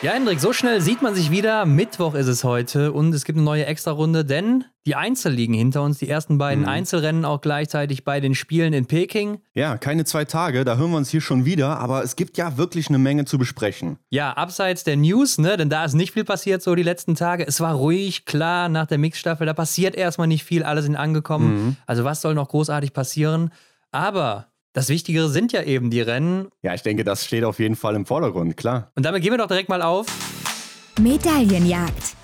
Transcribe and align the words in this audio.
Ja, 0.00 0.12
Hendrik, 0.12 0.38
so 0.38 0.52
schnell 0.52 0.80
sieht 0.80 1.02
man 1.02 1.16
sich 1.16 1.32
wieder. 1.32 1.66
Mittwoch 1.66 2.14
ist 2.14 2.28
es 2.28 2.44
heute 2.44 2.92
und 2.92 3.12
es 3.12 3.24
gibt 3.24 3.36
eine 3.36 3.44
neue 3.44 3.66
Extrarunde, 3.66 4.24
denn 4.24 4.62
die 4.86 4.94
Einzel 4.94 5.32
liegen 5.32 5.54
hinter 5.54 5.82
uns. 5.82 5.98
Die 5.98 6.08
ersten 6.08 6.38
beiden 6.38 6.62
mhm. 6.62 6.68
Einzelrennen 6.68 7.24
auch 7.24 7.40
gleichzeitig 7.40 8.04
bei 8.04 8.20
den 8.20 8.36
Spielen 8.36 8.74
in 8.74 8.86
Peking. 8.86 9.40
Ja, 9.54 9.76
keine 9.76 10.04
zwei 10.04 10.24
Tage, 10.24 10.64
da 10.64 10.76
hören 10.76 10.92
wir 10.92 10.98
uns 10.98 11.10
hier 11.10 11.20
schon 11.20 11.44
wieder, 11.44 11.80
aber 11.80 12.04
es 12.04 12.14
gibt 12.14 12.38
ja 12.38 12.56
wirklich 12.56 12.88
eine 12.88 12.98
Menge 12.98 13.24
zu 13.24 13.38
besprechen. 13.38 13.98
Ja, 14.08 14.34
abseits 14.34 14.84
der 14.84 14.96
News, 14.96 15.36
ne, 15.38 15.56
denn 15.56 15.68
da 15.68 15.84
ist 15.84 15.94
nicht 15.94 16.12
viel 16.12 16.24
passiert 16.24 16.62
so 16.62 16.76
die 16.76 16.84
letzten 16.84 17.16
Tage. 17.16 17.44
Es 17.44 17.60
war 17.60 17.74
ruhig, 17.74 18.24
klar, 18.24 18.68
nach 18.68 18.86
der 18.86 18.98
Mixstaffel, 18.98 19.46
da 19.48 19.52
passiert 19.52 19.96
erstmal 19.96 20.28
nicht 20.28 20.44
viel, 20.44 20.62
alle 20.62 20.82
sind 20.82 20.94
angekommen. 20.94 21.64
Mhm. 21.64 21.76
Also 21.86 22.04
was 22.04 22.20
soll 22.20 22.34
noch 22.34 22.50
großartig 22.50 22.92
passieren? 22.92 23.50
Aber 23.90 24.46
das 24.78 24.88
Wichtigere 24.90 25.28
sind 25.28 25.50
ja 25.50 25.64
eben 25.64 25.90
die 25.90 26.00
Rennen. 26.00 26.50
Ja, 26.62 26.72
ich 26.72 26.82
denke, 26.82 27.02
das 27.02 27.24
steht 27.24 27.42
auf 27.42 27.58
jeden 27.58 27.74
Fall 27.74 27.96
im 27.96 28.06
Vordergrund, 28.06 28.56
klar. 28.56 28.92
Und 28.94 29.04
damit 29.04 29.24
gehen 29.24 29.32
wir 29.32 29.38
doch 29.38 29.48
direkt 29.48 29.68
mal 29.68 29.82
auf. 29.82 30.06
Medaillenjagd. 31.00 32.14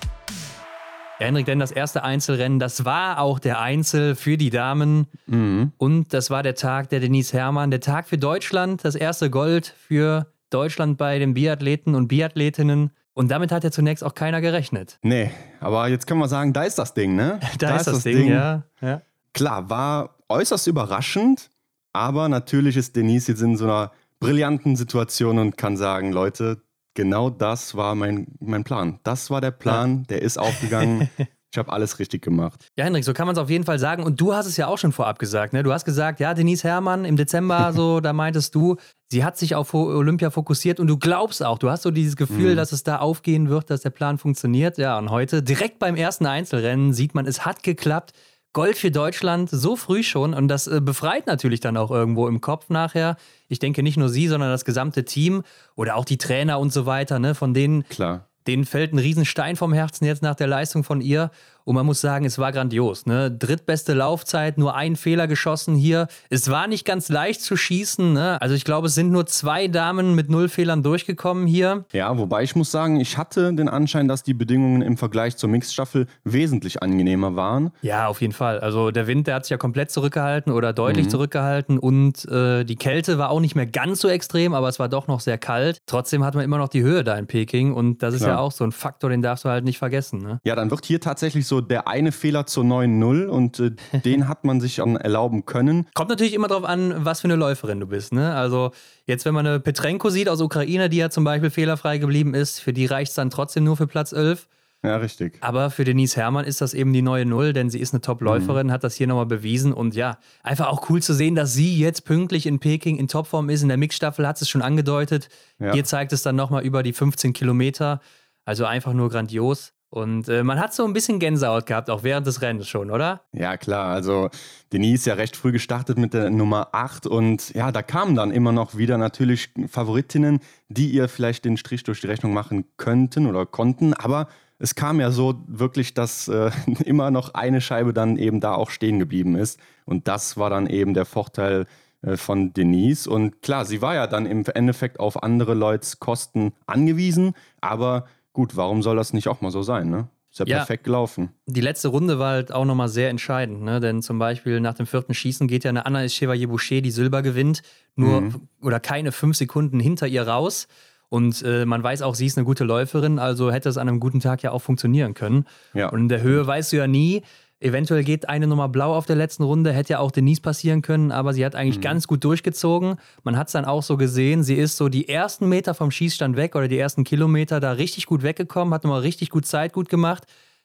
Ja, 1.19 1.27
Henrik, 1.27 1.47
denn 1.47 1.59
das 1.59 1.73
erste 1.73 2.05
Einzelrennen, 2.05 2.61
das 2.61 2.85
war 2.85 3.19
auch 3.19 3.41
der 3.41 3.59
Einzel 3.59 4.15
für 4.15 4.37
die 4.37 4.51
Damen. 4.51 5.09
Mhm. 5.27 5.73
Und 5.79 6.15
das 6.15 6.31
war 6.31 6.45
der 6.45 6.55
Tag 6.55 6.91
der 6.91 7.01
Denise 7.01 7.33
Herrmann, 7.33 7.73
der 7.73 7.81
Tag 7.81 8.07
für 8.07 8.19
Deutschland, 8.19 8.85
das 8.85 8.95
erste 8.95 9.31
Gold 9.31 9.75
für 9.77 10.29
Deutschland 10.51 10.97
bei 10.97 11.19
den 11.19 11.35
Biathleten 11.35 11.97
und 11.97 12.07
Biathletinnen. 12.07 12.93
Und 13.15 13.33
damit 13.33 13.51
hat 13.51 13.65
ja 13.65 13.73
zunächst 13.73 14.05
auch 14.05 14.15
keiner 14.15 14.41
gerechnet. 14.41 15.01
Nee, 15.03 15.33
aber 15.59 15.89
jetzt 15.89 16.07
können 16.07 16.21
wir 16.21 16.29
sagen, 16.29 16.53
da 16.53 16.63
ist 16.63 16.79
das 16.79 16.95
Ding, 16.95 17.17
ne? 17.17 17.41
da, 17.59 17.67
da 17.67 17.77
ist 17.79 17.89
das, 17.89 17.95
das 17.95 18.05
Ding, 18.05 18.17
Ding, 18.17 18.29
ja. 18.31 18.63
ja. 18.81 19.03
Klar, 19.33 19.69
war 19.69 20.15
äußerst 20.29 20.69
überraschend, 20.69 21.51
aber 21.95 22.29
natürlich 22.29 22.77
ist 22.77 22.97
Denise 22.97 23.33
jetzt 23.33 23.41
in 23.41 23.57
so 23.57 23.65
einer 23.65 23.93
brillanten 24.21 24.77
Situation 24.77 25.39
und 25.39 25.57
kann 25.57 25.77
sagen, 25.77 26.13
Leute, 26.13 26.63
genau 26.95 27.31
das 27.31 27.75
war 27.75 27.95
mein, 27.95 28.27
mein 28.41 28.65
Plan. 28.65 29.01
Das 29.05 29.31
war 29.31 29.41
der 29.41 29.53
Plan, 29.53 29.99
ja. 29.99 30.05
der 30.11 30.23
ist 30.23 30.39
aufgegangen. 30.39 31.09
Ich 31.55 31.59
habe 31.59 31.73
alles 31.73 32.01
richtig 32.01 32.21
gemacht. 32.21 32.69
Ja, 32.77 32.85
Hendrik, 32.85 33.05
so 33.05 33.13
kann 33.13 33.27
man 33.29 33.37
es 33.37 33.41
auf 33.41 33.49
jeden 33.49 33.63
Fall 33.63 33.79
sagen. 33.79 34.03
Und 34.03 34.21
du 34.21 34.35
hast 34.35 34.47
es 34.47 34.57
ja 34.57 34.67
auch 34.67 34.77
schon 34.77 34.91
vorab 34.91 35.21
gesagt. 35.21 35.53
Ne? 35.53 35.63
Du 35.63 35.73
hast 35.73 35.85
gesagt, 35.85 36.19
ja, 36.19 36.35
Denise 36.35 36.65
Herrmann 36.65 37.05
im 37.05 37.17
Dezember, 37.17 37.73
so, 37.77 38.01
da 38.01 38.13
meintest 38.13 38.57
du, 38.57 38.75
sie 39.09 39.23
hat 39.23 39.39
sich 39.39 39.55
auf 39.55 39.73
Olympia 39.73 40.31
fokussiert 40.31 40.81
und 40.81 40.89
du 40.89 40.99
glaubst 40.99 41.45
auch, 41.45 41.59
du 41.59 41.71
hast 41.71 41.83
so 41.83 41.93
dieses 41.93 42.17
Gefühl, 42.17 42.55
mhm. 42.55 42.57
dass 42.57 42.73
es 42.73 42.83
da 42.83 42.97
aufgehen 42.97 43.51
wird, 43.51 43.71
dass 43.71 43.83
der 43.83 43.91
Plan 43.91 44.19
funktioniert. 44.19 44.79
Ja, 44.79 44.99
und 44.99 45.11
heute, 45.11 45.45
direkt 45.45 45.79
beim 45.79 45.95
ersten 45.95 46.27
Einzelrennen, 46.27 46.93
sieht 46.93 47.15
man, 47.15 47.25
es 47.25 47.47
hat 47.47 47.63
geklappt. 47.63 48.15
Gold 48.55 48.79
für 48.79 48.91
Deutschland 48.91 49.51
so 49.51 49.77
früh 49.77 50.03
schon 50.03 50.33
und 50.33 50.49
das 50.49 50.67
äh, 50.67 50.81
befreit 50.81 51.27
natürlich 51.27 51.61
dann 51.61 51.77
auch 51.77 51.91
irgendwo 51.91 52.29
im 52.29 52.41
Kopf 52.41 52.71
nachher. 52.71 53.17
Ich 53.49 53.59
denke 53.59 53.83
nicht 53.83 53.99
nur 53.99 54.09
sie, 54.09 54.29
sondern 54.29 54.49
das 54.49 54.65
gesamte 54.65 55.05
Team 55.05 55.43
oder 55.75 55.97
auch 55.97 56.07
die 56.07 56.17
Trainer 56.19 56.59
und 56.59 56.73
so 56.73 56.87
weiter, 56.87 57.19
ne, 57.19 57.35
von 57.35 57.53
denen, 57.53 57.87
Klar. 57.89 58.29
denen 58.47 58.65
fällt 58.65 58.95
ein 58.95 58.99
Riesenstein 58.99 59.57
vom 59.57 59.73
Herzen 59.73 60.07
jetzt 60.07 60.23
nach 60.23 60.37
der 60.37 60.47
Leistung 60.47 60.85
von 60.85 61.01
ihr 61.01 61.31
und 61.65 61.75
man 61.75 61.87
muss 61.87 62.01
sagen, 62.01 62.25
es 62.25 62.39
war 62.39 62.53
grandios. 62.53 63.07
Ne? 63.07 63.31
Drittbeste 63.31 63.95
Laufzeit, 63.95 64.59
nur 64.59 64.75
ein 64.75 64.97
Fehler 64.97 65.27
geschossen 65.27 65.75
hier. 65.75 66.09
Es 66.31 66.51
war 66.51 66.67
nicht 66.67 66.85
ganz 66.85 67.09
leicht 67.09 67.41
zu 67.41 67.57
schießen. 67.57 68.13
Ne? 68.13 68.41
Also 68.41 68.55
ich 68.55 68.65
glaube, 68.65 68.89
es 68.89 68.95
sind 68.95 69.11
nur 69.11 69.27
zwei 69.27 69.69
Damen 69.69 70.15
mit 70.15 70.29
null 70.29 70.49
Fehlern 70.49 70.83
durchgekommen 70.83 71.47
hier. 71.47 71.85
Ja, 71.93 72.17
wobei 72.19 72.43
ich 72.43 72.55
muss 72.55 72.71
sagen, 72.71 73.01
ich 73.01 73.17
hatte 73.17 73.55
den 73.55 73.69
Anschein, 73.69 74.09
dass 74.09 74.23
die 74.23 74.35
Bedingungen 74.35 74.83
im 74.83 74.97
Vergleich 74.97 75.37
zur 75.37 75.49
Mixstaffel 75.49 76.07
wesentlich 76.25 76.83
angenehmer 76.83 77.35
waren. 77.37 77.71
Ja, 77.81 78.09
auf 78.09 78.21
jeden 78.21 78.35
Fall. 78.35 78.61
Also 78.61 78.91
der 78.91 79.07
Wind, 79.07 79.27
der 79.27 79.37
hat 79.37 79.47
sich 79.47 79.51
ja 79.51 79.57
komplett 79.57 79.91
zurückgehalten 79.91 80.53
oder 80.53 80.73
deutlich 80.73 81.07
mhm. 81.07 81.11
zurückgehalten 81.11 81.79
und 81.79 82.27
äh, 82.27 82.65
die 82.65 82.77
Kälte 82.77 83.19
war 83.19 83.31
auch 83.31 83.41
nicht 83.41 83.55
mehr 83.55 83.67
ganz 83.67 84.01
so 84.01 84.09
extrem, 84.09 84.55
aber 84.55 84.69
es 84.69 84.79
war 84.79 84.89
doch 84.89 85.09
noch 85.09 85.21
sehr 85.21 85.39
kalt. 85.39 85.79
Trotzdem 85.87 86.25
hat 86.25 86.35
man 86.35 86.45
immer 86.45 86.59
noch 86.59 86.69
die 86.69 86.83
Höhe 86.83 87.05
da 87.05 87.17
in 87.17 87.27
Peking 87.27 87.73
und 87.73 88.03
das 88.03 88.15
ist 88.15 88.21
Klar. 88.21 88.37
ja 88.37 88.39
auch 88.39 88.53
so 88.53 88.65
ein 88.65 88.73
Faktor, 88.73 89.11
den 89.11 89.23
darfst 89.23 89.45
du 89.45 89.49
halt 89.49 89.65
nicht 89.65 89.79
vergessen. 89.79 90.19
Ne? 90.19 90.41
Ja, 90.45 90.55
dann 90.55 90.71
wird 90.71 90.85
hier 90.85 91.01
tatsächlich 91.01 91.47
so 91.47 91.54
so 91.55 91.61
der 91.61 91.87
eine 91.87 92.11
Fehler 92.11 92.47
zur 92.47 92.65
9-0 92.65 93.27
und 93.27 93.61
äh, 93.61 93.71
den 94.05 94.29
hat 94.29 94.45
man 94.45 94.61
sich 94.61 94.79
erlauben 94.79 95.47
können. 95.47 95.87
Kommt 95.95 96.11
natürlich 96.11 96.35
immer 96.35 96.49
darauf 96.49 96.65
an, 96.65 97.05
was 97.05 97.21
für 97.21 97.29
eine 97.29 97.37
Läuferin 97.37 97.81
du 97.81 97.87
bist. 97.87 98.13
Ne? 98.13 98.35
Also 98.35 98.73
jetzt, 99.07 99.25
wenn 99.25 99.35
man 99.35 99.47
eine 99.47 99.61
Petrenko 99.61 100.11
sieht 100.11 100.29
aus 100.29 100.41
Ukraine, 100.41 100.89
die 100.89 100.97
ja 100.97 101.11
zum 101.11 101.25
Beispiel 101.25 101.51
fehlerfrei 101.51 101.99
geblieben 101.99 102.35
ist, 102.35 102.61
für 102.61 102.73
die 102.73 102.87
reicht 102.87 103.11
es 103.11 103.15
dann 103.15 103.31
trotzdem 103.31 103.65
nur 103.65 103.77
für 103.77 103.87
Platz 103.87 104.13
11. 104.13 104.49
Ja, 104.83 104.97
richtig. 104.97 105.39
Aber 105.41 105.71
für 105.71 105.85
Denise 105.85 106.17
Herrmann 106.17 106.45
ist 106.45 106.61
das 106.61 106.75
eben 106.75 106.93
die 106.93 107.01
neue 107.01 107.25
Null, 107.25 107.55
denn 107.55 107.71
sie 107.71 107.79
ist 107.81 107.95
eine 107.95 108.03
Top-Läuferin, 108.03 108.67
mhm. 108.67 108.71
hat 108.71 108.85
das 108.85 108.95
hier 108.95 109.07
nochmal 109.07 109.25
bewiesen. 109.25 109.73
Und 109.73 109.95
ja, 109.95 110.19
einfach 110.43 110.69
auch 110.69 110.91
cool 110.91 111.03
zu 111.03 111.15
sehen, 111.15 111.35
dass 111.35 111.55
sie 111.55 111.79
jetzt 111.79 112.05
pünktlich 112.05 112.45
in 112.45 112.59
Peking 112.59 112.99
in 112.99 113.09
Topform 113.09 113.49
ist. 113.49 113.63
In 113.63 113.69
der 113.69 113.79
Mixstaffel 113.79 114.27
hat 114.27 114.43
es 114.43 114.49
schon 114.49 114.61
angedeutet. 114.61 115.31
Ja. 115.59 115.73
Hier 115.73 115.85
zeigt 115.85 116.13
es 116.13 116.23
dann 116.23 116.37
nochmal 116.37 116.65
über 116.65 116.83
die 116.83 116.93
15 116.93 117.33
Kilometer. 117.33 118.01
Also 118.45 118.67
einfach 118.67 118.93
nur 118.93 119.09
grandios. 119.09 119.73
Und 119.95 120.29
äh, 120.29 120.43
man 120.43 120.59
hat 120.59 120.75
so 120.75 120.85
ein 120.85 120.93
bisschen 120.93 121.21
Gänsehaut 121.21 121.67
gehabt, 121.67 121.89
auch 121.89 122.03
während 122.03 122.27
des 122.27 122.43
Rennens 122.43 122.67
schon, 122.67 122.91
oder? 122.91 123.21
Ja, 123.31 123.57
klar. 123.57 123.95
Also 123.95 124.29
Denise 124.73 125.07
ja 125.07 125.15
recht 125.15 125.37
früh 125.37 125.53
gestartet 125.53 125.99
mit 125.99 126.15
der 126.15 126.31
Nummer 126.31 126.71
8 126.73 127.07
und 127.07 127.55
ja, 127.55 127.71
da 127.71 127.81
kamen 127.81 128.17
dann 128.17 128.33
immer 128.33 128.51
noch 128.51 128.77
wieder 128.77 128.99
natürlich 128.99 129.51
Favoritinnen, 129.69 130.41
die 130.69 130.89
ihr 130.89 131.09
vielleicht 131.09 131.45
den 131.45 131.57
Strich 131.57 131.85
durch 131.85 132.01
die 132.01 132.09
Rechnung 132.09 132.35
machen 132.35 132.65
könnten 132.77 133.29
oder 133.29 133.47
konnten. 133.47 133.95
Aber 133.95 134.27
es 134.59 134.75
kam 134.75 134.99
ja 134.99 135.13
so 135.13 135.45
wirklich, 135.47 135.95
dass 135.95 136.27
äh, 136.27 136.51
immer 136.85 137.13
noch 137.13 137.35
eine 137.35 137.61
Scheibe 137.61 137.93
dann 137.93 138.17
eben 138.17 138.41
da 138.41 138.57
auch 138.57 138.71
stehen 138.71 138.99
geblieben 138.99 139.37
ist. 139.37 139.61
Und 139.85 140.09
das 140.09 140.37
war 140.37 140.51
dann 140.51 140.67
eben 140.67 140.95
der 140.95 141.05
Vorteil 141.05 141.67
äh, 142.03 142.17
von 142.17 142.53
Denise. 142.53 143.09
Und 143.09 143.43
klar, 143.43 143.65
sie 143.65 143.81
war 143.81 143.95
ja 143.95 144.09
dann 144.09 144.27
im 144.27 144.45
Endeffekt 144.45 144.99
auf 144.99 145.23
andere 145.23 145.55
Leute's 145.55 146.01
Kosten 146.01 146.53
angewiesen, 146.67 147.35
aber 147.61 148.07
gut, 148.35 148.57
warum 148.57 148.83
soll 148.83 148.97
das 148.97 149.15
nicht 149.15 149.29
auch 149.29 149.41
mal 149.41 149.51
so 149.51 149.63
sein, 149.63 149.89
ne? 149.89 150.09
Ist 150.31 150.41
ja, 150.41 150.47
ja, 150.47 150.57
perfekt 150.59 150.85
gelaufen. 150.85 151.31
Die 151.47 151.61
letzte 151.61 151.89
Runde 151.89 152.19
war 152.19 152.33
halt 152.33 152.53
auch 152.53 152.65
nochmal 152.65 152.89
sehr 152.89 153.09
entscheidend, 153.09 153.63
ne? 153.63 153.81
Denn 153.81 154.03
zum 154.03 154.19
Beispiel 154.19 154.61
nach 154.61 154.75
dem 154.75 154.87
vierten 154.87 155.15
Schießen 155.15 155.47
geht 155.47 155.65
ja 155.65 155.71
eine 155.71 155.87
Anna 155.87 156.07
Chevalier 156.09 156.49
Boucher, 156.49 156.81
die 156.81 156.91
Silber 156.91 157.23
gewinnt, 157.23 157.63
nur 157.95 158.21
mhm. 158.21 158.49
oder 158.61 158.81
keine 158.81 159.13
fünf 159.13 159.37
Sekunden 159.37 159.81
hinter 159.81 160.09
ihr 160.09 160.27
raus. 160.27 160.67
Und 161.09 161.43
äh, 161.43 161.65
man 161.65 161.81
weiß 161.81 162.03
auch, 162.03 162.17
sie 162.17 162.27
ist 162.27 162.37
eine 162.37 162.45
gute 162.45 162.65
Läuferin, 162.65 163.21
also 163.21 163.53
hätte 163.53 163.69
es 163.69 163.79
an 163.79 163.89
einem 163.89 164.01
guten 164.01 164.19
Tag 164.19 164.43
ja 164.43 164.51
auch 164.51 164.63
funktionieren 164.63 165.15
können. 165.15 165.47
Ja. 165.73 165.91
Und 165.91 166.01
in 166.01 166.09
der 166.09 166.23
Höhe 166.23 166.45
weißt 166.45 166.73
du 166.73 166.79
ja 166.79 166.89
nie, 166.89 167.23
Eventuell 167.65 168.05
geht 168.05 168.29
eine 168.29 168.47
Nummer 168.47 168.69
blau 168.69 168.95
auf 168.95 169.07
der 169.07 169.17
letzten 169.17 169.43
Runde, 169.43 169.73
hätte 169.73 169.95
ja 169.95 169.99
auch 169.99 170.11
Denise 170.11 170.43
passieren 170.43 170.83
können, 170.83 171.11
aber 171.11 171.33
sie 171.33 171.47
hat 171.47 171.55
eigentlich 171.55 171.79
mhm. 171.79 171.83
ganz 171.85 172.07
gut 172.07 172.23
durchgezogen. 172.23 172.97
Man 173.23 173.39
hat 173.39 173.47
es 173.47 173.55
dann 173.55 173.65
auch 173.65 173.83
so 173.83 173.97
gesehen, 173.97 174.43
sie 174.43 174.57
ist 174.57 174.77
so 174.77 174.91
die 174.91 175.09
ersten 175.09 175.49
Meter 175.49 175.73
vom 175.73 175.91
Schießstand 175.91 176.37
weg 176.37 176.57
oder 176.57 176.69
die 176.69 176.79
ersten 176.79 177.05
Kilometer 177.05 177.61
da 177.61 177.73
richtig 177.73 178.05
gut 178.05 178.23
weggekommen, 178.23 178.75
hat 178.75 178.85
nochmal 178.85 179.01
richtig 179.01 179.31
gut 179.31 179.47
Zeit 179.47 179.73
gut 179.73 179.89
gemacht. 179.89 180.25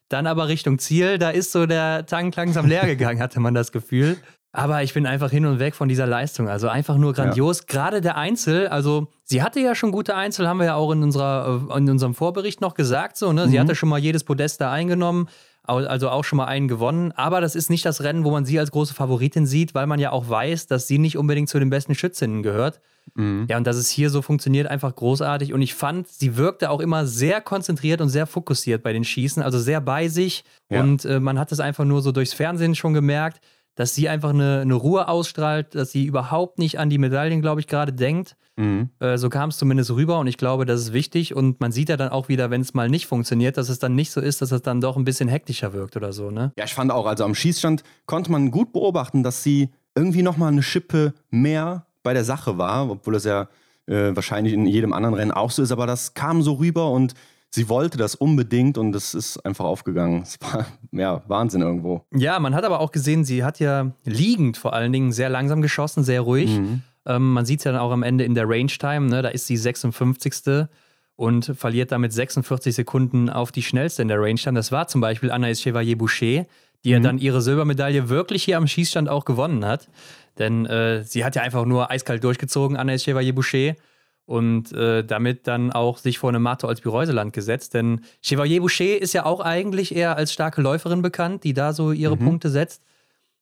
Dann 0.10 0.28
aber 0.28 0.50
Richtung 0.50 0.78
Ziel, 0.78 1.18
da 1.18 1.30
ist 1.30 1.54
so 1.54 1.66
der 1.66 2.06
Tank 2.06 2.36
langsam 2.36 2.68
leer 2.68 2.86
gegangen, 2.86 3.22
hatte 3.22 3.40
man 3.40 3.54
das 3.54 3.72
Gefühl. 3.72 4.18
Aber 4.52 4.84
ich 4.84 4.94
bin 4.94 5.06
einfach 5.06 5.32
hin 5.32 5.46
und 5.46 5.60
weg 5.60 5.76
von 5.76 5.88
dieser 5.88 6.06
Leistung. 6.08 6.50
Also 6.50 6.68
einfach 6.68 6.98
nur 6.98 7.14
grandios. 7.14 7.60
Ja. 7.60 7.66
Gerade 7.68 8.02
der 8.02 8.18
Einzel, 8.18 8.68
also 8.68 9.08
sie 9.24 9.42
hatte 9.42 9.62
ja 9.62 9.74
schon 9.74 9.94
gute 9.94 10.16
Einzel, 10.16 10.50
haben 10.50 10.58
wir 10.58 10.66
ja 10.66 10.76
auch 10.76 10.92
in, 10.92 11.02
unserer, 11.02 11.62
äh, 11.70 11.78
in 11.78 11.90
unserem 11.90 12.14
Vorbericht 12.14 12.60
noch 12.60 12.74
gesagt. 12.74 13.16
So, 13.16 13.32
ne? 13.32 13.48
Sie 13.48 13.56
mhm. 13.56 13.62
hatte 13.62 13.76
schon 13.76 13.88
mal 13.88 14.00
jedes 14.00 14.26
Podest 14.26 14.60
da 14.60 14.70
eingenommen 14.70 15.30
also 15.70 16.10
auch 16.10 16.24
schon 16.24 16.38
mal 16.38 16.46
einen 16.46 16.68
gewonnen. 16.68 17.12
Aber 17.14 17.42
das 17.42 17.56
ist 17.56 17.70
nicht 17.70 17.86
das 17.86 18.02
Rennen, 18.02 18.24
wo 18.24 18.32
man 18.32 18.46
sie 18.46 18.60
als 18.60 18.72
große 18.72 18.94
Favoritin 18.94 19.46
sieht, 19.46 19.74
weil 19.74 19.88
man 19.88 20.00
ja 20.00 20.12
auch 20.12 20.30
weiß, 20.30 20.68
dass 20.68 20.88
sie 20.88 20.98
nicht 20.98 21.18
unbedingt 21.18 21.50
zu 21.50 21.60
den 21.60 21.70
besten 21.70 21.96
Schützinnen 21.96 22.44
gehört. 22.44 22.82
Mhm. 23.16 23.48
Ja, 23.50 23.58
und 23.58 23.66
dass 23.66 23.78
es 23.78 23.90
hier 23.90 24.10
so 24.10 24.22
funktioniert, 24.22 24.68
einfach 24.68 24.96
großartig. 24.96 25.54
Und 25.54 25.62
ich 25.62 25.74
fand, 25.74 26.08
sie 26.08 26.38
wirkte 26.38 26.70
auch 26.70 26.80
immer 26.80 27.06
sehr 27.06 27.42
konzentriert 27.42 28.02
und 28.02 28.10
sehr 28.10 28.28
fokussiert 28.28 28.84
bei 28.84 28.94
den 28.94 29.04
Schießen, 29.04 29.42
also 29.42 29.60
sehr 29.60 29.82
bei 29.82 30.08
sich. 30.08 30.44
Ja. 30.70 30.82
Und 30.82 31.06
äh, 31.06 31.20
man 31.20 31.40
hat 31.40 31.52
es 31.52 31.60
einfach 31.60 31.86
nur 31.86 32.02
so 32.02 32.12
durchs 32.12 32.34
Fernsehen 32.34 32.76
schon 32.76 32.94
gemerkt, 32.94 33.42
dass 33.80 33.96
sie 33.96 34.10
einfach 34.10 34.32
eine, 34.32 34.60
eine 34.60 34.74
Ruhe 34.74 35.08
ausstrahlt, 35.08 35.74
dass 35.74 35.94
sie 35.94 36.04
überhaupt 36.04 36.60
nicht 36.60 36.80
an 36.80 36.90
die 36.90 36.98
Medaillen, 36.98 37.40
glaube 37.40 37.62
ich, 37.62 37.68
gerade 37.68 37.94
denkt. 37.94 38.36
Mhm. 38.58 38.90
Äh, 39.00 39.18
so 39.18 39.30
kam 39.30 39.52
es 39.52 39.58
zumindest 39.58 39.92
rüber 39.92 40.20
und 40.20 40.28
ich 40.28 40.36
glaube, 40.36 40.66
das 40.66 40.82
ist 40.82 40.92
wichtig. 40.92 41.34
Und 41.34 41.62
man 41.62 41.72
sieht 41.72 41.88
ja 41.88 41.96
dann 41.96 42.10
auch 42.10 42.28
wieder, 42.28 42.50
wenn 42.50 42.60
es 42.60 42.74
mal 42.74 42.90
nicht 42.90 43.08
funktioniert, 43.08 43.56
dass 43.56 43.70
es 43.70 43.80
dann 43.80 43.96
nicht 43.96 44.12
so 44.12 44.20
ist, 44.20 44.42
dass 44.42 44.52
es 44.52 44.62
dann 44.64 44.82
doch 44.82 44.98
ein 44.98 45.06
bisschen 45.06 45.30
hektischer 45.30 45.72
wirkt 45.72 45.96
oder 45.96 46.12
so, 46.12 46.30
ne? 46.30 46.52
Ja, 46.58 46.66
ich 46.66 46.74
fand 46.74 46.92
auch, 46.92 47.06
also 47.06 47.24
am 47.24 47.34
Schießstand 47.34 47.84
konnte 48.06 48.34
man 48.34 48.52
gut 48.52 48.74
beobachten, 48.74 49.24
dass 49.24 49.44
sie 49.44 49.70
irgendwie 49.96 50.24
nochmal 50.24 50.52
eine 50.52 50.62
Schippe 50.62 51.14
mehr 51.30 51.86
bei 52.04 52.14
der 52.14 52.26
Sache 52.26 52.58
war, 52.58 52.90
obwohl 52.90 53.14
das 53.14 53.24
ja 53.24 53.48
äh, 53.86 54.14
wahrscheinlich 54.14 54.54
in 54.56 54.66
jedem 54.66 54.92
anderen 54.92 55.16
Rennen 55.16 55.32
auch 55.32 55.52
so 55.52 55.64
ist, 55.64 55.72
aber 55.72 55.88
das 55.88 56.16
kam 56.16 56.42
so 56.42 56.56
rüber 56.56 56.92
und 56.92 57.14
sie 57.52 57.70
wollte 57.70 57.98
das 57.98 58.16
unbedingt 58.16 58.78
und 58.78 58.96
es 58.96 59.14
ist 59.14 59.38
einfach 59.46 59.66
aufgegangen. 59.66 60.22
Es 60.22 60.38
war 60.42 60.66
ja 60.92 61.24
Wahnsinn 61.28 61.62
irgendwo. 61.62 62.06
Ja, 62.14 62.40
man 62.40 62.56
hat 62.56 62.64
aber 62.64 62.80
auch 62.80 62.92
gesehen, 62.92 63.26
sie 63.26 63.44
hat 63.44 63.60
ja 63.60 63.92
liegend 64.06 64.58
vor 64.58 64.74
allen 64.74 64.94
Dingen 64.94 65.12
sehr 65.12 65.30
langsam 65.30 65.62
geschossen, 65.62 66.04
sehr 66.04 66.22
ruhig. 66.22 66.60
Mhm. 66.60 66.82
Ähm, 67.06 67.34
man 67.34 67.46
sieht 67.46 67.60
es 67.60 67.64
ja 67.64 67.72
dann 67.72 67.82
auch 67.82 67.92
am 67.92 68.04
Ende 68.04 68.24
in 68.24 68.36
der 68.36 68.48
Range 68.48 68.68
Time, 68.68 69.08
ne? 69.08 69.22
da 69.22 69.30
ist 69.30 69.48
sie 69.48 69.58
56. 69.58 70.68
und 71.16 71.46
verliert 71.56 71.92
damit 71.92 72.14
46 72.14 72.76
Sekunden 72.76 73.30
auf 73.30 73.52
die 73.52 73.64
schnellste 73.64 74.02
in 74.02 74.08
der 74.08 74.22
Range 74.22 74.40
Time. 74.40 74.56
Das 74.56 74.72
war 74.72 74.88
zum 74.88 75.02
Beispiel 75.02 75.32
Anaïs 75.32 75.62
Chevalier 75.62 75.98
Boucher. 75.98 76.46
die 76.84 76.90
mhm. 76.90 76.94
ja 76.94 77.00
dann 77.00 77.18
ihre 77.18 77.42
Silbermedaille 77.42 78.10
wirklich 78.10 78.44
hier 78.44 78.58
am 78.58 78.68
Schießstand 78.68 79.10
auch 79.10 79.26
gewonnen 79.26 79.66
hat. 79.66 79.90
Denn 80.38 80.66
äh, 80.66 81.04
sie 81.04 81.26
hat 81.26 81.36
ja 81.36 81.42
einfach 81.42 81.66
nur 81.66 81.92
eiskalt 81.92 82.24
durchgezogen, 82.24 82.78
Anaïs 82.78 83.04
Chevalier-Boucher 83.04 83.76
und 84.30 84.72
äh, 84.74 85.04
damit 85.04 85.48
dann 85.48 85.72
auch 85.72 85.98
sich 85.98 86.20
vor 86.20 86.30
eine 86.30 86.38
Mato 86.38 86.68
als 86.68 86.82
Bireuseland 86.82 87.34
gesetzt. 87.34 87.74
Denn 87.74 88.02
Chevalier 88.22 88.62
Boucher 88.62 89.02
ist 89.02 89.14
ja 89.14 89.26
auch 89.26 89.40
eigentlich 89.40 89.96
eher 89.96 90.18
als 90.18 90.32
starke 90.32 90.62
Läuferin 90.62 91.02
bekannt, 91.02 91.44
die 91.44 91.56
da 91.56 91.74
so 91.74 91.92
ihre 91.92 92.16
mhm. 92.16 92.26
Punkte 92.26 92.52
setzt. 92.52 92.84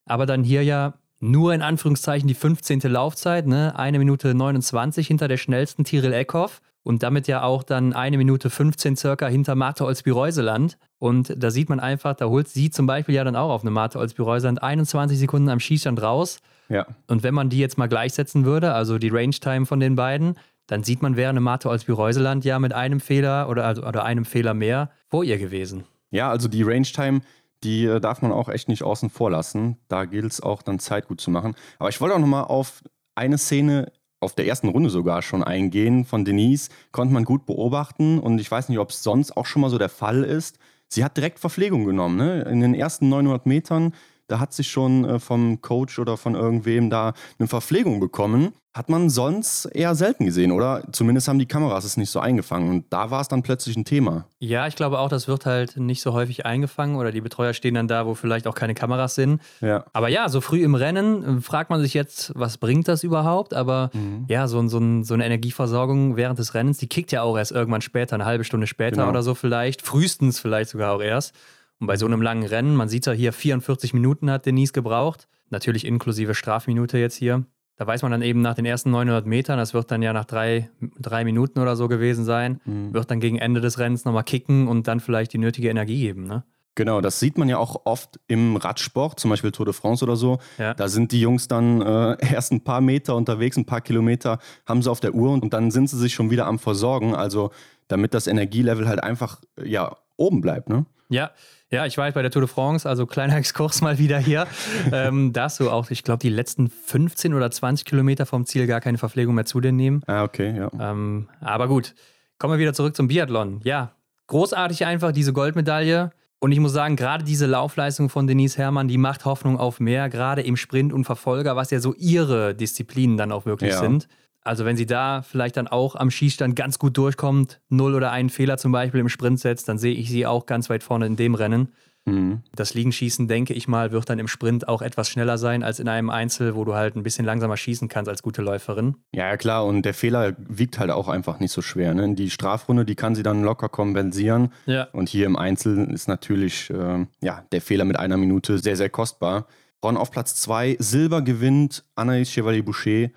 Aber 0.06 0.26
dann 0.26 0.46
hier 0.46 0.64
ja 0.64 0.94
nur 1.20 1.54
in 1.54 1.62
Anführungszeichen 1.62 2.30
die 2.30 2.36
15. 2.36 2.80
Laufzeit, 2.86 3.48
ne? 3.48 3.78
Eine 3.78 4.00
Minute 4.00 4.34
29 4.34 5.06
hinter 5.06 5.28
der 5.28 5.36
schnellsten 5.36 5.84
Tyrell 5.84 6.14
Eckhoff 6.14 6.62
und 6.84 7.04
damit 7.04 7.28
ja 7.28 7.44
auch 7.44 7.64
dann 7.64 7.92
eine 7.92 8.16
Minute 8.16 8.50
15 8.50 8.96
circa 8.96 9.28
hinter 9.28 9.56
Martha 9.56 9.84
Olsby-Reuseland. 9.84 10.78
Und 11.00 11.34
da 11.36 11.52
sieht 11.52 11.68
man 11.68 11.82
einfach, 11.82 12.14
da 12.14 12.28
holt 12.28 12.48
sie 12.48 12.70
zum 12.70 12.88
Beispiel 12.88 13.16
ja 13.16 13.26
dann 13.26 13.36
auch 13.36 13.50
auf 13.50 13.62
eine 13.62 13.72
Martha 13.72 14.00
Olsby-Reuseland 14.00 14.64
21 14.64 15.20
Sekunden 15.20 15.50
am 15.50 15.60
Schießstand 15.60 16.02
raus. 16.02 16.40
Ja. 16.70 16.86
Und 17.08 17.24
wenn 17.24 17.34
man 17.34 17.50
die 17.50 17.60
jetzt 17.60 17.78
mal 17.78 17.88
gleichsetzen 17.88 18.46
würde, 18.46 18.74
also 18.74 18.98
die 19.00 19.10
Range-Time 19.10 19.66
von 19.66 19.82
den 19.82 19.96
beiden, 19.96 20.36
dann 20.68 20.84
sieht 20.84 21.02
man, 21.02 21.16
wäre 21.16 21.30
eine 21.30 21.40
Martha 21.40 21.70
Olsby-Reuseland 21.70 22.46
ja 22.46 22.60
mit 22.60 22.74
einem 22.74 23.00
Fehler 23.00 23.50
oder, 23.50 23.66
also, 23.66 23.84
oder 23.84 24.04
einem 24.04 24.26
Fehler 24.26 24.54
mehr 24.54 24.92
vor 25.08 25.24
ihr 25.24 25.38
gewesen. 25.38 25.86
Ja, 26.12 26.30
also 26.30 26.48
die 26.48 26.64
Range-Time, 26.64 27.22
die 27.64 27.86
äh, 27.86 28.00
darf 28.00 28.22
man 28.22 28.32
auch 28.32 28.50
echt 28.50 28.68
nicht 28.68 28.84
außen 28.84 29.10
vor 29.10 29.32
lassen. 29.32 29.78
Da 29.88 30.06
gilt 30.06 30.32
es 30.32 30.42
auch 30.42 30.62
dann 30.62 30.80
Zeit 30.80 31.08
gut 31.08 31.22
zu 31.22 31.32
machen. 31.32 31.56
Aber 31.80 31.90
ich 31.90 32.00
wollte 32.00 32.16
auch 32.16 32.20
nochmal 32.20 32.44
auf 32.44 32.84
eine 33.16 33.38
Szene 33.38 33.92
auf 34.20 34.34
der 34.34 34.48
ersten 34.48 34.70
Runde 34.70 34.90
sogar 34.90 35.22
schon 35.22 35.44
eingehen 35.44 36.06
von 36.06 36.26
Denise, 36.26 36.70
konnte 36.92 37.14
man 37.14 37.24
gut 37.24 37.46
beobachten 37.46 38.20
und 38.20 38.40
ich 38.40 38.50
weiß 38.50 38.68
nicht, 38.70 38.80
ob 38.80 38.90
es 38.90 39.04
sonst 39.04 39.38
auch 39.38 39.46
schon 39.46 39.62
mal 39.62 39.70
so 39.70 39.78
der 39.78 39.90
Fall 39.90 40.24
ist. 40.24 40.58
Sie 40.90 41.04
hat 41.04 41.18
direkt 41.18 41.40
Verpflegung 41.40 41.86
genommen. 41.86 42.18
Ne? 42.18 42.42
In 42.44 42.62
den 42.62 42.74
ersten 42.74 43.10
900 43.10 43.46
Metern 43.46 43.94
da 44.28 44.40
hat 44.40 44.54
sich 44.54 44.70
schon 44.70 45.06
äh, 45.06 45.20
vom 45.20 45.62
Coach 45.62 46.00
oder 46.00 46.18
von 46.18 46.36
irgendwem 46.36 46.90
da 46.90 47.14
eine 47.40 47.48
Verpflegung 47.48 48.00
bekommen. 48.00 48.54
Hat 48.74 48.90
man 48.90 49.10
sonst 49.10 49.66
eher 49.66 49.96
selten 49.96 50.26
gesehen, 50.26 50.52
oder? 50.52 50.84
Zumindest 50.92 51.28
haben 51.28 51.40
die 51.40 51.48
Kameras 51.48 51.84
es 51.84 51.98
nicht 51.98 52.12
so 52.12 52.20
eingefangen. 52.20 52.70
Und 52.70 52.86
da 52.94 53.10
war 53.10 53.22
es 53.22 53.28
dann 53.28 53.42
plötzlich 53.42 53.76
ein 53.76 53.86
Thema. 53.86 54.28
Ja, 54.38 54.68
ich 54.68 54.76
glaube 54.76 55.00
auch, 55.00 55.10
das 55.10 55.28
wird 55.28 55.48
halt 55.48 55.78
nicht 55.78 56.00
so 56.04 56.14
häufig 56.14 56.46
eingefangen 56.46 56.96
oder 56.96 57.12
die 57.12 57.22
Betreuer 57.22 57.54
stehen 57.54 57.74
dann 57.74 57.88
da, 57.88 58.06
wo 58.06 58.14
vielleicht 58.14 58.46
auch 58.46 58.54
keine 58.54 58.76
Kameras 58.76 59.16
sind. 59.16 59.42
Ja. 59.62 59.86
Aber 59.94 60.10
ja, 60.10 60.30
so 60.30 60.42
früh 60.42 60.64
im 60.64 60.76
Rennen 60.76 61.40
äh, 61.40 61.42
fragt 61.42 61.72
man 61.72 61.82
sich 61.82 61.96
jetzt, 61.96 62.34
was 62.36 62.60
bringt 62.60 62.88
das 62.88 63.04
überhaupt? 63.04 63.56
Aber 63.56 63.90
mhm. 63.94 64.26
ja, 64.28 64.48
so, 64.48 64.68
so, 64.68 64.80
so, 65.02 65.14
eine 65.16 65.26
Energieversorgung 65.26 66.16
während 66.16 66.38
des 66.38 66.54
Rennens, 66.54 66.78
die 66.78 66.88
kickt 66.88 67.12
ja 67.12 67.24
auch 67.24 67.36
erst 67.36 67.54
irgendwann 67.54 67.82
später, 67.82 68.14
eine 68.14 68.26
halbe 68.26 68.44
Stunde 68.44 68.68
später 68.68 68.98
genau. 68.98 69.10
oder 69.10 69.24
so 69.24 69.34
vielleicht. 69.34 69.82
Frühestens 69.82 70.40
vielleicht 70.40 70.70
sogar 70.70 70.94
auch 70.94 71.02
erst. 71.02 71.34
Und 71.80 71.88
bei 71.88 71.98
so 71.98 72.06
einem 72.06 72.22
langen 72.22 72.46
Rennen, 72.46 72.76
man 72.76 72.90
sieht 72.90 73.06
ja 73.06 73.14
hier, 73.14 73.34
44 73.34 73.94
Minuten 73.94 74.32
hat 74.32 74.46
Denise 74.46 74.74
gebraucht, 74.74 75.28
natürlich 75.50 75.86
inklusive 75.86 76.34
Strafminute 76.34 76.98
jetzt 76.98 77.16
hier. 77.16 77.46
Da 77.78 77.86
weiß 77.86 78.02
man 78.02 78.12
dann 78.12 78.24
eben 78.24 78.42
nach 78.42 78.56
den 78.56 78.66
ersten 78.66 78.90
900 78.90 79.28
Metern, 79.28 79.60
das 79.60 79.76
wird 79.76 79.92
dann 79.92 80.02
ja 80.02 80.12
nach 80.12 80.26
drei, 80.26 80.72
drei 81.00 81.24
Minuten 81.24 81.60
oder 81.60 81.76
so 81.76 81.88
gewesen 81.88 82.26
sein, 82.26 82.60
mhm. 82.66 82.94
wird 82.94 83.12
dann 83.12 83.20
gegen 83.20 83.38
Ende 83.38 83.62
des 83.62 83.78
Rennens 83.78 84.04
nochmal 84.04 84.24
kicken 84.24 84.68
und 84.68 84.88
dann 84.88 85.00
vielleicht 85.00 85.34
die 85.34 85.38
nötige 85.38 85.70
Energie 85.70 86.00
geben. 86.00 86.26
Ne? 86.26 86.44
Genau, 86.74 87.02
das 87.02 87.20
sieht 87.20 87.40
man 87.40 87.50
ja 87.50 87.58
auch 87.58 87.82
oft 87.86 88.20
im 88.28 88.56
Radsport, 88.56 89.20
zum 89.20 89.30
Beispiel 89.30 89.52
Tour 89.52 89.66
de 89.66 89.74
France 89.74 90.04
oder 90.04 90.16
so. 90.16 90.40
Ja. 90.60 90.76
Da 90.76 90.88
sind 90.88 91.12
die 91.12 91.20
Jungs 91.20 91.48
dann 91.48 91.82
äh, 91.82 92.18
erst 92.34 92.52
ein 92.52 92.64
paar 92.64 92.82
Meter 92.82 93.16
unterwegs, 93.16 93.58
ein 93.58 93.66
paar 93.66 93.82
Kilometer 93.82 94.40
haben 94.66 94.82
sie 94.82 94.90
auf 94.90 95.00
der 95.00 95.14
Uhr 95.14 95.32
und 95.32 95.52
dann 95.54 95.70
sind 95.70 95.90
sie 95.90 95.98
sich 95.98 96.14
schon 96.14 96.32
wieder 96.32 96.48
am 96.48 96.58
Versorgen. 96.58 97.16
Also 97.16 97.52
damit 97.88 98.14
das 98.14 98.28
Energielevel 98.28 98.88
halt 98.88 99.02
einfach 99.02 99.42
ja 99.60 99.98
oben 100.18 100.42
bleibt. 100.42 100.70
Ne? 100.70 100.86
Ja, 101.10 101.32
ja, 101.70 101.86
ich 101.86 101.98
war 101.98 102.06
halt 102.06 102.16
bei 102.16 102.22
der 102.22 102.32
Tour 102.32 102.44
de 102.44 102.50
France, 102.50 102.88
also 102.88 103.06
kleiner 103.06 103.36
Exkurs 103.38 103.82
mal 103.82 103.98
wieder 103.98 104.20
hier. 104.20 104.48
ähm, 104.92 105.34
da 105.34 105.44
hast 105.44 105.60
du 105.60 105.70
auch, 105.70 105.90
ich 105.92 106.04
glaube, 106.04 106.20
die 106.20 106.30
letzten 106.30 106.70
15 106.70 107.34
oder 107.34 107.52
20 107.52 107.86
Kilometer 107.86 108.26
vom 108.26 108.46
Ziel 108.46 108.68
gar 108.68 108.82
keine 108.82 108.98
Verpflegung 108.98 109.36
mehr 109.36 109.46
zu 109.46 109.60
dir 109.60 109.72
nehmen. 109.72 110.02
Ah, 110.08 110.24
okay, 110.24 110.56
ja. 110.58 110.72
Ähm, 110.80 111.28
aber 111.42 111.68
gut, 111.68 111.94
kommen 112.40 112.54
wir 112.54 112.60
wieder 112.60 112.74
zurück 112.74 112.96
zum 112.96 113.08
Biathlon. 113.08 113.60
Ja, 113.64 113.94
großartig 114.28 114.86
einfach 114.86 115.12
diese 115.12 115.34
Goldmedaille. 115.34 116.12
Und 116.40 116.52
ich 116.52 116.60
muss 116.60 116.72
sagen, 116.72 116.96
gerade 116.96 117.24
diese 117.24 117.48
Laufleistung 117.48 118.10
von 118.10 118.28
Denise 118.28 118.58
Herrmann, 118.60 118.88
die 118.88 119.00
macht 119.00 119.26
Hoffnung 119.26 119.58
auf 119.58 119.80
mehr, 119.80 120.08
gerade 120.08 120.44
im 120.44 120.56
Sprint 120.56 120.94
und 120.94 121.06
Verfolger, 121.06 121.56
was 121.56 121.72
ja 121.72 121.80
so 121.80 121.96
ihre 121.96 122.54
Disziplinen 122.54 123.18
dann 123.18 123.32
auch 123.32 123.48
wirklich 123.48 123.72
ja. 123.72 123.80
sind. 123.80 124.08
Also 124.48 124.66
wenn 124.66 124.78
sie 124.78 124.86
da 124.86 125.22
vielleicht 125.22 125.58
dann 125.58 125.68
auch 125.68 125.96
am 125.96 126.10
Schießstand 126.10 126.56
ganz 126.56 126.80
gut 126.80 126.98
durchkommt, 126.98 127.60
null 127.70 127.94
oder 127.94 128.12
einen 128.12 128.30
Fehler 128.30 128.58
zum 128.58 128.72
Beispiel 128.72 129.02
im 129.02 129.10
Sprint 129.10 129.40
setzt, 129.40 129.68
dann 129.68 129.78
sehe 129.78 129.94
ich 129.94 130.10
sie 130.10 130.26
auch 130.26 130.46
ganz 130.46 130.70
weit 130.70 130.84
vorne 130.84 131.06
in 131.06 131.18
dem 131.18 131.36
Rennen. 131.36 131.74
Mhm. 132.06 132.44
Das 132.56 132.74
Liegenschießen, 132.74 133.28
denke 133.28 133.54
ich 133.54 133.68
mal, 133.68 133.92
wird 133.92 134.10
dann 134.10 134.18
im 134.18 134.30
Sprint 134.30 134.70
auch 134.70 134.82
etwas 134.82 135.10
schneller 135.10 135.38
sein 135.38 135.62
als 135.62 135.80
in 135.80 135.90
einem 135.90 136.10
Einzel, 136.10 136.56
wo 136.56 136.64
du 136.64 136.74
halt 136.74 136.96
ein 136.96 137.04
bisschen 137.04 137.26
langsamer 137.26 137.58
schießen 137.58 137.90
kannst 137.90 138.08
als 138.08 138.24
gute 138.24 138.42
Läuferin. 138.42 138.96
Ja, 139.12 139.36
klar, 139.36 139.66
und 139.66 139.84
der 139.84 139.94
Fehler 139.94 140.34
wiegt 140.48 140.80
halt 140.80 140.90
auch 140.90 141.10
einfach 141.10 141.42
nicht 141.42 141.52
so 141.52 141.62
schwer. 141.62 141.94
Ne? 141.94 142.16
Die 142.16 142.30
Strafrunde, 142.30 142.86
die 142.86 142.96
kann 142.96 143.14
sie 143.14 143.24
dann 143.24 143.44
locker 143.44 143.68
kompensieren. 143.68 144.54
Ja. 144.66 144.88
Und 144.94 145.10
hier 145.10 145.26
im 145.26 145.36
Einzel 145.36 145.92
ist 145.92 146.08
natürlich 146.08 146.70
äh, 146.70 147.06
ja, 147.22 147.44
der 147.52 147.62
Fehler 147.62 147.84
mit 147.84 148.00
einer 148.00 148.16
Minute 148.16 148.60
sehr, 148.60 148.78
sehr 148.78 148.90
kostbar. 148.90 149.48
Ron 149.84 149.98
auf 149.98 150.10
Platz 150.10 150.36
2, 150.36 150.78
Silber 150.80 151.22
gewinnt 151.22 151.84
Anaïs 151.96 152.32
Chevalier-Boucher. 152.32 153.10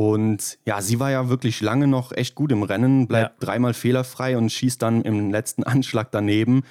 Und 0.00 0.58
ja, 0.64 0.80
sie 0.80 0.98
war 0.98 1.10
ja 1.10 1.28
wirklich 1.28 1.60
lange 1.60 1.86
noch 1.86 2.12
echt 2.12 2.34
gut 2.34 2.52
im 2.52 2.62
Rennen, 2.62 3.06
bleibt 3.06 3.34
ja. 3.34 3.46
dreimal 3.46 3.74
fehlerfrei 3.74 4.38
und 4.38 4.50
schießt 4.50 4.80
dann 4.80 5.02
im 5.02 5.30
letzten 5.30 5.62
Anschlag 5.64 6.10
daneben. 6.10 6.62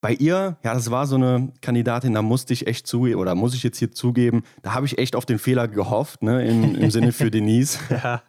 Bei 0.00 0.12
ihr, 0.12 0.58
ja, 0.62 0.74
das 0.74 0.88
war 0.92 1.08
so 1.08 1.16
eine 1.16 1.52
Kandidatin, 1.60 2.14
da 2.14 2.22
musste 2.22 2.52
ich 2.52 2.68
echt 2.68 2.86
zugeben, 2.86 3.18
oder 3.18 3.34
muss 3.34 3.52
ich 3.56 3.64
jetzt 3.64 3.78
hier 3.78 3.90
zugeben, 3.90 4.44
da 4.62 4.74
habe 4.74 4.86
ich 4.86 4.96
echt 4.96 5.16
auf 5.16 5.26
den 5.26 5.40
Fehler 5.40 5.66
gehofft, 5.66 6.22
ne, 6.22 6.46
im, 6.46 6.76
im 6.76 6.90
Sinne 6.92 7.10
für 7.10 7.30
Denise. 7.32 7.80
ja, 7.90 8.22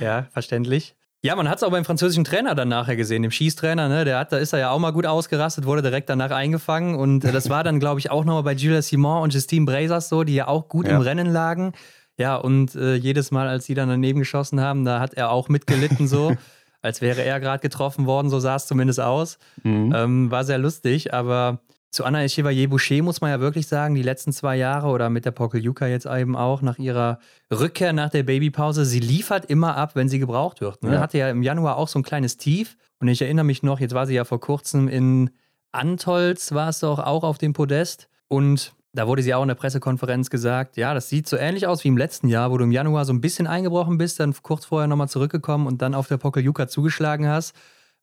ja, 0.00 0.28
verständlich. 0.30 0.94
Ja, 1.20 1.34
man 1.34 1.48
hat 1.48 1.56
es 1.56 1.64
auch 1.64 1.72
beim 1.72 1.84
französischen 1.84 2.22
Trainer 2.22 2.54
dann 2.54 2.68
nachher 2.68 2.94
gesehen, 2.94 3.22
dem 3.22 3.32
Schießtrainer, 3.32 3.88
ne? 3.88 4.04
Der 4.04 4.20
hat, 4.20 4.30
da 4.30 4.36
ist 4.36 4.52
er 4.52 4.60
ja 4.60 4.70
auch 4.70 4.78
mal 4.78 4.92
gut 4.92 5.06
ausgerastet, 5.06 5.66
wurde 5.66 5.82
direkt 5.82 6.08
danach 6.08 6.30
eingefangen. 6.30 6.94
Und 6.94 7.24
äh, 7.24 7.32
das 7.32 7.50
war 7.50 7.64
dann, 7.64 7.80
glaube 7.80 7.98
ich, 7.98 8.12
auch 8.12 8.24
nochmal 8.24 8.44
bei 8.44 8.52
Julia 8.52 8.80
Simon 8.80 9.22
und 9.24 9.34
Justine 9.34 9.66
Brazers 9.66 10.08
so, 10.08 10.22
die 10.22 10.36
ja 10.36 10.46
auch 10.46 10.68
gut 10.68 10.86
ja. 10.86 10.94
im 10.94 11.02
Rennen 11.02 11.26
lagen. 11.26 11.72
Ja, 12.18 12.36
und 12.36 12.74
äh, 12.74 12.96
jedes 12.96 13.30
Mal, 13.30 13.48
als 13.48 13.66
sie 13.66 13.74
dann 13.74 13.88
daneben 13.88 14.18
geschossen 14.18 14.60
haben, 14.60 14.84
da 14.84 15.00
hat 15.00 15.14
er 15.14 15.30
auch 15.30 15.48
mitgelitten, 15.48 16.08
so, 16.08 16.34
als 16.82 17.00
wäre 17.00 17.22
er 17.22 17.40
gerade 17.40 17.60
getroffen 17.60 18.06
worden, 18.06 18.28
so 18.28 18.40
sah 18.40 18.56
es 18.56 18.66
zumindest 18.66 19.00
aus. 19.00 19.38
Mhm. 19.62 19.92
Ähm, 19.94 20.30
war 20.30 20.44
sehr 20.44 20.58
lustig, 20.58 21.14
aber 21.14 21.60
zu 21.90 22.04
Anna 22.04 22.26
Chevalier-Boucher 22.28 23.02
muss 23.02 23.20
man 23.20 23.30
ja 23.30 23.40
wirklich 23.40 23.66
sagen, 23.66 23.94
die 23.94 24.02
letzten 24.02 24.32
zwei 24.32 24.56
Jahre 24.56 24.88
oder 24.88 25.08
mit 25.08 25.24
der 25.24 25.30
Pokeljuka 25.30 25.86
jetzt 25.86 26.06
eben 26.06 26.36
auch, 26.36 26.60
nach 26.60 26.78
ihrer 26.78 27.18
Rückkehr 27.50 27.92
nach 27.92 28.10
der 28.10 28.24
Babypause, 28.24 28.84
sie 28.84 29.00
liefert 29.00 29.46
immer 29.46 29.76
ab, 29.76 29.92
wenn 29.94 30.08
sie 30.08 30.18
gebraucht 30.18 30.60
wird. 30.60 30.82
Ne? 30.82 30.94
Ja. 30.94 31.00
Hatte 31.00 31.18
ja 31.18 31.30
im 31.30 31.42
Januar 31.42 31.76
auch 31.76 31.88
so 31.88 31.98
ein 31.98 32.02
kleines 32.02 32.36
Tief 32.36 32.76
und 33.00 33.08
ich 33.08 33.22
erinnere 33.22 33.44
mich 33.44 33.62
noch, 33.62 33.80
jetzt 33.80 33.94
war 33.94 34.06
sie 34.06 34.14
ja 34.14 34.24
vor 34.24 34.40
kurzem 34.40 34.88
in 34.88 35.30
Antolz, 35.72 36.52
war 36.52 36.68
es 36.68 36.80
doch 36.80 36.98
auch 36.98 37.24
auf 37.24 37.38
dem 37.38 37.52
Podest 37.52 38.08
und 38.28 38.74
da 38.92 39.06
wurde 39.06 39.22
sie 39.22 39.34
auch 39.34 39.42
in 39.42 39.48
der 39.48 39.54
Pressekonferenz 39.54 40.30
gesagt, 40.30 40.76
ja, 40.76 40.94
das 40.94 41.08
sieht 41.08 41.28
so 41.28 41.36
ähnlich 41.36 41.66
aus 41.66 41.84
wie 41.84 41.88
im 41.88 41.96
letzten 41.96 42.28
Jahr, 42.28 42.50
wo 42.50 42.58
du 42.58 42.64
im 42.64 42.72
Januar 42.72 43.04
so 43.04 43.12
ein 43.12 43.20
bisschen 43.20 43.46
eingebrochen 43.46 43.98
bist, 43.98 44.18
dann 44.18 44.34
kurz 44.42 44.64
vorher 44.64 44.88
nochmal 44.88 45.08
zurückgekommen 45.08 45.66
und 45.66 45.82
dann 45.82 45.94
auf 45.94 46.08
der 46.08 46.16
Pokeljuka 46.16 46.68
zugeschlagen 46.68 47.28
hast. 47.28 47.54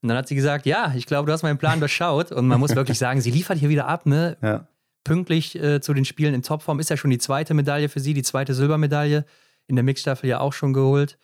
Und 0.02 0.10
dann 0.10 0.18
hat 0.18 0.28
sie 0.28 0.34
gesagt, 0.36 0.66
ja, 0.66 0.92
ich 0.94 1.06
glaube, 1.06 1.26
du 1.26 1.32
hast 1.32 1.42
meinen 1.42 1.58
Plan 1.58 1.80
durchschaut. 1.80 2.30
Und 2.30 2.46
man 2.46 2.60
muss 2.60 2.76
wirklich 2.76 2.98
sagen, 2.98 3.20
sie 3.20 3.30
liefert 3.30 3.58
hier 3.58 3.68
wieder 3.68 3.88
ab, 3.88 4.06
ne? 4.06 4.36
Ja. 4.42 4.66
Pünktlich 5.04 5.60
äh, 5.60 5.80
zu 5.80 5.94
den 5.94 6.04
Spielen 6.04 6.34
in 6.34 6.42
Topform. 6.42 6.80
Ist 6.80 6.90
ja 6.90 6.96
schon 6.96 7.10
die 7.10 7.18
zweite 7.18 7.54
Medaille 7.54 7.88
für 7.88 8.00
sie, 8.00 8.14
die 8.14 8.22
zweite 8.22 8.54
Silbermedaille. 8.54 9.24
In 9.66 9.74
der 9.74 9.82
Mixstaffel 9.82 10.28
ja 10.28 10.40
auch 10.40 10.52
schon 10.52 10.72
geholt. 10.72 11.18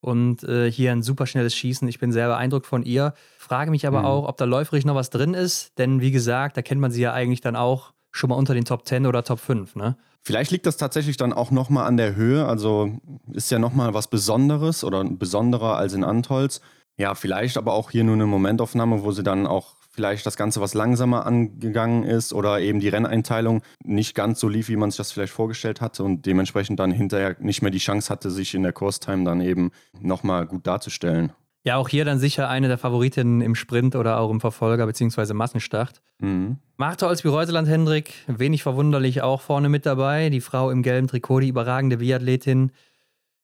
Und 0.00 0.44
äh, 0.44 0.70
hier 0.70 0.92
ein 0.92 1.02
super 1.02 1.26
schnelles 1.26 1.54
Schießen. 1.54 1.88
Ich 1.88 1.98
bin 1.98 2.12
sehr 2.12 2.28
beeindruckt 2.28 2.66
von 2.66 2.82
ihr. 2.82 3.14
Frage 3.38 3.70
mich 3.70 3.86
aber 3.86 4.00
mhm. 4.00 4.06
auch, 4.06 4.28
ob 4.28 4.36
da 4.36 4.44
läuferisch 4.44 4.84
noch 4.84 4.94
was 4.94 5.10
drin 5.10 5.34
ist. 5.34 5.78
Denn 5.78 6.00
wie 6.00 6.10
gesagt, 6.10 6.56
da 6.56 6.62
kennt 6.62 6.80
man 6.80 6.90
sie 6.90 7.02
ja 7.02 7.12
eigentlich 7.12 7.40
dann 7.40 7.56
auch 7.56 7.92
schon 8.16 8.30
mal 8.30 8.36
unter 8.36 8.54
den 8.54 8.64
Top 8.64 8.86
10 8.86 9.06
oder 9.06 9.22
Top 9.22 9.40
5, 9.40 9.76
ne? 9.76 9.96
Vielleicht 10.22 10.50
liegt 10.50 10.66
das 10.66 10.76
tatsächlich 10.76 11.16
dann 11.16 11.32
auch 11.32 11.52
nochmal 11.52 11.86
an 11.86 11.96
der 11.96 12.16
Höhe. 12.16 12.46
Also 12.46 12.98
ist 13.32 13.50
ja 13.50 13.60
nochmal 13.60 13.94
was 13.94 14.08
Besonderes 14.08 14.82
oder 14.82 15.04
besonderer 15.04 15.76
als 15.76 15.92
in 15.92 16.02
Antolz. 16.02 16.60
Ja, 16.96 17.14
vielleicht 17.14 17.56
aber 17.56 17.74
auch 17.74 17.92
hier 17.92 18.02
nur 18.02 18.14
eine 18.14 18.26
Momentaufnahme, 18.26 19.04
wo 19.04 19.12
sie 19.12 19.22
dann 19.22 19.46
auch 19.46 19.76
vielleicht 19.96 20.26
das 20.26 20.36
Ganze 20.36 20.60
was 20.60 20.74
langsamer 20.74 21.26
angegangen 21.26 22.02
ist 22.02 22.32
oder 22.32 22.60
eben 22.60 22.80
die 22.80 22.88
Renneinteilung 22.88 23.62
nicht 23.84 24.14
ganz 24.14 24.40
so 24.40 24.48
lief, 24.48 24.68
wie 24.68 24.76
man 24.76 24.90
sich 24.90 24.98
das 24.98 25.12
vielleicht 25.12 25.32
vorgestellt 25.32 25.80
hatte 25.80 26.02
und 26.04 26.26
dementsprechend 26.26 26.80
dann 26.80 26.90
hinterher 26.90 27.36
nicht 27.38 27.62
mehr 27.62 27.70
die 27.70 27.78
Chance 27.78 28.10
hatte, 28.10 28.30
sich 28.30 28.54
in 28.54 28.62
der 28.62 28.72
Kurstime 28.72 29.24
dann 29.24 29.40
eben 29.40 29.70
nochmal 30.00 30.46
gut 30.46 30.66
darzustellen. 30.66 31.32
Ja, 31.66 31.78
auch 31.78 31.88
hier 31.88 32.04
dann 32.04 32.20
sicher 32.20 32.48
eine 32.48 32.68
der 32.68 32.78
Favoritinnen 32.78 33.40
im 33.40 33.56
Sprint 33.56 33.96
oder 33.96 34.20
auch 34.20 34.30
im 34.30 34.40
Verfolger 34.40 34.86
bzw. 34.86 35.34
Massenstart. 35.34 36.00
Mhm. 36.20 36.58
Martha 36.76 37.08
Olsby-Reuseland 37.08 37.66
Hendrik, 37.66 38.14
wenig 38.28 38.62
verwunderlich 38.62 39.22
auch 39.22 39.40
vorne 39.40 39.68
mit 39.68 39.84
dabei. 39.84 40.30
Die 40.30 40.40
Frau 40.40 40.70
im 40.70 40.84
gelben 40.84 41.08
Trikot, 41.08 41.40
die 41.40 41.48
überragende 41.48 41.96
Biathletin. 41.96 42.70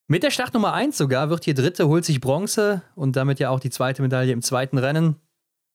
Mit 0.07 0.23
der 0.23 0.31
Startnummer 0.31 0.73
1 0.73 0.97
sogar 0.97 1.29
wird 1.29 1.43
hier 1.43 1.53
Dritte, 1.53 1.89
holt 1.89 2.05
sich 2.05 2.21
Bronze 2.21 2.81
und 2.95 3.17
damit 3.17 3.41
ja 3.41 3.49
auch 3.49 3.59
die 3.59 3.69
zweite 3.69 4.01
Medaille 4.01 4.31
im 4.31 4.41
zweiten 4.41 4.77
Rennen. 4.77 5.17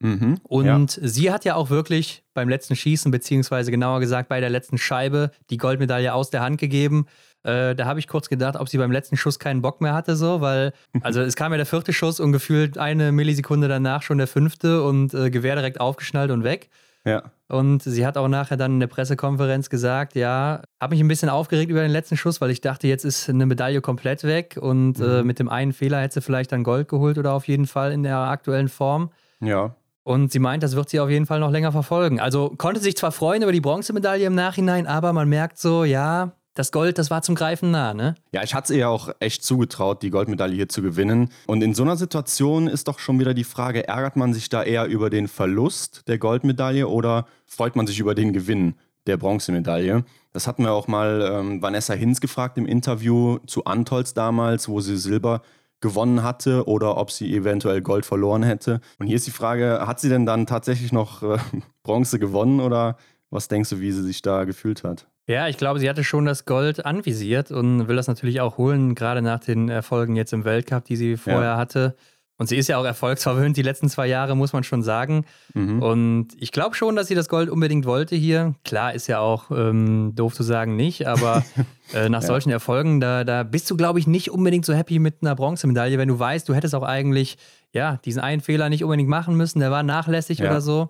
Mhm, 0.00 0.38
und 0.44 0.64
ja. 0.64 0.86
sie 0.86 1.30
hat 1.30 1.44
ja 1.44 1.54
auch 1.54 1.68
wirklich 1.68 2.22
beim 2.32 2.48
letzten 2.48 2.76
Schießen, 2.76 3.10
beziehungsweise 3.10 3.70
genauer 3.70 4.00
gesagt 4.00 4.30
bei 4.30 4.40
der 4.40 4.48
letzten 4.48 4.78
Scheibe, 4.78 5.32
die 5.50 5.58
Goldmedaille 5.58 6.14
aus 6.14 6.30
der 6.30 6.40
Hand 6.40 6.58
gegeben. 6.58 7.08
Äh, 7.45 7.75
da 7.75 7.87
habe 7.87 8.00
ich 8.00 8.09
kurz 8.09 8.28
gedacht, 8.28 8.57
ob 8.57 8.68
sie 8.68 8.78
beim 8.78 8.92
letzten 8.92 9.16
Schuss 9.16 9.38
keinen 9.38 9.62
Bock 9.62 9.80
mehr 9.80 9.95
hatte, 9.95 10.16
so, 10.16 10.40
weil, 10.40 10.73
also 11.02 11.21
es 11.21 11.37
kam 11.37 11.52
ja 11.52 11.57
der 11.57 11.66
vierte 11.66 11.92
Schuss 11.92 12.21
und 12.21 12.33
gefühlt 12.33 12.78
eine 12.78 13.12
Millisekunde 13.12 13.68
danach 13.68 14.02
schon 14.02 14.18
der 14.18 14.26
fünfte 14.26 14.83
und 14.83 15.14
äh, 15.14 15.30
Gewehr 15.30 15.54
direkt 15.54 15.80
aufgeschnallt 15.80 16.30
und 16.30 16.45
weg. 16.45 16.68
Ja. 17.04 17.23
Und 17.49 17.83
sie 17.83 18.04
hat 18.07 18.18
auch 18.18 18.28
nachher 18.28 18.59
dann 18.59 18.75
in 18.75 18.80
der 18.80 18.88
Pressekonferenz 18.88 19.71
gesagt, 19.71 20.14
ja, 20.14 20.62
habe 20.80 20.95
mich 20.95 21.02
ein 21.02 21.09
bisschen 21.09 21.30
aufgeregt 21.30 21.71
über 21.71 21.80
den 21.80 21.90
letzten 21.90 22.16
Schuss, 22.16 22.40
weil 22.40 22.50
ich 22.50 22.61
dachte, 22.61 22.87
jetzt 22.87 23.04
ist 23.04 23.30
eine 23.30 23.47
Medaille 23.47 23.80
komplett 23.80 24.25
weg 24.25 24.59
und 24.61 25.00
äh, 25.00 25.02
mhm. 25.02 25.11
äh, 25.11 25.23
mit 25.23 25.38
dem 25.38 25.49
einen 25.49 25.73
Fehler 25.73 26.00
hätte 26.00 26.14
sie 26.14 26.21
vielleicht 26.21 26.52
dann 26.52 26.64
Gold 26.64 26.88
geholt 26.88 27.16
oder 27.16 27.33
auf 27.33 27.49
jeden 27.49 27.66
Fall 27.66 27.92
in 27.92 28.02
der 28.02 28.18
aktuellen 28.18 28.68
Form. 28.68 29.11
Ja. 29.40 29.75
Und 30.02 30.33
sie 30.33 30.38
meint, 30.38 30.62
das 30.62 30.75
wird 30.75 30.88
sie 30.90 31.00
auf 31.00 31.11
jeden 31.11 31.26
Fall 31.26 31.40
noch 31.40 31.50
länger 31.50 31.73
verfolgen. 31.73 32.21
Also 32.21 32.54
konnte 32.57 32.80
sich 32.80 32.97
zwar 32.97 33.12
freuen 33.12 33.42
über 33.42 33.52
die 33.52 33.61
Bronzemedaille 33.61 34.26
im 34.26 34.35
Nachhinein, 34.35 34.87
aber 34.87 35.12
man 35.12 35.28
merkt 35.28 35.59
so, 35.59 35.85
ja, 35.85 36.33
das 36.58 36.72
Gold, 36.72 36.98
das 36.98 37.08
war 37.08 37.22
zum 37.22 37.36
Greifen 37.36 37.70
nah, 37.70 37.94
ne? 37.94 38.16
Ja, 38.32 38.42
ich 38.42 38.52
hatte 38.52 38.72
es 38.72 38.78
ihr 38.78 38.88
auch 38.88 39.10
echt 39.20 39.44
zugetraut, 39.44 40.02
die 40.02 40.10
Goldmedaille 40.10 40.54
hier 40.54 40.68
zu 40.68 40.82
gewinnen. 40.82 41.30
Und 41.46 41.62
in 41.62 41.72
so 41.72 41.84
einer 41.84 41.96
Situation 41.96 42.66
ist 42.66 42.88
doch 42.88 42.98
schon 42.98 43.20
wieder 43.20 43.32
die 43.32 43.44
Frage, 43.44 43.86
ärgert 43.86 44.16
man 44.16 44.34
sich 44.34 44.48
da 44.48 44.64
eher 44.64 44.86
über 44.86 45.08
den 45.08 45.28
Verlust 45.28 46.08
der 46.08 46.18
Goldmedaille 46.18 46.88
oder 46.88 47.26
freut 47.46 47.76
man 47.76 47.86
sich 47.86 48.00
über 48.00 48.16
den 48.16 48.32
Gewinn 48.32 48.74
der 49.06 49.18
Bronzemedaille? 49.18 50.04
Das 50.32 50.48
hatten 50.48 50.64
wir 50.64 50.72
auch 50.72 50.88
mal 50.88 51.30
ähm, 51.32 51.62
Vanessa 51.62 51.94
Hinz 51.94 52.20
gefragt 52.20 52.58
im 52.58 52.66
Interview 52.66 53.38
zu 53.46 53.64
Antolz 53.64 54.12
damals, 54.12 54.68
wo 54.68 54.80
sie 54.80 54.96
Silber 54.96 55.42
gewonnen 55.80 56.24
hatte 56.24 56.66
oder 56.66 56.96
ob 56.96 57.12
sie 57.12 57.36
eventuell 57.36 57.82
Gold 57.82 58.04
verloren 58.04 58.42
hätte. 58.42 58.80
Und 58.98 59.06
hier 59.06 59.14
ist 59.14 59.28
die 59.28 59.32
Frage, 59.32 59.84
hat 59.86 60.00
sie 60.00 60.08
denn 60.08 60.26
dann 60.26 60.46
tatsächlich 60.46 60.90
noch 60.90 61.22
äh, 61.22 61.38
Bronze 61.84 62.18
gewonnen 62.18 62.58
oder 62.58 62.96
was 63.30 63.46
denkst 63.46 63.70
du, 63.70 63.78
wie 63.78 63.92
sie 63.92 64.02
sich 64.02 64.22
da 64.22 64.42
gefühlt 64.42 64.82
hat? 64.82 65.06
Ja, 65.28 65.47
ich 65.47 65.58
glaube, 65.58 65.78
sie 65.78 65.90
hatte 65.90 66.04
schon 66.04 66.25
das 66.25 66.47
Gold 66.47 66.87
anvisiert 66.87 67.50
und 67.50 67.87
will 67.87 67.97
das 67.97 68.08
natürlich 68.08 68.40
auch 68.40 68.56
holen, 68.56 68.94
gerade 68.94 69.20
nach 69.20 69.40
den 69.40 69.68
Erfolgen 69.68 70.16
jetzt 70.16 70.32
im 70.32 70.47
Weltcup, 70.47 70.87
die 70.87 70.97
sie 70.97 71.18
vorher 71.18 71.42
ja. 71.42 71.56
hatte. 71.58 71.94
Und 72.38 72.49
sie 72.49 72.56
ist 72.56 72.68
ja 72.68 72.78
auch 72.78 72.85
erfolgsverwöhnt 72.85 73.56
die 73.56 73.62
letzten 73.62 73.90
zwei 73.90 74.06
Jahre, 74.06 74.37
muss 74.37 74.54
man 74.54 74.64
schon 74.64 74.82
sagen. 74.82 75.26
Mhm. 75.52 75.82
Und 75.82 76.28
ich 76.38 76.50
glaube 76.50 76.76
schon, 76.76 76.97
dass 76.97 77.08
sie 77.08 77.14
das 77.14 77.28
Gold 77.28 77.50
unbedingt 77.50 77.85
wollte 77.85 78.16
hier. 78.16 78.54
Klar, 78.64 78.94
ist 78.94 79.06
ja 79.06 79.18
auch 79.18 79.50
ähm, 79.50 80.12
doof 80.14 80.35
zu 80.35 80.44
sagen 80.44 80.76
nicht, 80.76 81.06
aber 81.06 81.44
äh, 81.94 82.08
nach 82.08 82.23
ja. 82.23 82.26
solchen 82.26 82.50
Erfolgen, 82.50 83.00
da, 83.00 83.25
da 83.25 83.42
bist 83.42 83.68
du, 83.70 83.76
glaube 83.76 83.99
ich, 83.99 84.06
nicht 84.06 84.30
unbedingt 84.30 84.64
so 84.64 84.73
happy 84.73 84.99
mit 84.99 85.16
einer 85.20 85.35
Bronzemedaille, 85.35 85.99
wenn 85.99 86.08
du 86.08 86.18
weißt, 86.18 86.49
du 86.49 86.54
hättest 86.54 86.75
auch 86.75 86.85
eigentlich 86.85 87.37
ja, 87.73 87.99
diesen 88.02 88.20
einen 88.20 88.40
Fehler 88.40 88.70
nicht 88.70 88.82
unbedingt 88.82 89.11
machen 89.11 89.37
müssen, 89.37 89.58
der 89.58 89.70
war 89.70 89.82
nachlässig 89.82 90.38
ja. 90.38 90.49
oder 90.49 90.62
so. 90.62 90.88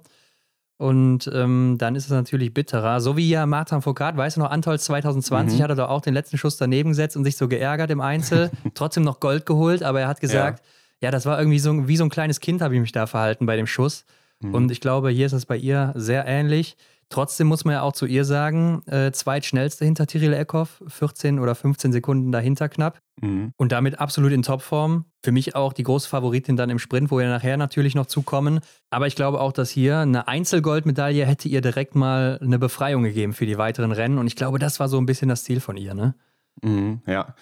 Und 0.78 1.30
ähm, 1.35 1.75
dann 1.76 1.97
ist 1.97 2.04
es 2.04 2.11
natürlich 2.11 2.54
bitterer. 2.54 3.00
So 3.00 3.16
wie 3.16 3.28
ja 3.28 3.44
Martin 3.47 3.82
Foucault, 3.82 4.16
weißt 4.16 4.37
du 4.37 4.40
noch, 4.40 4.50
Antolz 4.50 4.85
2020 4.85 5.58
mhm. 5.58 5.62
hat 5.62 5.70
er 5.70 5.76
doch 5.76 5.88
auch 5.88 6.00
den 6.00 6.14
letzten 6.14 6.38
Schuss 6.38 6.56
daneben 6.56 6.90
gesetzt 6.90 7.16
und 7.16 7.25
sich 7.25 7.37
so 7.37 7.49
geärgert 7.49 7.90
im 7.90 8.00
Einzel, 8.00 8.50
trotzdem 8.75 9.02
noch 9.02 9.18
Gold 9.18 9.44
geholt, 9.44 9.82
aber 9.82 10.00
er 10.00 10.08
hat 10.08 10.20
gesagt, 10.20 10.61
ja 10.61 10.64
ja, 11.00 11.11
das 11.11 11.26
war 11.26 11.38
irgendwie 11.38 11.58
so 11.58 11.88
wie 11.88 11.97
so 11.97 12.04
ein 12.04 12.11
kleines 12.11 12.40
Kind, 12.40 12.61
habe 12.61 12.75
ich 12.75 12.80
mich 12.80 12.92
da 12.92 13.06
verhalten 13.06 13.47
bei 13.47 13.56
dem 13.56 13.66
Schuss. 13.66 14.04
Mhm. 14.40 14.54
Und 14.54 14.70
ich 14.70 14.80
glaube, 14.80 15.11
hier 15.11 15.26
ist 15.26 15.32
es 15.32 15.47
bei 15.47 15.56
ihr 15.56 15.92
sehr 15.97 16.26
ähnlich. 16.26 16.76
Trotzdem 17.10 17.46
muss 17.46 17.64
man 17.64 17.74
ja 17.74 17.82
auch 17.82 17.94
zu 17.94 18.04
ihr 18.04 18.24
sagen, 18.26 18.82
äh, 18.86 19.12
zweitschnellste 19.12 19.84
hinter 19.84 20.06
Tyrell 20.06 20.34
Eckhoff, 20.34 20.82
14 20.88 21.38
oder 21.38 21.54
15 21.54 21.90
Sekunden 21.90 22.32
dahinter 22.32 22.68
knapp. 22.68 23.00
Mhm. 23.20 23.52
Und 23.56 23.72
damit 23.72 23.98
absolut 23.98 24.30
in 24.32 24.42
Topform. 24.42 25.06
Für 25.22 25.32
mich 25.32 25.56
auch 25.56 25.72
die 25.72 25.84
große 25.84 26.08
Favoritin 26.08 26.56
dann 26.56 26.68
im 26.68 26.78
Sprint, 26.78 27.10
wo 27.10 27.18
wir 27.18 27.28
nachher 27.28 27.56
natürlich 27.56 27.94
noch 27.94 28.06
zukommen. 28.06 28.60
Aber 28.90 29.06
ich 29.06 29.16
glaube 29.16 29.40
auch, 29.40 29.52
dass 29.52 29.70
hier 29.70 29.98
eine 29.98 30.28
Einzelgoldmedaille 30.28 31.24
hätte 31.24 31.48
ihr 31.48 31.62
direkt 31.62 31.94
mal 31.94 32.38
eine 32.42 32.58
Befreiung 32.58 33.02
gegeben 33.04 33.32
für 33.32 33.46
die 33.46 33.58
weiteren 33.58 33.92
Rennen. 33.92 34.18
Und 34.18 34.26
ich 34.26 34.36
glaube, 34.36 34.58
das 34.58 34.78
war 34.78 34.88
so 34.88 34.98
ein 34.98 35.06
bisschen 35.06 35.30
das 35.30 35.44
Ziel 35.44 35.60
von 35.60 35.78
ihr, 35.78 35.94
ne? 35.94 36.14
Mhm, 36.62 37.00
ja. 37.06 37.34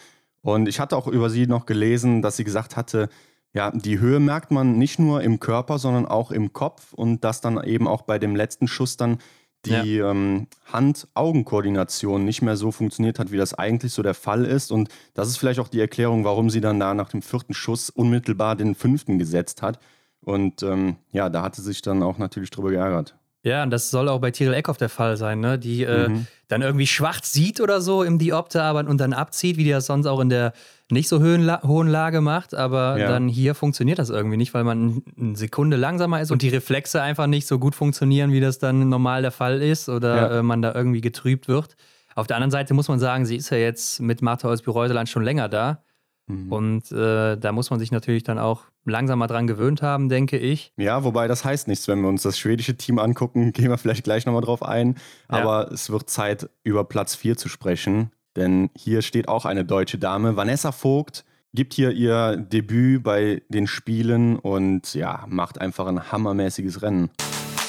Und 0.42 0.68
ich 0.68 0.78
hatte 0.78 0.96
auch 0.96 1.08
über 1.08 1.28
sie 1.28 1.48
noch 1.48 1.66
gelesen, 1.66 2.22
dass 2.22 2.36
sie 2.36 2.44
gesagt 2.44 2.76
hatte, 2.76 3.08
ja, 3.52 3.70
die 3.72 3.98
Höhe 3.98 4.20
merkt 4.20 4.50
man 4.50 4.78
nicht 4.78 4.98
nur 4.98 5.22
im 5.22 5.40
Körper, 5.40 5.78
sondern 5.78 6.06
auch 6.06 6.30
im 6.30 6.52
Kopf 6.52 6.92
und 6.92 7.24
dass 7.24 7.40
dann 7.40 7.62
eben 7.64 7.88
auch 7.88 8.02
bei 8.02 8.18
dem 8.18 8.36
letzten 8.36 8.68
Schuss 8.68 8.96
dann 8.96 9.18
die 9.66 9.96
ja. 9.96 10.10
ähm, 10.10 10.46
Hand-Augen-Koordination 10.72 12.24
nicht 12.24 12.42
mehr 12.42 12.56
so 12.56 12.70
funktioniert 12.70 13.18
hat, 13.18 13.32
wie 13.32 13.36
das 13.36 13.54
eigentlich 13.54 13.92
so 13.92 14.02
der 14.02 14.14
Fall 14.14 14.44
ist. 14.44 14.72
Und 14.72 14.88
das 15.14 15.28
ist 15.28 15.36
vielleicht 15.36 15.60
auch 15.60 15.68
die 15.68 15.80
Erklärung, 15.80 16.24
warum 16.24 16.50
sie 16.50 16.60
dann 16.60 16.80
da 16.80 16.94
nach 16.94 17.10
dem 17.10 17.22
vierten 17.22 17.54
Schuss 17.54 17.90
unmittelbar 17.90 18.56
den 18.56 18.74
fünften 18.74 19.18
gesetzt 19.18 19.62
hat. 19.62 19.78
Und 20.20 20.62
ähm, 20.62 20.96
ja, 21.12 21.28
da 21.28 21.42
hatte 21.42 21.62
sich 21.62 21.82
dann 21.82 22.02
auch 22.02 22.18
natürlich 22.18 22.50
drüber 22.50 22.70
geärgert. 22.70 23.16
Ja, 23.46 23.62
und 23.62 23.70
das 23.70 23.90
soll 23.90 24.08
auch 24.08 24.18
bei 24.18 24.32
Tyrell 24.32 24.54
Eckhoff 24.54 24.76
der 24.76 24.88
Fall 24.88 25.16
sein, 25.16 25.38
ne? 25.38 25.56
die 25.56 25.84
äh, 25.84 26.08
mhm. 26.08 26.26
dann 26.48 26.62
irgendwie 26.62 26.88
schwarz 26.88 27.32
sieht 27.32 27.60
oder 27.60 27.80
so 27.80 28.02
im 28.02 28.18
Diopter 28.18 28.64
aber 28.64 28.80
und 28.80 28.98
dann 28.98 29.12
abzieht, 29.12 29.56
wie 29.56 29.62
die 29.62 29.70
das 29.70 29.86
sonst 29.86 30.06
auch 30.06 30.18
in 30.18 30.30
der 30.30 30.52
nicht 30.90 31.08
so 31.08 31.22
hohen 31.22 31.86
Lage 31.86 32.20
macht. 32.20 32.56
Aber 32.56 32.98
ja. 32.98 33.08
dann 33.08 33.28
hier 33.28 33.54
funktioniert 33.54 34.00
das 34.00 34.10
irgendwie 34.10 34.36
nicht, 34.36 34.52
weil 34.52 34.64
man 34.64 35.00
eine 35.16 35.36
Sekunde 35.36 35.76
langsamer 35.76 36.20
ist 36.20 36.32
und 36.32 36.42
die 36.42 36.48
Reflexe 36.48 37.00
einfach 37.00 37.28
nicht 37.28 37.46
so 37.46 37.60
gut 37.60 37.76
funktionieren, 37.76 38.32
wie 38.32 38.40
das 38.40 38.58
dann 38.58 38.88
normal 38.88 39.22
der 39.22 39.30
Fall 39.30 39.62
ist 39.62 39.88
oder 39.88 40.16
ja. 40.16 40.38
äh, 40.40 40.42
man 40.42 40.60
da 40.60 40.74
irgendwie 40.74 41.00
getrübt 41.00 41.46
wird. 41.46 41.76
Auf 42.16 42.26
der 42.26 42.38
anderen 42.38 42.50
Seite 42.50 42.74
muss 42.74 42.88
man 42.88 42.98
sagen, 42.98 43.26
sie 43.26 43.36
ist 43.36 43.50
ja 43.50 43.58
jetzt 43.58 44.00
mit 44.00 44.22
Martha 44.22 44.48
Olsby-Reuseland 44.48 45.08
schon 45.08 45.22
länger 45.22 45.48
da. 45.48 45.84
Mhm. 46.26 46.52
Und 46.52 46.92
äh, 46.92 47.36
da 47.36 47.52
muss 47.52 47.70
man 47.70 47.78
sich 47.78 47.92
natürlich 47.92 48.24
dann 48.24 48.38
auch 48.38 48.64
langsam 48.84 49.18
mal 49.18 49.26
dran 49.26 49.46
gewöhnt 49.46 49.82
haben, 49.82 50.08
denke 50.08 50.38
ich. 50.38 50.72
Ja, 50.76 51.04
wobei 51.04 51.28
das 51.28 51.44
heißt 51.44 51.68
nichts, 51.68 51.88
wenn 51.88 52.00
wir 52.00 52.08
uns 52.08 52.22
das 52.22 52.38
schwedische 52.38 52.76
Team 52.76 52.98
angucken, 52.98 53.52
gehen 53.52 53.70
wir 53.70 53.78
vielleicht 53.78 54.04
gleich 54.04 54.26
nochmal 54.26 54.42
drauf 54.42 54.62
ein. 54.62 54.96
Aber 55.28 55.66
ja. 55.66 55.72
es 55.72 55.90
wird 55.90 56.10
Zeit, 56.10 56.48
über 56.62 56.84
Platz 56.84 57.14
4 57.14 57.36
zu 57.36 57.48
sprechen. 57.48 58.10
Denn 58.36 58.70
hier 58.76 59.02
steht 59.02 59.28
auch 59.28 59.44
eine 59.46 59.64
deutsche 59.64 59.98
Dame. 59.98 60.36
Vanessa 60.36 60.72
Vogt 60.72 61.24
gibt 61.54 61.72
hier 61.72 61.90
ihr 61.92 62.36
Debüt 62.36 63.02
bei 63.02 63.42
den 63.48 63.66
Spielen 63.66 64.36
und 64.36 64.92
ja, 64.94 65.24
macht 65.26 65.58
einfach 65.58 65.86
ein 65.86 66.12
hammermäßiges 66.12 66.82
Rennen. 66.82 67.08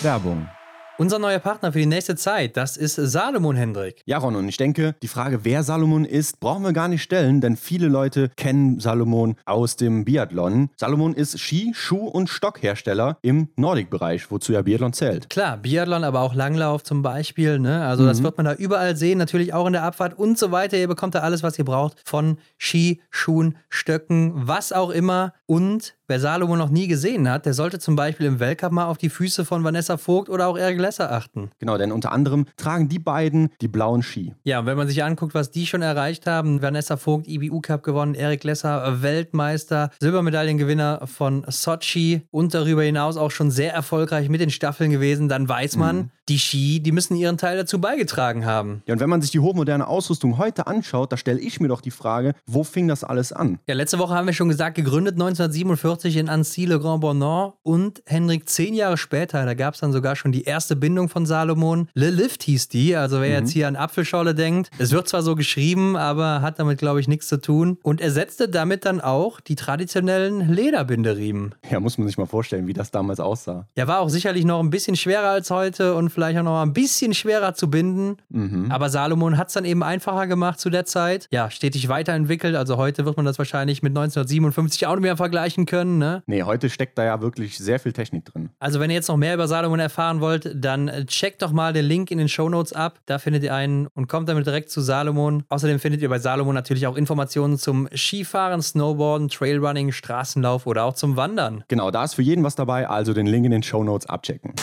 Werbung 0.02 0.50
unser 0.98 1.20
neuer 1.20 1.40
Partner 1.40 1.72
für 1.72 1.80
die 1.80 1.86
nächste 1.86 2.16
Zeit, 2.16 2.58
das 2.58 2.76
ist 2.76 2.96
Salomon 2.96 3.56
Hendrik. 3.56 4.02
Ja, 4.06 4.18
Ron, 4.18 4.36
und 4.36 4.48
ich 4.48 4.58
denke, 4.58 4.96
die 5.02 5.08
Frage, 5.08 5.44
wer 5.44 5.64
Salomon 5.64 6.06
ist, 6.06 6.40
brauchen 6.40 6.64
wir 6.64 6.74
gar 6.74 6.88
nicht 6.88 7.04
stellen, 7.04 7.40
denn 7.42 7.56
viele 7.56 7.88
Leute 7.88 8.30
kennen 8.36 8.80
Salomon 8.80 9.36
aus 9.46 9.76
dem 9.76 10.06
Biathlon. 10.06 10.70
Salomon 10.76 11.14
ist 11.14 11.40
Ski-, 11.40 11.72
Schuh- 11.76 12.08
und 12.08 12.30
Stockhersteller 12.30 13.18
im 13.22 13.50
Nordic-Bereich, 13.56 14.32
wozu 14.32 14.54
ja 14.54 14.62
Biathlon 14.62 14.94
zählt. 14.94 15.30
Klar, 15.30 15.58
Biathlon, 15.58 16.04
aber 16.04 16.22
auch 16.22 16.34
Langlauf 16.34 16.84
zum 16.84 17.02
Beispiel. 17.02 17.60
Ne? 17.60 17.86
Also, 17.86 18.04
mhm. 18.04 18.08
das 18.08 18.24
wird 18.24 18.38
man 18.38 18.46
da 18.46 18.54
überall 18.54 18.96
sehen, 18.96 19.18
natürlich 19.18 19.54
auch 19.54 19.68
in 19.68 19.74
der 19.74 19.84
Abfahrt 19.84 20.18
und 20.18 20.38
so 20.38 20.52
weiter. 20.52 20.78
Ihr 20.78 20.88
bekommt 20.88 21.16
da 21.16 21.20
alles, 21.20 21.44
was 21.44 21.60
ihr 21.60 21.66
braucht 21.66 22.02
von 22.06 22.38
Ski, 22.58 23.02
Schuhen, 23.10 23.58
Stöcken, 23.70 24.34
was 24.36 24.72
auch 24.74 24.90
immer. 24.90 25.34
Und 25.46 25.97
Wer 26.10 26.22
Salomon 26.22 26.58
noch 26.58 26.70
nie 26.70 26.88
gesehen 26.88 27.30
hat, 27.30 27.46
der 27.46 27.54
sollte 27.54 27.80
zum 27.80 27.98
Beispiel 27.98 28.28
im 28.28 28.40
Weltcup 28.40 28.72
mal 28.72 28.86
auf 28.86 28.98
die 28.98 29.10
Füße 29.10 29.44
von 29.44 29.66
Vanessa 29.66 29.98
Vogt 29.98 30.30
oder 30.30 30.48
auch 30.48 30.58
Eric 30.58 30.80
Lesser 30.80 31.12
achten. 31.12 31.52
Genau, 31.60 31.78
denn 31.78 31.92
unter 31.92 32.14
anderem 32.14 32.46
tragen 32.56 32.88
die 32.88 32.98
beiden 32.98 33.50
die 33.60 33.68
blauen 33.68 34.04
Ski. 34.04 34.34
Ja, 34.46 34.60
und 34.60 34.68
wenn 34.68 34.78
man 34.78 34.88
sich 34.88 35.04
anguckt, 35.04 35.34
was 35.34 35.52
die 35.52 35.66
schon 35.66 35.82
erreicht 35.82 36.26
haben, 36.26 36.62
Vanessa 36.62 36.96
Vogt 36.96 37.28
IBU 37.28 37.60
Cup 37.60 37.84
gewonnen, 37.84 38.16
Eric 38.16 38.46
Lesser 38.46 39.02
Weltmeister, 39.02 39.92
Silbermedaillengewinner 40.00 41.08
von 41.08 41.44
Sochi 41.50 42.22
und 42.32 42.54
darüber 42.54 42.84
hinaus 42.84 43.18
auch 43.18 43.32
schon 43.32 43.52
sehr 43.52 43.74
erfolgreich 43.74 44.30
mit 44.30 44.40
den 44.40 44.50
Staffeln 44.50 44.92
gewesen, 44.92 45.28
dann 45.28 45.50
weiß 45.50 45.76
man, 45.76 45.96
mhm. 45.98 46.12
Die 46.30 46.40
Ski, 46.40 46.80
die 46.80 46.92
müssen 46.92 47.16
ihren 47.16 47.38
Teil 47.38 47.58
dazu 47.58 47.80
beigetragen 47.80 48.46
haben. 48.46 48.84
Ja, 48.88 48.94
und 48.94 49.00
wenn 49.00 49.10
man 49.10 49.22
sich 49.22 49.32
die 49.32 49.40
hochmoderne 49.40 49.88
Ausrüstung 49.88 50.38
heute 50.38 50.68
anschaut, 50.68 51.12
da 51.12 51.18
stelle 51.18 51.40
ich 51.40 51.60
mir 51.60 51.68
doch 51.68 51.82
die 51.82 51.92
Frage, 51.92 52.34
wo 52.46 52.64
fing 52.64 52.88
das 52.88 53.04
alles 53.04 53.32
an? 53.32 53.60
Ja, 53.68 53.76
letzte 53.76 54.00
Woche 54.00 54.14
haben 54.14 54.28
wir 54.28 54.34
schon 54.34 54.50
gesagt, 54.50 54.76
gegründet 54.76 55.16
1947 55.16 55.78
1940 55.88 56.18
in 56.18 56.30
Annecy-le-Grand-Bornand 56.30 57.54
und 57.64 58.02
Henrik 58.06 58.50
zehn 58.50 58.74
Jahre 58.74 58.98
später, 58.98 59.46
da 59.46 59.54
gab 59.54 59.74
es 59.74 59.80
dann 59.80 59.92
sogar 59.92 60.16
schon 60.16 60.32
die 60.32 60.44
erste 60.44 60.76
Bindung 60.76 61.10
von 61.10 61.26
Salomon. 61.26 61.90
Le 61.94 62.10
Lift 62.10 62.44
hieß 62.44 62.70
die, 62.70 62.96
also 62.96 63.22
wer 63.22 63.30
mhm. 63.30 63.46
jetzt 63.46 63.52
hier 63.52 63.68
an 63.68 63.76
Apfelschorle 63.76 64.36
denkt, 64.36 64.70
es 64.78 64.92
wird 64.92 65.08
zwar 65.08 65.22
so 65.22 65.36
geschrieben, 65.36 65.96
aber 65.96 66.42
hat 66.42 66.60
damit, 66.60 66.80
glaube 66.80 67.00
ich, 67.00 67.08
nichts 67.08 67.28
zu 67.28 67.40
tun 67.40 67.78
und 67.84 68.02
ersetzte 68.02 68.50
damit 68.50 68.86
dann 68.86 69.02
auch 69.02 69.40
die 69.40 69.56
traditionellen 69.56 70.52
Lederbinderiemen. 70.52 71.56
Ja, 71.70 71.80
muss 71.80 71.98
man 71.98 72.08
sich 72.08 72.18
mal 72.18 72.26
vorstellen, 72.26 72.68
wie 72.68 72.74
das 72.74 72.92
damals 72.92 73.20
aussah. 73.20 73.68
Ja, 73.76 73.88
war 73.88 74.00
auch 74.00 74.10
sicherlich 74.10 74.46
noch 74.46 74.60
ein 74.60 74.70
bisschen 74.70 74.96
schwerer 74.96 75.30
als 75.30 75.52
heute 75.52 75.96
und 75.96 76.10
vielleicht 76.18 76.38
auch 76.40 76.44
noch 76.44 76.62
ein 76.62 76.74
bisschen 76.74 77.14
schwerer 77.14 77.54
zu 77.54 77.70
binden, 77.70 78.18
mhm. 78.30 78.72
aber 78.72 78.90
Salomon 78.90 79.38
hat 79.38 79.48
es 79.48 79.54
dann 79.54 79.66
eben 79.66 79.84
einfacher 79.84 80.28
gemacht 80.28 80.60
zu 80.60 80.70
der 80.70 80.84
Zeit. 80.84 81.28
Ja, 81.32 81.50
stetig 81.50 81.88
weiterentwickelt, 81.88 82.56
also 82.56 82.78
heute 82.78 83.06
wird 83.06 83.16
man 83.16 83.26
das 83.26 83.38
wahrscheinlich 83.38 83.82
mit 83.82 83.92
1957 83.92 84.86
auch 84.86 84.96
nicht 84.96 85.04
mehr 85.04 85.16
vergleichen 85.16 85.66
können 85.66 85.78
können. 85.78 85.98
Ne? 85.98 86.24
Nee, 86.26 86.44
heute 86.44 86.70
steckt 86.70 86.98
da 86.98 87.06
ja 87.06 87.22
wirklich 87.22 87.58
sehr 87.58 87.80
viel 87.80 87.94
Technik 87.94 88.26
drin. 88.26 88.50
Also, 88.60 88.80
wenn 88.80 88.90
ihr 88.90 88.96
jetzt 88.96 89.08
noch 89.08 89.18
mehr 89.18 89.34
über 89.34 89.48
Salomon 89.48 89.80
erfahren 89.80 90.22
wollt, 90.22 90.52
dann 90.56 90.88
äh, 90.88 91.06
checkt 91.06 91.42
doch 91.42 91.52
mal 91.52 91.74
den 91.74 91.86
Link 91.86 92.12
in 92.12 92.18
den 92.18 92.30
Show 92.30 92.50
Notes 92.50 92.74
ab. 92.74 93.00
Da 93.06 93.20
findet 93.20 93.44
ihr 93.44 93.54
einen 93.54 93.88
und 93.88 94.08
kommt 94.08 94.28
damit 94.30 94.46
direkt 94.46 94.70
zu 94.70 94.82
Salomon. 94.82 95.44
Außerdem 95.50 95.80
findet 95.80 96.02
ihr 96.02 96.10
bei 96.10 96.20
Salomon 96.20 96.56
natürlich 96.56 96.88
auch 96.88 96.98
Informationen 96.98 97.58
zum 97.58 97.88
Skifahren, 97.96 98.62
Snowboarden, 98.62 99.30
Trailrunning, 99.30 99.92
Straßenlauf 99.92 100.66
oder 100.66 100.84
auch 100.84 100.94
zum 100.94 101.16
Wandern. 101.16 101.64
Genau, 101.68 101.92
da 101.92 102.04
ist 102.04 102.16
für 102.16 102.24
jeden 102.24 102.44
was 102.44 102.56
dabei, 102.56 102.88
also 102.88 103.14
den 103.14 103.28
Link 103.28 103.46
in 103.46 103.52
den 103.52 103.64
Show 103.64 103.84
Notes 103.84 104.08
abchecken. 104.08 104.54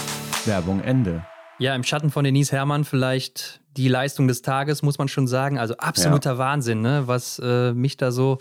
Werbung 0.47 0.81
Ende. 0.81 1.25
Ja, 1.59 1.75
im 1.75 1.85
Schatten 1.85 2.11
von 2.11 2.25
Denise 2.25 2.53
Herrmann 2.53 2.85
vielleicht 2.85 3.61
die 3.77 3.89
Leistung 3.89 4.29
des 4.29 4.43
Tages, 4.43 4.83
muss 4.83 4.99
man 4.99 5.09
schon 5.09 5.27
sagen. 5.27 5.59
Also 5.59 5.77
absoluter 5.77 6.33
ja. 6.33 6.39
Wahnsinn, 6.39 6.81
ne? 6.81 7.05
was 7.07 7.41
äh, 7.43 7.73
mich 7.73 7.97
da 7.97 8.13
so 8.13 8.39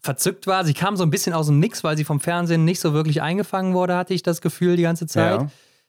verzückt 0.00 0.46
war. 0.46 0.64
Sie 0.64 0.74
kam 0.74 0.96
so 0.96 1.02
ein 1.02 1.10
bisschen 1.10 1.32
aus 1.32 1.46
dem 1.46 1.58
Nix, 1.58 1.84
weil 1.84 1.96
sie 1.96 2.04
vom 2.04 2.20
Fernsehen 2.20 2.64
nicht 2.64 2.80
so 2.80 2.92
wirklich 2.92 3.22
eingefangen 3.22 3.74
wurde, 3.74 3.96
hatte 3.96 4.14
ich 4.14 4.22
das 4.22 4.40
Gefühl 4.40 4.76
die 4.76 4.82
ganze 4.82 5.06
Zeit. 5.06 5.40
Ja. 5.40 5.48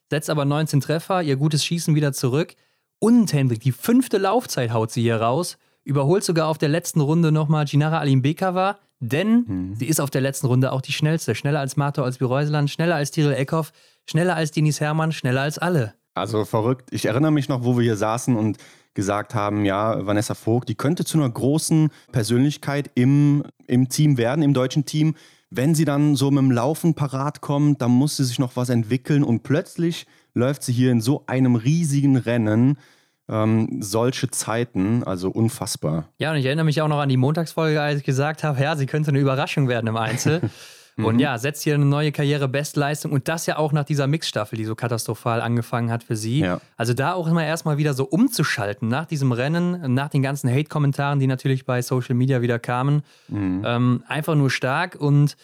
Setzt 0.10 0.30
aber 0.30 0.46
19 0.46 0.82
Treffer, 0.82 1.22
ihr 1.22 1.36
gutes 1.36 1.66
Schießen 1.66 1.96
wieder 1.96 2.14
zurück. 2.14 2.56
Und 3.00 3.32
Hendrik, 3.34 3.60
die 3.60 3.72
fünfte 3.72 4.18
Laufzeit 4.18 4.72
haut 4.72 4.92
sie 4.92 5.02
hier 5.02 5.18
raus. 5.18 5.58
Überholt 5.84 6.24
sogar 6.24 6.48
auf 6.48 6.58
der 6.58 6.70
letzten 6.70 7.02
Runde 7.02 7.32
nochmal 7.32 7.66
Ginara 7.66 8.00
Alimbekova, 8.00 8.78
denn 9.00 9.46
mhm. 9.48 9.76
sie 9.76 9.86
ist 9.86 10.02
auf 10.02 10.10
der 10.10 10.22
letzten 10.22 10.48
Runde 10.48 10.72
auch 10.72 10.82
die 10.82 10.92
schnellste. 10.92 11.36
Schneller 11.36 11.60
als 11.60 11.78
Marto 11.78 12.04
als 12.04 12.18
Bireuseland, 12.18 12.70
schneller 12.70 12.96
als 12.96 13.12
Tyrell 13.12 13.36
Eckhoff, 13.36 13.72
schneller 14.06 14.36
als 14.36 14.52
Denis 14.52 14.82
Herrmann, 14.82 15.12
schneller 15.12 15.42
als 15.42 15.60
alle. 15.60 15.94
Also 16.18 16.46
verrückt. 16.46 16.90
Ich 16.92 17.06
erinnere 17.06 17.32
mich 17.32 17.50
noch, 17.50 17.64
wo 17.64 17.78
wir 17.78 17.84
hier 17.84 17.98
saßen 17.98 18.36
und 18.36 18.58
gesagt 18.94 19.36
haben, 19.36 19.64
ja, 19.64 20.06
Vanessa 20.06 20.34
Vogt, 20.34 20.70
die 20.70 20.76
könnte 20.76 21.06
zu 21.06 21.18
einer 21.18 21.30
großen 21.30 21.90
Persönlichkeit 22.12 22.90
im, 22.96 23.44
im 23.68 23.90
Team 23.90 24.18
werden, 24.18 24.42
im 24.42 24.54
deutschen 24.54 24.86
Team. 24.86 25.16
Wenn 25.50 25.76
sie 25.76 25.86
dann 25.86 26.16
so 26.16 26.32
mit 26.32 26.40
dem 26.40 26.52
Laufen 26.52 26.96
parat 26.96 27.42
kommt, 27.42 27.82
dann 27.82 27.92
muss 27.92 28.18
sie 28.18 28.26
sich 28.26 28.40
noch 28.40 28.56
was 28.56 28.70
entwickeln 28.70 29.24
und 29.24 29.44
plötzlich 29.44 30.08
läuft 30.34 30.64
sie 30.64 30.74
hier 30.74 30.92
in 30.92 31.00
so 31.00 31.24
einem 31.28 31.56
riesigen 31.56 32.18
Rennen. 32.18 32.78
Ähm, 33.30 33.82
solche 33.82 34.32
Zeiten, 34.32 35.04
also 35.04 35.30
unfassbar. 35.30 36.08
Ja, 36.18 36.32
und 36.32 36.38
ich 36.38 36.46
erinnere 36.46 36.66
mich 36.66 36.82
auch 36.82 36.88
noch 36.88 37.00
an 37.00 37.10
die 37.10 37.18
Montagsfolge, 37.18 37.82
als 37.82 38.00
ich 38.00 38.06
gesagt 38.06 38.44
habe, 38.44 38.62
ja, 38.62 38.78
sie 38.78 38.86
könnte 38.86 39.10
eine 39.10 39.20
Überraschung 39.20 39.68
werden 39.68 39.88
im 39.88 39.98
Einzel. 39.98 40.42
Und 40.98 41.16
mhm. 41.16 41.20
ja, 41.20 41.38
setzt 41.38 41.62
hier 41.64 41.76
eine 41.76 41.86
neue 41.86 42.12
Karriere-Bestleistung 42.12 43.12
und 43.12 43.28
das 43.28 43.46
ja 43.46 43.58
auch 43.58 43.72
nach 43.72 43.84
dieser 43.84 44.08
Mixstaffel, 44.08 44.58
die 44.58 44.66
so 44.66 44.74
katastrophal 44.74 45.42
angefangen 45.42 45.92
hat 45.92 46.04
für 46.04 46.16
sie. 46.16 46.40
Ja. 46.40 46.60
Also 46.76 46.96
da 46.96 47.14
auch 47.14 47.28
immer 47.28 47.46
erstmal 47.46 47.78
wieder 47.78 47.94
so 47.94 48.06
umzuschalten 48.06 48.88
nach 48.88 49.06
diesem 49.06 49.32
Rennen, 49.32 49.94
nach 49.94 50.10
den 50.10 50.24
ganzen 50.24 50.50
Hate-Kommentaren, 50.50 51.20
die 51.20 51.28
natürlich 51.28 51.66
bei 51.66 51.84
Social 51.84 52.16
Media 52.16 52.42
wieder 52.42 52.58
kamen. 52.58 53.04
Mhm. 53.28 53.62
Ähm, 53.64 54.04
einfach 54.08 54.34
nur 54.34 54.50
stark 54.50 54.96
und 54.96 55.38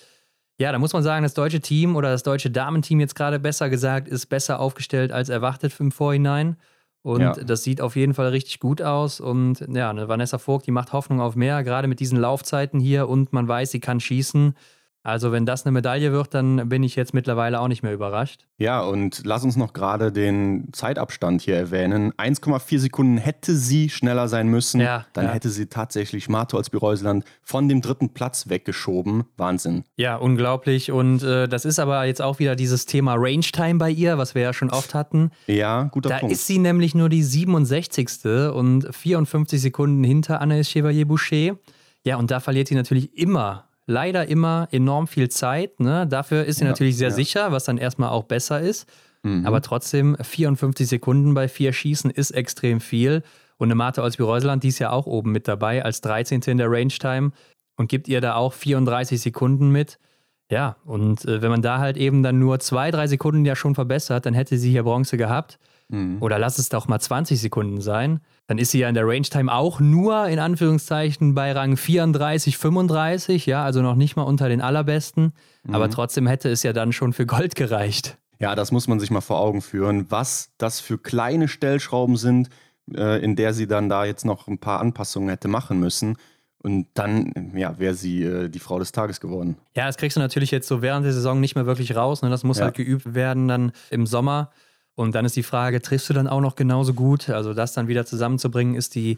ja, 0.58 0.72
da 0.72 0.80
muss 0.80 0.94
man 0.94 1.04
sagen, 1.04 1.24
das 1.24 1.34
deutsche 1.34 1.62
Team 1.62 1.96
oder 1.96 2.10
das 2.12 2.24
deutsche 2.24 2.52
Damenteam 2.52 3.00
jetzt 3.00 3.16
gerade 3.16 3.40
besser 3.40 3.70
gesagt, 3.70 4.08
ist 4.08 4.28
besser 4.28 4.60
aufgestellt 4.60 5.12
als 5.12 5.30
erwartet 5.30 5.74
im 5.80 5.92
Vorhinein. 5.92 6.58
Und 7.02 7.22
ja. 7.22 7.34
das 7.34 7.64
sieht 7.64 7.82
auf 7.82 7.96
jeden 7.96 8.14
Fall 8.14 8.30
richtig 8.30 8.60
gut 8.60 8.82
aus. 8.82 9.20
Und 9.20 9.66
ja, 9.68 9.90
eine 9.90 10.08
Vanessa 10.08 10.38
Vogt, 10.38 10.66
die 10.66 10.72
macht 10.72 10.94
Hoffnung 10.94 11.20
auf 11.20 11.36
mehr, 11.36 11.64
gerade 11.64 11.88
mit 11.88 12.00
diesen 12.00 12.18
Laufzeiten 12.18 12.80
hier. 12.80 13.10
Und 13.10 13.34
man 13.34 13.48
weiß, 13.48 13.72
sie 13.72 13.82
kann 13.82 14.00
schießen. 14.00 14.56
Also 15.04 15.34
wenn 15.34 15.46
das 15.46 15.66
eine 15.66 15.74
Medaille 15.74 16.14
wird, 16.14 16.34
dann 16.34 16.70
bin 16.70 16.82
ich 16.82 16.96
jetzt 16.96 17.14
mittlerweile 17.14 17.60
auch 17.60 17.68
nicht 17.68 17.84
mehr 17.84 17.94
überrascht. 17.94 18.46
Ja, 18.58 18.82
und 18.82 19.24
lass 19.26 19.44
uns 19.44 19.58
noch 19.58 19.74
gerade 19.74 20.14
den 20.14 20.70
Zeitabstand 20.72 21.42
hier 21.42 21.58
erwähnen. 21.58 22.14
1,4 22.14 22.80
Sekunden 22.80 23.18
hätte 23.18 23.54
sie 23.54 23.90
schneller 23.90 24.30
sein 24.30 24.48
müssen. 24.48 24.80
Ja, 24.80 25.06
dann 25.12 25.26
ja. 25.26 25.32
hätte 25.34 25.50
sie 25.50 25.66
tatsächlich 25.66 26.30
Martholz 26.30 26.70
Bireuseland 26.70 27.26
von 27.42 27.68
dem 27.68 27.82
dritten 27.82 28.14
Platz 28.14 28.48
weggeschoben. 28.48 29.26
Wahnsinn. 29.36 29.84
Ja, 29.98 30.16
unglaublich. 30.16 30.90
Und 30.94 31.22
äh, 31.22 31.50
das 31.50 31.66
ist 31.66 31.80
aber 31.80 32.06
jetzt 32.06 32.22
auch 32.22 32.40
wieder 32.40 32.56
dieses 32.56 32.86
Thema 32.86 33.16
Range 33.18 33.42
Time 33.42 33.80
bei 33.80 33.90
ihr, 33.90 34.18
was 34.18 34.36
wir 34.36 34.42
ja 34.42 34.54
schon 34.54 34.70
oft 34.70 34.94
hatten. 34.94 35.32
Ja, 35.48 35.84
guter 35.92 36.10
da 36.10 36.20
Punkt. 36.20 36.32
Da 36.32 36.34
ist 36.34 36.48
sie 36.48 36.60
nämlich 36.60 36.96
nur 36.96 37.10
die 37.10 37.24
67. 37.24 38.26
und 38.54 38.88
54 38.90 39.62
Sekunden 39.62 40.06
hinter 40.06 40.42
Anaïs 40.42 40.70
Chevalier-Boucher. 40.70 41.58
Ja, 42.06 42.16
und 42.16 42.32
da 42.32 42.40
verliert 42.40 42.70
sie 42.70 42.76
natürlich 42.76 43.18
immer 43.18 43.66
leider 43.86 44.28
immer 44.28 44.68
enorm 44.72 45.08
viel 45.08 45.30
Zeit. 45.30 45.80
Ne? 45.80 46.08
Dafür 46.08 46.46
ist 46.46 46.58
sie 46.58 46.66
ja, 46.66 46.72
natürlich 46.72 46.98
sehr 46.98 47.10
ja. 47.10 47.16
sicher, 47.16 47.52
was 47.52 47.66
dann 47.66 47.78
erstmal 47.78 48.10
auch 48.10 48.24
besser 48.24 48.62
ist. 48.62 48.88
Mhm. 49.24 49.46
Aber 49.46 49.62
trotzdem, 49.62 50.18
54 50.20 50.88
Sekunden 50.88 51.34
bei 51.34 51.48
vier 51.48 51.74
Schießen 51.74 52.12
ist 52.12 52.32
extrem 52.32 52.80
viel. 52.80 53.24
Und 53.58 53.68
eine 53.68 53.76
Martha 53.76 54.02
Olsby-Reuseland, 54.04 54.64
die 54.64 54.70
ist 54.70 54.80
ja 54.80 54.92
auch 54.92 55.06
oben 55.06 55.32
mit 55.32 55.48
dabei, 55.48 55.84
als 55.84 56.02
13. 56.02 56.42
in 56.48 56.58
der 56.58 56.70
Range-Time 56.70 57.32
und 57.78 57.88
gibt 57.88 58.08
ihr 58.08 58.22
da 58.22 58.36
auch 58.36 58.54
34 58.54 59.22
Sekunden 59.22 59.70
mit. 59.70 60.00
Ja, 60.52 60.76
und 60.86 61.26
äh, 61.26 61.42
wenn 61.42 61.50
man 61.50 61.62
da 61.62 61.80
halt 61.80 61.98
eben 61.98 62.22
dann 62.24 62.40
nur 62.40 62.60
zwei, 62.60 62.92
drei 62.92 63.08
Sekunden 63.08 63.46
ja 63.46 63.56
schon 63.56 63.76
verbessert, 63.76 64.26
dann 64.26 64.34
hätte 64.34 64.58
sie 64.58 64.70
hier 64.70 64.84
Bronze 64.84 65.18
gehabt. 65.18 65.58
Mhm. 65.94 66.18
Oder 66.22 66.40
lass 66.40 66.58
es 66.58 66.70
doch 66.70 66.88
mal 66.88 67.00
20 67.00 67.40
Sekunden 67.40 67.80
sein. 67.80 68.20
Dann 68.48 68.58
ist 68.58 68.72
sie 68.72 68.80
ja 68.80 68.90
in 68.90 68.96
der 68.96 69.08
Range 69.08 69.22
Time 69.22 69.54
auch 69.54 69.80
nur 69.80 70.28
in 70.28 70.40
Anführungszeichen 70.40 71.36
bei 71.36 71.52
Rang 71.52 71.78
34, 71.78 72.58
35, 72.58 73.46
ja, 73.46 73.64
also 73.64 73.82
noch 73.82 73.96
nicht 73.96 74.16
mal 74.16 74.24
unter 74.24 74.50
den 74.50 74.60
allerbesten. 74.60 75.34
Mhm. 75.64 75.76
Aber 75.76 75.90
trotzdem 75.92 76.26
hätte 76.26 76.50
es 76.50 76.64
ja 76.64 76.74
dann 76.74 76.94
schon 76.94 77.14
für 77.14 77.28
Gold 77.28 77.56
gereicht. 77.56 78.18
Ja, 78.40 78.56
das 78.56 78.72
muss 78.72 78.88
man 78.88 79.00
sich 79.00 79.12
mal 79.12 79.22
vor 79.22 79.40
Augen 79.40 79.62
führen, 79.62 80.08
was 80.10 80.50
das 80.58 80.80
für 80.80 80.98
kleine 80.98 81.48
Stellschrauben 81.48 82.18
sind, 82.18 82.50
äh, 82.92 83.24
in 83.24 83.36
der 83.36 83.54
sie 83.54 83.68
dann 83.68 83.88
da 83.88 84.04
jetzt 84.04 84.26
noch 84.26 84.48
ein 84.48 84.58
paar 84.58 84.80
Anpassungen 84.80 85.30
hätte 85.30 85.48
machen 85.48 85.80
müssen. 85.80 86.18
Und 86.64 86.88
dann, 86.96 87.52
ja, 87.56 87.78
wäre 87.78 87.94
sie 87.94 88.24
äh, 88.24 88.50
die 88.50 88.60
Frau 88.60 88.80
des 88.80 88.94
Tages 88.94 89.20
geworden. 89.20 89.58
Ja, 89.76 89.86
das 89.86 89.98
kriegst 89.98 90.18
du 90.18 90.22
natürlich 90.22 90.50
jetzt 90.50 90.68
so 90.68 90.82
während 90.82 91.06
der 91.06 91.14
Saison 91.14 91.40
nicht 91.40 91.56
mehr 91.56 91.66
wirklich 91.66 91.96
raus. 91.96 92.22
Ne? 92.24 92.30
Das 92.30 92.44
muss 92.44 92.58
ja. 92.58 92.66
halt 92.66 92.76
geübt 92.76 93.14
werden 93.14 93.48
dann 93.48 93.74
im 93.92 94.08
Sommer. 94.08 94.50
Und 94.96 95.16
dann 95.16 95.26
ist 95.26 95.36
die 95.36 95.44
Frage, 95.44 95.82
triffst 95.82 96.10
du 96.10 96.14
dann 96.14 96.28
auch 96.28 96.42
noch 96.42 96.56
genauso 96.56 96.94
gut? 96.94 97.30
Also 97.30 97.54
das 97.54 97.74
dann 97.74 97.88
wieder 97.88 98.06
zusammenzubringen, 98.06 98.76
ist 98.76 98.96
die 98.96 99.18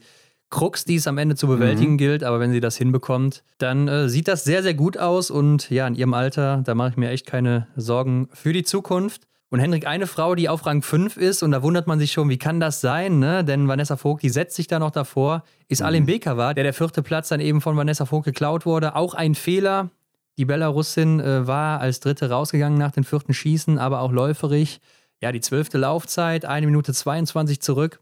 Krux, 0.49 0.85
die 0.85 0.95
es 0.95 1.07
am 1.07 1.17
Ende 1.17 1.35
zu 1.35 1.47
bewältigen 1.47 1.93
mhm. 1.93 1.97
gilt. 1.97 2.23
Aber 2.23 2.39
wenn 2.39 2.51
sie 2.51 2.61
das 2.61 2.77
hinbekommt, 2.77 3.43
dann 3.57 3.87
äh, 3.87 4.09
sieht 4.09 4.27
das 4.27 4.43
sehr, 4.43 4.63
sehr 4.63 4.73
gut 4.73 4.97
aus. 4.97 5.31
Und 5.31 5.69
ja, 5.69 5.87
in 5.87 5.95
ihrem 5.95 6.13
Alter, 6.13 6.61
da 6.63 6.75
mache 6.75 6.91
ich 6.91 6.97
mir 6.97 7.09
echt 7.09 7.25
keine 7.25 7.67
Sorgen 7.75 8.29
für 8.31 8.53
die 8.53 8.63
Zukunft. 8.63 9.23
Und 9.49 9.59
Hendrik, 9.59 9.85
eine 9.85 10.07
Frau, 10.07 10.35
die 10.35 10.49
auf 10.49 10.65
Rang 10.65 10.81
5 10.81 11.17
ist, 11.17 11.43
und 11.43 11.51
da 11.51 11.61
wundert 11.61 11.87
man 11.87 11.99
sich 11.99 12.11
schon, 12.11 12.29
wie 12.29 12.37
kann 12.37 12.59
das 12.59 12.81
sein? 12.81 13.19
Ne? 13.19 13.43
Denn 13.43 13.67
Vanessa 13.67 13.95
Vogt, 13.95 14.23
die 14.23 14.29
setzt 14.29 14.55
sich 14.55 14.67
da 14.67 14.79
noch 14.79 14.91
davor, 14.91 15.43
ist 15.67 15.81
mhm. 15.81 15.85
Alim 15.85 16.05
Bekava, 16.05 16.53
der 16.53 16.63
der 16.63 16.73
vierte 16.73 17.03
Platz 17.03 17.29
dann 17.29 17.39
eben 17.39 17.61
von 17.61 17.77
Vanessa 17.77 18.05
Vogt 18.05 18.25
geklaut 18.25 18.65
wurde. 18.65 18.95
Auch 18.95 19.13
ein 19.13 19.35
Fehler. 19.35 19.89
Die 20.37 20.45
Belarusin 20.45 21.19
äh, 21.19 21.47
war 21.47 21.79
als 21.79 22.01
Dritte 22.01 22.29
rausgegangen 22.29 22.77
nach 22.77 22.91
dem 22.91 23.03
vierten 23.03 23.33
Schießen, 23.33 23.77
aber 23.77 24.01
auch 24.01 24.11
läuferig 24.11 24.81
ja, 25.25 25.31
die 25.31 25.41
zwölfte 25.41 25.79
Laufzeit, 25.79 26.45
eine 26.45 26.67
Minute 26.67 26.93
22 26.93 27.59
zurück. 27.59 27.99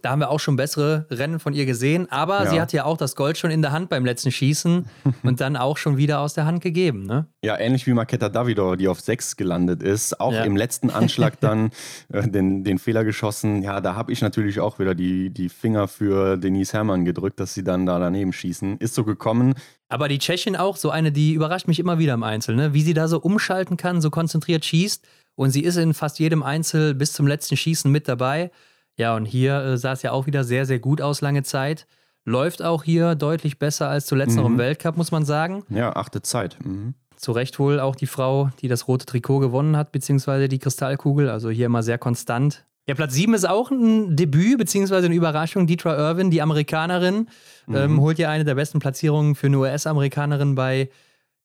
Da 0.00 0.12
haben 0.12 0.20
wir 0.20 0.30
auch 0.30 0.40
schon 0.40 0.56
bessere 0.56 1.06
Rennen 1.10 1.38
von 1.38 1.52
ihr 1.52 1.66
gesehen, 1.66 2.10
aber 2.10 2.44
ja. 2.44 2.50
sie 2.50 2.60
hat 2.62 2.72
ja 2.72 2.86
auch 2.86 2.96
das 2.96 3.16
Gold 3.16 3.36
schon 3.36 3.50
in 3.50 3.60
der 3.60 3.70
Hand 3.70 3.90
beim 3.90 4.06
letzten 4.06 4.32
Schießen 4.32 4.86
und 5.22 5.40
dann 5.42 5.58
auch 5.58 5.76
schon 5.76 5.98
wieder 5.98 6.20
aus 6.20 6.32
der 6.32 6.46
Hand 6.46 6.62
gegeben. 6.62 7.04
Ne? 7.04 7.26
Ja, 7.44 7.58
ähnlich 7.58 7.86
wie 7.86 7.92
Marketa 7.92 8.30
Davidor, 8.30 8.78
die 8.78 8.88
auf 8.88 8.98
6 8.98 9.36
gelandet 9.36 9.82
ist, 9.82 10.20
auch 10.20 10.32
ja. 10.32 10.44
im 10.44 10.56
letzten 10.56 10.88
Anschlag 10.88 11.38
dann 11.40 11.68
äh, 12.10 12.26
den, 12.26 12.64
den 12.64 12.78
Fehler 12.78 13.04
geschossen. 13.04 13.60
Ja, 13.60 13.82
da 13.82 13.94
habe 13.94 14.10
ich 14.10 14.22
natürlich 14.22 14.58
auch 14.58 14.78
wieder 14.78 14.94
die, 14.94 15.28
die 15.28 15.50
Finger 15.50 15.86
für 15.86 16.38
Denise 16.38 16.72
Herrmann 16.72 17.04
gedrückt, 17.04 17.38
dass 17.40 17.52
sie 17.52 17.62
dann 17.62 17.84
da 17.84 17.98
daneben 17.98 18.32
schießen. 18.32 18.78
Ist 18.78 18.94
so 18.94 19.04
gekommen. 19.04 19.52
Aber 19.90 20.08
die 20.08 20.18
Tschechin 20.18 20.56
auch, 20.56 20.78
so 20.78 20.88
eine, 20.88 21.12
die 21.12 21.34
überrascht 21.34 21.68
mich 21.68 21.78
immer 21.78 21.98
wieder 21.98 22.14
im 22.14 22.22
Einzel, 22.22 22.56
ne? 22.56 22.72
wie 22.72 22.80
sie 22.80 22.94
da 22.94 23.06
so 23.06 23.20
umschalten 23.20 23.76
kann, 23.76 24.00
so 24.00 24.08
konzentriert 24.08 24.64
schießt 24.64 25.06
und 25.34 25.50
sie 25.50 25.62
ist 25.62 25.76
in 25.76 25.94
fast 25.94 26.18
jedem 26.18 26.42
Einzel 26.42 26.94
bis 26.94 27.12
zum 27.12 27.26
letzten 27.26 27.56
Schießen 27.56 27.90
mit 27.90 28.08
dabei. 28.08 28.50
Ja, 28.96 29.16
und 29.16 29.24
hier 29.24 29.56
äh, 29.62 29.76
sah 29.78 29.92
es 29.92 30.02
ja 30.02 30.12
auch 30.12 30.26
wieder 30.26 30.44
sehr, 30.44 30.66
sehr 30.66 30.78
gut 30.78 31.00
aus 31.00 31.20
lange 31.20 31.42
Zeit. 31.42 31.86
Läuft 32.24 32.62
auch 32.62 32.84
hier 32.84 33.14
deutlich 33.14 33.58
besser 33.58 33.88
als 33.88 34.06
zuletzt 34.06 34.36
mhm. 34.36 34.42
noch 34.42 34.46
im 34.46 34.58
Weltcup, 34.58 34.96
muss 34.96 35.10
man 35.10 35.24
sagen. 35.24 35.64
Ja, 35.70 35.96
achte 35.96 36.22
Zeit. 36.22 36.58
Mhm. 36.64 36.94
Zu 37.16 37.32
Recht 37.32 37.58
wohl 37.58 37.80
auch 37.80 37.96
die 37.96 38.06
Frau, 38.06 38.50
die 38.60 38.68
das 38.68 38.88
rote 38.88 39.06
Trikot 39.06 39.38
gewonnen 39.38 39.76
hat, 39.76 39.92
beziehungsweise 39.92 40.48
die 40.48 40.58
Kristallkugel. 40.58 41.30
Also 41.30 41.50
hier 41.50 41.66
immer 41.66 41.82
sehr 41.82 41.98
konstant. 41.98 42.64
Ja, 42.86 42.94
Platz 42.94 43.14
7 43.14 43.32
ist 43.34 43.48
auch 43.48 43.70
ein 43.70 44.16
Debüt, 44.16 44.58
beziehungsweise 44.58 45.06
eine 45.06 45.14
Überraschung. 45.14 45.66
Deetra 45.66 45.96
Irvin, 45.96 46.30
die 46.30 46.42
Amerikanerin, 46.42 47.28
mhm. 47.66 47.76
ähm, 47.76 48.00
holt 48.00 48.18
ja 48.18 48.28
eine 48.28 48.44
der 48.44 48.56
besten 48.56 48.80
Platzierungen 48.80 49.36
für 49.36 49.46
eine 49.46 49.58
US-Amerikanerin 49.58 50.56
bei 50.56 50.90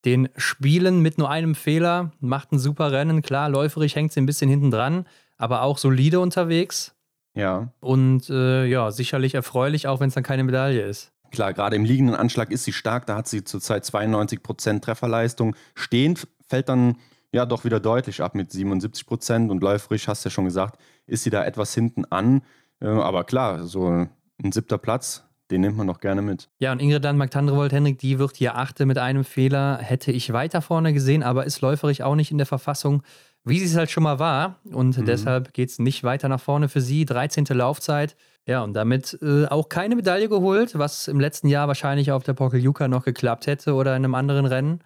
den 0.07 0.29
Spielen 0.37 1.01
mit 1.01 1.17
nur 1.17 1.29
einem 1.29 1.53
Fehler, 1.53 2.11
macht 2.21 2.53
ein 2.53 2.59
super 2.59 2.93
Rennen. 2.93 3.21
Klar, 3.21 3.49
läuferig 3.49 3.93
hängt 3.93 4.13
sie 4.13 4.21
ein 4.21 4.25
bisschen 4.25 4.49
hinten 4.49 4.71
dran, 4.71 5.05
aber 5.37 5.63
auch 5.63 5.77
solide 5.77 6.21
unterwegs. 6.21 6.95
Ja. 7.33 7.73
Und 7.81 8.29
äh, 8.29 8.65
ja, 8.65 8.89
sicherlich 8.91 9.35
erfreulich, 9.35 9.85
auch 9.87 9.99
wenn 9.99 10.07
es 10.07 10.13
dann 10.13 10.23
keine 10.23 10.45
Medaille 10.45 10.81
ist. 10.81 11.11
Klar, 11.31 11.53
gerade 11.53 11.75
im 11.75 11.83
liegenden 11.83 12.15
Anschlag 12.15 12.51
ist 12.51 12.63
sie 12.63 12.71
stark. 12.71 13.05
Da 13.05 13.17
hat 13.17 13.27
sie 13.27 13.43
zurzeit 13.43 13.83
92% 13.83 14.79
Trefferleistung. 14.79 15.57
Stehend 15.75 16.25
fällt 16.47 16.69
dann 16.69 16.95
ja 17.33 17.45
doch 17.45 17.65
wieder 17.65 17.81
deutlich 17.81 18.21
ab 18.21 18.33
mit 18.33 18.49
77% 18.51 19.49
und 19.49 19.61
läuferisch, 19.61 20.07
hast 20.07 20.23
du 20.23 20.29
ja 20.29 20.31
schon 20.31 20.45
gesagt, 20.45 20.79
ist 21.05 21.23
sie 21.23 21.29
da 21.29 21.43
etwas 21.43 21.73
hinten 21.73 22.05
an. 22.05 22.43
Äh, 22.79 22.87
aber 22.87 23.25
klar, 23.25 23.65
so 23.65 23.89
ein 23.89 24.51
siebter 24.53 24.77
Platz 24.77 25.26
den 25.51 25.61
nimmt 25.61 25.77
man 25.77 25.87
doch 25.87 25.99
gerne 25.99 26.21
mit. 26.21 26.49
Ja, 26.59 26.71
und 26.71 26.81
Ingrid 26.81 27.03
Landmark 27.03 27.31
Tandrevold, 27.31 27.71
Henrik, 27.71 27.99
die 27.99 28.19
wird 28.19 28.35
hier 28.35 28.57
Achte 28.57 28.85
mit 28.85 28.97
einem 28.97 29.23
Fehler. 29.23 29.77
Hätte 29.81 30.11
ich 30.11 30.33
weiter 30.33 30.61
vorne 30.61 30.93
gesehen, 30.93 31.23
aber 31.23 31.45
ist 31.45 31.61
läuferig 31.61 32.03
auch 32.03 32.15
nicht 32.15 32.31
in 32.31 32.37
der 32.37 32.47
Verfassung, 32.47 33.03
wie 33.43 33.59
sie 33.59 33.65
es 33.65 33.75
halt 33.75 33.89
schon 33.89 34.03
mal 34.03 34.19
war. 34.19 34.59
Und 34.71 34.97
mhm. 34.97 35.05
deshalb 35.05 35.53
geht 35.53 35.69
es 35.69 35.79
nicht 35.79 36.03
weiter 36.03 36.27
nach 36.27 36.41
vorne 36.41 36.69
für 36.69 36.81
sie. 36.81 37.05
13. 37.05 37.45
Laufzeit. 37.51 38.15
Ja, 38.45 38.63
und 38.63 38.73
damit 38.73 39.17
äh, 39.21 39.45
auch 39.45 39.69
keine 39.69 39.95
Medaille 39.95 40.29
geholt, 40.29 40.77
was 40.77 41.07
im 41.07 41.19
letzten 41.19 41.47
Jahr 41.47 41.67
wahrscheinlich 41.67 42.11
auf 42.11 42.23
der 42.23 42.33
Pokeljuka 42.33 42.87
noch 42.87 43.03
geklappt 43.03 43.47
hätte 43.47 43.73
oder 43.73 43.95
in 43.95 44.05
einem 44.05 44.15
anderen 44.15 44.45
Rennen. 44.45 44.81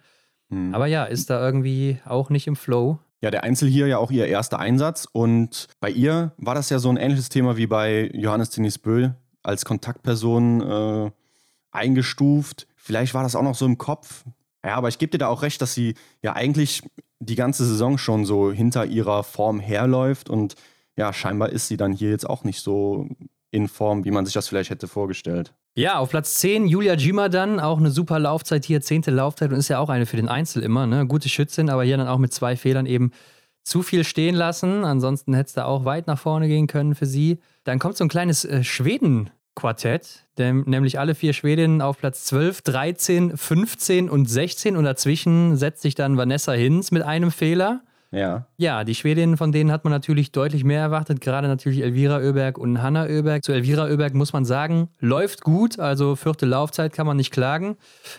Mhm. 0.48 0.74
Aber 0.74 0.86
ja, 0.86 1.04
ist 1.04 1.30
da 1.30 1.44
irgendwie 1.44 1.98
auch 2.04 2.30
nicht 2.30 2.46
im 2.46 2.56
Flow. 2.56 2.98
Ja, 3.20 3.30
der 3.30 3.44
Einzel 3.44 3.68
hier 3.68 3.86
ja 3.86 3.98
auch 3.98 4.10
ihr 4.10 4.26
erster 4.26 4.58
Einsatz 4.58 5.06
und 5.10 5.68
bei 5.78 5.90
ihr 5.90 6.32
war 6.38 6.56
das 6.56 6.70
ja 6.70 6.80
so 6.80 6.88
ein 6.88 6.96
ähnliches 6.96 7.28
Thema 7.28 7.56
wie 7.56 7.68
bei 7.68 8.10
Johannes 8.12 8.50
Denis 8.50 8.78
Böhl 8.78 9.14
als 9.42 9.64
Kontaktperson 9.64 10.60
äh, 10.60 11.10
eingestuft. 11.70 12.66
Vielleicht 12.76 13.14
war 13.14 13.22
das 13.22 13.36
auch 13.36 13.42
noch 13.42 13.54
so 13.54 13.66
im 13.66 13.78
Kopf. 13.78 14.24
Ja, 14.64 14.76
aber 14.76 14.88
ich 14.88 14.98
gebe 14.98 15.10
dir 15.10 15.18
da 15.18 15.28
auch 15.28 15.42
recht, 15.42 15.60
dass 15.60 15.74
sie 15.74 15.94
ja 16.22 16.34
eigentlich 16.34 16.82
die 17.18 17.34
ganze 17.34 17.64
Saison 17.64 17.98
schon 17.98 18.24
so 18.24 18.52
hinter 18.52 18.86
ihrer 18.86 19.24
Form 19.24 19.60
herläuft 19.60 20.30
und 20.30 20.54
ja, 20.96 21.12
scheinbar 21.12 21.50
ist 21.50 21.68
sie 21.68 21.76
dann 21.76 21.92
hier 21.92 22.10
jetzt 22.10 22.28
auch 22.28 22.44
nicht 22.44 22.60
so 22.60 23.08
in 23.50 23.68
Form, 23.68 24.04
wie 24.04 24.10
man 24.10 24.24
sich 24.24 24.34
das 24.34 24.48
vielleicht 24.48 24.70
hätte 24.70 24.88
vorgestellt. 24.88 25.54
Ja, 25.74 25.98
auf 25.98 26.10
Platz 26.10 26.34
10 26.36 26.66
Julia 26.66 26.94
Jima 26.94 27.28
dann, 27.28 27.58
auch 27.58 27.78
eine 27.78 27.90
super 27.90 28.18
Laufzeit 28.18 28.64
hier, 28.64 28.82
zehnte 28.82 29.10
Laufzeit 29.10 29.50
und 29.52 29.58
ist 29.58 29.68
ja 29.68 29.78
auch 29.78 29.88
eine 29.88 30.06
für 30.06 30.16
den 30.16 30.28
Einzel 30.28 30.62
immer, 30.62 30.86
ne? 30.86 31.06
Gute 31.06 31.28
Schützin, 31.28 31.70
aber 31.70 31.84
hier 31.84 31.96
dann 31.96 32.08
auch 32.08 32.18
mit 32.18 32.32
zwei 32.32 32.56
Fehlern 32.56 32.86
eben 32.86 33.10
zu 33.64 33.82
viel 33.82 34.04
stehen 34.04 34.34
lassen. 34.34 34.84
Ansonsten 34.84 35.32
hätte 35.34 35.48
es 35.48 35.54
da 35.54 35.64
auch 35.64 35.84
weit 35.84 36.06
nach 36.06 36.18
vorne 36.18 36.48
gehen 36.48 36.66
können 36.66 36.94
für 36.94 37.06
sie. 37.06 37.38
Dann 37.64 37.78
kommt 37.78 37.96
so 37.96 38.04
ein 38.04 38.08
kleines 38.08 38.44
äh, 38.44 38.64
Schweden-Quartett, 38.64 40.26
nämlich 40.38 40.98
alle 40.98 41.14
vier 41.14 41.32
Schwedinnen 41.32 41.80
auf 41.80 41.98
Platz 41.98 42.24
12, 42.24 42.62
13, 42.62 43.36
15 43.36 44.10
und 44.10 44.28
16 44.28 44.76
und 44.76 44.84
dazwischen 44.84 45.56
setzt 45.56 45.82
sich 45.82 45.94
dann 45.94 46.16
Vanessa 46.16 46.52
Hinz 46.52 46.90
mit 46.90 47.02
einem 47.02 47.30
Fehler. 47.30 47.82
Ja. 48.12 48.46
Ja, 48.58 48.84
die 48.84 48.94
Schwedinnen, 48.94 49.38
von 49.38 49.52
denen 49.52 49.72
hat 49.72 49.84
man 49.84 49.90
natürlich 49.90 50.32
deutlich 50.32 50.64
mehr 50.64 50.80
erwartet, 50.80 51.22
gerade 51.22 51.48
natürlich 51.48 51.82
Elvira 51.82 52.18
Oeberg 52.18 52.58
und 52.58 52.82
Hanna 52.82 53.06
Oeberg. 53.06 53.42
Zu 53.42 53.52
Elvira 53.52 53.86
Oeberg 53.86 54.12
muss 54.12 54.34
man 54.34 54.44
sagen, 54.44 54.90
läuft 55.00 55.40
gut, 55.40 55.80
also 55.80 56.14
vierte 56.14 56.44
Laufzeit 56.44 56.92
kann 56.92 57.06
man 57.06 57.16
nicht 57.16 57.32
klagen. 57.32 57.76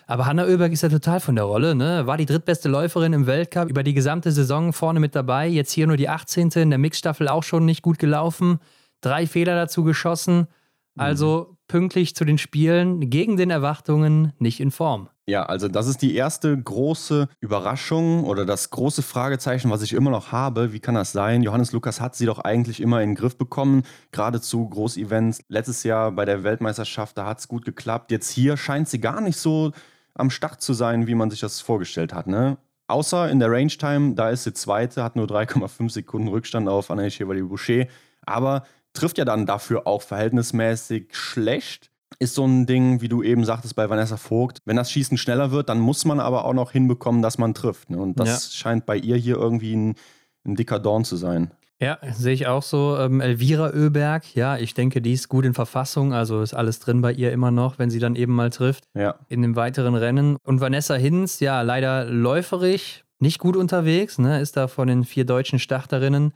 Aber 0.07 0.25
Hanna 0.25 0.45
Oeberg 0.45 0.71
ist 0.71 0.81
ja 0.81 0.89
total 0.89 1.19
von 1.19 1.35
der 1.35 1.45
Rolle, 1.45 1.75
ne? 1.75 2.07
War 2.07 2.17
die 2.17 2.25
drittbeste 2.25 2.69
Läuferin 2.69 3.13
im 3.13 3.27
Weltcup, 3.27 3.69
über 3.69 3.83
die 3.83 3.93
gesamte 3.93 4.31
Saison 4.31 4.73
vorne 4.73 4.99
mit 4.99 5.13
dabei, 5.13 5.47
jetzt 5.47 5.71
hier 5.71 5.85
nur 5.85 5.97
die 5.97 6.09
18. 6.09 6.49
in 6.55 6.71
der 6.71 6.79
Mixstaffel 6.79 7.27
auch 7.27 7.43
schon 7.43 7.65
nicht 7.65 7.83
gut 7.83 7.99
gelaufen, 7.99 8.59
drei 9.03 9.27
Fehler 9.27 9.55
dazu 9.55 9.83
geschossen. 9.83 10.47
Also 10.95 11.47
mhm. 11.49 11.57
pünktlich 11.67 12.15
zu 12.15 12.23
den 12.25 12.37
Spielen, 12.37 13.09
gegen 13.09 13.37
den 13.37 13.49
Erwartungen, 13.49 14.33
nicht 14.37 14.59
in 14.59 14.71
Form. 14.71 15.09
Ja, 15.25 15.45
also 15.45 15.69
das 15.69 15.87
ist 15.87 16.01
die 16.01 16.15
erste 16.15 16.55
große 16.55 17.29
Überraschung 17.39 18.25
oder 18.25 18.45
das 18.45 18.69
große 18.71 19.01
Fragezeichen, 19.01 19.71
was 19.71 19.81
ich 19.81 19.93
immer 19.93 20.11
noch 20.11 20.33
habe. 20.33 20.73
Wie 20.73 20.81
kann 20.81 20.95
das 20.95 21.13
sein? 21.13 21.43
Johannes 21.43 21.71
Lukas 21.71 22.01
hat 22.01 22.15
sie 22.15 22.25
doch 22.25 22.39
eigentlich 22.39 22.81
immer 22.81 23.01
in 23.01 23.11
den 23.11 23.15
Griff 23.15 23.37
bekommen, 23.37 23.83
gerade 24.11 24.41
zu 24.41 24.67
Großevents. 24.67 25.39
Letztes 25.47 25.83
Jahr 25.83 26.11
bei 26.11 26.25
der 26.25 26.43
Weltmeisterschaft, 26.43 27.17
da 27.17 27.25
hat 27.25 27.39
es 27.39 27.47
gut 27.47 27.63
geklappt. 27.63 28.11
Jetzt 28.11 28.31
hier 28.31 28.57
scheint 28.57 28.89
sie 28.89 28.99
gar 28.99 29.21
nicht 29.21 29.37
so 29.37 29.71
am 30.13 30.29
Start 30.29 30.61
zu 30.61 30.73
sein, 30.73 31.07
wie 31.07 31.15
man 31.15 31.31
sich 31.31 31.39
das 31.39 31.61
vorgestellt 31.61 32.13
hat. 32.13 32.27
Ne? 32.27 32.57
Außer 32.87 33.31
in 33.31 33.39
der 33.39 33.49
Range 33.49 33.67
Time, 33.67 34.15
da 34.15 34.29
ist 34.29 34.43
sie 34.43 34.53
zweite, 34.53 35.03
hat 35.03 35.15
nur 35.15 35.25
3,5 35.25 35.89
Sekunden 35.89 36.27
Rückstand 36.27 36.67
auf 36.67 36.91
Anaïs 36.91 37.11
Chevalier-Boucher. 37.11 37.87
Aber 38.25 38.65
trifft 38.93 39.17
ja 39.17 39.25
dann 39.25 39.45
dafür 39.45 39.87
auch 39.87 40.01
verhältnismäßig 40.01 41.15
schlecht 41.15 41.93
ist 42.19 42.35
so 42.35 42.45
ein 42.45 42.65
Ding, 42.65 43.01
wie 43.01 43.09
du 43.09 43.23
eben 43.23 43.45
sagtest 43.45 43.75
bei 43.75 43.89
Vanessa 43.89 44.17
Vogt. 44.17 44.59
Wenn 44.65 44.75
das 44.75 44.91
Schießen 44.91 45.17
schneller 45.17 45.51
wird, 45.51 45.69
dann 45.69 45.79
muss 45.79 46.05
man 46.05 46.19
aber 46.19 46.45
auch 46.45 46.53
noch 46.53 46.71
hinbekommen, 46.71 47.21
dass 47.21 47.37
man 47.37 47.53
trifft. 47.53 47.89
Ne? 47.89 47.97
Und 47.97 48.19
das 48.19 48.27
ja. 48.27 48.57
scheint 48.57 48.85
bei 48.85 48.97
ihr 48.97 49.15
hier 49.15 49.35
irgendwie 49.35 49.75
ein, 49.75 49.95
ein 50.45 50.55
dicker 50.55 50.79
Dorn 50.79 51.05
zu 51.05 51.15
sein. 51.15 51.51
Ja, 51.79 51.97
sehe 52.13 52.33
ich 52.33 52.47
auch 52.47 52.63
so. 52.63 52.97
Ähm, 52.97 53.19
Elvira 53.19 53.71
Oeberg, 53.73 54.35
ja, 54.35 54.57
ich 54.57 54.73
denke, 54.73 55.01
die 55.01 55.13
ist 55.13 55.27
gut 55.27 55.43
in 55.43 55.53
Verfassung, 55.53 56.13
also 56.13 56.41
ist 56.41 56.53
alles 56.53 56.79
drin 56.79 57.01
bei 57.01 57.11
ihr 57.11 57.33
immer 57.33 57.51
noch, 57.51 57.77
wenn 57.77 57.89
sie 57.89 57.99
dann 57.99 58.15
eben 58.15 58.33
mal 58.33 58.51
trifft. 58.51 58.85
Ja. 58.93 59.15
In 59.27 59.41
dem 59.41 59.55
weiteren 59.55 59.95
Rennen. 59.95 60.37
Und 60.43 60.61
Vanessa 60.61 60.95
Hinz, 60.95 61.41
ja, 61.41 61.61
leider 61.61 62.05
läuferig, 62.05 63.03
nicht 63.19 63.39
gut 63.39 63.57
unterwegs, 63.57 64.17
ne, 64.17 64.39
ist 64.39 64.55
da 64.55 64.67
von 64.67 64.87
den 64.87 65.03
vier 65.03 65.25
deutschen 65.25 65.59
Starterinnen 65.59 66.33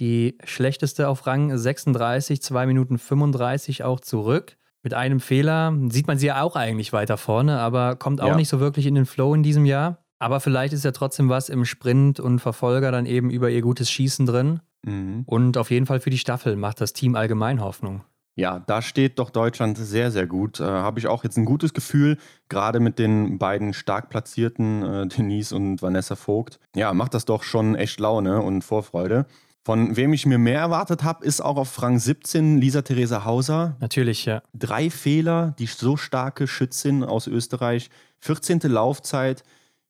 die 0.00 0.38
schlechteste 0.44 1.08
auf 1.08 1.26
Rang 1.26 1.56
36, 1.56 2.42
2 2.42 2.66
Minuten 2.66 2.98
35 2.98 3.84
auch 3.84 4.00
zurück. 4.00 4.56
Mit 4.82 4.94
einem 4.94 5.20
Fehler 5.20 5.76
sieht 5.90 6.06
man 6.06 6.18
sie 6.18 6.28
ja 6.28 6.42
auch 6.42 6.56
eigentlich 6.56 6.92
weiter 6.92 7.18
vorne, 7.18 7.60
aber 7.60 7.96
kommt 7.96 8.22
auch 8.22 8.28
ja. 8.28 8.36
nicht 8.36 8.48
so 8.48 8.60
wirklich 8.60 8.86
in 8.86 8.94
den 8.94 9.04
Flow 9.04 9.34
in 9.34 9.42
diesem 9.42 9.66
Jahr. 9.66 9.98
Aber 10.18 10.40
vielleicht 10.40 10.72
ist 10.72 10.84
ja 10.84 10.92
trotzdem 10.92 11.28
was 11.28 11.48
im 11.48 11.64
Sprint 11.64 12.18
und 12.18 12.40
Verfolger 12.40 12.90
dann 12.90 13.06
eben 13.06 13.30
über 13.30 13.50
ihr 13.50 13.62
gutes 13.62 13.90
Schießen 13.90 14.26
drin. 14.26 14.60
Mhm. 14.84 15.24
Und 15.26 15.58
auf 15.58 15.70
jeden 15.70 15.86
Fall 15.86 16.00
für 16.00 16.10
die 16.10 16.18
Staffel 16.18 16.56
macht 16.56 16.80
das 16.80 16.92
Team 16.94 17.14
allgemein 17.14 17.60
Hoffnung. 17.60 18.02
Ja, 18.36 18.60
da 18.60 18.80
steht 18.80 19.18
doch 19.18 19.28
Deutschland 19.28 19.76
sehr, 19.76 20.10
sehr 20.10 20.26
gut. 20.26 20.60
Äh, 20.60 20.64
Habe 20.64 20.98
ich 20.98 21.08
auch 21.08 21.24
jetzt 21.24 21.36
ein 21.36 21.44
gutes 21.44 21.74
Gefühl, 21.74 22.16
gerade 22.48 22.80
mit 22.80 22.98
den 22.98 23.38
beiden 23.38 23.74
stark 23.74 24.08
platzierten 24.08 24.82
äh, 24.82 25.06
Denise 25.08 25.54
und 25.54 25.82
Vanessa 25.82 26.16
Vogt. 26.16 26.58
Ja, 26.74 26.94
macht 26.94 27.12
das 27.12 27.24
doch 27.24 27.42
schon 27.42 27.74
echt 27.74 28.00
Laune 28.00 28.40
und 28.40 28.62
Vorfreude. 28.62 29.26
Von 29.62 29.96
wem 29.96 30.12
ich 30.14 30.24
mir 30.24 30.38
mehr 30.38 30.60
erwartet 30.60 31.04
habe, 31.04 31.24
ist 31.24 31.42
auch 31.42 31.56
auf 31.56 31.82
Rang 31.82 31.98
17 31.98 32.58
Lisa 32.58 32.80
Theresa 32.80 33.24
Hauser. 33.24 33.76
Natürlich, 33.80 34.24
ja. 34.24 34.42
Drei 34.54 34.88
Fehler, 34.88 35.54
die 35.58 35.66
so 35.66 35.98
starke 35.98 36.46
Schützin 36.46 37.04
aus 37.04 37.26
Österreich. 37.26 37.90
14. 38.20 38.60
Laufzeit. 38.64 39.42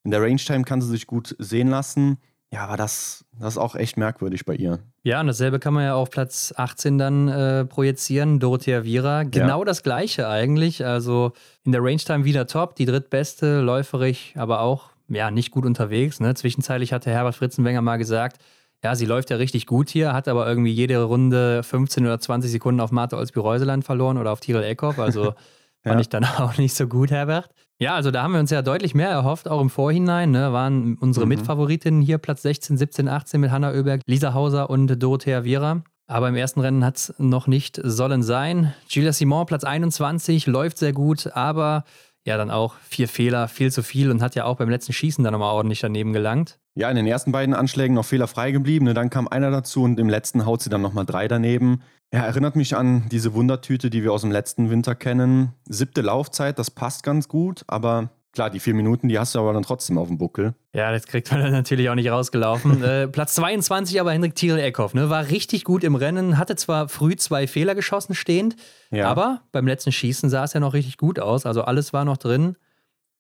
In 0.03 0.11
der 0.11 0.23
Range 0.23 0.37
Time 0.37 0.65
kann 0.65 0.81
sie 0.81 0.89
sich 0.89 1.07
gut 1.07 1.37
sehen 1.39 1.69
lassen. 1.69 2.19
Ja, 2.53 2.65
aber 2.65 2.77
das, 2.77 3.25
das 3.39 3.55
ist 3.55 3.59
auch 3.59 3.77
echt 3.77 3.97
merkwürdig 3.97 4.45
bei 4.45 4.57
ihr. 4.57 4.81
Ja, 5.05 5.21
und 5.21 5.29
dasselbe 5.29 5.61
kann 5.61 5.73
man 5.73 5.85
ja 5.85 5.95
auf 5.95 6.11
Platz 6.11 6.53
18 6.57 6.99
dann 6.99 7.29
äh, 7.29 7.65
projizieren. 7.65 8.41
Dorothea 8.41 8.83
Vira, 8.83 9.23
genau 9.23 9.61
ja. 9.61 9.65
das 9.65 9.85
gleiche 9.85 10.29
eigentlich. 10.29 10.85
Also 10.85 11.33
in 11.63 11.71
der 11.71 11.83
Range 11.83 11.99
Time 11.99 12.25
wieder 12.25 12.49
top, 12.49 12.75
die 12.75 12.87
drittbeste, 12.87 13.61
läuferig, 13.61 14.35
aber 14.37 14.63
auch 14.63 14.91
ja, 15.09 15.31
nicht 15.31 15.53
gut 15.53 15.65
unterwegs. 15.65 16.19
Ne? 16.19 16.35
Zwischenzeitlich 16.35 16.93
hatte 16.93 17.11
Herbert 17.11 17.37
Fritzenwenger 17.37 17.83
mal 17.83 17.99
gesagt, 17.99 18.41
ja, 18.83 18.95
sie 18.95 19.05
läuft 19.05 19.31
ja 19.31 19.37
richtig 19.37 19.67
gut 19.67 19.91
hier, 19.91 20.13
hat 20.13 20.27
aber 20.27 20.47
irgendwie 20.47 20.73
jede 20.73 21.03
Runde 21.03 21.63
15 21.63 22.05
oder 22.07 22.19
20 22.19 22.51
Sekunden 22.51 22.81
auf 22.81 22.93
Martha 22.93 23.17
Olsby-Reuseland 23.17 23.85
verloren 23.85 24.17
oder 24.17 24.33
auf 24.33 24.41
Tyrell 24.41 24.65
Eckhoff. 24.65 24.99
Also 24.99 25.25
ja. 25.25 25.35
fand 25.83 26.01
ich 26.01 26.09
dann 26.09 26.25
auch 26.39 26.57
nicht 26.57 26.75
so 26.75 26.87
gut, 26.87 27.11
Herbert. 27.11 27.51
Ja, 27.79 27.95
also 27.95 28.11
da 28.11 28.23
haben 28.23 28.33
wir 28.33 28.41
uns 28.41 28.51
ja 28.51 28.61
deutlich 28.61 28.95
mehr 28.95 29.09
erhofft, 29.09 29.49
auch 29.49 29.61
im 29.61 29.71
Vorhinein. 29.71 30.31
Ne, 30.31 30.53
waren 30.53 30.97
unsere 30.99 31.27
mhm. 31.27 31.31
Mitfavoritinnen 31.31 32.03
hier 32.03 32.19
Platz 32.19 32.43
16, 32.43 32.77
17, 32.77 33.09
18 33.09 33.41
mit 33.41 33.51
Hanna 33.51 33.73
Oeberg, 33.73 34.03
Lisa 34.07 34.35
Hauser 34.35 34.69
und 34.69 35.03
Dorothea 35.03 35.45
Viera. 35.45 35.83
Aber 36.07 36.29
im 36.29 36.35
ersten 36.35 36.61
Rennen 36.61 36.85
hat 36.85 36.97
es 36.97 37.15
noch 37.19 37.47
nicht 37.47 37.81
sollen 37.83 38.23
sein. 38.23 38.75
Gilles 38.89 39.19
Simon, 39.19 39.47
Platz 39.47 39.65
21, 39.65 40.47
läuft 40.47 40.77
sehr 40.77 40.93
gut, 40.93 41.29
aber 41.35 41.85
ja, 42.27 42.37
dann 42.37 42.51
auch 42.51 42.75
vier 42.89 43.09
Fehler, 43.09 43.49
viel 43.49 43.73
zu 43.73 43.83
viel 43.83 44.11
und 44.11 44.23
hat 44.23 44.35
ja 44.35 44.45
auch 44.45 44.57
beim 44.57 44.69
letzten 44.69 44.93
Schießen 44.93 45.25
dann 45.25 45.33
nochmal 45.33 45.55
ordentlich 45.55 45.81
daneben 45.81 46.13
gelangt. 46.13 46.59
Ja, 46.75 46.91
in 46.91 46.97
den 46.97 47.07
ersten 47.07 47.33
beiden 47.33 47.55
Anschlägen 47.55 47.95
noch 47.95 48.05
fehlerfrei 48.05 48.53
geblieben. 48.53 48.85
Ne? 48.85 48.95
Dann 48.95 49.11
kam 49.11 49.27
einer 49.27 49.51
dazu 49.51 49.83
und 49.83 49.99
im 49.99 50.09
letzten 50.09 50.45
haut 50.47 50.63
sie 50.63 50.71
dann 50.71 50.83
nochmal 50.83 51.07
drei 51.07 51.29
daneben. 51.29 51.83
Ja, 52.13 52.21
erinnert 52.21 52.57
mich 52.57 52.77
an 52.77 53.09
diese 53.11 53.35
Wundertüte, 53.35 53.89
die 53.89 54.03
wir 54.03 54.13
aus 54.13 54.23
dem 54.23 54.33
letzten 54.33 54.71
Winter 54.71 54.95
kennen. 54.95 55.53
Siebte 55.69 56.01
Laufzeit, 56.01 56.59
das 56.59 56.71
passt 56.71 57.03
ganz 57.03 57.29
gut, 57.29 57.65
aber 57.69 58.11
klar, 58.33 58.51
die 58.51 58.61
vier 58.61 58.75
Minuten, 58.75 59.09
die 59.09 59.19
hast 59.19 59.35
du 59.35 59.39
aber 59.39 59.53
dann 59.53 59.63
trotzdem 59.63 59.99
auf 59.99 60.09
dem 60.09 60.19
Buckel. 60.19 60.55
Ja, 60.73 60.93
das 60.93 61.07
kriegt 61.07 61.31
man 61.31 61.41
dann 61.41 61.53
natürlich 61.53 61.89
auch 61.91 61.95
nicht 61.95 62.11
rausgelaufen. 62.11 62.83
äh, 62.85 63.09
Platz 63.09 63.35
22 63.35 64.01
aber 64.01 64.13
Hendrik 64.13 64.35
Thiel 64.35 64.59
Eckhoff, 64.59 64.95
ne? 64.95 65.11
War 65.11 65.29
richtig 65.29 65.65
gut 65.65 65.85
im 65.85 65.95
Rennen, 65.95 66.39
hatte 66.39 66.57
zwar 66.57 66.89
früh 66.89 67.17
zwei 67.17 67.47
Fehler 67.47 67.75
geschossen 67.75 68.15
stehend, 68.15 68.57
ja. 68.91 69.09
aber 69.09 69.43
beim 69.53 69.67
letzten 69.67 69.93
Schießen 69.93 70.31
sah 70.31 70.45
es 70.45 70.53
ja 70.53 70.61
noch 70.61 70.75
richtig 70.75 70.97
gut 70.97 71.19
aus. 71.19 71.47
Also 71.47 71.63
alles 71.63 71.93
war 71.93 72.05
noch 72.05 72.17
drin. 72.17 72.57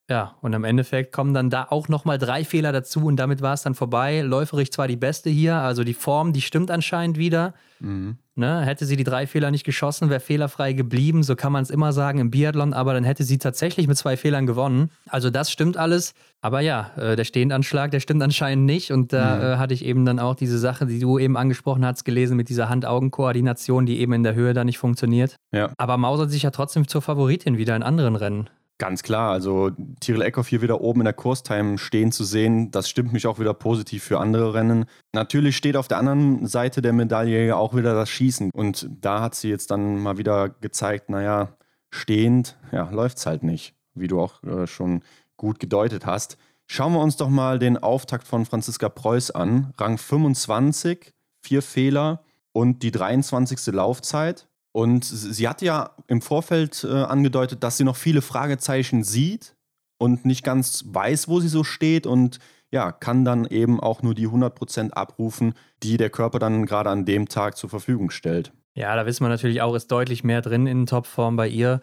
Ja, 0.08 0.36
und 0.40 0.52
im 0.54 0.64
Endeffekt 0.64 1.12
kommen 1.12 1.34
dann 1.34 1.50
da 1.50 1.68
auch 1.70 1.86
nochmal 1.86 2.18
drei 2.18 2.44
Fehler 2.44 2.72
dazu 2.72 3.04
und 3.06 3.16
damit 3.16 3.42
war 3.42 3.54
es 3.54 3.62
dann 3.62 3.76
vorbei. 3.76 4.22
Läuferig 4.22 4.72
zwar 4.72 4.88
die 4.88 4.96
beste 4.96 5.30
hier, 5.30 5.54
also 5.54 5.84
die 5.84 5.94
Form, 5.94 6.32
die 6.32 6.40
stimmt 6.40 6.72
anscheinend 6.72 7.16
wieder. 7.16 7.54
Mhm. 7.80 8.16
Ne? 8.36 8.62
Hätte 8.62 8.86
sie 8.86 8.96
die 8.96 9.04
drei 9.04 9.26
Fehler 9.26 9.50
nicht 9.50 9.64
geschossen, 9.64 10.08
wäre 10.08 10.20
fehlerfrei 10.20 10.72
geblieben, 10.72 11.22
so 11.22 11.36
kann 11.36 11.52
man 11.52 11.62
es 11.62 11.70
immer 11.70 11.92
sagen 11.92 12.18
im 12.18 12.30
Biathlon, 12.30 12.72
aber 12.72 12.94
dann 12.94 13.04
hätte 13.04 13.22
sie 13.24 13.38
tatsächlich 13.38 13.86
mit 13.86 13.98
zwei 13.98 14.16
Fehlern 14.16 14.46
gewonnen. 14.46 14.90
Also 15.08 15.30
das 15.30 15.50
stimmt 15.50 15.76
alles. 15.76 16.14
Aber 16.40 16.60
ja, 16.60 16.90
äh, 16.96 17.16
der 17.16 17.24
Stehendanschlag, 17.24 17.90
der 17.90 18.00
stimmt 18.00 18.22
anscheinend 18.22 18.64
nicht. 18.64 18.92
Und 18.92 19.12
da 19.12 19.36
mhm. 19.36 19.42
äh, 19.42 19.56
hatte 19.58 19.74
ich 19.74 19.84
eben 19.84 20.06
dann 20.06 20.18
auch 20.18 20.34
diese 20.34 20.58
Sache, 20.58 20.86
die 20.86 20.98
du 20.98 21.18
eben 21.18 21.36
angesprochen 21.36 21.84
hast, 21.84 22.04
gelesen 22.04 22.36
mit 22.36 22.48
dieser 22.48 22.68
Hand-Augen-Koordination, 22.68 23.84
die 23.84 24.00
eben 24.00 24.14
in 24.14 24.22
der 24.22 24.34
Höhe 24.34 24.54
da 24.54 24.64
nicht 24.64 24.78
funktioniert. 24.78 25.36
Ja. 25.52 25.70
Aber 25.76 25.98
mausert 25.98 26.30
sich 26.30 26.42
ja 26.42 26.50
trotzdem 26.50 26.88
zur 26.88 27.02
Favoritin 27.02 27.58
wieder 27.58 27.76
in 27.76 27.82
anderen 27.82 28.16
Rennen. 28.16 28.48
Ganz 28.80 29.02
klar, 29.02 29.30
also 29.30 29.72
Tyrell 30.00 30.22
Eckhoff 30.22 30.48
hier 30.48 30.62
wieder 30.62 30.80
oben 30.80 31.02
in 31.02 31.04
der 31.04 31.12
Kurstime 31.12 31.76
stehen 31.76 32.12
zu 32.12 32.24
sehen, 32.24 32.70
das 32.70 32.88
stimmt 32.88 33.12
mich 33.12 33.26
auch 33.26 33.38
wieder 33.38 33.52
positiv 33.52 34.02
für 34.02 34.18
andere 34.18 34.54
Rennen. 34.54 34.86
Natürlich 35.12 35.58
steht 35.58 35.76
auf 35.76 35.86
der 35.86 35.98
anderen 35.98 36.46
Seite 36.46 36.80
der 36.80 36.94
Medaille 36.94 37.54
auch 37.54 37.76
wieder 37.76 37.92
das 37.92 38.08
Schießen 38.08 38.50
und 38.54 38.88
da 39.02 39.20
hat 39.20 39.34
sie 39.34 39.50
jetzt 39.50 39.70
dann 39.70 39.98
mal 40.02 40.16
wieder 40.16 40.48
gezeigt, 40.48 41.10
naja, 41.10 41.58
stehend, 41.90 42.56
ja, 42.72 42.88
läuft 42.88 43.18
es 43.18 43.26
halt 43.26 43.42
nicht, 43.42 43.74
wie 43.92 44.08
du 44.08 44.18
auch 44.18 44.42
äh, 44.44 44.66
schon 44.66 45.02
gut 45.36 45.60
gedeutet 45.60 46.06
hast. 46.06 46.38
Schauen 46.66 46.94
wir 46.94 47.00
uns 47.00 47.18
doch 47.18 47.28
mal 47.28 47.58
den 47.58 47.76
Auftakt 47.76 48.26
von 48.26 48.46
Franziska 48.46 48.88
Preuß 48.88 49.32
an. 49.32 49.74
Rang 49.76 49.98
25, 49.98 51.12
vier 51.42 51.60
Fehler 51.60 52.24
und 52.52 52.82
die 52.82 52.92
23. 52.92 53.74
Laufzeit. 53.74 54.48
Und 54.72 55.04
sie 55.04 55.48
hat 55.48 55.62
ja 55.62 55.96
im 56.06 56.22
Vorfeld 56.22 56.84
äh, 56.84 56.88
angedeutet, 56.88 57.64
dass 57.64 57.76
sie 57.76 57.84
noch 57.84 57.96
viele 57.96 58.22
Fragezeichen 58.22 59.02
sieht 59.02 59.56
und 59.98 60.24
nicht 60.24 60.44
ganz 60.44 60.84
weiß, 60.86 61.28
wo 61.28 61.40
sie 61.40 61.48
so 61.48 61.64
steht 61.64 62.06
und 62.06 62.38
ja, 62.72 62.92
kann 62.92 63.24
dann 63.24 63.46
eben 63.46 63.80
auch 63.80 64.02
nur 64.02 64.14
die 64.14 64.28
100% 64.28 64.92
abrufen, 64.92 65.54
die 65.82 65.96
der 65.96 66.10
Körper 66.10 66.38
dann 66.38 66.66
gerade 66.66 66.90
an 66.90 67.04
dem 67.04 67.28
Tag 67.28 67.56
zur 67.56 67.68
Verfügung 67.68 68.10
stellt. 68.10 68.52
Ja, 68.74 68.94
da 68.94 69.06
wissen 69.06 69.24
wir 69.24 69.28
natürlich 69.28 69.60
auch, 69.60 69.74
ist 69.74 69.90
deutlich 69.90 70.22
mehr 70.22 70.40
drin 70.40 70.66
in 70.66 70.86
Topform 70.86 71.36
bei 71.36 71.48
ihr. 71.48 71.80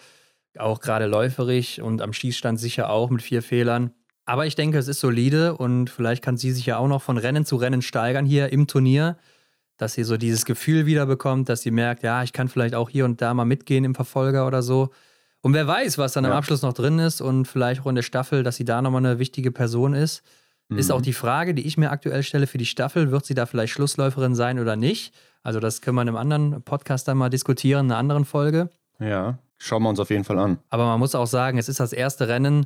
Auch 0.57 0.79
gerade 0.79 1.05
läuferig 1.05 1.81
und 1.81 2.01
am 2.01 2.13
Schießstand 2.13 2.59
sicher 2.59 2.89
auch 2.89 3.09
mit 3.09 3.21
vier 3.21 3.43
Fehlern. 3.43 3.91
Aber 4.25 4.45
ich 4.45 4.55
denke, 4.55 4.77
es 4.77 4.87
ist 4.87 4.99
solide 4.99 5.55
und 5.55 5.89
vielleicht 5.89 6.23
kann 6.23 6.37
sie 6.37 6.51
sich 6.51 6.65
ja 6.65 6.77
auch 6.77 6.87
noch 6.87 7.01
von 7.01 7.17
Rennen 7.17 7.45
zu 7.45 7.57
Rennen 7.57 7.81
steigern 7.81 8.25
hier 8.25 8.51
im 8.51 8.67
Turnier, 8.67 9.17
dass 9.77 9.93
sie 9.93 10.03
so 10.03 10.17
dieses 10.17 10.45
Gefühl 10.45 10.85
wieder 10.85 11.05
bekommt, 11.05 11.49
dass 11.49 11.61
sie 11.61 11.71
merkt, 11.71 12.03
ja, 12.03 12.23
ich 12.23 12.33
kann 12.33 12.47
vielleicht 12.47 12.75
auch 12.75 12.89
hier 12.89 13.05
und 13.05 13.21
da 13.21 13.33
mal 13.33 13.45
mitgehen 13.45 13.83
im 13.83 13.95
Verfolger 13.95 14.47
oder 14.47 14.61
so. 14.61 14.89
Und 15.41 15.53
wer 15.53 15.67
weiß, 15.67 15.97
was 15.97 16.13
dann 16.13 16.23
ja. 16.23 16.31
am 16.31 16.37
Abschluss 16.37 16.63
noch 16.63 16.73
drin 16.73 16.99
ist 16.99 17.21
und 17.21 17.45
vielleicht 17.45 17.81
auch 17.81 17.87
in 17.87 17.95
der 17.95 18.01
Staffel, 18.01 18.43
dass 18.43 18.55
sie 18.55 18.65
da 18.65 18.81
nochmal 18.81 19.05
eine 19.05 19.19
wichtige 19.19 19.51
Person 19.51 19.93
ist. 19.93 20.23
Mhm. 20.69 20.79
Ist 20.79 20.91
auch 20.91 21.01
die 21.01 21.13
Frage, 21.13 21.53
die 21.53 21.65
ich 21.65 21.77
mir 21.77 21.91
aktuell 21.91 22.23
stelle 22.23 22.47
für 22.47 22.57
die 22.57 22.65
Staffel, 22.65 23.11
wird 23.11 23.25
sie 23.25 23.35
da 23.35 23.45
vielleicht 23.45 23.73
Schlussläuferin 23.73 24.35
sein 24.35 24.59
oder 24.59 24.75
nicht? 24.75 25.13
Also 25.43 25.59
das 25.59 25.81
können 25.81 25.95
wir 25.95 26.01
in 26.01 26.09
einem 26.09 26.17
anderen 26.17 26.61
Podcast 26.63 27.07
dann 27.07 27.17
mal 27.17 27.29
diskutieren, 27.29 27.85
in 27.85 27.91
einer 27.91 27.99
anderen 27.99 28.25
Folge. 28.25 28.69
Ja, 28.99 29.37
schauen 29.57 29.83
wir 29.83 29.89
uns 29.89 29.99
auf 29.99 30.09
jeden 30.09 30.23
Fall 30.23 30.39
an. 30.39 30.57
Aber 30.69 30.85
man 30.85 30.99
muss 30.99 31.15
auch 31.15 31.27
sagen, 31.27 31.57
es 31.57 31.69
ist 31.69 31.79
das 31.79 31.93
erste 31.93 32.27
Rennen 32.27 32.65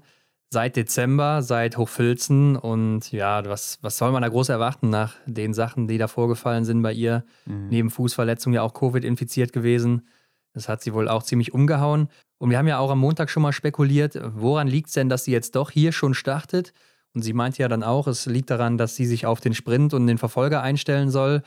seit 0.53 0.75
Dezember, 0.75 1.41
seit 1.41 1.77
Hochfilzen 1.77 2.57
und 2.57 3.11
ja, 3.13 3.43
was, 3.45 3.79
was 3.81 3.97
soll 3.97 4.11
man 4.11 4.21
da 4.21 4.27
groß 4.27 4.49
erwarten 4.49 4.89
nach 4.89 5.15
den 5.25 5.53
Sachen, 5.53 5.87
die 5.87 5.97
da 5.97 6.07
vorgefallen 6.07 6.65
sind 6.65 6.81
bei 6.81 6.91
ihr? 6.91 7.23
Mhm. 7.45 7.69
Neben 7.69 7.89
Fußverletzung 7.89 8.51
ja 8.51 8.61
auch 8.61 8.73
Covid 8.73 9.05
infiziert 9.05 9.53
gewesen. 9.53 10.07
Das 10.53 10.67
hat 10.67 10.81
sie 10.81 10.93
wohl 10.93 11.07
auch 11.07 11.23
ziemlich 11.23 11.53
umgehauen. 11.53 12.09
Und 12.37 12.49
wir 12.49 12.57
haben 12.57 12.67
ja 12.67 12.79
auch 12.79 12.91
am 12.91 12.99
Montag 12.99 13.29
schon 13.29 13.43
mal 13.43 13.53
spekuliert, 13.53 14.19
woran 14.35 14.67
liegt 14.67 14.89
es 14.89 14.93
denn, 14.93 15.07
dass 15.07 15.23
sie 15.23 15.31
jetzt 15.31 15.55
doch 15.55 15.71
hier 15.71 15.93
schon 15.93 16.13
startet? 16.13 16.73
Und 17.13 17.21
sie 17.21 17.33
meinte 17.33 17.61
ja 17.61 17.69
dann 17.69 17.83
auch, 17.83 18.07
es 18.07 18.25
liegt 18.25 18.49
daran, 18.49 18.77
dass 18.77 18.95
sie 18.95 19.05
sich 19.05 19.25
auf 19.25 19.39
den 19.39 19.53
Sprint 19.53 19.93
und 19.93 20.05
den 20.05 20.17
Verfolger 20.17 20.61
einstellen 20.61 21.09
soll, 21.11 21.43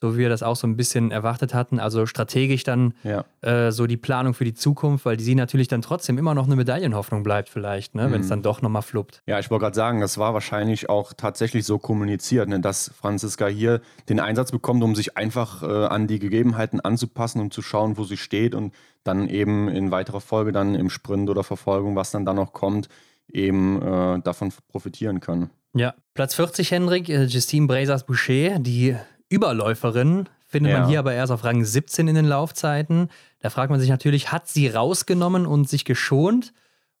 so 0.00 0.14
wie 0.14 0.18
wir 0.18 0.28
das 0.28 0.42
auch 0.42 0.56
so 0.56 0.66
ein 0.66 0.76
bisschen 0.76 1.10
erwartet 1.10 1.54
hatten. 1.54 1.80
Also 1.80 2.04
strategisch 2.06 2.64
dann 2.64 2.94
ja. 3.02 3.24
äh, 3.40 3.72
so 3.72 3.86
die 3.86 3.96
Planung 3.96 4.34
für 4.34 4.44
die 4.44 4.52
Zukunft, 4.52 5.06
weil 5.06 5.18
sie 5.18 5.34
natürlich 5.34 5.68
dann 5.68 5.80
trotzdem 5.80 6.18
immer 6.18 6.34
noch 6.34 6.46
eine 6.46 6.56
Medaillenhoffnung 6.56 7.22
bleibt, 7.22 7.48
vielleicht, 7.48 7.94
ne, 7.94 8.08
mhm. 8.08 8.12
wenn 8.12 8.20
es 8.20 8.28
dann 8.28 8.42
doch 8.42 8.60
nochmal 8.60 8.82
fluppt. 8.82 9.22
Ja, 9.26 9.38
ich 9.38 9.50
wollte 9.50 9.64
gerade 9.64 9.76
sagen, 9.76 10.00
das 10.00 10.18
war 10.18 10.34
wahrscheinlich 10.34 10.90
auch 10.90 11.14
tatsächlich 11.14 11.64
so 11.64 11.78
kommuniziert, 11.78 12.48
ne, 12.48 12.60
dass 12.60 12.90
Franziska 12.94 13.46
hier 13.46 13.80
den 14.08 14.20
Einsatz 14.20 14.52
bekommt, 14.52 14.82
um 14.82 14.94
sich 14.94 15.16
einfach 15.16 15.62
äh, 15.62 15.86
an 15.86 16.06
die 16.06 16.18
Gegebenheiten 16.18 16.80
anzupassen, 16.80 17.40
um 17.40 17.50
zu 17.50 17.62
schauen, 17.62 17.96
wo 17.96 18.04
sie 18.04 18.18
steht 18.18 18.54
und 18.54 18.74
dann 19.02 19.28
eben 19.28 19.68
in 19.68 19.90
weiterer 19.90 20.20
Folge 20.20 20.52
dann 20.52 20.74
im 20.74 20.90
Sprint 20.90 21.30
oder 21.30 21.42
Verfolgung, 21.42 21.96
was 21.96 22.10
dann 22.10 22.26
da 22.26 22.34
noch 22.34 22.52
kommt, 22.52 22.88
eben 23.32 23.80
äh, 23.80 24.20
davon 24.20 24.52
profitieren 24.68 25.20
können. 25.20 25.50
Ja, 25.74 25.94
Platz 26.14 26.34
40, 26.34 26.70
Hendrik, 26.70 27.08
äh, 27.08 27.24
Justine 27.24 27.66
Brazers-Boucher, 27.66 28.58
die 28.58 28.96
Überläuferin, 29.28 30.28
findet 30.46 30.72
ja. 30.72 30.80
man 30.80 30.88
hier 30.88 30.98
aber 31.00 31.12
erst 31.12 31.32
auf 31.32 31.44
Rang 31.44 31.64
17 31.64 32.08
in 32.08 32.14
den 32.14 32.24
Laufzeiten. 32.24 33.08
Da 33.40 33.50
fragt 33.50 33.70
man 33.70 33.80
sich 33.80 33.90
natürlich, 33.90 34.32
hat 34.32 34.48
sie 34.48 34.68
rausgenommen 34.68 35.46
und 35.46 35.68
sich 35.68 35.84
geschont? 35.84 36.52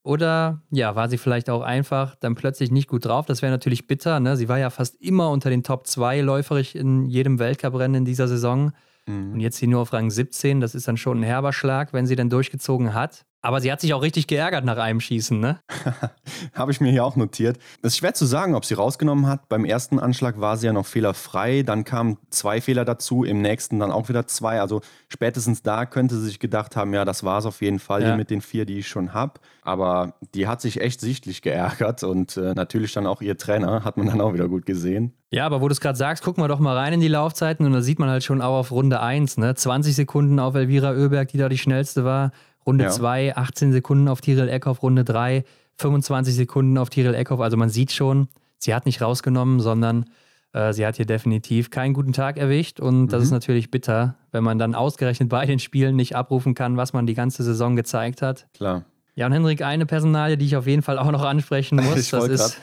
Oder 0.02 0.62
ja, 0.70 0.94
war 0.94 1.08
sie 1.08 1.18
vielleicht 1.18 1.50
auch 1.50 1.62
einfach 1.62 2.14
dann 2.14 2.36
plötzlich 2.36 2.70
nicht 2.70 2.88
gut 2.88 3.06
drauf? 3.06 3.26
Das 3.26 3.42
wäre 3.42 3.50
natürlich 3.50 3.88
bitter. 3.88 4.20
Ne? 4.20 4.36
Sie 4.36 4.48
war 4.48 4.58
ja 4.58 4.70
fast 4.70 4.94
immer 5.00 5.30
unter 5.30 5.50
den 5.50 5.64
Top 5.64 5.86
2 5.86 6.20
läuferig 6.20 6.76
in 6.76 7.06
jedem 7.06 7.38
Weltcuprennen 7.40 7.96
in 7.96 8.04
dieser 8.04 8.28
Saison. 8.28 8.72
Mhm. 9.06 9.32
Und 9.32 9.40
jetzt 9.40 9.58
hier 9.58 9.68
nur 9.68 9.80
auf 9.80 9.92
Rang 9.92 10.10
17. 10.10 10.60
Das 10.60 10.74
ist 10.76 10.86
dann 10.86 10.96
schon 10.96 11.20
ein 11.20 11.24
herber 11.24 11.52
Schlag, 11.52 11.92
wenn 11.92 12.06
sie 12.06 12.14
dann 12.14 12.30
durchgezogen 12.30 12.94
hat. 12.94 13.24
Aber 13.46 13.60
sie 13.60 13.70
hat 13.70 13.80
sich 13.80 13.94
auch 13.94 14.02
richtig 14.02 14.26
geärgert 14.26 14.64
nach 14.64 14.76
einem 14.76 14.98
Schießen, 14.98 15.38
ne? 15.38 15.60
Habe 16.52 16.72
ich 16.72 16.80
mir 16.80 16.90
hier 16.90 17.04
auch 17.04 17.14
notiert. 17.14 17.58
Es 17.80 17.92
ist 17.92 17.98
schwer 17.98 18.12
zu 18.12 18.26
sagen, 18.26 18.56
ob 18.56 18.64
sie 18.64 18.74
rausgenommen 18.74 19.28
hat. 19.28 19.48
Beim 19.48 19.64
ersten 19.64 20.00
Anschlag 20.00 20.40
war 20.40 20.56
sie 20.56 20.66
ja 20.66 20.72
noch 20.72 20.84
fehlerfrei. 20.84 21.62
Dann 21.62 21.84
kamen 21.84 22.18
zwei 22.30 22.60
Fehler 22.60 22.84
dazu, 22.84 23.22
im 23.22 23.40
nächsten 23.42 23.78
dann 23.78 23.92
auch 23.92 24.08
wieder 24.08 24.26
zwei. 24.26 24.60
Also 24.60 24.80
spätestens 25.08 25.62
da 25.62 25.86
könnte 25.86 26.16
sie 26.16 26.26
sich 26.26 26.40
gedacht 26.40 26.74
haben, 26.74 26.92
ja, 26.92 27.04
das 27.04 27.22
war 27.22 27.38
es 27.38 27.46
auf 27.46 27.62
jeden 27.62 27.78
Fall 27.78 28.02
ja. 28.02 28.16
mit 28.16 28.30
den 28.30 28.40
vier, 28.40 28.66
die 28.66 28.80
ich 28.80 28.88
schon 28.88 29.14
habe. 29.14 29.34
Aber 29.62 30.14
die 30.34 30.48
hat 30.48 30.60
sich 30.60 30.80
echt 30.80 31.00
sichtlich 31.00 31.40
geärgert 31.40 32.02
und 32.02 32.36
äh, 32.36 32.52
natürlich 32.52 32.94
dann 32.94 33.06
auch 33.06 33.22
ihr 33.22 33.38
Trainer, 33.38 33.84
hat 33.84 33.96
man 33.96 34.08
dann 34.08 34.20
auch 34.20 34.34
wieder 34.34 34.48
gut 34.48 34.66
gesehen. 34.66 35.12
Ja, 35.30 35.46
aber 35.46 35.60
wo 35.60 35.68
du 35.68 35.72
es 35.72 35.80
gerade 35.80 35.96
sagst, 35.96 36.24
gucken 36.24 36.42
wir 36.42 36.48
doch 36.48 36.58
mal 36.58 36.76
rein 36.76 36.94
in 36.94 37.00
die 37.00 37.06
Laufzeiten 37.06 37.64
und 37.64 37.72
da 37.72 37.80
sieht 37.80 38.00
man 38.00 38.08
halt 38.08 38.24
schon 38.24 38.42
auch 38.42 38.58
auf 38.58 38.72
Runde 38.72 39.00
1, 39.00 39.38
ne? 39.38 39.54
20 39.54 39.94
Sekunden 39.94 40.40
auf 40.40 40.56
Elvira 40.56 40.92
Oeberg, 40.92 41.28
die 41.28 41.38
da 41.38 41.48
die 41.48 41.58
schnellste 41.58 42.04
war. 42.04 42.32
Runde 42.66 42.88
2, 42.88 43.24
ja. 43.24 43.36
18 43.36 43.72
Sekunden 43.72 44.08
auf 44.08 44.20
Tiril 44.20 44.48
Eckhoff, 44.48 44.82
Runde 44.82 45.04
3, 45.04 45.44
25 45.76 46.34
Sekunden 46.34 46.78
auf 46.78 46.90
Tiril 46.90 47.14
Eckhoff. 47.14 47.40
Also 47.40 47.56
man 47.56 47.68
sieht 47.68 47.92
schon, 47.92 48.28
sie 48.58 48.74
hat 48.74 48.86
nicht 48.86 49.00
rausgenommen, 49.00 49.60
sondern 49.60 50.06
äh, 50.52 50.72
sie 50.72 50.86
hat 50.86 50.96
hier 50.96 51.06
definitiv 51.06 51.70
keinen 51.70 51.94
guten 51.94 52.12
Tag 52.12 52.38
erwischt. 52.38 52.80
Und 52.80 53.08
das 53.08 53.20
mhm. 53.20 53.24
ist 53.24 53.30
natürlich 53.30 53.70
bitter, 53.70 54.16
wenn 54.32 54.42
man 54.42 54.58
dann 54.58 54.74
ausgerechnet 54.74 55.28
bei 55.28 55.46
den 55.46 55.58
Spielen 55.58 55.96
nicht 55.96 56.16
abrufen 56.16 56.54
kann, 56.54 56.76
was 56.76 56.92
man 56.92 57.06
die 57.06 57.14
ganze 57.14 57.42
Saison 57.42 57.76
gezeigt 57.76 58.22
hat. 58.22 58.46
Klar. 58.54 58.84
Ja, 59.18 59.24
und 59.24 59.32
Henrik, 59.32 59.62
eine 59.62 59.86
Personalie, 59.86 60.36
die 60.36 60.44
ich 60.44 60.56
auf 60.56 60.66
jeden 60.66 60.82
Fall 60.82 60.98
auch 60.98 61.10
noch 61.10 61.24
ansprechen 61.24 61.76
muss, 61.82 61.96
ich 61.96 62.10
das 62.10 62.28
ist 62.28 62.60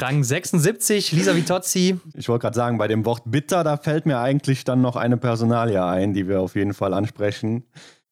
Rang 0.00 0.24
76, 0.24 1.12
Lisa 1.12 1.36
Vitozzi. 1.36 2.00
Ich 2.14 2.28
wollte 2.28 2.42
gerade 2.42 2.56
sagen, 2.56 2.78
bei 2.78 2.88
dem 2.88 3.04
Wort 3.04 3.22
bitter, 3.26 3.62
da 3.62 3.76
fällt 3.76 4.04
mir 4.04 4.18
eigentlich 4.18 4.64
dann 4.64 4.80
noch 4.80 4.96
eine 4.96 5.16
Personalie 5.16 5.84
ein, 5.84 6.14
die 6.14 6.26
wir 6.26 6.40
auf 6.40 6.56
jeden 6.56 6.74
Fall 6.74 6.92
ansprechen. 6.92 7.62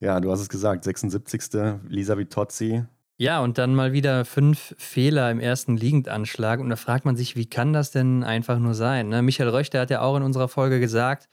Ja, 0.01 0.19
du 0.21 0.33
hast 0.33 0.41
es 0.41 0.49
gesagt, 0.49 0.85
76. 0.85 1.43
Lisa 1.89 2.17
Vitozzi. 2.17 2.85
Ja, 3.19 3.41
und 3.41 3.59
dann 3.59 3.75
mal 3.75 3.93
wieder 3.93 4.25
fünf 4.25 4.75
Fehler 4.79 5.31
im 5.31 5.41
ersten 5.41 5.77
Liegendanschlag. 5.77 6.59
Und 6.59 6.71
da 6.71 6.77
fragt 6.77 7.05
man 7.05 7.17
sich, 7.17 7.37
wie 7.37 7.45
kann 7.45 7.75
das 7.75 7.91
denn 7.91 8.25
einfach 8.25 8.59
nur 8.59 8.73
sein? 8.73 9.11
Ne? 9.11 9.21
Michael 9.21 9.51
Röchter 9.51 9.81
hat 9.81 9.91
ja 9.91 10.01
auch 10.01 10.17
in 10.17 10.23
unserer 10.23 10.49
Folge 10.49 10.81
gesagt, 10.81 11.29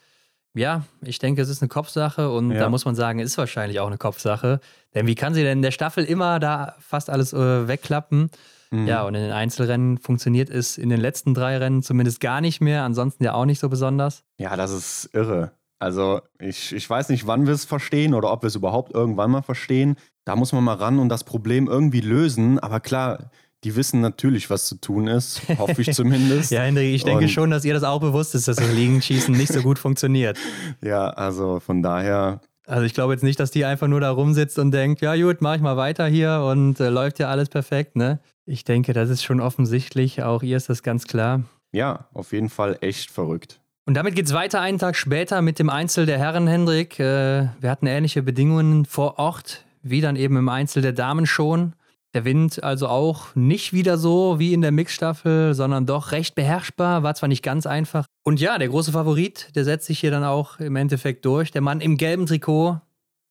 ja, 0.54 0.84
ich 1.02 1.20
denke, 1.20 1.42
es 1.42 1.50
ist 1.50 1.62
eine 1.62 1.70
Kopfsache 1.70 2.30
und 2.30 2.52
ja. 2.52 2.60
da 2.60 2.70
muss 2.70 2.84
man 2.84 2.96
sagen, 2.96 3.20
es 3.20 3.32
ist 3.32 3.38
wahrscheinlich 3.38 3.80
auch 3.80 3.88
eine 3.88 3.98
Kopfsache. 3.98 4.60
Denn 4.94 5.08
wie 5.08 5.16
kann 5.16 5.34
sie 5.34 5.44
denn 5.44 5.60
in 5.60 5.62
der 5.62 5.72
Staffel 5.72 6.04
immer 6.04 6.40
da 6.40 6.76
fast 6.80 7.10
alles 7.10 7.32
äh, 7.32 7.68
wegklappen? 7.68 8.32
Mhm. 8.72 8.88
Ja, 8.88 9.04
und 9.04 9.16
in 9.16 9.22
den 9.22 9.32
Einzelrennen 9.32 9.98
funktioniert 9.98 10.50
es 10.50 10.78
in 10.78 10.90
den 10.90 11.00
letzten 11.00 11.34
drei 11.34 11.58
Rennen 11.58 11.84
zumindest 11.84 12.20
gar 12.20 12.42
nicht 12.42 12.60
mehr, 12.60 12.84
ansonsten 12.84 13.24
ja 13.24 13.34
auch 13.34 13.46
nicht 13.46 13.60
so 13.60 13.70
besonders. 13.70 14.24
Ja, 14.38 14.56
das 14.58 14.72
ist 14.72 15.10
irre. 15.14 15.52
Also 15.80 16.22
ich, 16.40 16.74
ich 16.74 16.90
weiß 16.90 17.10
nicht, 17.10 17.28
wann 17.28 17.46
wir 17.46 17.54
es 17.54 17.66
verstehen 17.66 18.14
oder 18.14 18.32
ob 18.32 18.44
wir 18.44 18.48
es 18.48 18.56
überhaupt 18.56 18.94
irgendwann 18.94 19.32
mal 19.32 19.44
verstehen. 19.44 19.96
Da 20.26 20.36
muss 20.36 20.52
man 20.52 20.64
mal 20.64 20.74
ran 20.74 21.00
und 21.00 21.10
das 21.10 21.24
Problem 21.24 21.68
irgendwie 21.68 22.02
lösen. 22.02 22.60
Aber 22.60 22.80
klar, 22.80 23.30
die 23.64 23.76
wissen 23.76 24.02
natürlich, 24.02 24.50
was 24.50 24.66
zu 24.66 24.76
tun 24.76 25.08
ist, 25.08 25.42
hoffe 25.58 25.82
ich 25.82 25.94
zumindest. 25.94 26.52
ja, 26.52 26.62
Hendrik, 26.62 26.94
ich 26.94 27.04
denke 27.04 27.26
und 27.26 27.30
schon, 27.30 27.52
dass 27.52 27.66
ihr 27.66 27.74
das 27.74 27.84
auch 27.84 28.00
bewusst 28.00 28.36
ist, 28.36 28.48
dass 28.48 28.58
das 28.58 28.72
Liegenschießen 28.72 29.36
nicht 29.36 29.52
so 29.52 29.62
gut 29.62 29.80
funktioniert. 29.80 30.38
Ja, 30.82 31.10
also 31.10 31.60
von 31.60 31.82
daher. 31.82 32.42
Also 32.66 32.84
ich 32.84 32.94
glaube 32.94 33.14
jetzt 33.14 33.24
nicht, 33.24 33.40
dass 33.40 33.52
die 33.52 33.66
einfach 33.66 33.88
nur 33.88 34.00
da 34.00 34.12
rumsitzt 34.12 34.60
und 34.60 34.72
denkt, 34.72 35.02
ja 35.02 35.16
gut, 35.16 35.42
mach 35.42 35.56
ich 35.56 35.62
mal 35.62 35.78
weiter 35.78 36.08
hier 36.08 36.46
und 36.50 36.80
äh, 36.80 36.90
läuft 36.90 37.20
ja 37.20 37.30
alles 37.30 37.50
perfekt, 37.50 37.96
ne? 37.96 38.20
Ich 38.46 38.64
denke, 38.64 38.94
das 38.94 39.10
ist 39.10 39.24
schon 39.24 39.42
offensichtlich, 39.42 40.24
auch 40.24 40.44
ihr 40.44 40.58
ist 40.58 40.70
das 40.70 40.84
ganz 40.84 41.08
klar. 41.08 41.44
Ja, 41.72 42.08
auf 42.14 42.32
jeden 42.34 42.50
Fall 42.50 42.78
echt 42.82 43.12
verrückt. 43.12 43.60
Und 43.88 43.94
damit 43.94 44.16
geht 44.16 44.26
es 44.26 44.34
weiter 44.34 44.60
einen 44.60 44.80
Tag 44.80 44.98
später 44.98 45.42
mit 45.42 45.60
dem 45.60 45.70
Einzel 45.70 46.06
der 46.06 46.20
Herren, 46.20 46.46
Hendrik. 46.46 47.00
Äh, 47.00 47.48
wir 47.62 47.72
hatten 47.72 47.88
ähnliche 47.88 48.22
Bedingungen 48.22 48.84
vor 48.84 49.18
Ort, 49.18 49.64
wie 49.82 50.02
dann 50.02 50.18
eben 50.18 50.36
im 50.36 50.50
Einzel 50.50 50.82
der 50.82 50.92
Damen 50.92 51.26
schon. 51.26 51.72
Der 52.14 52.26
Wind 52.26 52.62
also 52.62 52.90
auch 52.90 53.34
nicht 53.34 53.72
wieder 53.72 53.98
so 53.98 54.40
wie 54.40 54.52
in 54.52 54.62
der 54.62 54.74
Mixstaffel, 54.74 55.54
sondern 55.54 55.86
doch 55.86 56.12
recht 56.12 56.36
beherrschbar, 56.36 57.04
war 57.04 57.16
zwar 57.16 57.30
nicht 57.30 57.44
ganz 57.44 57.66
einfach. 57.66 58.06
Und 58.24 58.42
ja, 58.42 58.58
der 58.58 58.68
große 58.68 58.92
Favorit, 58.92 59.56
der 59.56 59.64
setzt 59.64 59.86
sich 59.86 60.02
hier 60.02 60.12
dann 60.12 60.26
auch 60.26 60.60
im 60.60 60.76
Endeffekt 60.76 61.24
durch. 61.24 61.52
Der 61.52 61.62
Mann 61.62 61.80
im 61.80 61.96
gelben 61.96 62.26
Trikot, 62.26 62.82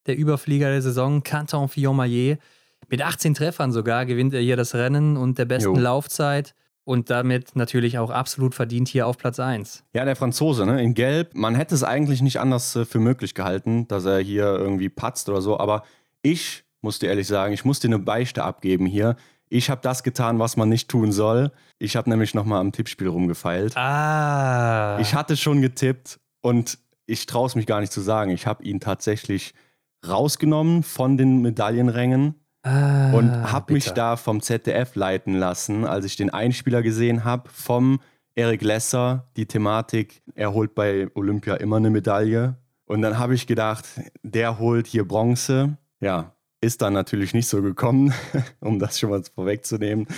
der 0.06 0.16
Überflieger 0.16 0.70
der 0.70 0.80
Saison, 0.80 1.22
Canton 1.22 1.68
Fillon-Maillet. 1.68 2.38
Mit 2.88 3.02
18 3.02 3.34
Treffern 3.34 3.72
sogar 3.72 4.06
gewinnt 4.06 4.32
er 4.32 4.40
hier 4.40 4.56
das 4.56 4.74
Rennen 4.74 5.18
und 5.18 5.36
der 5.36 5.44
besten 5.44 5.74
jo. 5.74 5.80
Laufzeit 5.82 6.54
und 6.86 7.10
damit 7.10 7.56
natürlich 7.56 7.98
auch 7.98 8.10
absolut 8.10 8.54
verdient 8.54 8.86
hier 8.86 9.08
auf 9.08 9.18
Platz 9.18 9.40
1. 9.40 9.82
Ja, 9.92 10.04
der 10.04 10.14
Franzose, 10.14 10.64
ne? 10.64 10.80
in 10.80 10.94
Gelb. 10.94 11.34
Man 11.34 11.56
hätte 11.56 11.74
es 11.74 11.82
eigentlich 11.82 12.22
nicht 12.22 12.38
anders 12.38 12.76
äh, 12.76 12.84
für 12.84 13.00
möglich 13.00 13.34
gehalten, 13.34 13.88
dass 13.88 14.04
er 14.04 14.20
hier 14.20 14.44
irgendwie 14.44 14.88
patzt 14.88 15.28
oder 15.28 15.42
so, 15.42 15.58
aber 15.58 15.82
ich 16.22 16.64
muss 16.82 17.00
dir 17.00 17.08
ehrlich 17.08 17.26
sagen, 17.26 17.52
ich 17.52 17.64
muss 17.64 17.80
dir 17.80 17.88
eine 17.88 17.98
Beichte 17.98 18.44
abgeben 18.44 18.86
hier. 18.86 19.16
Ich 19.48 19.68
habe 19.68 19.80
das 19.82 20.04
getan, 20.04 20.38
was 20.38 20.56
man 20.56 20.68
nicht 20.68 20.88
tun 20.88 21.10
soll. 21.10 21.50
Ich 21.80 21.96
habe 21.96 22.08
nämlich 22.08 22.34
nochmal 22.34 22.60
am 22.60 22.70
Tippspiel 22.70 23.08
rumgefeilt. 23.08 23.76
Ah. 23.76 24.98
Ich 25.00 25.14
hatte 25.14 25.36
schon 25.36 25.62
getippt 25.62 26.20
und 26.40 26.78
ich 27.06 27.26
traue 27.26 27.48
es 27.48 27.56
mich 27.56 27.66
gar 27.66 27.80
nicht 27.80 27.92
zu 27.92 28.00
sagen. 28.00 28.30
Ich 28.30 28.46
habe 28.46 28.62
ihn 28.62 28.78
tatsächlich 28.78 29.54
rausgenommen 30.06 30.84
von 30.84 31.16
den 31.16 31.42
Medaillenrängen 31.42 32.36
Ah, 32.66 33.12
und 33.12 33.30
habe 33.52 33.74
mich 33.74 33.92
da 33.92 34.16
vom 34.16 34.42
ZDF 34.42 34.96
leiten 34.96 35.34
lassen, 35.34 35.84
als 35.84 36.04
ich 36.04 36.16
den 36.16 36.30
Einspieler 36.30 36.82
gesehen 36.82 37.22
habe 37.22 37.48
vom 37.48 38.00
Eric 38.34 38.62
Lesser, 38.62 39.28
die 39.36 39.46
Thematik, 39.46 40.20
er 40.34 40.52
holt 40.52 40.74
bei 40.74 41.06
Olympia 41.14 41.54
immer 41.54 41.76
eine 41.76 41.90
Medaille. 41.90 42.56
Und 42.84 43.02
dann 43.02 43.20
habe 43.20 43.36
ich 43.36 43.46
gedacht, 43.46 43.84
der 44.24 44.58
holt 44.58 44.88
hier 44.88 45.06
Bronze. 45.06 45.78
Ja, 46.00 46.34
ist 46.60 46.82
dann 46.82 46.92
natürlich 46.92 47.34
nicht 47.34 47.46
so 47.46 47.62
gekommen, 47.62 48.12
um 48.60 48.80
das 48.80 48.98
schon 48.98 49.10
mal 49.10 49.22
vorwegzunehmen. 49.22 50.08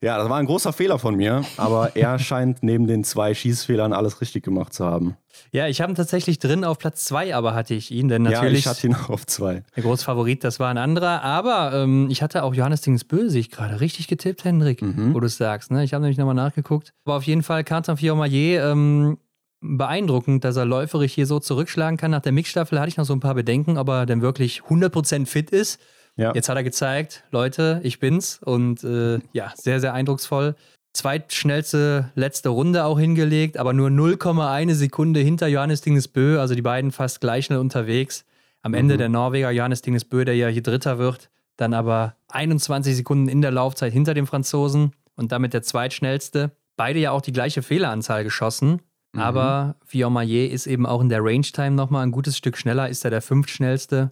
Ja, 0.00 0.16
das 0.16 0.28
war 0.28 0.36
ein 0.38 0.46
großer 0.46 0.72
Fehler 0.72 0.98
von 1.00 1.16
mir, 1.16 1.42
aber 1.56 1.96
er 1.96 2.18
scheint 2.20 2.62
neben 2.62 2.86
den 2.86 3.02
zwei 3.02 3.34
Schießfehlern 3.34 3.92
alles 3.92 4.20
richtig 4.20 4.44
gemacht 4.44 4.72
zu 4.72 4.84
haben. 4.84 5.16
Ja, 5.50 5.66
ich 5.66 5.80
habe 5.80 5.92
ihn 5.92 5.96
tatsächlich 5.96 6.38
drin 6.38 6.64
auf 6.64 6.78
Platz 6.78 7.04
zwei, 7.04 7.34
aber 7.34 7.52
hatte 7.54 7.74
ich 7.74 7.90
ihn, 7.90 8.06
denn 8.08 8.24
Ja, 8.24 8.30
natürlich 8.30 8.60
ich 8.60 8.66
hatte 8.68 8.86
ihn 8.86 8.94
auch 8.94 9.10
auf 9.10 9.26
zwei. 9.26 9.64
der 9.74 9.82
große 9.82 10.04
Favorit, 10.04 10.44
das 10.44 10.60
war 10.60 10.68
ein 10.70 10.78
anderer. 10.78 11.22
Aber 11.24 11.72
ähm, 11.74 12.08
ich 12.10 12.22
hatte 12.22 12.44
auch 12.44 12.54
Johannes 12.54 12.80
Dingsbö, 12.82 13.28
sehe 13.28 13.40
ich 13.40 13.50
gerade, 13.50 13.80
richtig 13.80 14.06
getippt, 14.06 14.44
Hendrik, 14.44 14.82
Mhm. 14.82 15.14
wo 15.14 15.20
du 15.20 15.26
es 15.26 15.36
sagst. 15.36 15.70
Ne? 15.72 15.82
Ich 15.82 15.94
habe 15.94 16.02
nämlich 16.02 16.18
nochmal 16.18 16.34
nachgeguckt. 16.36 16.92
Aber 17.04 17.16
auf 17.16 17.24
jeden 17.24 17.42
Fall 17.42 17.64
Quentin 17.64 17.96
Fillon-Maillet, 17.96 18.60
ähm, 18.62 19.18
beeindruckend, 19.60 20.44
dass 20.44 20.56
er 20.56 20.64
läuferisch 20.64 21.12
hier 21.14 21.26
so 21.26 21.40
zurückschlagen 21.40 21.96
kann. 21.96 22.12
Nach 22.12 22.20
der 22.22 22.30
Mixstaffel 22.32 22.78
hatte 22.78 22.88
ich 22.90 22.96
noch 22.96 23.04
so 23.04 23.12
ein 23.12 23.20
paar 23.20 23.34
Bedenken, 23.34 23.76
ob 23.78 23.88
er 23.88 24.06
denn 24.06 24.22
wirklich 24.22 24.62
100% 24.68 25.26
fit 25.26 25.50
ist. 25.50 25.80
Ja. 26.18 26.32
Jetzt 26.34 26.48
hat 26.48 26.56
er 26.56 26.64
gezeigt, 26.64 27.24
Leute, 27.30 27.80
ich 27.84 28.00
bin's. 28.00 28.40
Und 28.42 28.84
äh, 28.84 29.20
ja, 29.32 29.52
sehr, 29.54 29.80
sehr 29.80 29.94
eindrucksvoll. 29.94 30.56
Zweitschnellste 30.92 32.10
letzte 32.16 32.48
Runde 32.48 32.84
auch 32.84 32.98
hingelegt, 32.98 33.56
aber 33.56 33.72
nur 33.72 33.88
0,1 33.88 34.74
Sekunde 34.74 35.20
hinter 35.20 35.46
Johannes 35.46 35.80
Dingesbö, 35.80 36.40
also 36.40 36.56
die 36.56 36.62
beiden 36.62 36.90
fast 36.90 37.20
gleich 37.20 37.44
schnell 37.46 37.60
unterwegs. 37.60 38.24
Am 38.62 38.74
Ende 38.74 38.96
der 38.96 39.08
Norweger 39.08 39.52
Johannes 39.52 39.82
Dingesbö, 39.82 40.24
der 40.24 40.34
ja 40.34 40.48
hier 40.48 40.62
Dritter 40.62 40.98
wird, 40.98 41.30
dann 41.56 41.72
aber 41.72 42.16
21 42.28 42.96
Sekunden 42.96 43.28
in 43.28 43.40
der 43.40 43.52
Laufzeit 43.52 43.92
hinter 43.92 44.14
dem 44.14 44.26
Franzosen 44.26 44.92
und 45.14 45.30
damit 45.30 45.54
der 45.54 45.62
zweitschnellste. 45.62 46.50
Beide 46.76 46.98
ja 46.98 47.12
auch 47.12 47.20
die 47.20 47.32
gleiche 47.32 47.62
Fehleranzahl 47.62 48.24
geschossen, 48.24 48.82
aber 49.16 49.76
Fillon-Maillet 49.84 50.52
ist 50.52 50.66
eben 50.66 50.86
auch 50.86 51.00
in 51.00 51.08
der 51.08 51.22
Range-Time 51.22 51.72
nochmal 51.72 52.04
ein 52.04 52.12
gutes 52.12 52.36
Stück 52.36 52.56
schneller, 52.56 52.88
ist 52.88 53.04
er 53.04 53.10
der 53.10 53.22
fünftschnellste. 53.22 54.10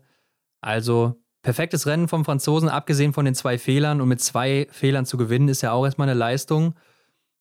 Also 0.60 1.16
perfektes 1.46 1.86
Rennen 1.86 2.08
vom 2.08 2.24
Franzosen, 2.24 2.68
abgesehen 2.68 3.12
von 3.12 3.24
den 3.24 3.34
zwei 3.36 3.56
Fehlern. 3.56 4.00
Und 4.00 4.08
mit 4.08 4.20
zwei 4.20 4.66
Fehlern 4.72 5.06
zu 5.06 5.16
gewinnen, 5.16 5.48
ist 5.48 5.62
ja 5.62 5.70
auch 5.72 5.84
erstmal 5.84 6.08
eine 6.08 6.18
Leistung. 6.18 6.74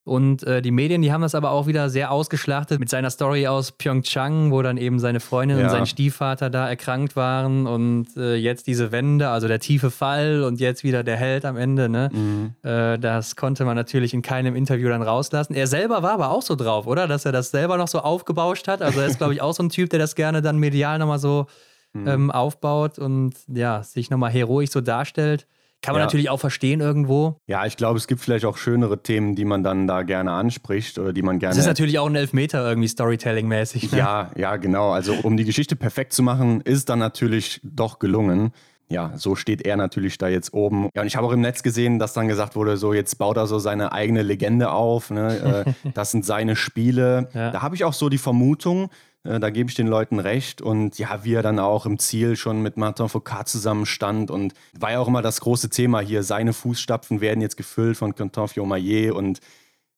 Und 0.08 0.44
äh, 0.44 0.62
die 0.62 0.70
Medien, 0.70 1.02
die 1.02 1.12
haben 1.12 1.24
das 1.24 1.34
aber 1.34 1.50
auch 1.50 1.66
wieder 1.66 1.90
sehr 1.90 2.12
ausgeschlachtet 2.12 2.80
mit 2.80 2.90
seiner 2.90 3.10
Story 3.10 3.48
aus 3.48 3.72
Pyeongchang, 3.72 4.52
wo 4.52 4.62
dann 4.62 4.78
eben 4.78 5.00
seine 5.00 5.20
Freundin 5.20 5.58
Ja. 5.58 5.64
und 5.64 5.72
sein 5.72 5.88
Stiefvater 5.88 6.52
da 6.52 6.70
erkrankt 6.70 7.16
waren 7.16 7.66
und 7.66 8.16
äh, 8.16 8.36
jetzt 8.36 8.68
diese 8.68 8.92
Wende, 8.92 9.30
also 9.30 9.48
der 9.48 9.60
tiefe 9.60 9.90
Fall 9.90 10.44
und 10.44 10.60
jetzt 10.60 10.84
wieder 10.84 11.04
der 11.04 11.18
Held 11.18 11.44
am 11.44 11.58
Ende. 11.58 11.90
Ne? 11.90 12.52
Äh, 12.62 13.00
das 13.00 13.36
konnte 13.36 13.66
man 13.66 13.76
natürlich 13.76 14.14
in 14.14 14.22
keinem 14.22 14.56
Interview 14.56 14.90
dann 14.90 15.02
rauslassen. 15.02 15.56
Er 15.56 15.66
selber 15.66 16.04
war 16.04 16.12
aber 16.12 16.30
auch 16.30 16.44
so 16.44 16.56
drauf, 16.56 16.86
oder? 16.86 17.08
Dass 17.08 17.26
er 17.26 17.32
das 17.32 17.50
selber 17.50 17.76
noch 17.78 17.88
so 17.88 17.98
aufgebauscht 18.02 18.68
hat. 18.68 18.84
Also 18.84 19.00
er 19.00 19.08
ist, 19.08 19.18
glaube 19.22 19.34
ich, 19.34 19.42
auch 19.42 19.56
so 19.56 19.64
ein 19.64 19.70
Typ, 19.70 19.90
der 19.90 19.98
das 19.98 20.14
gerne 20.14 20.44
dann 20.44 20.60
medial 20.60 21.00
nochmal 21.00 21.18
so 21.18 21.48
ähm, 21.96 22.32
aufbaut 22.32 23.00
und 23.00 23.34
ja, 23.48 23.84
sich 23.84 24.10
nochmal 24.10 24.32
heroisch 24.32 24.70
so 24.72 24.82
darstellt. 24.82 25.48
Kann 25.82 25.94
man 25.94 26.00
Ja. 26.00 26.06
natürlich 26.06 26.30
auch 26.30 26.40
verstehen 26.40 26.82
irgendwo. 26.82 27.38
Ja, 27.46 27.66
ich 27.66 27.78
glaube, 27.78 27.98
es 27.98 28.08
gibt 28.08 28.20
vielleicht 28.22 28.46
auch 28.46 28.58
schönere 28.58 29.04
Themen, 29.04 29.36
die 29.36 29.46
man 29.46 29.62
dann 29.64 29.86
da 29.88 30.02
gerne 30.02 30.32
anspricht 30.32 30.98
oder 30.98 31.14
die 31.14 31.22
man 31.22 31.38
gerne. 31.38 31.54
Es 31.54 31.60
ist 31.60 31.68
natürlich 31.68 32.00
auch 32.00 32.08
ein 32.08 32.16
Elfmeter 32.16 32.68
irgendwie 32.68 32.88
Storytelling-mäßig. 32.88 33.92
Ne? 33.92 33.98
Ja, 34.00 34.32
ja, 34.36 34.56
genau. 34.58 34.92
Also 34.92 35.14
um 35.22 35.38
die 35.38 35.46
Geschichte 35.46 35.76
perfekt 35.76 36.14
zu 36.14 36.24
machen, 36.24 36.62
ist 36.62 36.90
dann 36.90 37.00
natürlich 37.00 37.62
doch 37.64 38.00
gelungen. 38.00 38.52
Ja, 38.88 39.14
so 39.16 39.36
steht 39.36 39.66
er 39.66 39.78
natürlich 39.78 40.18
da 40.20 40.28
jetzt 40.28 40.54
oben. 40.54 40.90
Ja, 40.96 41.02
und 41.02 41.08
ich 41.08 41.16
habe 41.16 41.26
auch 41.28 41.32
im 41.32 41.42
Netz 41.42 41.64
gesehen, 41.64 41.98
dass 42.00 42.14
dann 42.14 42.28
gesagt 42.28 42.56
wurde, 42.56 42.78
so 42.78 42.94
jetzt 42.94 43.18
baut 43.18 43.36
er 43.38 43.48
so 43.48 43.58
seine 43.60 43.92
eigene 43.92 44.22
Legende 44.22 44.72
auf. 44.72 45.10
Ne? 45.12 45.66
Äh, 45.66 45.90
das 45.94 46.12
sind 46.12 46.24
seine 46.26 46.56
Spiele. 46.56 47.30
Ja. 47.34 47.52
Da 47.52 47.62
habe 47.64 47.76
ich 47.76 47.84
auch 47.84 47.94
so 47.94 48.10
die 48.10 48.18
Vermutung, 48.20 48.90
da 49.26 49.50
gebe 49.50 49.70
ich 49.70 49.76
den 49.76 49.88
Leuten 49.88 50.20
recht. 50.20 50.62
Und 50.62 51.00
ja, 51.00 51.24
wie 51.24 51.34
er 51.34 51.42
dann 51.42 51.60
auch 51.60 51.86
im 51.86 51.98
Ziel 52.00 52.36
schon 52.36 52.62
mit 52.62 52.78
Martin 52.78 53.10
Foucault 53.10 53.48
zusammenstand. 53.48 54.30
Und 54.30 54.54
war 54.80 54.92
ja 54.92 55.00
auch 55.00 55.08
immer 55.08 55.22
das 55.22 55.42
große 55.42 55.70
Thema 55.70 56.00
hier, 56.00 56.24
seine 56.24 56.54
Fußstapfen 56.54 57.22
werden 57.22 57.42
jetzt 57.42 57.58
gefüllt 57.58 57.98
von 57.98 58.14
Quentin 58.14 58.48
Fillon-Maillet 58.48 59.12
und 59.12 59.40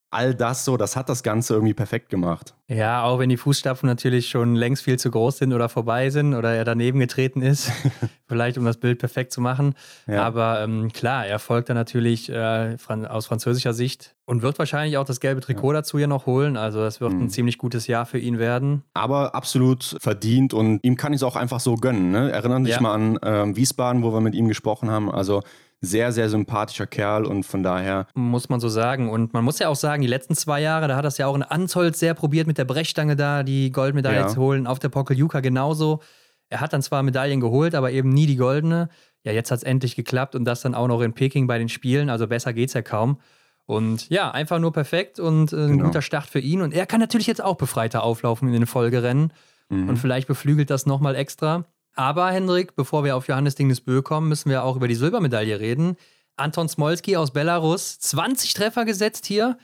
all 0.10 0.34
das 0.34 0.63
so, 0.63 0.78
das 0.78 0.96
hat 0.96 1.10
das 1.10 1.22
Ganze 1.22 1.54
irgendwie 1.54 1.74
perfekt 1.74 2.10
gemacht. 2.10 2.54
Ja, 2.70 3.04
auch 3.04 3.20
wenn 3.20 3.30
die 3.30 3.38
Fußstapfen 3.38 3.88
natürlich 3.88 4.30
schon 4.30 4.56
längst 4.56 4.84
viel 4.84 4.98
zu 5.00 5.12
groß 5.12 5.38
sind 5.38 5.54
oder 5.54 5.70
vorbei 5.70 6.10
sind 6.10 6.34
oder 6.34 6.54
er 6.54 6.63
daneben 6.65 7.00
getreten 7.00 7.41
ist, 7.41 7.72
vielleicht 8.28 8.58
um 8.58 8.65
das 8.65 8.78
Bild 8.78 9.00
perfekt 9.00 9.32
zu 9.34 9.41
machen. 9.41 9.74
Ja. 10.08 10.24
Aber 10.24 10.62
ähm, 10.62 10.91
klar, 10.93 11.26
er 11.26 11.39
folgt 11.39 11.70
dann 11.70 11.76
natürlich 11.76 12.30
äh, 12.30 12.78
fran 12.78 13.06
aus 13.06 13.26
französischer 13.28 13.74
Sicht 13.74 14.15
und 14.26 14.41
wird 14.41 14.60
wahrscheinlich 14.60 14.98
auch 14.98 15.06
das 15.06 15.20
gelbe 15.20 15.41
Trikot 15.41 15.74
dazu 15.74 15.98
hier 15.98 16.08
noch 16.08 16.26
holen. 16.26 16.58
Also 16.58 16.80
das 16.80 17.00
wird 17.02 17.13
Mhm. 17.13 17.24
ein 17.24 17.30
ziemlich 17.30 17.58
gutes 17.58 17.88
Jahr 17.88 18.06
für 18.06 18.17
ihn 18.20 18.38
werden. 18.39 18.84
aber 18.93 19.36
absolut 19.36 19.98
verdient 20.00 20.54
und 20.54 20.84
ihm 20.84 20.96
kann 20.98 21.13
ich 21.13 21.17
es 21.17 21.24
auch 21.24 21.36
einfach 21.36 21.60
so 21.60 21.76
gönnen. 21.76 22.12
Ne? 22.12 22.32
Erinnern 22.32 22.63
dich 22.65 22.76
Ja. 22.76 22.82
mal 22.82 22.93
an 22.93 23.20
ähm, 23.24 23.56
Wiesbaden, 23.56 24.04
wo 24.04 24.12
wir 24.13 24.22
mit 24.22 24.36
ihm 24.36 24.48
gesprochen 24.48 24.89
haben. 24.91 25.10
Also 25.12 25.41
sehr, 25.81 26.11
sehr 26.11 26.29
sympathischer 26.29 26.87
Kerl 26.87 27.25
und 27.25 27.43
von 27.43 27.61
daher, 27.63 28.07
Muss 28.15 28.49
man 28.49 28.59
so 28.59 28.67
sagen. 28.69 29.09
Und 29.09 29.33
man 29.33 29.43
muss 29.43 29.59
ja 29.59 29.69
auch 29.69 29.75
sagen, 29.75 30.01
die 30.01 30.07
letzten 30.07 30.35
zwei 30.35 30.59
Jahre, 30.61 30.87
da 30.87 30.95
hat 30.95 31.05
das 31.05 31.17
ja 31.19 31.27
auch 31.27 31.35
in 31.35 31.43
Anzolz 31.43 31.99
sehr 31.99 32.13
probiert, 32.15 32.47
mit 32.47 32.57
der 32.57 32.65
Brechstange 32.65 33.15
da 33.15 33.43
die 33.43 33.71
Goldmedaille 33.71 34.21
Ja. 34.21 34.27
zu 34.27 34.39
holen. 34.41 34.65
Auf 34.67 34.79
der 34.79 34.89
Pokeljuka 34.89 35.39
genauso. 35.41 36.01
Er 36.49 36.61
hat 36.61 36.73
dann 36.73 36.81
zwar 36.81 37.03
Medaillen 37.03 37.41
geholt, 37.41 37.75
aber 37.75 37.91
eben 37.91 38.09
nie 38.09 38.25
die 38.25 38.37
goldene. 38.37 38.89
Ja, 39.23 39.33
jetzt 39.33 39.51
hat 39.51 39.57
es 39.57 39.63
endlich 39.63 39.95
geklappt 39.95 40.33
und 40.35 40.45
das 40.45 40.61
dann 40.61 40.73
auch 40.73 40.87
noch 40.87 41.01
in 41.01 41.13
Peking 41.13 41.45
bei 41.47 41.57
den 41.59 41.69
Spielen. 41.69 42.09
Also 42.09 42.27
besser 42.27 42.53
geht's 42.53 42.73
ja 42.73 42.81
kaum. 42.81 43.19
Und 43.65 44.09
ja, 44.09 44.31
einfach 44.31 44.59
nur 44.59 44.71
perfekt 44.71 45.19
und 45.19 45.51
äh, 45.51 45.57
ein 45.57 45.71
Genau. 45.73 45.83
guter 45.85 46.01
Start 46.01 46.25
für 46.27 46.39
ihn. 46.39 46.61
Und 46.61 46.73
er 46.73 46.85
kann 46.85 47.01
natürlich 47.01 47.27
jetzt 47.27 47.43
auch 47.43 47.55
befreiter 47.57 48.01
auflaufen 48.03 48.47
in 48.47 48.53
den 48.53 48.65
Folgerennen. 48.65 49.33
Und 49.69 49.97
vielleicht 49.97 50.29
beflügelt 50.29 50.69
das 50.69 50.85
nochmal 50.85 51.15
extra. 51.17 51.65
Aber 51.97 52.29
Hendrik, 52.29 52.75
bevor 52.75 53.03
wir 53.03 53.15
auf 53.15 53.27
Johannes 53.27 53.55
Dingesbö 53.55 54.03
kommen, 54.03 54.29
müssen 54.29 54.51
wir 54.51 54.63
auch 54.63 54.75
über 54.75 54.88
die 54.88 54.95
Silbermedaille 54.95 55.60
reden. 55.60 55.97
Anton 56.36 56.69
Smolski 56.69 57.17
aus 57.17 57.31
Belarus, 57.31 57.99
20 57.99 58.53
Treffer 58.53 58.86
gesetzt 58.86 59.25
hier. 59.25 59.57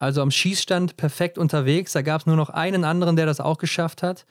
Also 0.00 0.20
am 0.20 0.32
Schießstand 0.32 0.96
perfekt 0.96 1.38
unterwegs. 1.38 1.92
Da 1.92 2.02
gab 2.02 2.22
es 2.22 2.26
nur 2.26 2.34
noch 2.34 2.50
einen 2.50 2.84
anderen, 2.84 3.14
der 3.14 3.24
das 3.24 3.38
auch 3.38 3.58
geschafft 3.58 4.02
hat. 4.02 4.26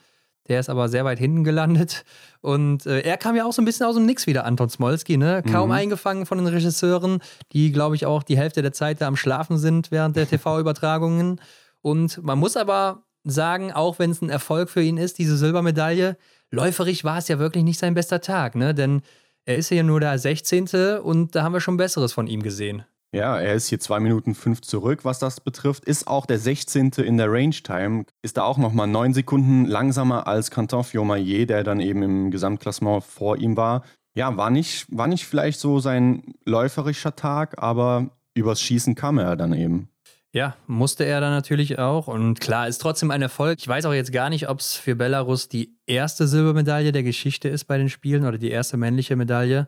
Der 0.48 0.60
ist 0.60 0.68
aber 0.68 0.90
sehr 0.90 1.06
weit 1.06 1.18
hinten 1.18 1.44
gelandet. 1.44 2.04
Und 2.42 2.84
äh, 2.84 3.00
er 3.00 3.16
kam 3.16 3.34
ja 3.34 3.46
auch 3.46 3.54
so 3.54 3.62
ein 3.62 3.64
bisschen 3.64 3.86
aus 3.86 3.94
dem 3.94 4.04
Nix 4.04 4.26
wieder, 4.26 4.44
Anton 4.44 4.68
Smolski. 4.68 5.16
Ne? 5.16 5.42
Kaum 5.50 5.72
eingefangen 5.72 6.26
von 6.26 6.36
den 6.36 6.46
Regisseuren, 6.48 7.20
die, 7.52 7.72
glaube 7.72 7.96
ich, 7.96 8.04
auch 8.04 8.22
die 8.22 8.36
Hälfte 8.36 8.60
der 8.60 8.72
Zeit 8.74 9.00
da 9.00 9.06
am 9.06 9.16
Schlafen 9.16 9.56
sind 9.56 9.90
während 9.90 10.14
der 10.14 10.28
TV-Übertragungen. 10.28 11.40
Und 11.80 12.22
man 12.22 12.38
muss 12.38 12.58
aber 12.58 13.04
sagen, 13.24 13.72
auch 13.72 13.98
wenn 13.98 14.10
es 14.10 14.20
ein 14.20 14.28
Erfolg 14.28 14.68
für 14.68 14.82
ihn 14.82 14.98
ist, 14.98 15.18
diese 15.18 15.38
Silbermedaille, 15.38 16.18
läuferisch 16.50 17.04
war 17.04 17.18
es 17.18 17.28
ja 17.28 17.38
wirklich 17.38 17.64
nicht 17.64 17.78
sein 17.78 17.94
bester 17.94 18.20
Tag. 18.20 18.54
Ne? 18.54 18.74
Denn 18.74 19.02
er 19.44 19.56
ist 19.56 19.70
ja 19.70 19.82
nur 19.82 20.00
der 20.00 20.18
16. 20.18 20.98
und 21.02 21.34
da 21.34 21.42
haben 21.42 21.52
wir 21.52 21.60
schon 21.60 21.76
Besseres 21.76 22.12
von 22.12 22.26
ihm 22.26 22.42
gesehen. 22.42 22.84
ja, 23.12 23.38
er 23.38 23.54
ist 23.54 23.68
hier 23.68 23.80
2 23.80 24.00
Minuten 24.00 24.34
5 24.34 24.60
zurück, 24.60 25.04
was 25.04 25.18
das 25.18 25.40
betrifft. 25.40 25.84
Ist 25.84 26.06
auch 26.06 26.26
der 26.26 26.38
16. 26.38 26.90
in 26.98 27.16
der 27.16 27.30
Range 27.32 27.54
Time. 27.54 28.04
Ist 28.22 28.36
da 28.36 28.42
auch 28.42 28.58
nochmal 28.58 28.86
9 28.86 29.14
Sekunden 29.14 29.64
langsamer 29.64 30.26
als 30.26 30.50
Quentin 30.50 30.84
Fillon-Maillet, 30.84 31.48
der 31.48 31.64
dann 31.64 31.80
eben 31.80 32.02
im 32.02 32.30
Gesamtklassement 32.30 33.04
vor 33.04 33.38
ihm 33.38 33.56
war. 33.56 33.82
Ja, 34.14 34.36
war 34.36 34.50
nicht, 34.50 34.86
war 34.90 35.06
nicht 35.06 35.26
vielleicht 35.26 35.60
so 35.60 35.78
sein 35.78 36.34
läuferischer 36.44 37.16
Tag, 37.16 37.62
aber 37.62 38.10
übers 38.34 38.60
Schießen 38.60 38.94
kam 38.94 39.18
er 39.18 39.36
dann 39.36 39.52
eben. 39.52 39.88
Ja, 40.36 40.54
musste 40.66 41.06
er 41.06 41.22
dann 41.22 41.30
natürlich 41.30 41.78
auch. 41.78 42.08
Und 42.08 42.40
klar, 42.40 42.68
ist 42.68 42.76
trotzdem 42.76 43.10
ein 43.10 43.22
Erfolg. 43.22 43.58
Ich 43.58 43.66
weiß 43.66 43.86
auch 43.86 43.94
jetzt 43.94 44.12
gar 44.12 44.28
nicht, 44.28 44.50
ob 44.50 44.60
es 44.60 44.74
für 44.74 44.94
Belarus 44.94 45.48
die 45.48 45.74
erste 45.86 46.26
Silbermedaille 46.26 46.92
der 46.92 47.02
Geschichte 47.02 47.48
ist 47.48 47.64
bei 47.64 47.78
den 47.78 47.88
Spielen 47.88 48.26
oder 48.26 48.36
die 48.36 48.50
erste 48.50 48.76
männliche 48.76 49.16
Medaille. 49.16 49.66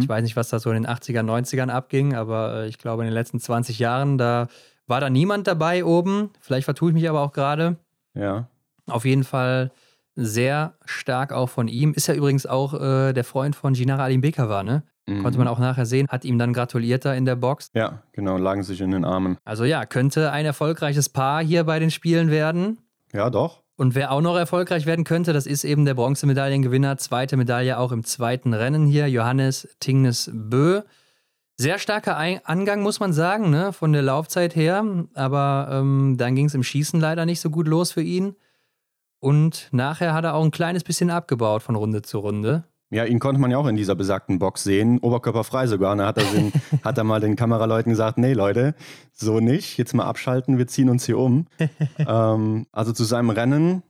Ich 0.00 0.08
weiß 0.08 0.24
nicht, 0.24 0.34
was 0.34 0.48
da 0.48 0.58
so 0.58 0.72
in 0.72 0.82
den 0.82 0.92
80er, 0.92 1.20
90ern 1.20 1.68
abging, 1.68 2.16
aber 2.16 2.64
äh, 2.64 2.66
ich 2.66 2.78
glaube, 2.78 3.04
in 3.04 3.06
den 3.06 3.14
letzten 3.14 3.38
20 3.38 3.78
Jahren, 3.78 4.18
da 4.18 4.48
war 4.88 5.00
da 5.00 5.08
niemand 5.08 5.46
dabei 5.46 5.84
oben. 5.84 6.30
Vielleicht 6.40 6.64
vertue 6.64 6.90
ich 6.90 6.94
mich 6.94 7.08
aber 7.08 7.20
auch 7.20 7.32
gerade. 7.32 7.76
Ja. 8.14 8.48
Auf 8.88 9.04
jeden 9.04 9.22
Fall 9.22 9.70
sehr 10.16 10.74
stark 10.84 11.32
auch 11.32 11.48
von 11.48 11.68
ihm. 11.68 11.92
Ist 11.94 12.08
ja 12.08 12.14
übrigens 12.14 12.44
auch 12.44 12.74
äh, 12.74 13.12
der 13.12 13.22
Freund 13.22 13.54
von 13.54 13.74
Ginara 13.74 14.02
Alimbeka 14.02 14.48
war, 14.48 14.64
ne? 15.08 15.22
Konnte 15.22 15.38
man 15.38 15.48
auch 15.48 15.58
nachher 15.58 15.86
sehen. 15.86 16.06
Hat 16.08 16.24
ihm 16.24 16.38
dann 16.38 16.52
gratuliert 16.52 17.04
da 17.04 17.14
in 17.14 17.24
der 17.24 17.36
Box. 17.36 17.70
Ja, 17.74 18.02
genau, 18.12 18.36
lagen 18.36 18.62
sich 18.62 18.80
in 18.80 18.90
den 18.90 19.04
Armen. 19.04 19.38
Also 19.44 19.64
ja, 19.64 19.86
könnte 19.86 20.32
ein 20.32 20.46
erfolgreiches 20.46 21.08
Paar 21.08 21.42
hier 21.42 21.64
bei 21.64 21.78
den 21.78 21.90
Spielen 21.90 22.30
werden. 22.30 22.78
Ja, 23.12 23.30
doch. 23.30 23.62
Und 23.76 23.94
wer 23.94 24.10
auch 24.10 24.20
noch 24.20 24.36
erfolgreich 24.36 24.86
werden 24.86 25.04
könnte, 25.04 25.32
das 25.32 25.46
ist 25.46 25.62
eben 25.62 25.84
der 25.84 25.94
Bronzemedaillengewinner. 25.94 26.96
Zweite 26.96 27.36
Medaille 27.36 27.78
auch 27.78 27.92
im 27.92 28.02
zweiten 28.02 28.52
Rennen 28.52 28.86
hier, 28.86 29.08
Johannes 29.08 29.68
Tingnes 29.78 30.30
Bö. 30.34 30.82
Sehr 31.56 31.78
starker 31.78 32.16
Angang, 32.44 32.82
muss 32.82 32.98
man 32.98 33.12
sagen, 33.12 33.50
ne, 33.50 33.72
von 33.72 33.92
der 33.92 34.02
Laufzeit 34.02 34.56
her. 34.56 34.84
Aber 35.14 35.68
ähm, 35.70 36.16
dann 36.18 36.34
ging 36.34 36.46
es 36.46 36.54
im 36.54 36.64
Schießen 36.64 37.00
leider 37.00 37.24
nicht 37.24 37.40
so 37.40 37.50
gut 37.50 37.68
los 37.68 37.92
für 37.92 38.02
ihn. 38.02 38.34
Und 39.20 39.68
nachher 39.70 40.12
hat 40.12 40.24
er 40.24 40.34
auch 40.34 40.44
ein 40.44 40.50
kleines 40.50 40.84
bisschen 40.84 41.10
abgebaut 41.10 41.62
von 41.62 41.76
Runde 41.76 42.02
zu 42.02 42.18
Runde. 42.18 42.64
Ja, 42.90 43.04
ihn 43.04 43.18
konnte 43.18 43.40
man 43.40 43.50
ja 43.50 43.58
auch 43.58 43.66
in 43.66 43.76
dieser 43.76 43.94
besagten 43.94 44.38
Box 44.38 44.64
sehen, 44.64 44.98
oberkörperfrei 45.00 45.66
sogar. 45.66 45.92
Und 45.92 45.98
da 45.98 46.06
hat 46.06 46.18
er, 46.18 46.24
den, 46.24 46.52
hat 46.82 46.96
er 46.96 47.04
mal 47.04 47.20
den 47.20 47.36
Kameraleuten 47.36 47.90
gesagt, 47.90 48.16
nee 48.16 48.32
Leute, 48.32 48.74
so 49.12 49.40
nicht, 49.40 49.76
jetzt 49.76 49.94
mal 49.94 50.04
abschalten, 50.04 50.56
wir 50.56 50.66
ziehen 50.66 50.88
uns 50.88 51.04
hier 51.04 51.18
um. 51.18 51.46
ähm, 51.98 52.66
also 52.72 52.92
zu 52.92 53.04
seinem 53.04 53.30
Rennen, 53.30 53.82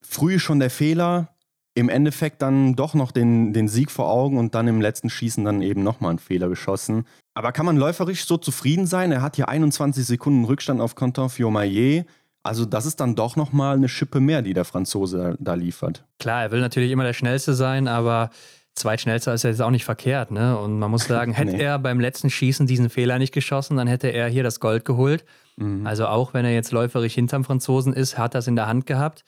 früh 0.00 0.38
schon 0.38 0.60
der 0.60 0.70
Fehler, 0.70 1.34
im 1.74 1.88
Endeffekt 1.88 2.42
dann 2.42 2.76
doch 2.76 2.94
noch 2.94 3.12
den, 3.12 3.52
den 3.52 3.68
Sieg 3.68 3.90
vor 3.90 4.10
Augen 4.10 4.38
und 4.38 4.54
dann 4.54 4.68
im 4.68 4.80
letzten 4.80 5.10
Schießen 5.10 5.44
dann 5.44 5.62
eben 5.62 5.82
nochmal 5.82 6.10
einen 6.10 6.18
Fehler 6.18 6.48
geschossen. 6.48 7.06
Aber 7.34 7.52
kann 7.52 7.66
man 7.66 7.76
läuferisch 7.76 8.26
so 8.26 8.36
zufrieden 8.36 8.86
sein? 8.86 9.12
Er 9.12 9.22
hat 9.22 9.36
hier 9.36 9.48
21 9.48 10.04
Sekunden 10.04 10.44
Rückstand 10.44 10.80
auf 10.80 10.94
Quentin 10.94 11.28
Fiormaillet. 11.28 12.06
Also 12.42 12.64
das 12.64 12.86
ist 12.86 13.00
dann 13.00 13.14
doch 13.14 13.36
nochmal 13.36 13.76
eine 13.76 13.88
Schippe 13.88 14.20
mehr, 14.20 14.42
die 14.42 14.54
der 14.54 14.64
Franzose 14.64 15.36
da, 15.38 15.54
liefert. 15.54 16.04
Klar, 16.18 16.42
er 16.42 16.50
will 16.50 16.60
natürlich 16.60 16.90
immer 16.90 17.04
der 17.04 17.12
Schnellste 17.12 17.54
sein, 17.54 17.86
aber 17.86 18.30
Zweitschnellster 18.74 19.34
ist 19.34 19.42
ja 19.42 19.50
jetzt 19.50 19.60
auch 19.60 19.70
nicht 19.70 19.84
verkehrt. 19.84 20.30
Ne? 20.30 20.56
Und 20.58 20.78
man 20.78 20.90
muss 20.90 21.04
sagen, 21.04 21.32
hätte 21.34 21.56
nee. 21.56 21.62
er 21.62 21.78
beim 21.78 22.00
letzten 22.00 22.30
Schießen 22.30 22.66
diesen 22.66 22.88
Fehler 22.88 23.18
nicht 23.18 23.34
geschossen, 23.34 23.76
dann 23.76 23.88
hätte 23.88 24.08
er 24.08 24.28
hier 24.28 24.42
das 24.42 24.60
Gold 24.60 24.84
geholt. 24.84 25.24
Mhm. 25.56 25.86
Also 25.86 26.06
auch 26.06 26.32
wenn 26.32 26.44
er 26.44 26.52
jetzt 26.52 26.72
läuferisch 26.72 27.14
hinterm 27.14 27.44
Franzosen 27.44 27.92
ist, 27.92 28.16
hat 28.16 28.34
das 28.34 28.46
in 28.46 28.56
der 28.56 28.66
Hand 28.66 28.86
gehabt. 28.86 29.24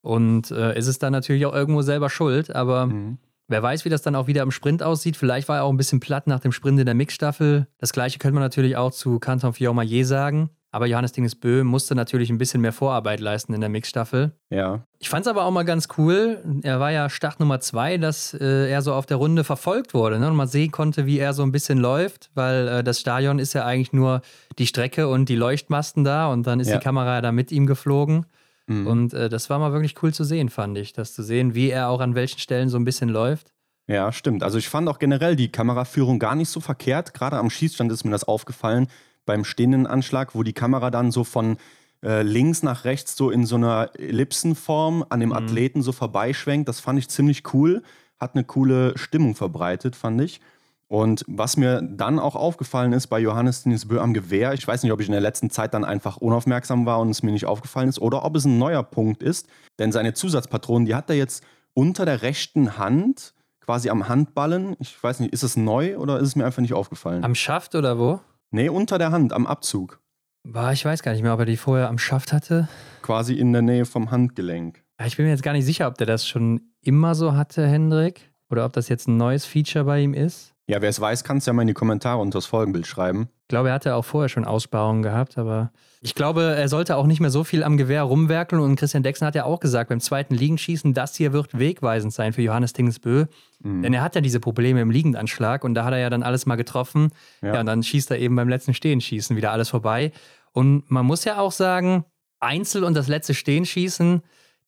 Und 0.00 0.50
äh, 0.50 0.78
ist 0.78 0.86
es 0.86 0.98
dann 0.98 1.12
natürlich 1.12 1.46
auch 1.46 1.54
irgendwo 1.54 1.80
selber 1.80 2.10
schuld, 2.10 2.54
aber 2.54 2.86
mhm. 2.86 3.16
wer 3.48 3.62
weiß, 3.62 3.86
wie 3.86 3.88
das 3.88 4.02
dann 4.02 4.14
auch 4.14 4.26
wieder 4.26 4.42
im 4.42 4.50
Sprint 4.50 4.82
aussieht. 4.82 5.16
Vielleicht 5.16 5.48
war 5.48 5.56
er 5.56 5.64
auch 5.64 5.70
ein 5.70 5.78
bisschen 5.78 5.98
platt 5.98 6.26
nach 6.26 6.40
dem 6.40 6.52
Sprint 6.52 6.78
in 6.78 6.84
der 6.84 6.94
Mixstaffel. 6.94 7.66
Das 7.78 7.94
gleiche 7.94 8.18
könnte 8.18 8.34
man 8.34 8.42
natürlich 8.42 8.76
auch 8.76 8.92
zu 8.92 9.18
Canton 9.18 9.54
Fiormaillet 9.54 10.06
sagen. 10.06 10.50
Aber 10.74 10.86
Johannes 10.86 11.12
Dingesbö 11.12 11.62
musste 11.62 11.94
natürlich 11.94 12.30
ein 12.30 12.38
bisschen 12.38 12.60
mehr 12.60 12.72
Vorarbeit 12.72 13.20
leisten 13.20 13.54
in 13.54 13.60
der 13.60 13.70
Mixstaffel. 13.70 14.32
Ja. 14.50 14.84
Ich 14.98 15.08
fand 15.08 15.24
es 15.24 15.30
aber 15.30 15.44
auch 15.44 15.52
mal 15.52 15.62
ganz 15.62 15.86
cool. 15.98 16.42
Er 16.64 16.80
war 16.80 16.90
ja 16.90 17.08
Start 17.08 17.38
Nummer 17.38 17.60
zwei, 17.60 17.96
dass 17.96 18.34
äh, 18.34 18.68
er 18.68 18.82
so 18.82 18.92
auf 18.92 19.06
der 19.06 19.18
Runde 19.18 19.44
verfolgt 19.44 19.94
wurde 19.94 20.18
ne? 20.18 20.28
und 20.28 20.34
man 20.34 20.48
sehen 20.48 20.72
konnte, 20.72 21.06
wie 21.06 21.20
er 21.20 21.32
so 21.32 21.44
ein 21.44 21.52
bisschen 21.52 21.78
läuft, 21.78 22.32
weil 22.34 22.66
äh, 22.66 22.82
das 22.82 22.98
Stadion 22.98 23.38
ist 23.38 23.52
ja 23.52 23.64
eigentlich 23.64 23.92
nur 23.92 24.20
die 24.58 24.66
Strecke 24.66 25.06
und 25.06 25.28
die 25.28 25.36
Leuchtmasten 25.36 26.02
da 26.02 26.26
und 26.32 26.44
dann 26.48 26.58
ist 26.58 26.70
ja. 26.70 26.78
die 26.78 26.82
Kamera 26.82 27.20
da 27.20 27.30
mit 27.30 27.52
ihm 27.52 27.66
geflogen. 27.66 28.26
Mhm. 28.66 28.86
Und 28.88 29.14
äh, 29.14 29.28
das 29.28 29.50
war 29.50 29.60
mal 29.60 29.70
wirklich 29.72 30.02
cool 30.02 30.12
zu 30.12 30.24
sehen, 30.24 30.48
fand 30.48 30.76
ich. 30.76 30.92
Das 30.92 31.14
zu 31.14 31.22
sehen, 31.22 31.54
wie 31.54 31.70
er 31.70 31.88
auch 31.88 32.00
an 32.00 32.16
welchen 32.16 32.40
Stellen 32.40 32.68
so 32.68 32.78
ein 32.78 32.84
bisschen 32.84 33.10
läuft. 33.10 33.52
Ja, 33.86 34.10
stimmt. 34.10 34.42
Also 34.42 34.58
ich 34.58 34.68
fand 34.68 34.88
auch 34.88 34.98
generell 34.98 35.36
die 35.36 35.52
Kameraführung 35.52 36.18
gar 36.18 36.34
nicht 36.34 36.48
so 36.48 36.58
verkehrt. 36.58 37.14
Gerade 37.14 37.36
am 37.38 37.48
Schießstand 37.48 37.92
ist 37.92 38.02
mir 38.02 38.10
das 38.10 38.24
aufgefallen 38.24 38.88
beim 39.26 39.44
stehenden 39.44 39.86
Anschlag, 39.86 40.34
wo 40.34 40.42
die 40.42 40.52
Kamera 40.52 40.90
dann 40.90 41.10
so 41.10 41.24
von 41.24 41.56
äh, 42.02 42.22
links 42.22 42.62
nach 42.62 42.84
rechts 42.84 43.16
so 43.16 43.30
in 43.30 43.46
so 43.46 43.56
einer 43.56 43.90
Ellipsenform 43.98 45.04
an 45.08 45.20
dem 45.20 45.30
mhm. 45.30 45.36
Athleten 45.36 45.82
so 45.82 45.92
vorbeischwenkt. 45.92 46.68
Das 46.68 46.80
fand 46.80 46.98
ich 46.98 47.08
ziemlich 47.08 47.54
cool. 47.54 47.82
Hat 48.20 48.34
eine 48.34 48.44
coole 48.44 48.96
Stimmung 48.96 49.34
verbreitet, 49.34 49.96
fand 49.96 50.20
ich. 50.20 50.40
Und 50.86 51.24
was 51.26 51.56
mir 51.56 51.82
dann 51.82 52.18
auch 52.18 52.36
aufgefallen 52.36 52.92
ist 52.92 53.06
bei 53.06 53.18
Johannes 53.18 53.62
Dinisbö 53.62 54.00
am 54.00 54.12
Gewehr, 54.12 54.52
ich 54.52 54.68
weiß 54.68 54.82
nicht, 54.82 54.92
ob 54.92 55.00
ich 55.00 55.08
in 55.08 55.12
der 55.12 55.20
letzten 55.20 55.50
Zeit 55.50 55.74
dann 55.74 55.84
einfach 55.84 56.18
unaufmerksam 56.18 56.84
war 56.84 57.00
und 57.00 57.10
es 57.10 57.22
mir 57.22 57.32
nicht 57.32 57.46
aufgefallen 57.46 57.88
ist 57.88 57.98
oder 57.98 58.24
ob 58.24 58.36
es 58.36 58.44
ein 58.44 58.58
neuer 58.58 58.82
Punkt 58.82 59.22
ist, 59.22 59.48
denn 59.78 59.92
seine 59.92 60.12
Zusatzpatronen, 60.12 60.86
die 60.86 60.94
hat 60.94 61.08
er 61.08 61.16
jetzt 61.16 61.42
unter 61.72 62.04
der 62.04 62.22
rechten 62.22 62.78
Hand, 62.78 63.34
quasi 63.60 63.88
am 63.88 64.08
Handballen. 64.08 64.76
Ich 64.78 65.02
weiß 65.02 65.20
nicht, 65.20 65.32
ist 65.32 65.42
es 65.42 65.56
neu 65.56 65.96
oder 65.96 66.20
ist 66.20 66.28
es 66.28 66.36
mir 66.36 66.44
einfach 66.44 66.60
nicht 66.62 66.74
aufgefallen? 66.74 67.24
Am 67.24 67.34
Schaft 67.34 67.74
oder 67.74 67.98
wo? 67.98 68.20
Nee, 68.54 68.68
unter 68.68 68.98
der 68.98 69.10
Hand, 69.10 69.32
am 69.32 69.48
Abzug. 69.48 70.00
Boah, 70.44 70.70
ich 70.70 70.84
weiß 70.84 71.02
gar 71.02 71.10
nicht 71.10 71.22
mehr, 71.22 71.34
ob 71.34 71.40
er 71.40 71.44
die 71.44 71.56
vorher 71.56 71.88
am 71.88 71.98
Schaft 71.98 72.32
hatte. 72.32 72.68
Quasi 73.02 73.34
in 73.34 73.52
der 73.52 73.62
Nähe 73.62 73.84
vom 73.84 74.12
Handgelenk. 74.12 74.84
Ich 75.04 75.16
bin 75.16 75.26
mir 75.26 75.32
jetzt 75.32 75.42
gar 75.42 75.54
nicht 75.54 75.64
sicher, 75.64 75.88
ob 75.88 75.98
der 75.98 76.06
das 76.06 76.24
schon 76.24 76.60
immer 76.80 77.16
so 77.16 77.34
hatte, 77.34 77.66
Hendrik, 77.66 78.30
oder 78.48 78.64
ob 78.64 78.72
das 78.72 78.88
jetzt 78.88 79.08
ein 79.08 79.16
neues 79.16 79.44
Feature 79.44 79.84
bei 79.84 80.02
ihm 80.02 80.14
ist. 80.14 80.53
Ja, 80.66 80.80
wer 80.80 80.88
es 80.88 80.98
weiß, 80.98 81.24
kann 81.24 81.38
es 81.38 81.46
ja 81.46 81.52
mal 81.52 81.62
in 81.62 81.68
die 81.68 81.74
Kommentare 81.74 82.20
unter 82.20 82.38
das 82.38 82.46
Folgenbild 82.46 82.86
schreiben. 82.86 83.28
Ich 83.42 83.48
glaube, 83.48 83.68
er 83.68 83.74
hatte 83.74 83.94
auch 83.94 84.04
vorher 84.04 84.30
schon 84.30 84.46
Aussparungen 84.46 85.02
gehabt, 85.02 85.36
aber 85.36 85.72
ich 86.00 86.14
glaube, 86.14 86.54
er 86.56 86.68
sollte 86.68 86.96
auch 86.96 87.06
nicht 87.06 87.20
mehr 87.20 87.30
so 87.30 87.44
viel 87.44 87.62
am 87.62 87.76
Gewehr 87.76 88.02
rumwerkeln. 88.02 88.62
Und 88.62 88.76
Christian 88.76 89.02
Dexen 89.02 89.26
hat 89.26 89.34
ja 89.34 89.44
auch 89.44 89.60
gesagt, 89.60 89.90
beim 89.90 90.00
zweiten 90.00 90.34
Liegenschießen, 90.34 90.94
das 90.94 91.14
hier 91.16 91.34
wird 91.34 91.58
wegweisend 91.58 92.14
sein 92.14 92.32
für 92.32 92.40
Johannes 92.40 92.72
Tingsbö. 92.72 93.26
Mhm. 93.60 93.82
Denn 93.82 93.92
er 93.92 94.02
hat 94.02 94.14
ja 94.14 94.22
diese 94.22 94.40
Probleme 94.40 94.80
im 94.80 94.90
Liegendanschlag 94.90 95.64
und 95.64 95.74
da 95.74 95.84
hat 95.84 95.92
er 95.92 95.98
ja 95.98 96.10
dann 96.10 96.22
alles 96.22 96.46
mal 96.46 96.56
getroffen. 96.56 97.10
Ja. 97.42 97.54
ja, 97.54 97.60
und 97.60 97.66
dann 97.66 97.82
schießt 97.82 98.10
er 98.10 98.18
eben 98.18 98.34
beim 98.36 98.48
letzten 98.48 98.72
Stehenschießen 98.72 99.36
wieder 99.36 99.52
alles 99.52 99.68
vorbei. 99.68 100.12
Und 100.52 100.90
man 100.90 101.04
muss 101.04 101.24
ja 101.24 101.38
auch 101.38 101.52
sagen, 101.52 102.04
Einzel 102.40 102.84
und 102.84 102.94
das 102.94 103.08
letzte 103.08 103.34
Stehenschießen, 103.34 104.22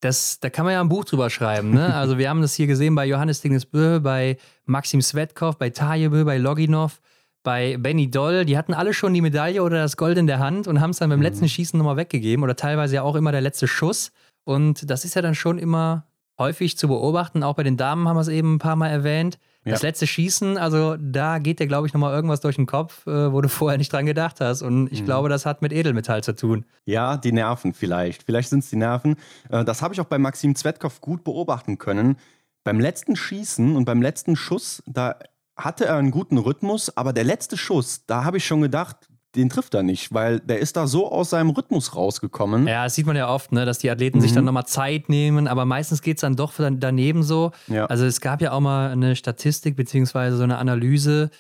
das, 0.07 0.41
da 0.41 0.51
kann 0.51 0.65
man 0.65 0.75
ja 0.75 0.81
ein 0.81 0.89
Buch 0.89 1.05
drüber 1.05 1.29
schreiben. 1.31 1.71
Ne? 1.71 1.95
Also 1.95 2.19
wir 2.19 2.29
haben 2.29 2.41
das 2.41 2.55
hier 2.55 2.67
gesehen 2.67 2.95
bei 2.95 3.07
Johannes 3.07 3.41
Dingesbö, 3.41 4.01
bei 4.01 4.37
Maxim 4.65 5.03
Svetkov, 5.03 5.59
bei 5.59 5.71
Tajebö, 5.71 6.25
bei 6.25 6.39
Loginov, 6.39 7.01
bei 7.43 7.77
Benny 7.77 8.11
Doll. 8.11 8.45
Die 8.45 8.57
hatten 8.57 8.75
alle 8.75 8.95
schon 8.95 9.13
die 9.15 9.21
Medaille 9.21 9.63
oder 9.63 9.79
das 9.79 9.97
Gold 9.97 10.19
in 10.19 10.27
der 10.27 10.39
Hand 10.39 10.69
und 10.69 10.81
haben 10.81 10.91
es 10.91 10.99
dann 10.99 11.11
beim 11.11 11.19
mhm. 11.19 11.25
letzten 11.25 11.49
Schießen 11.49 11.77
nochmal 11.77 11.97
weggegeben 11.97 12.45
oder 12.45 12.57
teilweise 12.57 12.97
ja 12.97 13.03
auch 13.03 13.17
immer 13.17 13.33
der 13.33 13.41
letzte 13.41 13.67
Schuss. 13.67 14.13
Und 14.45 14.89
das 14.91 15.05
ist 15.05 15.15
ja 15.15 15.23
dann 15.23 15.35
schon 15.35 15.59
immer 15.59 16.07
häufig 16.39 16.79
zu 16.79 16.89
beobachten. 16.89 17.43
Auch 17.43 17.55
bei 17.55 17.63
den 17.63 17.77
Damen 17.77 18.09
haben 18.09 18.17
wir 18.17 18.21
es 18.21 18.29
eben 18.29 18.55
ein 18.55 18.59
paar 18.59 18.77
Mal 18.77 18.89
erwähnt. 18.89 19.39
Ja. 19.67 19.73
Das 19.73 19.83
letzte 19.83 20.07
Schießen, 20.07 20.59
also 20.59 20.97
da 20.97 21.41
geht 21.41 21.59
dir, 21.59 21.67
glaube 21.67 21.89
ich, 21.89 21.93
nochmal 21.93 22.15
irgendwas 22.15 22.41
durch 22.41 22.55
den 22.55 22.67
Kopf, 22.67 23.05
äh, 23.09 23.33
wo 23.33 23.41
du 23.41 23.49
vorher 23.51 23.79
nicht 23.79 23.93
dran 23.93 24.07
gedacht 24.07 24.41
hast. 24.41 24.63
Und 24.63 24.93
ich 24.93 25.01
mhm. 25.01 25.07
glaube, 25.07 25.29
das 25.29 25.45
hat 25.45 25.61
mit 25.61 25.73
Edelmetall 25.73 26.23
zu 26.23 26.37
tun. 26.37 26.65
Ja, 26.85 27.17
die 27.17 27.33
Nerven 27.33 27.75
vielleicht. 27.75 28.23
Vielleicht 28.23 28.49
sind 28.49 28.61
es 28.61 28.71
die 28.71 28.77
Nerven. 28.77 29.17
Äh, 29.51 29.65
das 29.65 29.83
habe 29.83 29.93
ich 29.93 30.01
auch 30.01 30.07
bei 30.07 30.19
Maxim 30.19 30.55
Zvetkov 30.55 31.01
gut 31.01 31.25
beobachten 31.25 31.79
können. 31.79 32.17
Beim 32.63 32.79
letzten 32.79 33.17
Schießen 33.17 33.75
und 33.75 33.85
beim 33.87 34.01
letzten 34.01 34.37
Schuss, 34.37 34.85
da 34.87 35.17
hatte 35.57 35.87
er 35.87 35.97
einen 35.97 36.13
guten 36.13 36.39
Rhythmus, 36.39 36.97
aber 36.97 37.13
der 37.13 37.25
letzte 37.25 37.57
Schuss, 37.57 38.07
da 38.07 38.23
habe 38.23 38.37
ich 38.37 38.47
schon 38.47 38.61
gedacht, 38.61 39.09
den 39.37 39.51
trifft 39.51 39.75
er 39.75 39.83
nicht, 39.83 40.13
weil 40.13 40.41
der 40.41 40.59
ist 40.59 40.77
da 40.77 40.87
so 40.87 41.11
aus 41.11 41.31
seinem 41.31 41.51
Rhythmus 41.51 41.95
rausgekommen. 41.95 42.67
Ja, 42.67 42.85
das 42.85 42.95
sieht 42.95 43.07
man 43.07 43.17
ja 43.17 43.29
oft, 43.29 43.53
ne, 43.53 43.65
dass 43.65 43.79
die 43.79 43.91
Athleten 43.91 44.19
mhm. 44.19 44.23
sich 44.23 44.33
dann 44.33 44.45
nochmal 44.45 44.67
Zeit 44.67 45.09
nehmen, 45.09 45.47
aber 45.47 45.65
meistens 45.65 46.03
geht 46.03 46.17
es 46.17 46.23
dann 46.23 46.37
doch 46.37 46.53
daneben 46.57 47.23
so. 47.23 47.53
Ja. 47.67 47.87
Also 47.87 48.07
es 48.07 48.21
gab 48.21 48.41
ja 48.41 48.53
auch 48.53 48.61
mal 48.61 48.91
eine 48.91 49.15
Statistik 49.15 49.77
beziehungsweise 49.77 50.37
so 50.37 50.43
eine 50.43 50.59
Analyse, 50.59 51.31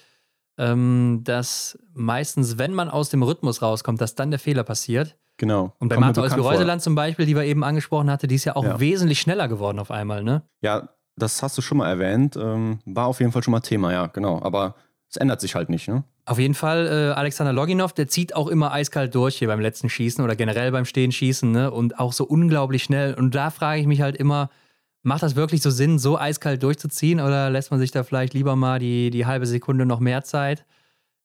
ähm, 0.59 1.23
dass 1.25 1.79
meistens, 1.95 2.59
wenn 2.59 2.73
man 2.73 2.89
aus 2.89 3.09
dem 3.09 3.23
Rhythmus 3.23 3.63
rauskommt, 3.63 4.01
dass 4.01 4.15
dann 4.15 4.31
der 4.31 4.39
Fehler 4.39 4.63
passiert. 4.63 5.17
Genau. 5.39 5.75
Und 5.79 5.89
bei 5.89 5.99
Martha 5.99 6.23
Olsby-Reuseland 6.23 6.81
zum 6.81 6.95
Beispiel, 6.95 7.27
die 7.27 7.35
wir 7.35 7.45
eben 7.45 7.63
angesprochen 7.63 8.11
hatte, 8.11 8.27
die 8.27 8.37
ist 8.37 8.45
ja 8.45 8.57
auch 8.57 8.65
ja. 8.65 8.81
wesentlich 8.81 9.21
schneller 9.21 9.49
geworden 9.49 9.79
auf 9.79 9.91
einmal, 9.91 10.23
ne? 10.23 10.43
Ja, 10.63 10.89
das 11.17 11.43
hast 11.43 11.59
du 11.59 11.63
schon 11.63 11.79
mal 11.79 11.89
erwähnt. 11.89 12.37
Ähm, 12.37 12.79
war 12.87 13.07
auf 13.07 13.21
jeden 13.21 13.33
Fall 13.33 13.43
schon 13.43 13.53
mal 13.53 13.61
Thema, 13.61 13.93
ja, 13.93 14.07
genau. 14.07 14.41
Aber 14.43 14.77
es 15.11 15.17
ändert 15.17 15.41
sich 15.41 15.55
halt 15.55 15.69
nicht, 15.69 15.89
ne? 15.89 16.05
Auf 16.27 16.41
jeden 16.41 16.55
Fall, 16.55 16.89
äh, 16.89 17.15
Alexander 17.15 17.53
Loginov, 17.53 17.93
der 17.93 18.09
zieht 18.09 18.35
auch 18.35 18.49
immer 18.49 18.73
eiskalt 18.73 19.15
durch 19.15 19.37
hier 19.37 19.47
beim 19.47 19.61
letzten 19.61 19.89
Schießen 19.89 20.23
oder 20.25 20.35
generell 20.35 20.73
beim 20.73 20.85
Stehenschießen, 20.85 21.51
ne? 21.51 21.71
Und 21.71 22.01
auch 22.01 22.13
so 22.13 22.25
unglaublich 22.25 22.83
schnell. 22.83 23.15
Und 23.15 23.37
da 23.37 23.51
frage 23.51 23.81
ich 23.81 23.87
mich 23.87 24.01
halt 24.01 24.17
immer, 24.17 24.51
macht 25.05 25.23
das 25.23 25.37
wirklich 25.37 25.63
so 25.63 25.71
Sinn, 25.71 26.01
so 26.01 26.19
eiskalt 26.19 26.65
durchzuziehen 26.65 27.21
oder 27.21 27.49
lässt 27.49 27.71
man 27.71 27.79
sich 27.79 27.93
da 27.93 28.03
vielleicht 28.03 28.35
lieber 28.35 28.57
mal 28.57 28.81
die, 28.81 29.11
die 29.11 29.25
halbe 29.25 29.47
Sekunde 29.47 29.87
noch 29.87 30.01
mehr 30.01 30.25
Zeit? 30.25 30.67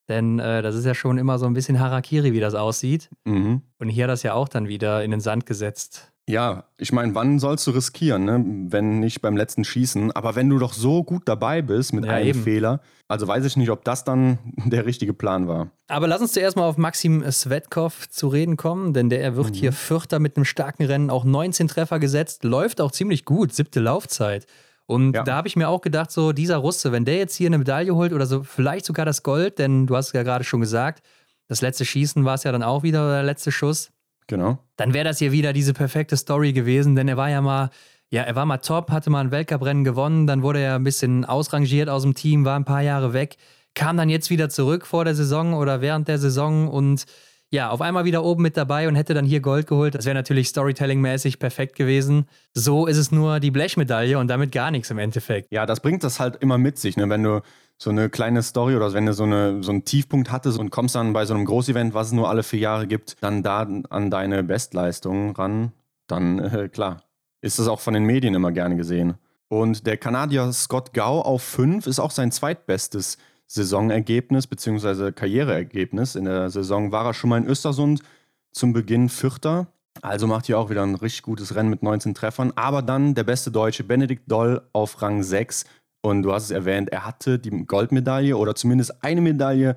Denn 0.08 0.38
äh, 0.38 0.62
das 0.62 0.76
ist 0.76 0.86
ja 0.86 0.94
schon 0.94 1.18
immer 1.18 1.40
so 1.40 1.48
ein 1.48 1.54
bisschen 1.54 1.80
Harakiri, 1.80 2.32
wie 2.34 2.40
das 2.40 2.54
aussieht. 2.54 3.10
Mhm. 3.26 3.64
Und 3.80 3.90
hier 3.90 4.04
hat 4.04 4.12
das 4.12 4.22
ja 4.22 4.34
auch 4.34 4.50
dann 4.50 4.68
wieder 4.68 5.04
in 5.04 5.10
den 5.10 5.20
Sand 5.20 5.48
gesetzt. 5.48 6.11
Ja, 6.30 6.66
ich 6.78 6.92
meine, 6.92 7.16
wann 7.16 7.40
sollst 7.40 7.66
du 7.68 7.72
riskieren, 7.72 8.26
ne? 8.26 8.44
wenn 8.72 9.00
nicht 9.00 9.22
beim 9.22 9.36
letzten 9.36 9.64
Schießen? 9.64 10.12
Aber 10.12 10.36
wenn 10.36 10.50
du 10.50 10.60
doch 10.60 10.74
so 10.74 11.04
gut 11.04 11.24
dabei 11.26 11.62
bist 11.62 11.94
mit 11.94 12.06
ja, 12.06 12.12
einem 12.12 12.28
eben. 12.28 12.44
Fehler, 12.44 12.80
also 13.08 13.28
weiß 13.28 13.44
ich 13.44 13.58
nicht, 13.58 13.70
ob 13.72 13.84
das 13.84 14.04
dann 14.04 14.38
der 14.66 14.86
richtige 14.86 15.14
Plan 15.14 15.48
war. 15.48 15.72
Aber 15.88 16.08
lass 16.08 16.22
uns 16.22 16.34
zuerst 16.34 16.56
mal 16.56 16.64
auf 16.64 16.78
Maxim 16.78 17.30
Svetkov 17.30 18.08
zu 18.10 18.28
reden 18.28 18.56
kommen, 18.56 18.94
denn 18.94 19.10
der 19.10 19.36
wird 19.36 19.50
mhm. 19.50 19.54
hier 19.54 19.74
Vierter 19.74 20.20
mit 20.20 20.38
einem 20.38 20.46
starken 20.46 20.86
Rennen, 20.86 21.10
auch 21.10 21.26
19 21.26 21.68
Treffer 21.68 22.00
gesetzt, 22.00 22.44
läuft 22.44 22.80
auch 22.80 22.92
ziemlich 22.92 23.26
gut, 23.26 23.54
siebte 23.54 23.80
Laufzeit. 23.80 24.46
Und 24.86 25.14
ja. 25.14 25.24
da 25.24 25.36
habe 25.36 25.48
ich 25.48 25.56
mir 25.56 25.70
auch 25.70 25.82
gedacht, 25.82 26.12
so 26.12 26.34
dieser 26.34 26.58
Russe, 26.58 26.92
wenn 26.92 27.06
der 27.06 27.18
jetzt 27.18 27.36
hier 27.36 27.48
eine 27.48 27.58
Medaille 27.58 27.96
holt 27.96 28.14
oder 28.14 28.26
so, 28.26 28.44
vielleicht 28.44 28.86
sogar 28.86 29.06
das 29.06 29.24
Gold, 29.24 29.58
denn 29.58 29.88
du 29.88 29.96
hast 29.96 30.14
ja 30.14 30.24
gerade 30.24 30.44
schon 30.44 30.62
gesagt, 30.62 31.04
das 31.48 31.62
letzte 31.62 31.86
Schießen 31.86 32.24
war 32.26 32.36
es 32.36 32.44
ja 32.44 32.52
dann 32.52 32.64
auch 32.64 32.84
wieder, 32.84 33.10
der 33.10 33.24
letzte 33.24 33.52
Schuss. 33.52 33.92
Genau. 34.28 34.60
Dann 34.78 34.94
wäre 34.94 35.06
das 35.06 35.20
hier 35.20 35.32
wieder 35.32 35.54
diese 35.54 35.74
perfekte 35.74 36.18
Story 36.18 36.54
gewesen, 36.54 36.96
denn 36.96 37.08
er 37.08 37.18
war 37.18 37.30
ja 37.30 37.42
mal, 37.42 37.70
ja, 38.10 38.24
er 38.24 38.36
war 38.36 38.46
mal 38.46 38.58
top, 38.58 38.92
hatte 38.92 39.10
mal 39.10 39.22
ein 39.22 39.32
Weltcuprennen 39.32 39.84
gewonnen, 39.84 40.28
dann 40.28 40.44
wurde 40.44 40.60
er 40.60 40.76
ein 40.76 40.84
bisschen 40.84 41.26
ausrangiert 41.26 41.90
aus 41.90 42.04
dem 42.04 42.16
Team, 42.16 42.46
war 42.46 42.56
ein 42.58 42.66
paar 42.66 42.82
Jahre 42.82 43.14
weg, 43.14 43.38
kam 43.74 43.98
dann 43.98 44.10
jetzt 44.10 44.30
wieder 44.30 44.50
zurück 44.50 44.86
vor 44.86 45.06
der 45.06 45.16
Saison 45.16 45.54
oder 45.54 45.82
während 45.82 46.08
der 46.08 46.18
Saison 46.18 46.68
und 46.68 47.06
ja, 47.54 47.70
auf 47.70 47.82
einmal 47.82 48.06
wieder 48.06 48.24
oben 48.24 48.44
mit 48.44 48.56
dabei 48.56 48.88
und 48.88 48.96
hätte 48.96 49.14
dann 49.14 49.26
hier 49.26 49.42
Gold 49.42 49.68
geholt. 49.68 49.94
Das 49.94 50.06
wäre 50.06 50.16
natürlich 50.16 50.48
Storytelling-mäßig 50.48 51.38
perfekt 51.38 51.76
gewesen. 51.76 52.26
So 52.54 52.88
ist 52.88 52.96
es 52.96 53.12
nur 53.12 53.42
die 53.42 53.52
Blechmedaille 53.52 54.18
und 54.18 54.30
damit 54.30 54.54
gar 54.54 54.72
nichts 54.72 54.90
im 54.90 54.98
Endeffekt. 54.98 55.52
Ja, 55.52 55.66
das 55.66 55.82
bringt 55.82 56.06
das 56.06 56.22
halt 56.22 56.38
immer 56.38 56.58
mit 56.58 56.78
sich, 56.78 56.96
ne? 56.96 57.10
wenn 57.10 57.24
du 57.24 57.42
so 57.82 57.90
eine 57.90 58.12
kleine 58.12 58.44
Story 58.44 58.76
oder 58.76 58.94
wenn 58.94 59.08
du 59.08 59.14
so, 59.14 59.24
eine, 59.24 59.64
so 59.64 59.72
einen 59.72 59.86
Tiefpunkt 59.86 60.32
hattest 60.32 60.60
und 60.60 60.70
kommst 60.70 60.94
dann 60.94 61.14
bei 61.14 61.26
so 61.26 61.34
einem 61.34 61.46
Großevent, 61.46 61.96
was 61.96 62.08
es 62.08 62.14
nur 62.14 62.30
alle 62.30 62.44
vier 62.44 62.60
Jahre 62.60 62.86
gibt, 62.86 63.16
dann 63.22 63.42
da 63.42 63.68
an 63.90 64.12
deine 64.12 64.44
Bestleistung 64.44 65.36
ran, 65.36 65.72
dann 66.06 66.38
äh, 66.38 66.70
klar, 66.70 67.02
ist 67.42 67.58
das 67.58 67.68
auch 67.68 67.80
von 67.80 67.96
den 67.96 68.04
Medien 68.04 68.36
immer 68.36 68.52
gerne 68.52 68.76
gesehen. 68.76 69.16
Und 69.48 69.88
der 69.88 69.98
Kanadier 69.98 70.54
Scott 70.54 70.94
Gau 70.94 71.22
auf 71.22 71.42
5 71.42 71.88
ist 71.88 72.00
auch 72.00 72.12
sein 72.12 72.32
zweitbestes 72.32 73.18
Saisonergebnis 73.48 74.46
bzw. 74.46 75.12
Karriereergebnis. 75.12 76.16
In 76.16 76.26
der 76.26 76.52
Saison 76.52 76.92
war 76.92 77.08
er 77.08 77.14
schon 77.16 77.32
mal 77.32 77.40
in 77.40 77.48
Östersund 77.48 78.04
zum 78.52 78.74
Beginn 78.74 79.10
Vierter. 79.10 79.66
Also 80.04 80.28
macht 80.28 80.46
hier 80.46 80.60
auch 80.60 80.70
wieder 80.70 80.84
ein 80.84 80.96
richtig 80.96 81.24
gutes 81.24 81.56
Rennen 81.56 81.72
mit 81.72 81.82
19 81.82 82.14
Treffern. 82.14 82.54
Aber 82.56 82.84
dann 82.84 83.16
der 83.16 83.24
beste 83.24 83.50
Deutsche 83.50 83.84
Benedikt 83.84 84.32
Doll 84.32 84.62
auf 84.72 85.02
Rang 85.02 85.24
6. 85.24 85.66
Und 86.02 86.24
du 86.24 86.34
hast 86.34 86.46
es 86.46 86.52
erwähnt, 86.52 86.90
er 86.90 87.06
hatte 87.06 87.38
die 87.38 87.52
Goldmedaille 87.66 88.36
oder 88.36 88.56
zumindest 88.56 89.04
eine 89.04 89.22
Medaille 89.22 89.76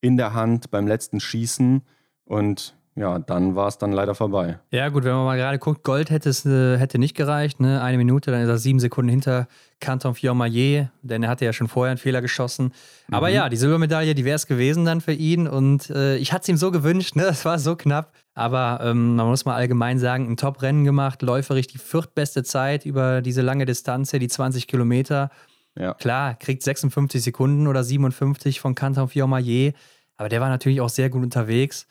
in 0.00 0.16
der 0.16 0.32
Hand 0.34 0.70
beim 0.70 0.86
letzten 0.86 1.20
Schießen. 1.20 1.82
Und 2.24 2.76
ja, 2.98 3.18
dann 3.18 3.54
war 3.54 3.68
es 3.68 3.76
dann 3.76 3.92
leider 3.92 4.14
vorbei. 4.14 4.58
Ja, 4.70 4.88
gut, 4.88 5.04
wenn 5.04 5.12
man 5.12 5.26
mal 5.26 5.36
gerade 5.36 5.58
guckt, 5.58 5.82
Gold 5.84 6.08
hätte 6.08 6.30
es 6.30 6.46
äh, 6.46 6.78
hätte 6.78 6.98
nicht 6.98 7.14
gereicht, 7.14 7.60
ne? 7.60 7.82
Eine 7.82 7.98
Minute, 7.98 8.30
dann 8.30 8.40
ist 8.40 8.48
er 8.48 8.56
sieben 8.56 8.80
Sekunden 8.80 9.10
hinter 9.10 9.48
Canton 9.80 10.14
Fiormaillet, 10.14 10.88
denn 11.02 11.22
er 11.22 11.28
hatte 11.28 11.44
ja 11.44 11.52
schon 11.52 11.68
vorher 11.68 11.90
einen 11.90 11.98
Fehler 11.98 12.22
geschossen. 12.22 12.72
Aber 13.12 13.28
mhm. 13.28 13.34
ja, 13.34 13.48
die 13.50 13.58
Silbermedaille, 13.58 14.14
die 14.14 14.24
wäre 14.24 14.36
es 14.36 14.46
gewesen 14.46 14.86
dann 14.86 15.02
für 15.02 15.12
ihn 15.12 15.46
und 15.46 15.90
äh, 15.90 16.16
ich 16.16 16.32
hatte 16.32 16.44
es 16.44 16.48
ihm 16.48 16.56
so 16.56 16.70
gewünscht, 16.70 17.16
ne? 17.16 17.24
Das 17.26 17.44
war 17.44 17.58
so 17.58 17.76
knapp. 17.76 18.14
Aber 18.32 18.80
ähm, 18.82 19.16
man 19.16 19.26
muss 19.26 19.44
mal 19.44 19.56
allgemein 19.56 19.98
sagen, 19.98 20.30
ein 20.30 20.36
Top-Rennen 20.38 20.84
gemacht, 20.84 21.20
läuferisch 21.20 21.66
die 21.66 21.78
viertbeste 21.78 22.44
Zeit 22.44 22.86
über 22.86 23.20
diese 23.20 23.42
lange 23.42 23.66
Distanz, 23.66 24.10
die 24.10 24.28
20 24.28 24.66
Kilometer. 24.66 25.30
Ja. 25.78 25.94
Klar, 25.94 26.34
kriegt 26.34 26.62
56 26.62 27.22
Sekunden 27.22 27.66
oder 27.66 27.84
57 27.84 28.60
von 28.60 28.74
Canton 28.74 29.08
Fiormaillet, 29.08 29.74
aber 30.16 30.28
der 30.28 30.40
war 30.40 30.48
natürlich 30.48 30.80
auch 30.80 30.88
sehr 30.88 31.10
gut 31.10 31.22
unterwegs. 31.22 31.86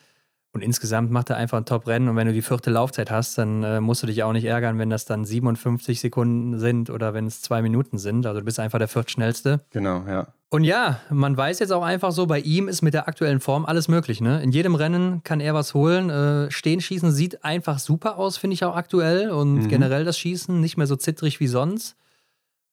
Und 0.56 0.62
insgesamt 0.62 1.12
macht 1.12 1.30
er 1.30 1.36
einfach 1.36 1.58
ein 1.58 1.66
Top-Rennen. 1.66 2.08
Und 2.08 2.16
wenn 2.16 2.28
du 2.28 2.34
die 2.34 2.42
vierte 2.42 2.72
Laufzeit 2.72 3.12
hast, 3.12 3.38
dann 3.38 3.62
äh, 3.64 3.82
musst 3.82 4.04
du 4.04 4.08
dich 4.08 4.24
auch 4.24 4.32
nicht 4.32 4.46
ärgern, 4.46 4.80
wenn 4.80 4.90
das 4.90 5.04
dann 5.04 5.26
57 5.26 6.00
Sekunden 6.00 6.60
sind 6.60 6.90
oder 6.90 7.14
wenn 7.14 7.26
es 7.26 7.42
zwei 7.42 7.62
Minuten 7.62 7.98
sind. 7.98 8.26
Also 8.26 8.40
du 8.40 8.46
bist 8.46 8.58
einfach 8.62 8.80
der 8.80 8.88
viertschnellste. 8.88 9.60
Genau, 9.72 10.06
ja. 10.08 10.28
Und 10.50 10.64
ja, 10.64 11.02
man 11.10 11.36
weiß 11.36 11.60
jetzt 11.60 11.72
auch 11.72 11.84
einfach 11.84 12.14
so, 12.14 12.26
bei 12.26 12.40
ihm 12.40 12.70
ist 12.70 12.82
mit 12.82 12.94
der 12.94 13.10
aktuellen 13.10 13.42
Form 13.42 13.66
alles 13.66 13.90
möglich. 13.90 14.22
Ne? 14.22 14.42
In 14.42 14.54
jedem 14.54 14.76
Rennen 14.76 15.22
kann 15.24 15.42
er 15.42 15.54
was 15.54 15.74
holen. 15.74 16.10
Äh, 16.10 16.50
Stehen 16.52 16.80
schießen 16.80 17.12
sieht 17.12 17.44
einfach 17.44 17.78
super 17.80 18.18
aus, 18.18 18.38
finde 18.38 18.54
ich 18.54 18.64
auch 18.64 18.78
aktuell. 18.78 19.32
Und 19.32 19.56
mhm. 19.56 19.68
generell 19.68 20.06
das 20.06 20.18
Schießen 20.18 20.62
nicht 20.62 20.78
mehr 20.78 20.88
so 20.88 20.96
zittrig 20.96 21.42
wie 21.42 21.48
sonst. 21.48 21.98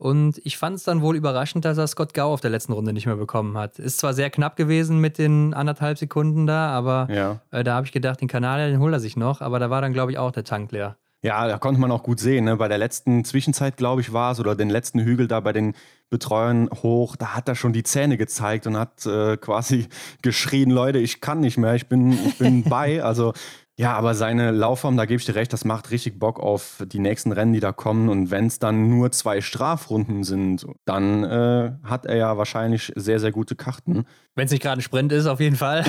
Und 0.02 0.40
ich 0.42 0.58
fand 0.58 0.74
es 0.74 0.82
dann 0.82 1.00
wohl 1.00 1.14
überraschend, 1.14 1.64
dass 1.64 1.78
er 1.78 1.86
Scott 1.86 2.12
Gau 2.12 2.32
auf 2.32 2.40
der 2.40 2.50
letzten 2.50 2.72
Runde 2.72 2.92
nicht 2.92 3.06
mehr 3.06 3.14
bekommen 3.14 3.56
hat. 3.56 3.78
Ist 3.78 3.98
zwar 3.98 4.14
sehr 4.14 4.30
knapp 4.30 4.56
gewesen 4.56 4.98
mit 4.98 5.16
den 5.16 5.54
anderthalb 5.54 5.96
Sekunden 5.96 6.44
da, 6.44 6.70
aber 6.70 7.06
ja. 7.08 7.40
äh, 7.52 7.62
da 7.62 7.76
habe 7.76 7.86
ich 7.86 7.92
gedacht, 7.92 8.20
den 8.20 8.26
Kanal, 8.26 8.68
den 8.68 8.80
holt 8.80 8.92
er 8.92 8.98
sich 8.98 9.16
noch. 9.16 9.40
Aber 9.40 9.60
da 9.60 9.70
war 9.70 9.80
dann, 9.80 9.92
glaube 9.92 10.10
ich, 10.10 10.18
auch 10.18 10.32
der 10.32 10.42
Tank 10.42 10.72
leer. 10.72 10.96
Ja, 11.22 11.46
da 11.46 11.56
konnte 11.56 11.80
man 11.80 11.92
auch 11.92 12.02
gut 12.02 12.18
sehen. 12.18 12.46
Ne? 12.46 12.56
Bei 12.56 12.66
der 12.66 12.78
letzten 12.78 13.24
Zwischenzeit, 13.24 13.76
glaube 13.76 14.00
ich, 14.00 14.12
war 14.12 14.32
es, 14.32 14.40
oder 14.40 14.56
den 14.56 14.70
letzten 14.70 14.98
Hügel 14.98 15.28
da 15.28 15.38
bei 15.38 15.52
den 15.52 15.74
Betreuern 16.10 16.68
hoch, 16.82 17.14
da 17.14 17.36
hat 17.36 17.48
er 17.48 17.54
schon 17.54 17.72
die 17.72 17.84
Zähne 17.84 18.16
gezeigt 18.16 18.66
und 18.66 18.76
hat 18.76 19.06
äh, 19.06 19.36
quasi 19.36 19.86
geschrien, 20.22 20.70
Leute, 20.70 20.98
ich 20.98 21.20
kann 21.20 21.38
nicht 21.38 21.58
mehr, 21.58 21.76
ich 21.76 21.86
bin, 21.86 22.10
ich 22.10 22.38
bin 22.38 22.64
bei. 22.68 23.04
Also 23.04 23.34
ja, 23.78 23.94
aber 23.94 24.14
seine 24.14 24.50
Laufform, 24.50 24.96
da 24.98 25.06
gebe 25.06 25.18
ich 25.18 25.24
dir 25.24 25.34
recht, 25.34 25.52
das 25.52 25.64
macht 25.64 25.90
richtig 25.90 26.18
Bock 26.18 26.38
auf 26.38 26.82
die 26.86 26.98
nächsten 26.98 27.32
Rennen, 27.32 27.54
die 27.54 27.60
da 27.60 27.72
kommen. 27.72 28.10
Und 28.10 28.30
wenn 28.30 28.46
es 28.46 28.58
dann 28.58 28.90
nur 28.90 29.12
zwei 29.12 29.40
Strafrunden 29.40 30.24
sind, 30.24 30.66
dann 30.84 31.24
äh, 31.24 31.72
hat 31.82 32.04
er 32.04 32.16
ja 32.16 32.36
wahrscheinlich 32.36 32.92
sehr, 32.96 33.18
sehr 33.18 33.32
gute 33.32 33.56
Karten. 33.56 34.04
Wenn 34.34 34.44
es 34.44 34.50
nicht 34.50 34.62
gerade 34.62 34.80
ein 34.80 34.82
Sprint 34.82 35.12
ist, 35.12 35.26
auf 35.26 35.40
jeden 35.40 35.56
Fall. 35.56 35.84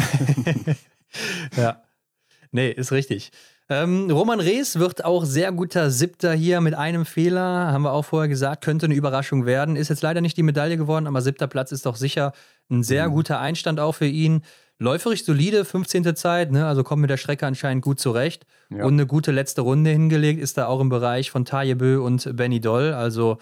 ja. 1.58 1.82
Nee, 2.52 2.72
ist 2.72 2.92
richtig. 2.94 3.32
Ähm, 3.70 4.10
Roman 4.12 4.40
Rees 4.40 4.78
wird 4.78 5.04
auch 5.04 5.26
sehr 5.26 5.52
guter 5.52 5.90
Siebter 5.90 6.34
hier 6.34 6.62
mit 6.62 6.76
einem 6.76 7.06
Fehler, 7.06 7.72
haben 7.72 7.84
wir 7.84 7.94
auch 7.94 8.04
vorher 8.04 8.28
gesagt, 8.28 8.64
könnte 8.64 8.86
eine 8.86 8.96
Überraschung 8.96 9.46
werden. 9.46 9.76
Ist 9.76 9.90
jetzt 9.90 10.04
leider 10.04 10.22
nicht 10.22 10.38
die 10.38 10.44
Medaille 10.44 10.78
geworden, 10.78 11.08
aber 11.08 11.22
siebter 11.22 11.48
Platz 11.48 11.72
ist 11.72 11.86
doch 11.86 11.96
sicher 11.96 12.34
ein 12.70 12.84
sehr 12.84 13.10
mhm. 13.10 13.14
guter 13.14 13.40
Einstand 13.40 13.80
auch 13.80 13.94
für 13.94 14.06
ihn. 14.06 14.44
Läuferisch 14.84 15.24
solide, 15.24 15.64
15. 15.64 16.14
Zeit, 16.18 16.52
ne? 16.52 16.68
also 16.68 16.84
kommt 16.84 17.00
mit 17.00 17.10
der 17.10 17.16
Strecke 17.16 17.48
anscheinend 17.48 17.86
gut 17.86 18.02
zurecht. 18.02 18.46
Ja. 18.70 18.84
Und 18.84 18.94
eine 18.94 19.08
gute 19.08 19.32
letzte 19.32 19.62
Runde 19.62 19.92
hingelegt, 19.92 20.42
ist 20.42 20.58
da 20.58 20.68
auch 20.68 20.82
im 20.82 20.90
Bereich 20.90 21.32
von 21.32 21.46
Tajebö 21.46 22.00
und 22.00 22.36
Benny 22.36 22.60
Doll. 22.60 22.92
Also 22.92 23.38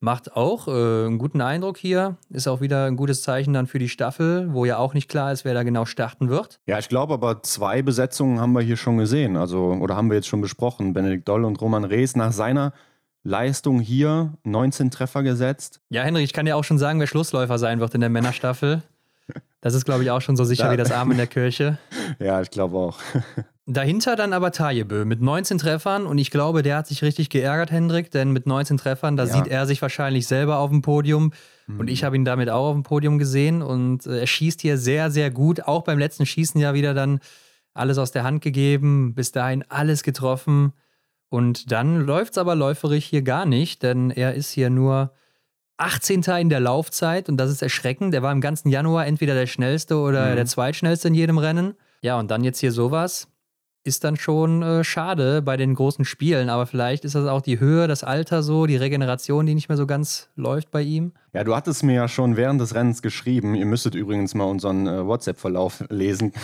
macht 0.00 0.36
auch 0.36 0.68
äh, 0.68 1.06
einen 1.06 1.16
guten 1.16 1.40
Eindruck 1.40 1.78
hier. 1.78 2.18
Ist 2.28 2.46
auch 2.46 2.60
wieder 2.60 2.84
ein 2.84 2.96
gutes 2.96 3.22
Zeichen 3.22 3.54
dann 3.54 3.68
für 3.68 3.78
die 3.78 3.88
Staffel, 3.88 4.52
wo 4.52 4.66
ja 4.66 4.76
auch 4.76 4.92
nicht 4.92 5.08
klar 5.08 5.32
ist, 5.32 5.46
wer 5.46 5.54
da 5.54 5.62
genau 5.62 5.86
starten 5.86 6.28
wird. 6.28 6.60
Ja, 6.66 6.78
ich 6.78 6.90
glaube 6.90 7.14
aber 7.14 7.42
zwei 7.42 7.80
Besetzungen 7.80 8.38
haben 8.38 8.52
wir 8.52 8.60
hier 8.60 8.76
schon 8.76 8.98
gesehen. 8.98 9.38
Also, 9.38 9.68
oder 9.68 9.96
haben 9.96 10.10
wir 10.10 10.16
jetzt 10.16 10.28
schon 10.28 10.42
besprochen. 10.42 10.92
Benedikt 10.92 11.26
Doll 11.26 11.46
und 11.46 11.58
Roman 11.62 11.84
Rees 11.84 12.16
nach 12.16 12.32
seiner 12.32 12.74
Leistung 13.22 13.80
hier 13.80 14.34
19 14.44 14.90
Treffer 14.90 15.22
gesetzt. 15.22 15.80
Ja, 15.88 16.02
Henry, 16.02 16.22
ich 16.22 16.34
kann 16.34 16.44
dir 16.44 16.58
auch 16.58 16.64
schon 16.64 16.78
sagen, 16.78 17.00
wer 17.00 17.06
Schlussläufer 17.06 17.58
sein 17.58 17.80
wird 17.80 17.94
in 17.94 18.02
der 18.02 18.10
Männerstaffel. 18.10 18.82
Das 19.62 19.74
ist, 19.74 19.84
glaube 19.84 20.02
ich, 20.02 20.10
auch 20.10 20.20
schon 20.20 20.36
so 20.36 20.44
sicher 20.44 20.64
da. 20.64 20.72
wie 20.72 20.76
das 20.76 20.90
Arm 20.90 21.10
in 21.12 21.16
der 21.16 21.26
Kirche. 21.26 21.78
Ja, 22.18 22.42
ich 22.42 22.50
glaube 22.50 22.76
auch. 22.76 22.98
Dahinter 23.66 24.16
dann 24.16 24.32
aber 24.32 24.50
Tajebö 24.50 25.04
mit 25.04 25.22
19 25.22 25.58
Treffern 25.58 26.04
und 26.04 26.18
ich 26.18 26.30
glaube, 26.30 26.62
der 26.62 26.76
hat 26.76 26.88
sich 26.88 27.02
richtig 27.02 27.30
geärgert, 27.30 27.70
Hendrik, 27.70 28.10
denn 28.10 28.32
mit 28.32 28.46
19 28.46 28.76
Treffern, 28.76 29.16
da 29.16 29.24
ja. 29.24 29.32
sieht 29.32 29.46
er 29.46 29.66
sich 29.66 29.80
wahrscheinlich 29.80 30.26
selber 30.26 30.58
auf 30.58 30.70
dem 30.70 30.82
Podium 30.82 31.32
mhm. 31.68 31.80
und 31.80 31.88
ich 31.88 32.04
habe 32.04 32.16
ihn 32.16 32.24
damit 32.24 32.50
auch 32.50 32.70
auf 32.70 32.74
dem 32.74 32.82
Podium 32.82 33.18
gesehen 33.18 33.62
und 33.62 34.04
äh, 34.04 34.20
er 34.20 34.26
schießt 34.26 34.60
hier 34.60 34.78
sehr, 34.78 35.10
sehr 35.10 35.30
gut, 35.30 35.62
auch 35.62 35.84
beim 35.84 35.98
letzten 35.98 36.26
Schießen 36.26 36.60
ja 36.60 36.74
wieder 36.74 36.92
dann 36.92 37.20
alles 37.72 37.98
aus 37.98 38.10
der 38.10 38.24
Hand 38.24 38.42
gegeben, 38.42 39.14
bis 39.14 39.30
dahin 39.30 39.64
alles 39.68 40.02
getroffen 40.02 40.72
und 41.28 41.70
dann 41.72 42.00
läuft 42.00 42.32
es 42.32 42.38
aber 42.38 42.56
läuferig 42.56 43.06
hier 43.06 43.22
gar 43.22 43.46
nicht, 43.46 43.82
denn 43.84 44.10
er 44.10 44.34
ist 44.34 44.50
hier 44.50 44.70
nur 44.70 45.12
18. 45.78 46.22
in 46.40 46.48
der 46.48 46.60
Laufzeit 46.60 47.28
und 47.28 47.36
das 47.36 47.50
ist 47.50 47.62
erschreckend. 47.62 48.14
Er 48.14 48.22
war 48.22 48.32
im 48.32 48.40
ganzen 48.40 48.68
Januar 48.68 49.06
entweder 49.06 49.34
der 49.34 49.46
schnellste 49.46 49.96
oder 49.96 50.30
mhm. 50.30 50.36
der 50.36 50.46
zweitschnellste 50.46 51.08
in 51.08 51.14
jedem 51.14 51.38
Rennen. 51.38 51.74
Ja, 52.02 52.18
und 52.18 52.30
dann 52.30 52.44
jetzt 52.44 52.60
hier 52.60 52.72
sowas 52.72 53.28
ist 53.84 54.04
dann 54.04 54.16
schon 54.16 54.62
äh, 54.62 54.84
schade 54.84 55.42
bei 55.42 55.56
den 55.56 55.74
großen 55.74 56.04
Spielen. 56.04 56.50
Aber 56.50 56.66
vielleicht 56.66 57.04
ist 57.04 57.14
das 57.14 57.26
auch 57.26 57.42
die 57.42 57.58
Höhe, 57.58 57.88
das 57.88 58.04
Alter 58.04 58.42
so, 58.42 58.66
die 58.66 58.76
Regeneration, 58.76 59.46
die 59.46 59.54
nicht 59.54 59.68
mehr 59.68 59.76
so 59.76 59.86
ganz 59.86 60.30
läuft 60.36 60.70
bei 60.70 60.82
ihm. 60.82 61.12
Ja, 61.34 61.44
du 61.44 61.56
hattest 61.56 61.82
mir 61.82 61.94
ja 61.94 62.08
schon 62.08 62.36
während 62.36 62.60
des 62.60 62.74
Rennens 62.74 63.00
geschrieben. 63.00 63.54
Ihr 63.54 63.64
müsstet 63.64 63.94
übrigens 63.94 64.34
mal 64.34 64.44
unseren 64.44 64.86
äh, 64.86 65.06
WhatsApp-Verlauf 65.06 65.82
lesen 65.88 66.34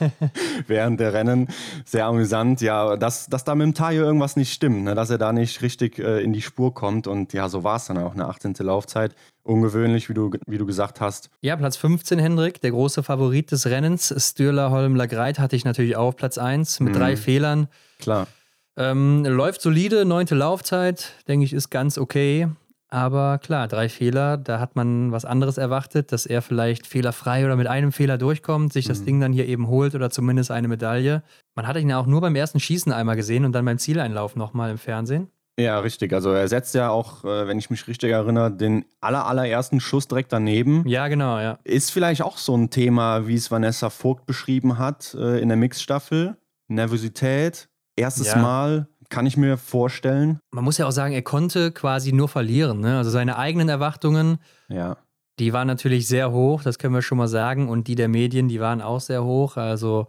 während 0.68 1.00
der 1.00 1.12
Rennen. 1.12 1.48
Sehr 1.84 2.06
amüsant. 2.06 2.60
Ja, 2.60 2.96
dass, 2.96 3.26
dass 3.26 3.42
da 3.42 3.56
mit 3.56 3.64
dem 3.64 3.74
Tayo 3.74 4.04
irgendwas 4.04 4.36
nicht 4.36 4.52
stimmt, 4.52 4.84
ne? 4.84 4.94
dass 4.94 5.10
er 5.10 5.18
da 5.18 5.32
nicht 5.32 5.60
richtig 5.62 5.98
äh, 5.98 6.22
in 6.22 6.32
die 6.32 6.40
Spur 6.40 6.72
kommt. 6.72 7.08
Und 7.08 7.32
ja, 7.32 7.48
so 7.48 7.64
war 7.64 7.76
es 7.76 7.86
dann 7.86 7.98
auch, 7.98 8.14
eine 8.14 8.26
18. 8.26 8.54
Laufzeit. 8.60 9.16
Ungewöhnlich, 9.42 10.08
wie 10.08 10.14
du, 10.14 10.30
wie 10.46 10.58
du 10.58 10.66
gesagt 10.66 11.00
hast. 11.00 11.30
Ja, 11.40 11.56
Platz 11.56 11.76
15, 11.76 12.20
Hendrik, 12.20 12.60
der 12.60 12.70
große 12.70 13.02
Favorit 13.02 13.50
des 13.50 13.66
Rennens. 13.66 14.14
Stürler 14.18 14.70
Holm 14.70 14.94
Lagreit 14.94 15.40
hatte 15.40 15.56
ich 15.56 15.64
natürlich 15.64 15.96
auch 15.96 16.14
Platz 16.14 16.38
1 16.38 16.78
mit 16.80 16.92
mhm. 16.92 16.98
drei 16.98 17.16
Fehlern. 17.16 17.66
Klar. 17.98 18.28
Ähm, 18.76 19.24
läuft 19.24 19.62
solide, 19.62 20.04
neunte 20.04 20.36
Laufzeit, 20.36 21.14
denke 21.26 21.44
ich, 21.44 21.52
ist 21.52 21.70
ganz 21.70 21.98
okay. 21.98 22.46
Aber 22.90 23.38
klar, 23.38 23.68
drei 23.68 23.88
Fehler, 23.88 24.38
da 24.38 24.60
hat 24.60 24.74
man 24.74 25.12
was 25.12 25.26
anderes 25.26 25.58
erwartet, 25.58 26.10
dass 26.10 26.24
er 26.24 26.40
vielleicht 26.40 26.86
fehlerfrei 26.86 27.44
oder 27.44 27.56
mit 27.56 27.66
einem 27.66 27.92
Fehler 27.92 28.16
durchkommt, 28.16 28.72
sich 28.72 28.86
das 28.86 29.00
mhm. 29.00 29.04
Ding 29.04 29.20
dann 29.20 29.32
hier 29.32 29.46
eben 29.46 29.68
holt 29.68 29.94
oder 29.94 30.10
zumindest 30.10 30.50
eine 30.50 30.68
Medaille. 30.68 31.22
Man 31.54 31.66
hat 31.66 31.76
ihn 31.76 31.90
ja 31.90 31.98
auch 31.98 32.06
nur 32.06 32.22
beim 32.22 32.34
ersten 32.34 32.60
Schießen 32.60 32.90
einmal 32.92 33.16
gesehen 33.16 33.44
und 33.44 33.52
dann 33.52 33.66
beim 33.66 33.78
Zieleinlauf 33.78 34.36
nochmal 34.36 34.70
im 34.70 34.78
Fernsehen. 34.78 35.30
Ja, 35.58 35.80
richtig. 35.80 36.12
Also 36.12 36.30
er 36.30 36.46
setzt 36.46 36.74
ja 36.76 36.88
auch, 36.88 37.24
äh, 37.24 37.48
wenn 37.48 37.58
ich 37.58 37.68
mich 37.68 37.88
richtig 37.88 38.12
erinnere, 38.12 38.52
den 38.52 38.84
aller, 39.00 39.26
allerersten 39.26 39.80
Schuss 39.80 40.06
direkt 40.06 40.32
daneben. 40.32 40.86
Ja, 40.86 41.08
genau, 41.08 41.40
ja. 41.40 41.58
Ist 41.64 41.90
vielleicht 41.90 42.22
auch 42.22 42.38
so 42.38 42.56
ein 42.56 42.70
Thema, 42.70 43.26
wie 43.26 43.34
es 43.34 43.50
Vanessa 43.50 43.90
Vogt 43.90 44.24
beschrieben 44.24 44.78
hat 44.78 45.14
äh, 45.18 45.40
in 45.40 45.48
der 45.48 45.56
Mixstaffel. 45.56 46.36
Nervosität, 46.68 47.68
erstes 47.96 48.28
ja. 48.28 48.36
Mal, 48.36 48.88
kann 49.08 49.26
ich 49.26 49.36
mir 49.36 49.56
vorstellen. 49.56 50.40
Man 50.50 50.64
muss 50.64 50.78
ja 50.78 50.86
auch 50.86 50.92
sagen, 50.92 51.14
er 51.14 51.22
konnte 51.22 51.72
quasi 51.72 52.12
nur 52.12 52.28
verlieren. 52.28 52.80
Ne? 52.80 52.98
Also 52.98 53.10
seine 53.10 53.38
eigenen 53.38 53.68
Erwartungen, 53.68 54.38
ja. 54.68 54.96
die 55.38 55.52
waren 55.52 55.66
natürlich 55.66 56.06
sehr 56.06 56.30
hoch, 56.30 56.62
das 56.62 56.78
können 56.78 56.94
wir 56.94 57.02
schon 57.02 57.18
mal 57.18 57.28
sagen. 57.28 57.68
Und 57.68 57.88
die 57.88 57.94
der 57.94 58.08
Medien, 58.08 58.48
die 58.48 58.60
waren 58.60 58.82
auch 58.82 59.00
sehr 59.00 59.24
hoch. 59.24 59.56
Also 59.56 60.06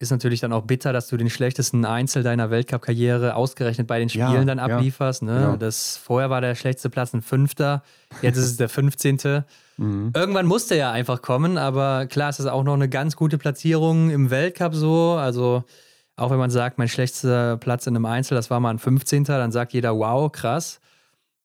ist 0.00 0.10
natürlich 0.10 0.40
dann 0.40 0.52
auch 0.52 0.62
bitter, 0.62 0.92
dass 0.92 1.08
du 1.08 1.16
den 1.16 1.28
schlechtesten 1.28 1.84
Einzel 1.84 2.22
deiner 2.22 2.50
Weltcup-Karriere 2.50 3.34
ausgerechnet 3.34 3.88
bei 3.88 3.98
den 3.98 4.08
Spielen 4.08 4.32
ja, 4.32 4.44
dann 4.44 4.60
ablieferst. 4.60 5.22
Ne? 5.22 5.40
Genau. 5.40 5.56
Das, 5.56 5.96
vorher 5.96 6.30
war 6.30 6.40
der 6.40 6.54
schlechteste 6.54 6.88
Platz 6.88 7.14
ein 7.14 7.22
Fünfter, 7.22 7.82
jetzt 8.22 8.36
ist 8.36 8.44
es 8.44 8.56
der 8.58 8.68
15. 8.68 9.44
Mhm. 9.76 10.12
Irgendwann 10.14 10.46
musste 10.46 10.74
er 10.74 10.78
ja 10.78 10.92
einfach 10.92 11.20
kommen, 11.20 11.58
aber 11.58 12.06
klar, 12.06 12.30
es 12.30 12.38
ist 12.38 12.46
auch 12.46 12.62
noch 12.62 12.74
eine 12.74 12.88
ganz 12.88 13.16
gute 13.16 13.38
Platzierung 13.38 14.10
im 14.10 14.30
Weltcup 14.30 14.74
so. 14.74 15.14
Also 15.14 15.64
auch 16.18 16.30
wenn 16.30 16.38
man 16.38 16.50
sagt, 16.50 16.78
mein 16.78 16.88
schlechtester 16.88 17.56
Platz 17.56 17.86
in 17.86 17.94
einem 17.94 18.06
Einzel, 18.06 18.34
das 18.34 18.50
war 18.50 18.60
mal 18.60 18.70
ein 18.70 18.78
15. 18.78 19.24
Dann 19.24 19.52
sagt 19.52 19.72
jeder, 19.72 19.96
wow, 19.96 20.30
krass. 20.30 20.80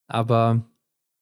Aber 0.07 0.61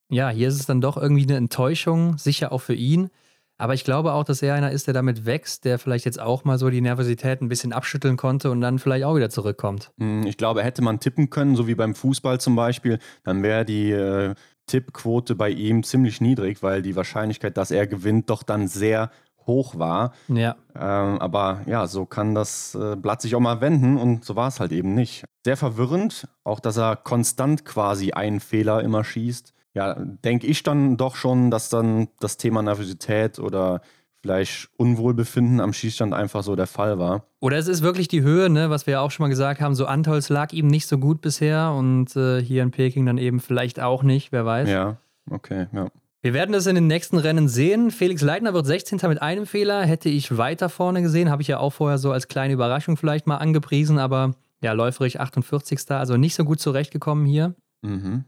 ja, 0.10 0.30
hier 0.30 0.47
ist 0.47 0.60
es 0.60 0.66
dann 0.66 0.82
doch 0.82 0.97
irgendwie 0.97 1.24
eine 1.24 1.36
Enttäuschung, 1.36 2.18
sicher 2.18 2.52
auch 2.52 2.62
für 2.62 2.74
ihn. 2.74 3.10
Aber 3.58 3.76
ich 3.76 3.84
glaube 3.84 4.14
auch, 4.14 4.24
dass 4.24 4.41
er 4.41 4.56
einer 4.56 4.72
ist, 4.72 4.88
der 4.88 4.93
damit 4.95 5.26
wächst, 5.26 5.66
der 5.66 5.78
vielleicht 5.78 6.06
jetzt 6.06 6.20
auch 6.20 6.45
mal 6.45 6.58
so 6.58 6.70
die 6.72 6.82
Nervosität 6.82 7.41
ein 7.41 7.47
bisschen 7.47 7.74
abschütteln 7.74 8.18
konnte 8.18 8.49
und 8.49 8.60
dann 8.60 8.80
vielleicht 8.80 9.06
auch 9.06 9.16
wieder 9.16 9.30
zurückkommt. 9.30 9.91
Hm, 9.99 10.26
ich 10.26 10.38
glaube, 10.38 10.64
hätte 10.64 10.82
man 10.82 10.99
tippen 10.99 11.30
können, 11.30 11.56
so 11.56 11.68
wie 11.68 11.76
beim 11.76 11.93
Fußball 11.93 12.39
zum 12.39 12.56
Beispiel, 12.56 12.97
dann 13.24 13.43
wäre 13.43 13.64
die 13.64 13.91
äh, 13.91 14.34
Tippquote 14.66 15.36
bei 15.36 15.49
ihm 15.49 15.84
ziemlich 15.84 16.22
niedrig, 16.22 16.64
weil 16.64 16.82
die 16.82 16.95
Wahrscheinlichkeit, 16.95 17.56
dass 17.56 17.70
er 17.70 17.86
gewinnt, 17.86 18.30
doch 18.32 18.41
dann 18.41 18.68
sehr 18.68 19.12
hoch 19.45 19.77
war. 19.77 20.13
Ja. 20.27 20.55
Ähm, 20.75 21.19
aber 21.19 21.61
ja, 21.65 21.87
so 21.87 22.05
kann 22.05 22.35
das 22.35 22.75
äh, 22.75 22.95
Blatt 22.95 23.21
sich 23.21 23.35
auch 23.35 23.39
mal 23.39 23.61
wenden 23.61 23.97
und 23.97 24.25
so 24.25 24.35
war 24.35 24.47
es 24.47 24.59
halt 24.59 24.71
eben 24.71 24.93
nicht. 24.93 25.25
Sehr 25.45 25.57
verwirrend, 25.57 26.27
auch 26.43 26.59
dass 26.59 26.77
er 26.77 26.95
konstant 26.95 27.65
quasi 27.65 28.11
einen 28.11 28.39
Fehler 28.39 28.81
immer 28.81 29.03
schießt. 29.03 29.53
Ja, 29.73 29.95
denke 29.95 30.47
ich 30.47 30.63
dann 30.63 30.97
doch 30.97 31.15
schon, 31.15 31.49
dass 31.49 31.69
dann 31.69 32.09
das 32.19 32.37
Thema 32.37 32.61
Nervosität 32.61 33.39
oder 33.39 33.81
vielleicht 34.21 34.69
Unwohlbefinden 34.77 35.59
am 35.59 35.73
Schießstand 35.73 36.13
einfach 36.13 36.43
so 36.43 36.55
der 36.55 36.67
Fall 36.67 36.99
war. 36.99 37.25
Oder 37.39 37.57
es 37.57 37.67
ist 37.67 37.81
wirklich 37.81 38.07
die 38.07 38.21
Höhe, 38.21 38.49
ne, 38.49 38.69
was 38.69 38.85
wir 38.85 38.93
ja 38.93 39.01
auch 39.01 39.11
schon 39.11 39.23
mal 39.23 39.29
gesagt 39.29 39.61
haben, 39.61 39.73
so 39.73 39.85
Antolz 39.85 40.29
lag 40.29 40.53
ihm 40.53 40.67
nicht 40.67 40.87
so 40.87 40.97
gut 40.97 41.21
bisher 41.21 41.71
und 41.71 42.15
äh, 42.15 42.41
hier 42.41 42.63
in 42.63 42.71
Peking 42.71 43.05
dann 43.05 43.17
eben 43.17 43.39
vielleicht 43.39 43.79
auch 43.79 44.03
nicht, 44.03 44.31
wer 44.31 44.45
weiß. 44.45 44.69
Ja, 44.69 44.97
okay, 45.29 45.67
ja. 45.71 45.87
Wir 46.24 46.34
werden 46.34 46.51
das 46.51 46.67
in 46.67 46.76
den 46.76 46.86
nächsten 46.86 47.17
Rennen 47.17 47.47
sehen. 47.47 47.89
Felix 47.89 48.22
Leitner 48.22 48.53
wird 48.53 48.67
16. 48.67 48.99
mit 49.09 49.24
einem 49.24 49.47
Fehler. 49.47 49.84
Hätte 49.84 50.07
ich 50.07 50.38
weiter 50.38 50.69
vorne 50.69 51.01
gesehen, 51.01 51.32
habe 51.32 51.41
ich 51.41 51.47
ja 51.47 51.57
auch 51.57 51.72
vorher 51.72 51.97
so 51.97 52.11
als 52.11 52.28
kleine 52.28 52.53
Überraschung 52.53 52.95
vielleicht 52.95 53.26
mal 53.26 53.38
angepriesen, 53.38 53.97
aber 53.97 54.36
ja, 54.61 54.74
läuferig 54.74 55.19
48. 55.19 55.89
Also 55.89 56.17
nicht 56.17 56.36
so 56.36 56.45
gut 56.45 56.59
zurechtgekommen 56.59 57.26
hier. 57.26 57.55
Mhm. 57.82 58.26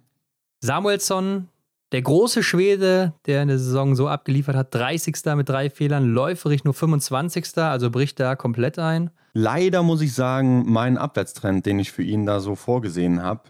Samuelsson, 0.62 1.50
der 1.92 2.02
große 2.02 2.42
Schwede, 2.42 3.14
der 3.28 3.44
in 3.44 3.50
der 3.50 3.60
Saison 3.60 3.96
so 3.96 4.08
abgeliefert 4.08 4.56
hat, 4.56 4.74
30. 4.74 5.16
mit 5.36 5.48
drei 5.48 5.70
Fehlern, 5.70 6.06
läuferig 6.06 6.64
nur 6.64 6.74
25. 6.74 7.56
Also 7.58 7.92
bricht 7.92 8.20
da 8.20 8.36
komplett 8.36 8.80
ein. 8.80 9.12
Leider 9.34 9.84
muss 9.84 10.02
ich 10.02 10.16
sagen, 10.16 10.64
mein 10.66 10.98
Abwärtstrend, 10.98 11.68
den 11.68 11.78
ich 11.78 11.92
für 11.92 12.04
ihn 12.04 12.26
da 12.26 12.40
so 12.40 12.56
vorgesehen 12.56 13.22
habe, 13.22 13.42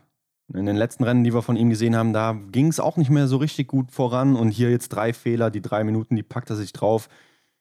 in 0.54 0.66
den 0.66 0.76
letzten 0.76 1.04
Rennen, 1.04 1.24
die 1.24 1.34
wir 1.34 1.42
von 1.42 1.56
ihm 1.56 1.70
gesehen 1.70 1.96
haben, 1.96 2.14
da 2.14 2.38
ging 2.52 2.68
es 2.68 2.80
auch 2.80 2.98
nicht 2.98 3.10
mehr 3.10 3.28
so 3.28 3.38
richtig 3.38 3.68
gut 3.68 3.92
voran. 3.92 4.36
Und 4.36 4.50
hier 4.50 4.70
jetzt 4.70 4.90
drei 4.90 5.14
Fehler, 5.14 5.50
die 5.50 5.62
drei 5.62 5.84
Minuten, 5.84 6.16
die 6.16 6.24
packt 6.24 6.50
er 6.50 6.56
sich 6.56 6.74
drauf. 6.74 7.10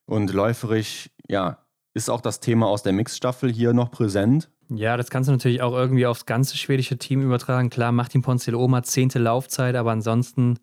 Und 0.04 0.32
läuferig, 0.32 1.10
ja, 1.28 1.58
ist 1.94 2.10
auch 2.10 2.20
das 2.20 2.40
Thema 2.40 2.66
aus 2.66 2.82
der 2.82 2.92
Mixstaffel 2.92 3.52
hier 3.52 3.72
noch 3.72 3.90
präsent. 3.90 4.50
Ja, 4.68 4.96
das 4.96 5.10
kannst 5.10 5.28
du 5.28 5.32
natürlich 5.32 5.62
auch 5.62 5.74
irgendwie 5.74 6.06
aufs 6.06 6.26
ganze 6.26 6.56
schwedische 6.56 6.98
Team 6.98 7.22
übertragen. 7.22 7.70
Klar, 7.70 7.92
Martin 7.92 8.22
Ponzil 8.22 8.54
Oma, 8.54 8.82
zehnte 8.82 9.18
Laufzeit, 9.18 9.76
aber 9.76 9.92
ansonsten, 9.92 10.58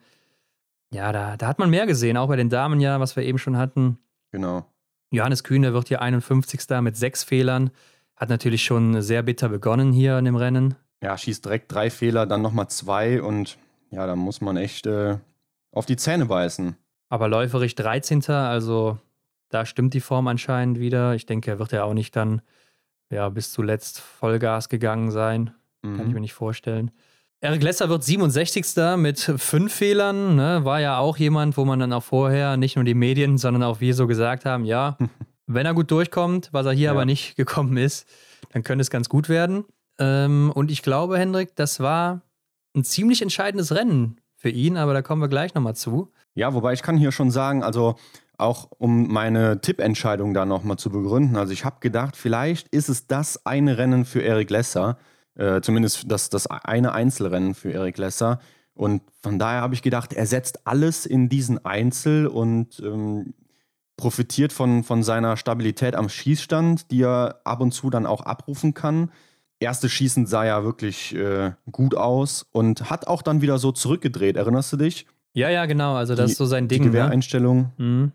ja, 0.92 1.12
da, 1.12 1.38
da 1.38 1.48
hat 1.48 1.60
man 1.60 1.70
mehr 1.70 1.86
gesehen, 1.86 2.18
auch 2.18 2.28
bei 2.28 2.36
den 2.36 2.50
Damen 2.50 2.80
ja, 2.80 3.00
was 3.00 3.16
wir 3.16 3.24
eben 3.24 3.38
schon 3.38 3.58
hatten. 3.58 4.00
Genau. 4.32 4.66
Johannes 5.12 5.44
Kühne 5.44 5.74
wird 5.74 5.88
hier 5.88 6.02
51. 6.02 6.62
mit 6.82 6.98
sechs 6.98 7.24
Fehlern. 7.24 7.72
Hat 8.16 8.30
natürlich 8.30 8.64
schon 8.64 9.02
sehr 9.02 9.24
bitter 9.24 9.50
begonnen 9.50 9.92
hier 9.92 10.18
in 10.18 10.26
dem 10.26 10.36
Rennen 10.36 10.76
ja, 11.02 11.18
schießt 11.18 11.46
direkt 11.46 11.72
drei 11.72 11.90
Fehler, 11.90 12.26
dann 12.26 12.42
nochmal 12.42 12.70
zwei 12.70 13.22
und 13.22 13.58
ja, 13.92 14.06
da 14.06 14.16
muss 14.16 14.42
man 14.42 14.58
echt 14.58 14.86
äh, 14.86 15.18
auf 15.72 15.86
die 15.86 15.98
Zähne 15.98 16.26
beißen. 16.26 16.76
Aber 17.10 17.28
läuferig 17.28 17.76
13. 17.76 18.30
Also 18.30 18.98
da 19.50 19.66
stimmt 19.66 19.94
die 19.94 20.00
Form 20.00 20.28
anscheinend 20.28 20.80
wieder. 20.80 21.16
Ich 21.16 21.26
denke, 21.26 21.52
er 21.52 21.60
wird 21.60 21.72
ja 21.72 21.84
auch 21.84 21.94
nicht 21.94 22.16
dann 22.16 22.42
ja, 23.12 23.30
bis 23.30 23.52
zuletzt 23.52 24.00
Vollgas 24.00 24.70
gegangen 24.70 25.12
sein. 25.12 25.52
Mhm. 25.82 25.98
Kann 25.98 26.08
ich 26.08 26.14
mir 26.14 26.20
nicht 26.20 26.34
vorstellen. 26.34 26.92
Eric 27.42 27.64
Lesser 27.64 27.90
wird 27.90 28.04
67. 28.04 28.66
mit 28.98 29.20
fünf 29.20 29.74
Fehlern. 29.74 30.36
Ne? 30.36 30.66
War 30.66 30.82
ja 30.82 30.98
auch 31.00 31.18
jemand, 31.18 31.56
wo 31.58 31.66
man 31.66 31.80
dann 31.80 31.94
auch 31.94 32.04
vorher 32.04 32.58
nicht 32.58 32.76
nur 32.76 32.84
die 32.84 32.94
Medien, 32.94 33.38
sondern 33.38 33.64
auch 33.64 33.80
wir 33.80 33.96
so 33.96 34.08
gesagt 34.08 34.46
haben: 34.46 34.66
ja, 34.66 34.98
wenn 35.48 35.66
er 35.66 35.74
gut 35.74 35.90
durchkommt, 35.90 36.50
was 36.52 36.66
er 36.66 36.74
hier 36.74 36.86
ja. 36.86 36.92
aber 36.92 37.06
nicht 37.06 37.36
gekommen 37.38 37.78
ist, 37.78 38.08
dann 38.52 38.64
könnte 38.64 38.82
es 38.82 38.90
ganz 38.90 39.08
gut 39.08 39.30
werden. 39.30 39.66
Ähm, 40.00 40.52
und 40.56 40.72
ich 40.72 40.82
glaube, 40.82 41.20
Hendrik, 41.20 41.56
das 41.56 41.80
war 41.80 42.22
ein 42.76 42.84
ziemlich 42.84 43.22
entscheidendes 43.22 43.76
Rennen 43.76 44.20
für 44.36 44.50
ihn, 44.50 44.78
aber 44.78 44.94
da 44.94 45.02
kommen 45.02 45.22
wir 45.22 45.28
gleich 45.28 45.54
nochmal 45.54 45.76
zu. 45.76 46.12
Ja, 46.34 46.54
wobei 46.54 46.74
ich 46.74 46.82
kann 46.82 46.98
hier 46.98 47.12
schon 47.12 47.30
sagen, 47.30 47.64
also 47.64 47.96
auch 48.38 48.70
um 48.78 49.12
meine 49.12 49.60
Tippentscheidung 49.60 50.34
da 50.34 50.46
nochmal 50.46 50.78
zu 50.78 50.90
begründen. 50.90 51.36
Also 51.36 51.52
ich 51.52 51.66
habe 51.66 51.78
gedacht, 51.82 52.16
vielleicht 52.16 52.70
ist 52.70 52.88
es 52.88 53.08
das 53.08 53.46
eine 53.46 53.78
Rennen 53.78 54.06
für 54.06 54.24
Eric 54.24 54.50
Lesser, 54.50 54.98
äh, 55.36 55.60
zumindest 55.60 56.10
das, 56.10 56.30
das 56.30 56.48
eine 56.48 56.94
Einzelrennen 56.94 57.54
für 57.54 57.74
Eric 57.74 57.98
Lesser. 57.98 58.40
Und 58.74 59.02
von 59.22 59.40
daher 59.40 59.60
habe 59.60 59.74
ich 59.74 59.82
gedacht, 59.82 60.14
er 60.14 60.26
setzt 60.26 60.66
alles 60.66 61.06
in 61.06 61.28
diesen 61.28 61.66
Einzel 61.66 62.28
und 62.28 62.80
ähm, 62.80 63.34
profitiert 63.98 64.54
von, 64.54 64.86
von 64.86 65.04
seiner 65.04 65.36
Stabilität 65.36 65.96
am 65.96 66.08
Schießstand, 66.08 66.92
die 66.92 67.02
er 67.02 67.42
ab 67.44 67.60
und 67.60 67.74
zu 67.74 67.90
dann 67.90 68.06
auch 68.06 68.22
abrufen 68.22 68.74
kann 68.74 69.12
erste 69.60 69.90
Schießen 69.90 70.26
sah 70.26 70.46
ja 70.46 70.64
wirklich 70.64 71.16
äh, 71.16 71.52
gut 71.72 71.96
aus 71.96 72.46
und 72.52 72.90
hat 72.90 73.08
auch 73.08 73.22
dann 73.22 73.42
wieder 73.42 73.58
so 73.58 73.72
zurückgedreht. 73.72 74.38
Erinnerst 74.38 74.72
du 74.74 74.78
dich? 74.78 75.06
Ja, 75.34 75.50
ja, 75.50 75.66
genau. 75.66 75.96
Also, 75.96 76.16
das 76.16 76.28
die, 76.28 76.32
ist 76.32 76.38
so 76.38 76.46
sein 76.46 76.68
Ding. 76.68 76.82
Die 76.82 76.88
ne? 76.88 76.92
Gewehreinstellung. 76.94 77.72
Ne? 77.78 77.86
Mhm. 77.86 78.12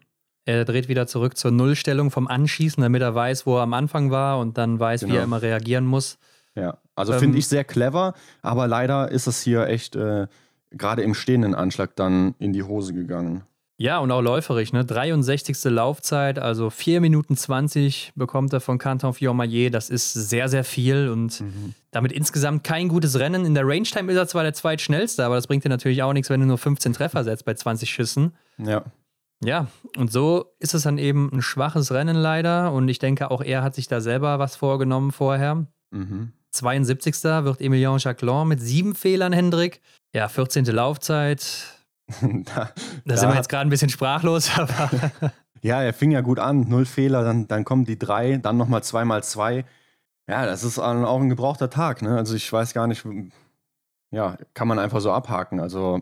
Er 0.47 0.65
dreht 0.65 0.89
wieder 0.89 1.07
zurück 1.07 1.39
zur 1.39 1.51
Nullstellung 1.51 2.11
vom 2.11 2.29
Anschießen, 2.29 2.83
damit 2.83 3.01
er 3.01 3.15
weiß, 3.15 3.47
wo 3.47 3.57
er 3.57 3.63
am 3.63 3.73
Anfang 3.73 4.11
war 4.11 4.39
und 4.39 4.59
dann 4.59 4.79
weiß, 4.79 5.01
genau. 5.01 5.13
wie 5.13 5.17
er 5.17 5.25
genau. 5.25 5.37
immer 5.37 5.43
reagieren 5.43 5.87
muss. 5.87 6.19
Ja, 6.55 6.79
also 6.95 7.15
ähm, 7.15 7.19
finde 7.19 7.39
ich 7.39 7.49
sehr 7.49 7.65
clever, 7.65 8.15
aber 8.43 8.67
leider 8.69 9.11
ist 9.11 9.27
es 9.27 9.43
hier 9.43 9.67
echt 9.67 9.97
äh, 9.97 10.27
gerade 10.71 11.03
im 11.03 11.15
stehenden 11.15 11.55
Anschlag 11.55 11.97
dann 11.97 12.35
in 12.39 12.53
die 12.53 12.63
Hose 12.63 12.93
gegangen. 12.93 13.45
Ja, 13.77 13.99
und 13.99 14.13
auch 14.13 14.21
läuferig, 14.21 14.73
ne? 14.73 14.85
63. 14.85 15.65
Laufzeit, 15.65 16.39
also 16.39 16.71
4 16.71 17.01
Minuten 17.01 17.37
20 17.37 18.13
bekommt 18.15 18.53
er 18.53 18.61
von 18.61 18.79
Canton 18.79 19.15
Fiormaillet. 19.15 19.75
Das 19.75 19.91
ist 19.91 20.13
sehr, 20.13 20.49
sehr 20.49 20.63
viel 20.63 21.09
und 21.09 21.41
mhm. 21.41 21.75
damit 21.91 22.13
insgesamt 22.13 22.63
kein 22.63 22.89
gutes 22.89 23.19
Rennen. 23.19 23.45
In 23.45 23.55
der 23.55 23.67
Range-Time 23.67 24.13
ist 24.13 24.19
er 24.19 24.29
zwar 24.29 24.45
der 24.45 24.55
zweitschnellste, 24.55 25.25
aber 25.25 25.35
das 25.35 25.49
bringt 25.49 25.65
dir 25.65 25.71
natürlich 25.71 26.05
auch 26.05 26.13
nichts, 26.13 26.31
wenn 26.31 26.41
du 26.41 26.47
nur 26.47 26.59
15 26.59 26.93
Treffer 26.93 27.25
setzt 27.25 27.45
bei 27.45 27.55
20 27.55 27.91
Schüssen. 27.91 28.35
Ja. 28.59 28.85
Ja, 29.45 29.67
und 29.97 30.13
so 30.13 30.55
ist 30.61 30.75
es 30.75 30.83
dann 30.83 30.97
eben 30.97 31.31
ein 31.33 31.43
schwaches 31.43 31.91
Rennen 31.91 32.17
leider. 32.17 32.73
Und 32.73 32.89
ich 32.89 33.01
denke, 33.01 33.31
auch 33.31 33.43
er 33.43 33.63
hat 33.63 33.75
sich 33.75 33.89
da 33.89 34.01
selber 34.01 34.39
was 34.39 34.55
vorgenommen 34.55 35.11
vorher. 35.11 35.67
Mhm. 35.91 36.33
72. 36.53 37.25
wird 37.25 37.61
Emilien 37.61 37.99
Jacquelin 37.99 38.47
mit 38.47 38.61
sieben 38.61 38.95
Fehlern, 38.95 39.33
Hendrik. 39.33 39.81
Ja, 40.15 40.29
14. 40.29 40.65
Laufzeit 40.67 41.74
da, 42.21 42.71
da, 43.05 43.17
sind 43.17 43.29
wir 43.31 43.37
jetzt 43.37 43.49
gerade 43.49 43.67
ein 43.67 43.71
bisschen 43.71 43.89
sprachlos, 43.89 44.51
aber. 44.59 44.91
ja, 45.63 45.83
er 45.83 45.95
fing 45.95 46.11
ja 46.11 46.21
gut 46.21 46.39
an, 46.39 46.69
null 46.69 46.85
Fehler, 46.85 47.25
dann, 47.25 47.49
dann 47.49 47.65
kommen 47.65 47.85
die 47.85 47.99
drei, 47.99 48.37
dann 48.37 48.57
nochmal 48.57 48.83
zweimal 48.83 49.23
zwei. 49.23 49.65
Ja, 50.29 50.47
das 50.47 50.65
ist 50.65 50.79
auch 50.79 51.21
ein 51.21 51.29
gebrauchter 51.29 51.71
Tag, 51.71 52.03
ne? 52.03 52.17
Also 52.17 52.35
ich 52.35 52.51
weiß 52.51 52.73
gar 52.73 52.87
nicht, 52.87 53.05
ja, 54.11 54.39
kann 54.55 54.69
man 54.69 54.79
einfach 54.79 55.01
so 55.01 55.13
abhaken. 55.13 55.61
Also 55.61 56.01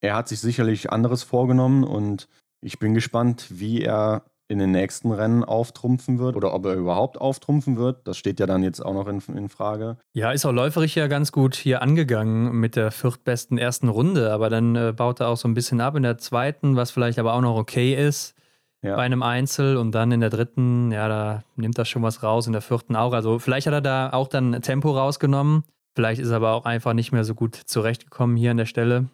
er 0.00 0.14
hat 0.14 0.28
sich 0.28 0.40
sicherlich 0.40 0.92
anderes 0.92 1.22
vorgenommen 1.22 1.84
und 1.84 2.28
ich 2.60 2.78
bin 2.78 2.94
gespannt, 2.94 3.46
wie 3.50 3.82
er 3.82 4.24
in 4.50 4.58
den 4.58 4.72
nächsten 4.72 5.12
Rennen 5.12 5.44
auftrumpfen 5.44 6.18
wird 6.18 6.34
oder 6.34 6.52
ob 6.52 6.66
er 6.66 6.74
überhaupt 6.74 7.20
auftrumpfen 7.20 7.76
wird. 7.76 8.08
Das 8.08 8.18
steht 8.18 8.40
ja 8.40 8.46
dann 8.46 8.62
jetzt 8.64 8.84
auch 8.84 8.94
noch 8.94 9.06
in, 9.06 9.22
in 9.36 9.48
Frage. 9.48 9.96
Ja, 10.12 10.32
ist 10.32 10.44
auch 10.44 10.52
läuferig 10.52 10.96
ja 10.96 11.06
ganz 11.06 11.30
gut 11.30 11.54
hier 11.54 11.82
angegangen 11.82 12.52
mit 12.58 12.74
der 12.74 12.90
viertbesten 12.90 13.58
ersten 13.58 13.88
Runde, 13.88 14.32
aber 14.32 14.50
dann 14.50 14.74
äh, 14.74 14.92
baut 14.94 15.20
er 15.20 15.28
auch 15.28 15.36
so 15.36 15.46
ein 15.46 15.54
bisschen 15.54 15.80
ab 15.80 15.94
in 15.94 16.02
der 16.02 16.18
zweiten, 16.18 16.74
was 16.74 16.90
vielleicht 16.90 17.20
aber 17.20 17.34
auch 17.34 17.40
noch 17.40 17.56
okay 17.56 17.94
ist 17.94 18.34
ja. 18.82 18.96
bei 18.96 19.02
einem 19.02 19.22
Einzel 19.22 19.76
und 19.76 19.92
dann 19.92 20.10
in 20.10 20.20
der 20.20 20.30
dritten, 20.30 20.90
ja, 20.90 21.08
da 21.08 21.44
nimmt 21.56 21.78
er 21.78 21.84
schon 21.84 22.02
was 22.02 22.22
raus, 22.22 22.46
in 22.46 22.52
der 22.52 22.62
vierten 22.62 22.96
auch. 22.96 23.12
Also 23.12 23.38
vielleicht 23.38 23.66
hat 23.66 23.74
er 23.74 23.80
da 23.80 24.10
auch 24.12 24.28
dann 24.28 24.60
Tempo 24.62 24.90
rausgenommen. 24.90 25.64
Vielleicht 25.94 26.20
ist 26.20 26.30
er 26.30 26.36
aber 26.36 26.52
auch 26.52 26.64
einfach 26.64 26.92
nicht 26.92 27.12
mehr 27.12 27.24
so 27.24 27.34
gut 27.34 27.54
zurechtgekommen 27.54 28.36
hier 28.36 28.50
an 28.50 28.56
der 28.56 28.66
Stelle. 28.66 29.08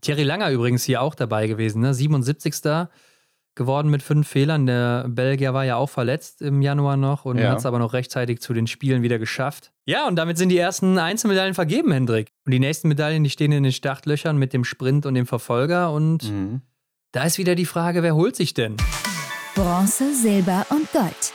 Thierry 0.00 0.24
Langer 0.24 0.50
übrigens 0.50 0.84
hier 0.84 1.02
auch 1.02 1.14
dabei 1.14 1.46
gewesen, 1.46 1.80
ne? 1.82 1.94
77 1.94 2.54
geworden 3.54 3.88
mit 3.88 4.02
fünf 4.02 4.28
Fehlern. 4.28 4.66
Der 4.66 5.06
Belgier 5.08 5.54
war 5.54 5.64
ja 5.64 5.76
auch 5.76 5.90
verletzt 5.90 6.42
im 6.42 6.62
Januar 6.62 6.96
noch 6.96 7.24
und 7.24 7.38
ja. 7.38 7.50
hat 7.50 7.58
es 7.58 7.66
aber 7.66 7.78
noch 7.78 7.92
rechtzeitig 7.92 8.40
zu 8.40 8.52
den 8.54 8.66
Spielen 8.66 9.02
wieder 9.02 9.18
geschafft. 9.18 9.72
Ja, 9.84 10.06
und 10.06 10.16
damit 10.16 10.38
sind 10.38 10.48
die 10.48 10.58
ersten 10.58 10.98
Einzelmedaillen 10.98 11.54
vergeben, 11.54 11.92
Hendrik. 11.92 12.28
Und 12.46 12.52
die 12.52 12.60
nächsten 12.60 12.88
Medaillen, 12.88 13.24
die 13.24 13.30
stehen 13.30 13.52
in 13.52 13.62
den 13.62 13.72
Startlöchern 13.72 14.36
mit 14.38 14.52
dem 14.52 14.64
Sprint 14.64 15.06
und 15.06 15.14
dem 15.14 15.26
Verfolger. 15.26 15.92
Und 15.92 16.30
mhm. 16.30 16.62
da 17.12 17.24
ist 17.24 17.38
wieder 17.38 17.54
die 17.54 17.66
Frage, 17.66 18.02
wer 18.02 18.14
holt 18.14 18.36
sich 18.36 18.54
denn? 18.54 18.76
Bronze, 19.54 20.14
Silber 20.14 20.66
und 20.70 20.90
Gold. 20.92 21.32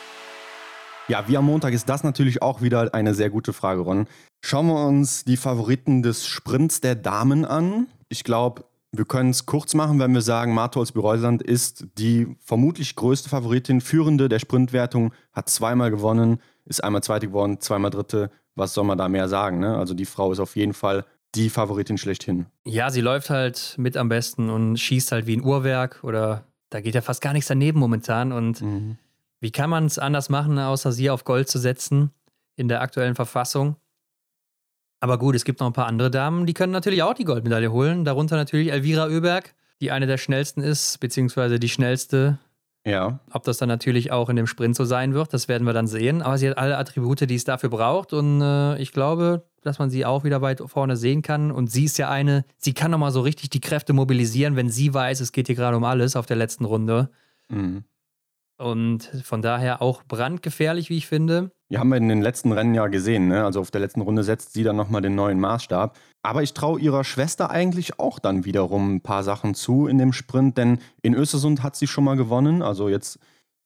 Ja, 1.07 1.25
wie 1.27 1.37
am 1.37 1.45
Montag 1.45 1.73
ist 1.73 1.87
das 1.87 2.03
natürlich 2.03 2.41
auch 2.41 2.61
wieder 2.61 2.93
eine 2.93 3.13
sehr 3.13 3.29
gute 3.29 3.53
Frage, 3.53 3.81
Ron. 3.81 4.07
Schauen 4.43 4.67
wir 4.67 4.85
uns 4.85 5.23
die 5.23 5.37
Favoriten 5.37 6.03
des 6.03 6.27
Sprints 6.27 6.81
der 6.81 6.95
Damen 6.95 7.45
an. 7.45 7.87
Ich 8.09 8.23
glaube, 8.23 8.65
wir 8.97 9.05
können 9.05 9.29
es 9.29 9.45
kurz 9.45 9.73
machen, 9.73 9.99
wenn 9.99 10.13
wir 10.13 10.21
sagen, 10.21 10.53
Martholz 10.53 10.91
Bereusland 10.91 11.41
ist 11.41 11.85
die 11.97 12.35
vermutlich 12.43 12.95
größte 12.95 13.29
Favoritin, 13.29 13.81
führende 13.81 14.29
der 14.29 14.39
Sprintwertung, 14.39 15.13
hat 15.33 15.49
zweimal 15.49 15.91
gewonnen, 15.91 16.39
ist 16.65 16.83
einmal 16.83 17.03
Zweite 17.03 17.27
geworden, 17.27 17.59
zweimal 17.59 17.91
Dritte. 17.91 18.31
Was 18.55 18.73
soll 18.73 18.83
man 18.85 18.97
da 18.97 19.07
mehr 19.07 19.29
sagen? 19.29 19.59
Ne? 19.59 19.77
Also 19.77 19.93
die 19.93 20.05
Frau 20.05 20.31
ist 20.31 20.39
auf 20.39 20.55
jeden 20.55 20.73
Fall 20.73 21.05
die 21.35 21.49
Favoritin 21.49 21.97
schlechthin. 21.97 22.47
Ja, 22.65 22.89
sie 22.89 23.01
läuft 23.01 23.29
halt 23.29 23.75
mit 23.77 23.95
am 23.97 24.09
besten 24.09 24.49
und 24.49 24.77
schießt 24.77 25.11
halt 25.11 25.27
wie 25.27 25.37
ein 25.37 25.43
Uhrwerk 25.43 25.99
oder 26.03 26.43
da 26.69 26.81
geht 26.81 26.95
ja 26.95 27.01
fast 27.01 27.21
gar 27.21 27.33
nichts 27.33 27.47
daneben 27.47 27.79
momentan. 27.79 28.31
Und 28.31 28.61
Mhm. 28.61 28.97
wie 29.39 29.51
kann 29.51 29.69
man 29.69 29.85
es 29.85 29.99
anders 29.99 30.29
machen, 30.29 30.57
außer 30.57 30.91
sie 30.91 31.09
auf 31.09 31.23
Gold 31.23 31.47
zu 31.49 31.59
setzen 31.59 32.11
in 32.55 32.67
der 32.67 32.81
aktuellen 32.81 33.13
Verfassung? 33.15 33.75
Aber 34.99 35.19
gut, 35.19 35.35
es 35.35 35.45
gibt 35.45 35.59
noch 35.59 35.67
ein 35.67 35.73
paar 35.73 35.87
andere 35.87 36.09
Damen, 36.09 36.45
die 36.45 36.53
können 36.53 36.73
natürlich 36.73 37.03
auch 37.03 37.13
die 37.13 37.23
Goldmedaille 37.23 37.71
holen. 37.71 38.03
Darunter 38.03 38.35
natürlich 38.35 38.71
Elvira 38.71 39.07
Oeberg, 39.07 39.53
die 39.79 39.91
eine 39.91 40.07
der 40.07 40.17
schnellsten 40.17 40.61
ist, 40.61 40.99
beziehungsweise 40.99 41.59
die 41.59 41.69
schnellste. 41.69 42.39
Ja, 42.85 43.19
Ob 43.33 43.43
das 43.43 43.57
dann 43.57 43.67
natürlich 43.67 44.11
auch 44.13 44.29
in 44.29 44.37
dem 44.37 44.47
Sprint 44.47 44.75
so 44.75 44.85
sein 44.85 45.13
wird, 45.13 45.33
das 45.33 45.49
werden 45.49 45.67
wir 45.67 45.73
dann 45.73 45.87
sehen. 45.87 46.21
Aber 46.21 46.37
sie 46.37 46.49
hat 46.49 46.57
alle 46.57 46.77
Attribute, 46.77 47.29
die 47.29 47.35
es 47.35 47.43
dafür 47.43 47.69
braucht. 47.69 48.13
Und 48.13 48.41
äh, 48.41 48.77
ich 48.77 48.93
glaube, 48.93 49.43
dass 49.61 49.77
man 49.77 49.89
sie 49.89 50.05
auch 50.05 50.23
wieder 50.23 50.41
weit 50.41 50.61
vorne 50.65 50.95
sehen 50.95 51.21
kann. 51.21 51.51
Und 51.51 51.69
sie 51.69 51.83
ist 51.83 51.97
ja 51.97 52.09
eine, 52.09 52.45
sie 52.57 52.73
kann 52.73 52.91
nochmal 52.91 53.11
so 53.11 53.19
richtig 53.21 53.49
die 53.49 53.59
Kräfte 53.59 53.91
mobilisieren, 53.91 54.55
wenn 54.55 54.69
sie 54.69 54.93
weiß, 54.93 55.19
es 55.19 55.33
geht 55.33 55.47
hier 55.47 55.55
gerade 55.57 55.75
um 55.75 55.83
alles 55.83 56.15
auf 56.15 56.25
der 56.25 56.37
letzten 56.37 56.65
Runde. 56.65 57.09
mhm. 57.49 57.83
Und 58.57 59.03
von 59.23 59.43
daher 59.43 59.83
auch 59.83 60.01
brandgefährlich, 60.01 60.89
wie 60.89 60.97
ich 60.97 61.05
finde. 61.05 61.51
Ja, 61.69 61.81
haben 61.81 61.89
wir 61.89 61.97
in 61.97 62.07
den 62.07 62.21
letzten 62.21 62.53
Rennen 62.53 62.73
ja 62.73 62.87
gesehen. 62.87 63.27
Ne? 63.27 63.43
Also 63.43 63.59
auf 63.59 63.71
der 63.71 63.81
letzten 63.81 64.01
Runde 64.01 64.23
setzt 64.23 64.53
sie 64.53 64.63
dann 64.63 64.77
nochmal 64.77 65.01
den 65.01 65.15
neuen 65.15 65.39
Maßstab. 65.39 65.97
Aber 66.23 66.41
ich 66.41 66.53
traue 66.53 66.79
ihrer 66.79 67.03
Schwester 67.03 67.49
eigentlich 67.49 67.99
auch 67.99 68.19
dann 68.19 68.45
wiederum 68.45 68.95
ein 68.95 69.01
paar 69.01 69.23
Sachen 69.23 69.53
zu 69.53 69.87
in 69.87 69.97
dem 69.97 70.13
Sprint, 70.13 70.57
denn 70.57 70.79
in 71.01 71.13
Östersund 71.13 71.63
hat 71.63 71.75
sie 71.75 71.87
schon 71.87 72.03
mal 72.03 72.15
gewonnen, 72.15 72.61
also 72.61 72.89
jetzt 72.89 73.19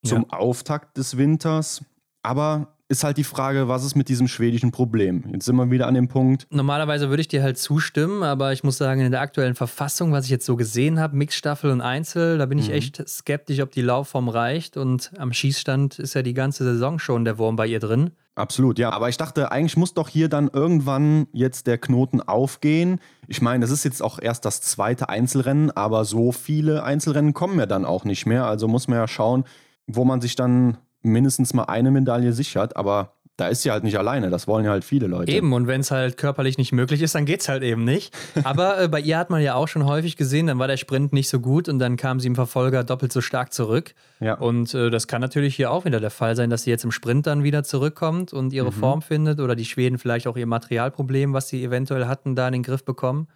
zum 0.04 0.30
Auftakt 0.32 0.98
des 0.98 1.18
Winters. 1.18 1.84
Aber 2.24 2.68
ist 2.92 3.04
halt 3.04 3.18
die 3.18 3.24
Frage, 3.24 3.68
was 3.68 3.84
ist 3.86 3.96
mit 3.96 4.10
diesem 4.10 4.28
schwedischen 4.28 4.72
Problem? 4.72 5.24
Jetzt 5.32 5.46
sind 5.46 5.56
wir 5.56 5.72
wieder 5.72 5.88
an 5.88 5.94
dem 5.96 6.08
Punkt. 6.10 6.46
Normalerweise 6.52 7.10
würde 7.10 7.22
ich 7.22 7.28
dir 7.30 7.42
halt 7.42 7.58
zustimmen, 7.58 8.22
aber 8.22 8.52
ich 8.54 8.64
muss 8.64 8.78
sagen, 8.78 9.02
in 9.02 9.12
der 9.12 9.22
aktuellen 9.22 9.56
Verfassung, 9.56 10.12
was 10.12 10.26
ich 10.26 10.32
jetzt 10.32 10.46
so 10.46 10.56
gesehen 10.58 11.00
habe, 11.00 11.16
Mixstaffel 11.16 11.72
und 11.72 11.82
Einzel, 11.82 12.38
da 12.38 12.46
bin 12.46 12.58
ich 12.60 12.68
Mhm. 12.68 12.74
echt 12.76 13.10
skeptisch, 13.10 13.62
ob 13.62 13.72
die 13.72 13.82
Laufform 13.82 14.28
reicht. 14.30 14.76
Und 14.78 15.12
am 15.18 15.32
Schießstand 15.34 16.00
ist 16.00 16.14
ja 16.14 16.22
die 16.22 16.34
ganze 16.34 16.64
Saison 16.66 17.00
schon 17.00 17.24
der 17.26 17.38
Wurm 17.38 17.56
bei 17.56 17.66
ihr 17.66 17.80
drin. 17.80 18.12
Absolut, 18.36 18.78
ja. 18.78 18.92
Aber 18.92 19.10
ich 19.10 19.18
dachte, 19.18 19.52
eigentlich 19.52 19.78
muss 19.78 19.94
doch 19.94 20.10
hier 20.10 20.30
dann 20.30 20.50
irgendwann 20.52 21.28
jetzt 21.32 21.68
der 21.68 21.78
Knoten 21.78 22.22
aufgehen. 22.22 23.00
Ich 23.28 23.42
meine, 23.42 23.62
das 23.62 23.72
ist 23.72 23.84
jetzt 23.86 24.02
auch 24.04 24.20
erst 24.22 24.46
das 24.46 24.62
zweite 24.62 25.10
Einzelrennen, 25.10 25.72
aber 25.72 26.06
so 26.06 26.32
viele 26.32 26.84
Einzelrennen 26.84 27.34
kommen 27.34 27.58
ja 27.60 27.66
dann 27.66 27.86
auch 27.86 28.04
nicht 28.06 28.26
mehr. 28.26 28.46
Also 28.46 28.68
muss 28.68 28.88
man 28.88 28.98
ja 29.00 29.08
schauen, 29.08 29.44
wo 29.88 30.06
man 30.06 30.22
sich 30.22 30.36
dann 30.36 30.78
mindestens 31.02 31.54
mal 31.54 31.66
eine 31.66 31.92
Medaille 31.92 32.34
sichert. 32.34 32.76
Aber 32.76 33.14
da 33.38 33.48
ist 33.48 33.64
sie 33.64 33.72
halt 33.72 33.84
nicht 33.84 33.98
alleine. 33.98 34.30
Das 34.30 34.46
wollen 34.48 34.66
ja 34.66 34.72
halt 34.72 34.84
viele 34.84 35.08
Leute. 35.08 35.32
Eben, 35.32 35.52
und 35.54 35.66
wenn 35.66 35.82
es 35.82 35.90
halt 35.90 36.16
körperlich 36.16 36.60
nicht 36.60 36.74
möglich 36.74 37.02
ist, 37.02 37.16
dann 37.16 37.26
geht's 37.26 37.50
halt 37.50 37.64
eben 37.64 37.84
nicht. 37.84 38.14
Aber 38.44 38.80
äh, 38.80 38.88
bei 38.88 39.00
ihr 39.00 39.18
hat 39.18 39.32
man 39.32 39.42
ja 39.42 39.56
auch 39.56 39.68
schon 39.68 39.86
häufig 39.86 40.16
gesehen, 40.16 40.46
dann 40.46 40.60
war 40.60 40.68
der 40.68 40.78
Sprint 40.78 41.12
nicht 41.12 41.28
so 41.28 41.40
gut 41.40 41.68
und 41.68 41.80
dann 41.80 41.98
kam 41.98 42.20
sie 42.20 42.28
im 42.28 42.36
Verfolger 42.36 42.84
doppelt 42.84 43.12
so 43.12 43.20
stark 43.22 43.52
zurück. 43.52 43.96
Ja. 44.20 44.36
Und 44.36 44.76
äh, 44.76 44.92
das 44.92 45.08
kann 45.08 45.22
natürlich 45.22 45.56
hier 45.56 45.72
auch 45.72 45.86
wieder 45.86 46.00
der 46.00 46.12
Fall 46.12 46.36
sein, 46.36 46.52
dass 46.52 46.64
sie 46.64 46.70
jetzt 46.70 46.84
im 46.84 46.92
Sprint 46.92 47.26
dann 47.26 47.44
wieder 47.44 47.64
zurückkommt 47.64 48.32
und 48.32 48.54
ihre 48.54 48.68
Mhm. 48.68 48.76
Form 48.76 49.02
findet 49.02 49.40
oder 49.40 49.56
die 49.56 49.66
Schweden 49.66 49.98
vielleicht 49.98 50.28
auch 50.28 50.38
ihr 50.38 50.46
Materialproblem, 50.46 51.34
was 51.34 51.48
sie 51.50 51.64
eventuell 51.64 52.06
hatten, 52.06 52.36
da 52.36 52.48
in 52.48 52.54
den 52.54 52.64
Griff 52.64 52.86
bekommen. 52.86 53.28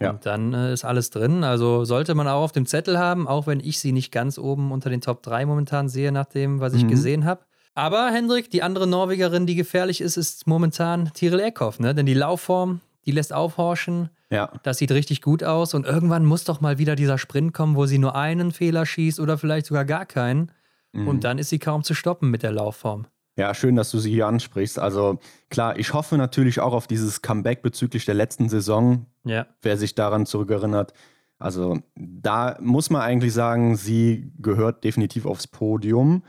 Ja. 0.00 0.10
Und 0.10 0.26
dann 0.26 0.54
äh, 0.54 0.72
ist 0.72 0.84
alles 0.84 1.10
drin. 1.10 1.42
Also 1.44 1.84
sollte 1.84 2.14
man 2.14 2.28
auch 2.28 2.42
auf 2.42 2.52
dem 2.52 2.66
Zettel 2.66 2.98
haben, 2.98 3.26
auch 3.26 3.46
wenn 3.48 3.58
ich 3.60 3.80
sie 3.80 3.92
nicht 3.92 4.12
ganz 4.12 4.38
oben 4.38 4.70
unter 4.70 4.90
den 4.90 5.00
Top 5.00 5.22
3 5.22 5.44
momentan 5.46 5.88
sehe, 5.88 6.12
nach 6.12 6.26
dem, 6.26 6.60
was 6.60 6.72
ich 6.74 6.84
Mhm. 6.84 6.88
gesehen 6.88 7.24
habe. 7.24 7.40
Aber 7.74 8.10
Hendrik, 8.10 8.50
die 8.50 8.62
andere 8.62 8.86
Norwegerin, 8.86 9.46
die 9.46 9.54
gefährlich 9.54 10.00
ist, 10.00 10.16
ist 10.16 10.46
momentan 10.46 11.12
Tiril 11.14 11.40
Eckhoff, 11.40 11.78
ne? 11.80 11.94
Denn 11.94 12.06
die 12.06 12.14
Laufform, 12.14 12.80
die 13.06 13.12
lässt 13.12 13.32
aufhorchen. 13.32 14.10
ja. 14.30 14.50
Das 14.62 14.78
sieht 14.78 14.90
richtig 14.92 15.22
gut 15.22 15.42
aus. 15.42 15.74
Und 15.74 15.86
irgendwann 15.86 16.24
muss 16.24 16.44
doch 16.44 16.60
mal 16.60 16.78
wieder 16.78 16.94
dieser 16.96 17.18
Sprint 17.18 17.54
kommen, 17.54 17.74
wo 17.76 17.86
sie 17.86 17.98
nur 17.98 18.14
einen 18.14 18.52
Fehler 18.52 18.84
schießt 18.86 19.18
oder 19.20 19.38
vielleicht 19.38 19.66
sogar 19.66 19.84
gar 19.84 20.06
keinen. 20.06 20.52
Mhm. 20.92 21.08
Und 21.08 21.24
dann 21.24 21.38
ist 21.38 21.48
sie 21.50 21.58
kaum 21.58 21.82
zu 21.84 21.94
stoppen 21.94 22.30
mit 22.30 22.42
der 22.42 22.52
Laufform. 22.52 23.06
Ja, 23.38 23.54
schön, 23.54 23.76
dass 23.76 23.90
du 23.92 23.98
sie 24.00 24.10
hier 24.10 24.26
ansprichst. 24.26 24.78
Also 24.80 25.20
klar, 25.48 25.78
ich 25.78 25.94
hoffe 25.94 26.16
natürlich 26.18 26.58
auch 26.60 26.72
auf 26.72 26.86
dieses 26.88 27.22
Comeback 27.22 27.62
bezüglich 27.62 28.04
der 28.04 28.14
letzten 28.16 28.48
Saison. 28.48 29.06
Ja. 29.24 29.46
wer 29.62 29.76
sich 29.76 29.94
daran 29.94 30.26
zurückerinnert. 30.26 30.92
Also 31.38 31.78
da 31.94 32.56
muss 32.60 32.90
man 32.90 33.02
eigentlich 33.02 33.32
sagen, 33.32 33.76
sie 33.76 34.32
gehört 34.40 34.82
definitiv 34.84 35.24
aufs 35.26 35.46
Podium. 35.46 36.22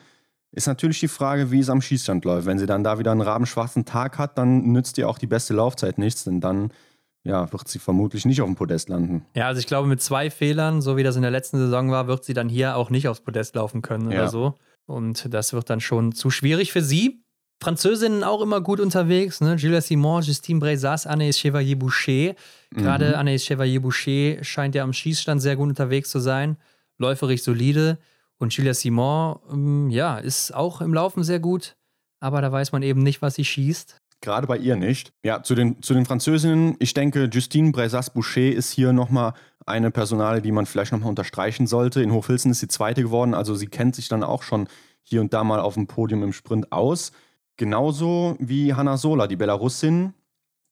Ist 0.51 0.67
natürlich 0.67 0.99
die 0.99 1.07
Frage, 1.07 1.49
wie 1.51 1.59
es 1.59 1.69
am 1.69 1.81
Schießstand 1.81 2.25
läuft. 2.25 2.45
Wenn 2.45 2.59
sie 2.59 2.65
dann 2.67 2.83
da 2.83 2.99
wieder 2.99 3.11
einen 3.11 3.21
rabenschwarzen 3.21 3.85
Tag 3.85 4.17
hat, 4.19 4.37
dann 4.37 4.71
nützt 4.71 4.97
ihr 4.97 5.07
auch 5.09 5.17
die 5.17 5.27
beste 5.27 5.53
Laufzeit 5.53 5.97
nichts, 5.97 6.25
denn 6.25 6.41
dann 6.41 6.71
ja, 7.23 7.51
wird 7.51 7.67
sie 7.67 7.79
vermutlich 7.79 8.25
nicht 8.25 8.41
auf 8.41 8.47
dem 8.47 8.55
Podest 8.55 8.89
landen. 8.89 9.25
Ja, 9.35 9.47
also 9.47 9.59
ich 9.59 9.67
glaube, 9.67 9.87
mit 9.87 10.01
zwei 10.01 10.29
Fehlern, 10.29 10.81
so 10.81 10.95
wie 10.97 11.03
das 11.03 11.15
in 11.15 11.21
der 11.23 11.31
letzten 11.31 11.57
Saison 11.57 11.89
war, 11.91 12.07
wird 12.07 12.23
sie 12.23 12.33
dann 12.33 12.49
hier 12.49 12.75
auch 12.75 12.89
nicht 12.91 13.07
aufs 13.07 13.21
Podest 13.21 13.55
laufen 13.55 13.81
können 13.81 14.11
Ja. 14.11 14.19
oder 14.21 14.27
so. 14.29 14.55
Und 14.89 15.33
das 15.33 15.53
wird 15.53 15.69
dann 15.69 15.79
schon 15.79 16.13
zu 16.13 16.31
schwierig 16.31 16.71
für 16.71 16.81
sie. 16.81 17.23
Französinnen 17.61 18.23
auch 18.23 18.41
immer 18.41 18.61
gut 18.61 18.79
unterwegs, 18.79 19.41
ne? 19.41 19.55
Julia 19.55 19.81
Simon, 19.81 20.23
Justine 20.23 20.59
Brezas, 20.59 21.05
Anaïs 21.05 21.37
Chevalier-Boucher. 21.37 22.35
Gerade 22.71 23.19
Anaïs 23.19 23.45
Chevalier-Boucher 23.45 24.43
scheint 24.43 24.75
ja 24.75 24.83
am 24.83 24.93
Schießstand 24.93 25.41
sehr 25.41 25.57
gut 25.57 25.69
unterwegs 25.69 26.09
zu 26.09 26.19
sein. 26.19 26.57
Läuferig 26.97 27.43
solide. 27.43 27.97
Und 28.37 28.53
Julia 28.53 28.73
Simon, 28.73 29.39
ähm, 29.51 29.89
ja, 29.89 30.17
ist 30.17 30.55
auch 30.55 30.81
im 30.81 30.93
Laufen 30.93 31.23
sehr 31.23 31.39
gut. 31.39 31.75
Aber 32.21 32.41
da 32.41 32.51
weiß 32.51 32.71
man 32.71 32.81
eben 32.81 33.03
nicht, 33.03 33.21
was 33.21 33.35
sie 33.35 33.45
schießt. 33.45 33.97
Gerade 34.21 34.47
bei 34.47 34.57
ihr 34.57 34.75
nicht. 34.75 35.11
Ja, 35.23 35.43
zu 35.43 35.55
den, 35.55 35.81
zu 35.81 35.93
den 35.93 36.05
Französinnen, 36.05 36.75
ich 36.79 36.93
denke, 36.93 37.29
Justine 37.31 37.71
Brezas-Boucher 37.71 38.51
ist 38.53 38.71
hier 38.71 38.93
nochmal 38.93 39.33
eine 39.69 39.91
Personale, 39.91 40.41
die 40.41 40.51
man 40.51 40.65
vielleicht 40.65 40.91
nochmal 40.91 41.09
unterstreichen 41.09 41.67
sollte. 41.67 42.01
In 42.01 42.11
Hochfilzen 42.11 42.51
ist 42.51 42.59
sie 42.59 42.67
Zweite 42.67 43.01
geworden, 43.03 43.33
also 43.33 43.55
sie 43.55 43.67
kennt 43.67 43.95
sich 43.95 44.07
dann 44.07 44.23
auch 44.23 44.43
schon 44.43 44.67
hier 45.03 45.21
und 45.21 45.33
da 45.33 45.43
mal 45.43 45.59
auf 45.59 45.75
dem 45.75 45.87
Podium 45.87 46.23
im 46.23 46.33
Sprint 46.33 46.71
aus. 46.71 47.11
Genauso 47.57 48.35
wie 48.39 48.73
Hanna 48.73 48.97
Sola, 48.97 49.27
die 49.27 49.35
Belarusin, 49.35 50.13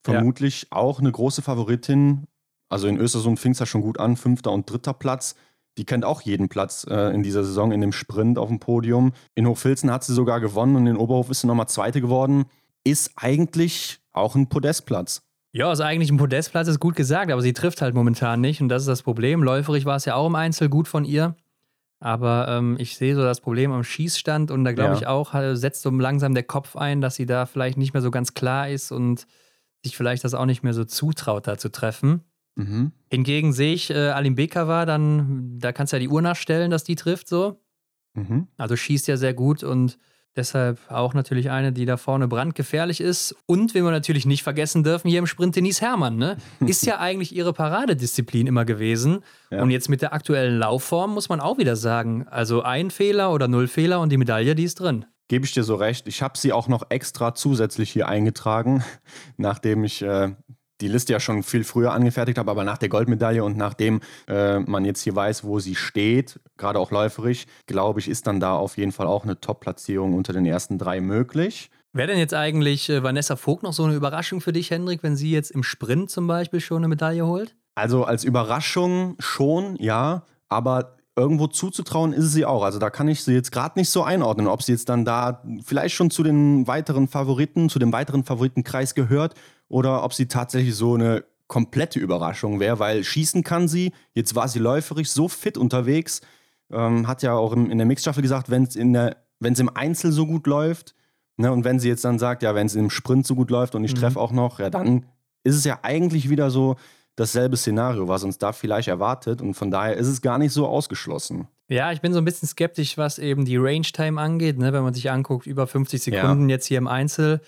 vermutlich 0.03 0.67
auch 0.71 0.99
eine 0.99 1.11
große 1.11 1.41
Favoritin. 1.41 2.27
Also 2.69 2.87
in 2.87 2.97
Östersund 2.97 3.39
fing 3.39 3.51
es 3.51 3.59
ja 3.59 3.65
schon 3.65 3.81
gut 3.81 3.99
an, 3.99 4.17
fünfter 4.17 4.51
und 4.51 4.69
dritter 4.69 4.93
Platz. 4.93 5.35
Die 5.77 5.85
kennt 5.85 6.05
auch 6.05 6.21
jeden 6.21 6.49
Platz 6.49 6.85
äh, 6.89 7.13
in 7.13 7.23
dieser 7.23 7.43
Saison 7.43 7.71
in 7.71 7.81
dem 7.81 7.91
Sprint 7.91 8.39
auf 8.39 8.47
dem 8.47 8.59
Podium. 8.59 9.13
In 9.35 9.47
Hochfilzen 9.47 9.91
hat 9.91 10.03
sie 10.03 10.13
sogar 10.13 10.39
gewonnen 10.39 10.75
und 10.75 10.87
in 10.87 10.97
Oberhof 10.97 11.29
ist 11.29 11.41
sie 11.41 11.47
nochmal 11.47 11.67
Zweite 11.67 12.01
geworden. 12.01 12.45
Ist 12.83 13.11
eigentlich 13.15 13.99
auch 14.11 14.35
ein 14.35 14.47
Podestplatz. 14.47 15.26
Ja, 15.57 15.71
ist 15.71 15.81
eigentlich 15.81 16.11
ein 16.11 16.17
Podestplatz, 16.17 16.67
ist 16.67 16.79
gut 16.79 16.95
gesagt, 16.95 17.31
aber 17.31 17.41
sie 17.41 17.51
trifft 17.51 17.81
halt 17.81 17.95
momentan 17.95 18.41
nicht 18.41 18.61
und 18.61 18.69
das 18.69 18.83
ist 18.83 18.87
das 18.87 19.01
Problem. 19.01 19.41
Läuferig 19.41 19.85
war 19.85 19.95
es 19.95 20.05
ja 20.05 20.13
auch 20.13 20.27
im 20.27 20.35
Einzel 20.35 20.69
gut 20.69 20.87
von 20.87 21.03
ihr. 21.03 21.35
Aber 21.99 22.45
ähm, 22.47 22.75
ich 22.77 22.95
sehe 22.95 23.15
so 23.15 23.23
das 23.23 23.41
Problem 23.41 23.71
am 23.71 23.83
Schießstand 23.83 24.51
und 24.51 24.63
da 24.65 24.71
glaube 24.73 24.91
Ja. 24.93 24.97
ich 24.99 25.07
auch, 25.07 25.33
setzt 25.55 25.81
so 25.81 25.89
langsam 25.89 26.35
der 26.35 26.43
Kopf 26.43 26.75
ein, 26.75 27.01
dass 27.01 27.15
sie 27.15 27.25
da 27.25 27.47
vielleicht 27.47 27.75
nicht 27.79 27.93
mehr 27.93 28.03
so 28.03 28.11
ganz 28.11 28.35
klar 28.35 28.69
ist 28.69 28.91
und 28.91 29.25
sich 29.83 29.97
vielleicht 29.97 30.23
das 30.23 30.35
auch 30.35 30.45
nicht 30.45 30.61
mehr 30.61 30.75
so 30.75 30.85
zutraut, 30.85 31.47
da 31.47 31.57
zu 31.57 31.69
treffen. 31.69 32.21
Mhm. 32.53 32.91
Hingegen 33.09 33.51
sehe 33.51 33.73
ich 33.73 33.89
äh, 33.89 34.09
Alim 34.09 34.35
Bekava 34.35 34.85
dann, 34.85 35.57
da 35.57 35.71
kannst 35.71 35.91
du 35.91 35.97
ja 35.97 36.01
die 36.01 36.09
Uhr 36.09 36.21
nachstellen, 36.21 36.69
dass 36.69 36.83
die 36.83 36.95
trifft 36.95 37.27
so. 37.27 37.59
Mhm. 38.13 38.47
Also 38.57 38.75
schießt 38.75 39.07
ja 39.07 39.17
sehr 39.17 39.33
gut 39.33 39.63
und 39.63 39.97
deshalb 40.37 40.79
auch 40.89 41.13
natürlich 41.13 41.49
eine, 41.49 41.73
die 41.73 41.85
da 41.85 41.97
vorne 41.97 42.27
brandgefährlich 42.27 43.01
ist. 43.01 43.35
Und 43.45 43.73
wenn 43.73 43.83
wir 43.83 43.91
natürlich 43.91 44.25
nicht 44.25 44.43
vergessen 44.43 44.83
dürfen, 44.83 45.09
hier 45.09 45.19
im 45.19 45.27
Sprint 45.27 45.55
Denise 45.55 45.81
Herrmann, 45.81 46.17
ne? 46.17 46.37
Ist 46.65 46.85
ja 46.85 46.99
eigentlich 46.99 47.35
ihre 47.35 47.53
Paradedisziplin 47.53 48.47
immer 48.47 48.65
gewesen. 48.65 49.19
Ja. 49.51 49.61
Und 49.61 49.71
jetzt 49.71 49.89
mit 49.89 50.01
der 50.01 50.13
aktuellen 50.13 50.57
Laufform 50.59 51.13
muss 51.13 51.29
man 51.29 51.39
auch 51.39 51.57
wieder 51.57 51.75
sagen, 51.75 52.27
also 52.29 52.61
ein 52.61 52.91
Fehler 52.91 53.33
oder 53.33 53.47
null 53.47 53.67
Fehler 53.67 53.99
und 53.99 54.11
die 54.11 54.17
Medaille, 54.17 54.55
die 54.55 54.63
ist 54.63 54.79
drin. 54.79 55.05
Gebe 55.27 55.45
ich 55.45 55.51
dir 55.51 55.63
so 55.63 55.75
recht. 55.75 56.07
Ich 56.07 56.21
habe 56.21 56.37
sie 56.37 56.53
auch 56.53 56.69
noch 56.69 56.85
extra 56.89 57.35
zusätzlich 57.35 57.91
hier 57.91 58.07
eingetragen, 58.07 58.83
nachdem 59.37 59.83
ich 59.83 60.01
äh, 60.01 60.29
die 60.81 60.87
Liste 60.87 61.13
ja 61.13 61.19
schon 61.19 61.43
viel 61.43 61.63
früher 61.63 61.93
angefertigt 61.93 62.37
habe, 62.37 62.51
aber 62.51 62.63
nach 62.63 62.77
der 62.77 62.89
Goldmedaille 62.89 63.43
und 63.43 63.57
nachdem 63.57 64.01
äh, 64.27 64.59
man 64.59 64.85
jetzt 64.85 65.01
hier 65.01 65.15
weiß, 65.15 65.43
wo 65.43 65.59
sie 65.59 65.75
steht, 65.75 66.39
gerade 66.57 66.79
auch 66.79 66.91
läuferisch, 66.91 67.45
glaube 67.65 67.99
ich, 67.99 68.07
ist 68.07 68.27
dann 68.27 68.39
da 68.39 68.55
auf 68.55 68.77
jeden 68.77 68.91
Fall 68.91 69.07
auch 69.07 69.23
eine 69.23 69.39
Top-Platzierung 69.39 70.13
unter 70.13 70.33
den 70.33 70.45
ersten 70.45 70.77
drei 70.77 71.01
möglich. 71.01 71.71
Wäre 71.93 72.09
denn 72.09 72.19
jetzt 72.19 72.33
eigentlich 72.33 72.89
äh, 72.89 73.01
Vanessa 73.01 73.35
Vogt 73.35 73.63
noch 73.63 73.73
so 73.73 73.83
eine 73.83 73.95
Überraschung 73.95 74.41
für 74.41 74.53
dich, 74.53 74.71
Hendrik, 74.71 75.03
wenn 75.03 75.15
sie 75.15 75.31
jetzt 75.31 75.51
im 75.51 75.63
Sprint 75.63 76.11
zum 76.11 76.27
Beispiel 76.27 76.59
schon 76.59 76.77
eine 76.77 76.87
Medaille 76.87 77.25
holt? 77.25 77.55
Also 77.75 78.03
als 78.03 78.23
Überraschung 78.23 79.15
schon, 79.19 79.75
ja, 79.77 80.23
aber 80.49 80.97
irgendwo 81.15 81.47
zuzutrauen 81.47 82.13
ist 82.13 82.31
sie 82.31 82.45
auch. 82.45 82.63
Also 82.63 82.77
da 82.77 82.89
kann 82.89 83.07
ich 83.07 83.23
sie 83.23 83.33
jetzt 83.33 83.51
gerade 83.51 83.79
nicht 83.79 83.89
so 83.89 84.03
einordnen, 84.03 84.47
ob 84.47 84.61
sie 84.61 84.71
jetzt 84.71 84.89
dann 84.89 85.03
da 85.03 85.43
vielleicht 85.63 85.95
schon 85.95 86.11
zu 86.11 86.21
den 86.21 86.67
weiteren 86.67 87.07
Favoriten, 87.07 87.69
zu 87.69 87.79
dem 87.79 87.91
weiteren 87.91 88.23
Favoritenkreis 88.23 88.93
gehört 88.93 89.33
oder 89.69 90.03
ob 90.03 90.13
sie 90.13 90.27
tatsächlich 90.27 90.75
so 90.75 90.95
eine 90.95 91.23
komplette 91.47 91.99
Überraschung 91.99 92.59
wäre, 92.59 92.79
weil 92.79 93.03
schießen 93.03 93.43
kann 93.43 93.67
sie. 93.67 93.93
Jetzt 94.13 94.35
war 94.35 94.47
sie 94.47 94.59
läuferisch 94.59 95.09
so 95.09 95.27
fit 95.27 95.57
unterwegs, 95.57 96.21
ähm, 96.71 97.07
hat 97.07 97.23
ja 97.23 97.33
auch 97.33 97.53
im, 97.53 97.71
in 97.71 97.77
der 97.77 97.87
Mixstaffel 97.87 98.21
gesagt, 98.21 98.49
wenn 98.49 98.63
es 98.63 98.75
in 98.75 98.93
der, 98.93 99.17
wenn 99.39 99.53
es 99.53 99.59
im 99.59 99.69
Einzel 99.73 100.11
so 100.11 100.25
gut 100.25 100.47
läuft, 100.47 100.93
ne, 101.37 101.51
und 101.51 101.63
wenn 101.63 101.79
sie 101.79 101.87
jetzt 101.87 102.03
dann 102.03 102.19
sagt, 102.19 102.43
ja, 102.43 102.53
wenn 102.55 102.67
es 102.67 102.75
im 102.75 102.89
Sprint 102.89 103.25
so 103.25 103.35
gut 103.35 103.49
läuft 103.49 103.75
und 103.75 103.83
ich 103.83 103.93
Mhm. 103.93 103.99
treffe 103.99 104.19
auch 104.19 104.31
noch, 104.31 104.59
ja, 104.59 104.69
dann 104.69 105.05
ist 105.43 105.55
es 105.55 105.63
ja 105.63 105.79
eigentlich 105.83 106.29
wieder 106.29 106.49
so 106.49 106.75
dasselbe 107.15 107.57
Szenario, 107.57 108.07
was 108.07 108.23
uns 108.23 108.37
da 108.37 108.51
vielleicht 108.51 108.89
erwartet. 108.89 109.41
Und 109.41 109.55
von 109.55 109.71
daher 109.71 109.95
ist 109.97 110.07
es 110.07 110.21
gar 110.21 110.37
nicht 110.37 110.51
so 110.53 110.67
ausgeschlossen. 110.67 111.47
Ja, 111.67 111.91
ich 111.91 112.01
bin 112.01 112.13
so 112.13 112.19
ein 112.19 112.25
bisschen 112.25 112.47
skeptisch, 112.47 112.97
was 112.97 113.17
eben 113.17 113.43
die 113.43 113.57
Range-Time 113.57 114.21
angeht. 114.21 114.57
Ne? 114.57 114.71
Wenn 114.71 114.83
man 114.83 114.93
sich 114.93 115.09
anguckt, 115.09 115.47
über 115.47 115.65
50 115.67 116.01
Sekunden 116.01 116.49
ja. 116.49 116.55
jetzt 116.55 116.67
hier 116.67 116.77
im 116.77 116.87
Einzel. 116.87 117.41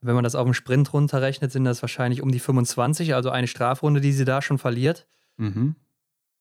Wenn 0.00 0.14
man 0.14 0.24
das 0.24 0.34
auf 0.34 0.44
dem 0.44 0.54
Sprint 0.54 0.92
runterrechnet, 0.92 1.50
sind 1.50 1.64
das 1.64 1.82
wahrscheinlich 1.82 2.22
um 2.22 2.30
die 2.30 2.38
25, 2.38 3.14
also 3.14 3.30
eine 3.30 3.46
Strafrunde, 3.46 4.00
die 4.00 4.12
sie 4.12 4.24
da 4.24 4.42
schon 4.42 4.58
verliert. 4.58 5.06
Mhm. 5.38 5.74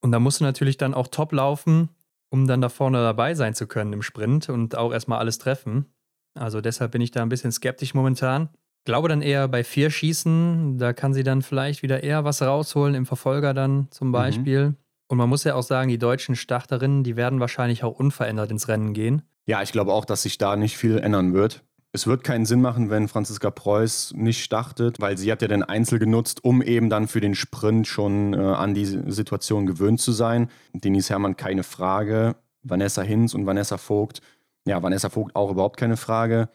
Und 0.01 0.11
da 0.11 0.19
musst 0.19 0.39
du 0.39 0.43
natürlich 0.43 0.77
dann 0.77 0.93
auch 0.93 1.07
top 1.07 1.31
laufen, 1.31 1.89
um 2.29 2.47
dann 2.47 2.61
da 2.61 2.69
vorne 2.69 2.99
dabei 2.99 3.33
sein 3.33 3.55
zu 3.55 3.67
können 3.67 3.93
im 3.93 4.01
Sprint 4.01 4.49
und 4.49 4.77
auch 4.77 4.93
erstmal 4.93 5.19
alles 5.19 5.39
treffen. 5.39 5.87
Also 6.35 6.61
deshalb 6.61 6.91
bin 6.91 7.01
ich 7.01 7.11
da 7.11 7.23
ein 7.23 7.29
bisschen 7.29 7.51
skeptisch 7.51 7.93
momentan. 7.93 8.49
Glaube 8.85 9.09
dann 9.09 9.21
eher 9.21 9.47
bei 9.47 9.63
vier 9.63 9.89
Schießen, 9.89 10.77
da 10.77 10.93
kann 10.93 11.13
sie 11.13 11.23
dann 11.23 11.41
vielleicht 11.41 11.83
wieder 11.83 12.03
eher 12.03 12.23
was 12.23 12.41
rausholen, 12.41 12.95
im 12.95 13.05
Verfolger 13.05 13.53
dann 13.53 13.87
zum 13.91 14.09
mhm. 14.09 14.13
Beispiel. 14.13 14.65
Mhm. 14.69 14.75
Und 15.07 15.17
man 15.17 15.29
muss 15.29 15.43
ja 15.45 15.55
auch 15.55 15.63
sagen, 15.63 15.89
die 15.89 15.97
deutschen 15.97 16.35
Starterinnen, 16.35 17.03
die 17.03 17.15
werden 17.15 17.39
wahrscheinlich 17.39 17.83
auch 17.83 17.97
unverändert 17.97 18.51
ins 18.51 18.67
Rennen 18.67 18.93
gehen. 18.93 19.23
Ja, 19.45 19.61
ich 19.61 19.71
glaube 19.71 19.93
auch, 19.93 20.05
dass 20.05 20.23
sich 20.23 20.37
da 20.37 20.55
nicht 20.57 20.77
viel 20.77 20.97
ändern 20.99 21.33
wird. 21.33 21.63
Es 21.97 22.05
wird 22.05 22.23
keinen 22.23 22.45
Sinn 22.45 22.61
machen, 22.61 22.91
wenn 22.91 23.07
Franziska 23.07 23.49
Preuß 23.49 24.13
nicht 24.15 24.43
startet, 24.43 25.01
weil 25.01 25.17
sie 25.17 25.31
hat 25.31 25.41
ja 25.41 25.47
den 25.47 25.63
Einzel 25.63 25.97
genutzt, 25.97 26.43
um 26.43 26.61
eben 26.61 26.91
dann 26.91 27.07
für 27.07 27.21
den 27.21 27.33
Sprint 27.33 27.87
schon 27.87 28.35
äh, 28.35 28.37
an 28.37 28.75
die 28.75 28.85
Situation 28.85 29.65
gewöhnt 29.65 29.99
zu 29.99 30.11
sein. 30.11 30.51
Denise 30.73 31.09
Herrmann 31.09 31.37
keine 31.37 31.63
Frage, 31.63 32.35
Vanessa 32.61 33.01
Hinz 33.01 33.33
und 33.33 33.47
Vanessa 33.47 33.79
Vogt. 33.79 34.21
Ja, 34.67 34.83
Vanessa 34.83 35.09
Vogt 35.09 35.35
auch 35.35 35.49
überhaupt 35.49 35.77
keine 35.77 35.97
Frage. 35.97 36.49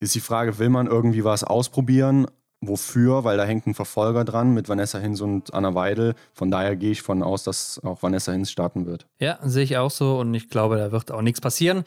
Ist 0.00 0.14
die 0.14 0.20
Frage, 0.20 0.58
will 0.58 0.70
man 0.70 0.86
irgendwie 0.86 1.24
was 1.24 1.44
ausprobieren? 1.44 2.26
Wofür? 2.62 3.22
Weil 3.22 3.36
da 3.36 3.44
hängt 3.44 3.66
ein 3.66 3.74
Verfolger 3.74 4.24
dran 4.24 4.54
mit 4.54 4.70
Vanessa 4.70 4.98
Hinz 4.98 5.20
und 5.20 5.52
Anna 5.52 5.74
Weidel. 5.74 6.14
Von 6.32 6.50
daher 6.50 6.74
gehe 6.74 6.92
ich 6.92 7.02
von 7.02 7.22
aus, 7.22 7.44
dass 7.44 7.84
auch 7.84 8.02
Vanessa 8.02 8.32
Hinz 8.32 8.50
starten 8.50 8.86
wird. 8.86 9.06
Ja, 9.18 9.38
sehe 9.42 9.64
ich 9.64 9.76
auch 9.76 9.90
so 9.90 10.18
und 10.18 10.32
ich 10.32 10.48
glaube, 10.48 10.78
da 10.78 10.90
wird 10.90 11.12
auch 11.12 11.20
nichts 11.20 11.42
passieren. 11.42 11.84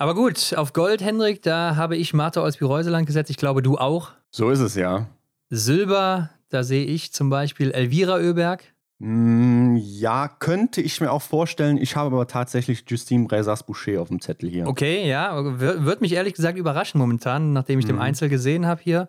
Aber 0.00 0.14
gut, 0.14 0.54
auf 0.56 0.72
Gold, 0.72 1.02
Hendrik, 1.02 1.42
da 1.42 1.76
habe 1.76 1.94
ich 1.94 2.14
Martha 2.14 2.40
Olsby-Reuseland 2.40 3.06
gesetzt. 3.06 3.28
Ich 3.28 3.36
glaube, 3.36 3.60
du 3.60 3.76
auch. 3.76 4.12
So 4.30 4.48
ist 4.48 4.60
es, 4.60 4.74
ja. 4.74 5.08
Silber, 5.50 6.30
da 6.48 6.62
sehe 6.62 6.86
ich 6.86 7.12
zum 7.12 7.28
Beispiel 7.28 7.70
Elvira 7.70 8.14
Oeberg. 8.14 8.64
Mm, 8.98 9.76
ja, 9.76 10.28
könnte 10.28 10.80
ich 10.80 11.02
mir 11.02 11.12
auch 11.12 11.20
vorstellen. 11.20 11.76
Ich 11.76 11.96
habe 11.96 12.14
aber 12.14 12.26
tatsächlich 12.26 12.84
Justine 12.88 13.26
Bresas-Boucher 13.26 14.00
auf 14.00 14.08
dem 14.08 14.22
Zettel 14.22 14.48
hier. 14.48 14.66
Okay, 14.68 15.06
ja. 15.06 15.36
Würde 15.60 16.00
mich 16.00 16.14
ehrlich 16.14 16.32
gesagt 16.32 16.56
überraschen 16.56 16.98
momentan, 16.98 17.52
nachdem 17.52 17.78
ich 17.78 17.84
mhm. 17.84 17.90
den 17.90 17.98
Einzel 17.98 18.30
gesehen 18.30 18.64
habe 18.64 18.80
hier. 18.82 19.06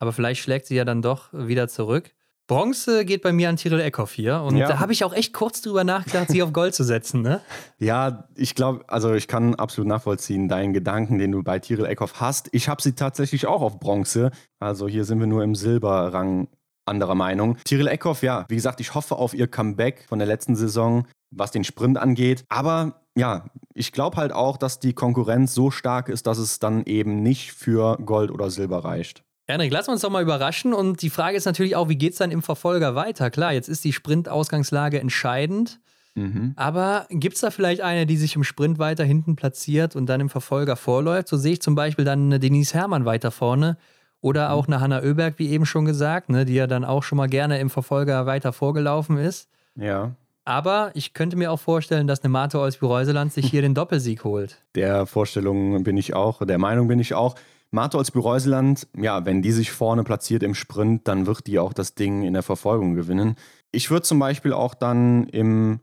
Aber 0.00 0.12
vielleicht 0.12 0.42
schlägt 0.42 0.66
sie 0.66 0.74
ja 0.74 0.84
dann 0.84 1.02
doch 1.02 1.28
wieder 1.32 1.68
zurück. 1.68 2.10
Bronze 2.48 3.04
geht 3.04 3.22
bei 3.22 3.32
mir 3.32 3.48
an 3.48 3.56
Tyrell 3.56 3.80
Eckhoff 3.80 4.12
hier. 4.12 4.42
Und 4.42 4.56
ja. 4.56 4.68
da 4.68 4.78
habe 4.78 4.92
ich 4.92 5.04
auch 5.04 5.12
echt 5.12 5.32
kurz 5.32 5.62
drüber 5.62 5.84
nachgedacht, 5.84 6.28
sie 6.28 6.42
auf 6.42 6.52
Gold 6.52 6.74
zu 6.74 6.84
setzen. 6.84 7.22
Ne? 7.22 7.40
Ja, 7.78 8.28
ich 8.36 8.54
glaube, 8.54 8.84
also 8.88 9.14
ich 9.14 9.26
kann 9.26 9.56
absolut 9.56 9.88
nachvollziehen, 9.88 10.48
deinen 10.48 10.72
Gedanken, 10.72 11.18
den 11.18 11.32
du 11.32 11.42
bei 11.42 11.58
Tyrell 11.58 11.86
Eckhoff 11.86 12.20
hast. 12.20 12.48
Ich 12.52 12.68
habe 12.68 12.80
sie 12.80 12.92
tatsächlich 12.92 13.46
auch 13.46 13.60
auf 13.60 13.80
Bronze. 13.80 14.30
Also 14.60 14.86
hier 14.86 15.04
sind 15.04 15.18
wir 15.18 15.26
nur 15.26 15.42
im 15.42 15.56
Silberrang 15.56 16.48
anderer 16.86 17.14
Meinung. 17.14 17.56
Tyrell 17.64 17.88
Eckhoff, 17.88 18.22
ja, 18.22 18.44
wie 18.48 18.54
gesagt, 18.54 18.80
ich 18.80 18.94
hoffe 18.94 19.16
auf 19.16 19.34
ihr 19.34 19.48
Comeback 19.48 20.04
von 20.08 20.18
der 20.18 20.28
letzten 20.28 20.54
Saison, 20.54 21.06
was 21.30 21.50
den 21.50 21.64
Sprint 21.64 21.98
angeht. 21.98 22.44
Aber 22.48 23.02
ja, 23.16 23.46
ich 23.74 23.92
glaube 23.92 24.16
halt 24.16 24.32
auch, 24.32 24.56
dass 24.56 24.80
die 24.80 24.92
Konkurrenz 24.92 25.54
so 25.54 25.70
stark 25.70 26.08
ist, 26.08 26.26
dass 26.26 26.38
es 26.38 26.58
dann 26.58 26.84
eben 26.84 27.22
nicht 27.22 27.52
für 27.52 27.96
Gold 27.96 28.30
oder 28.30 28.50
Silber 28.50 28.84
reicht. 28.84 29.24
Henrik, 29.52 29.72
lass 29.72 29.88
uns 29.88 30.00
doch 30.00 30.10
mal 30.10 30.22
überraschen. 30.22 30.72
Und 30.72 31.02
die 31.02 31.10
Frage 31.10 31.36
ist 31.36 31.44
natürlich 31.44 31.76
auch, 31.76 31.88
wie 31.88 31.96
geht 31.96 32.12
es 32.12 32.18
dann 32.18 32.30
im 32.30 32.42
Verfolger 32.42 32.94
weiter? 32.94 33.30
Klar, 33.30 33.52
jetzt 33.52 33.68
ist 33.68 33.84
die 33.84 33.92
Sprint-Ausgangslage 33.92 34.98
entscheidend. 34.98 35.78
Mhm. 36.14 36.52
Aber 36.56 37.06
gibt 37.10 37.36
es 37.36 37.40
da 37.40 37.50
vielleicht 37.50 37.80
eine, 37.80 38.06
die 38.06 38.16
sich 38.16 38.36
im 38.36 38.44
Sprint 38.44 38.78
weiter 38.78 39.04
hinten 39.04 39.36
platziert 39.36 39.96
und 39.96 40.06
dann 40.06 40.20
im 40.20 40.28
Verfolger 40.28 40.76
vorläuft? 40.76 41.28
So 41.28 41.36
sehe 41.36 41.52
ich 41.52 41.62
zum 41.62 41.74
Beispiel 41.74 42.04
dann 42.04 42.26
eine 42.26 42.38
Denise 42.38 42.74
Herrmann 42.74 43.04
weiter 43.04 43.30
vorne 43.30 43.76
oder 44.20 44.48
mhm. 44.48 44.54
auch 44.54 44.66
eine 44.66 44.80
Hanna 44.80 45.02
Oeberg, 45.02 45.34
wie 45.38 45.50
eben 45.50 45.66
schon 45.66 45.84
gesagt, 45.84 46.28
ne, 46.28 46.44
die 46.44 46.54
ja 46.54 46.66
dann 46.66 46.84
auch 46.84 47.02
schon 47.02 47.18
mal 47.18 47.28
gerne 47.28 47.58
im 47.58 47.70
Verfolger 47.70 48.26
weiter 48.26 48.52
vorgelaufen 48.52 49.16
ist. 49.16 49.48
Ja. 49.76 50.14
Aber 50.44 50.90
ich 50.94 51.14
könnte 51.14 51.36
mir 51.36 51.52
auch 51.52 51.60
vorstellen, 51.60 52.06
dass 52.06 52.22
eine 52.22 52.30
Mate 52.30 52.58
Olsby-Reuseland 52.58 53.32
sich 53.32 53.46
hier 53.50 53.62
den 53.62 53.74
Doppelsieg 53.74 54.24
holt. 54.24 54.62
Der 54.74 55.06
Vorstellung 55.06 55.84
bin 55.84 55.96
ich 55.96 56.14
auch, 56.14 56.44
der 56.44 56.58
Meinung 56.58 56.88
bin 56.88 56.98
ich 56.98 57.14
auch. 57.14 57.36
Martholz 57.74 58.10
Bereuseland, 58.10 58.86
ja, 58.98 59.24
wenn 59.24 59.40
die 59.40 59.50
sich 59.50 59.72
vorne 59.72 60.04
platziert 60.04 60.42
im 60.42 60.54
Sprint, 60.54 61.08
dann 61.08 61.26
wird 61.26 61.46
die 61.46 61.58
auch 61.58 61.72
das 61.72 61.94
Ding 61.94 62.22
in 62.22 62.34
der 62.34 62.42
Verfolgung 62.42 62.94
gewinnen. 62.94 63.36
Ich 63.72 63.90
würde 63.90 64.02
zum 64.02 64.18
Beispiel 64.18 64.52
auch 64.52 64.74
dann 64.74 65.26
im 65.28 65.80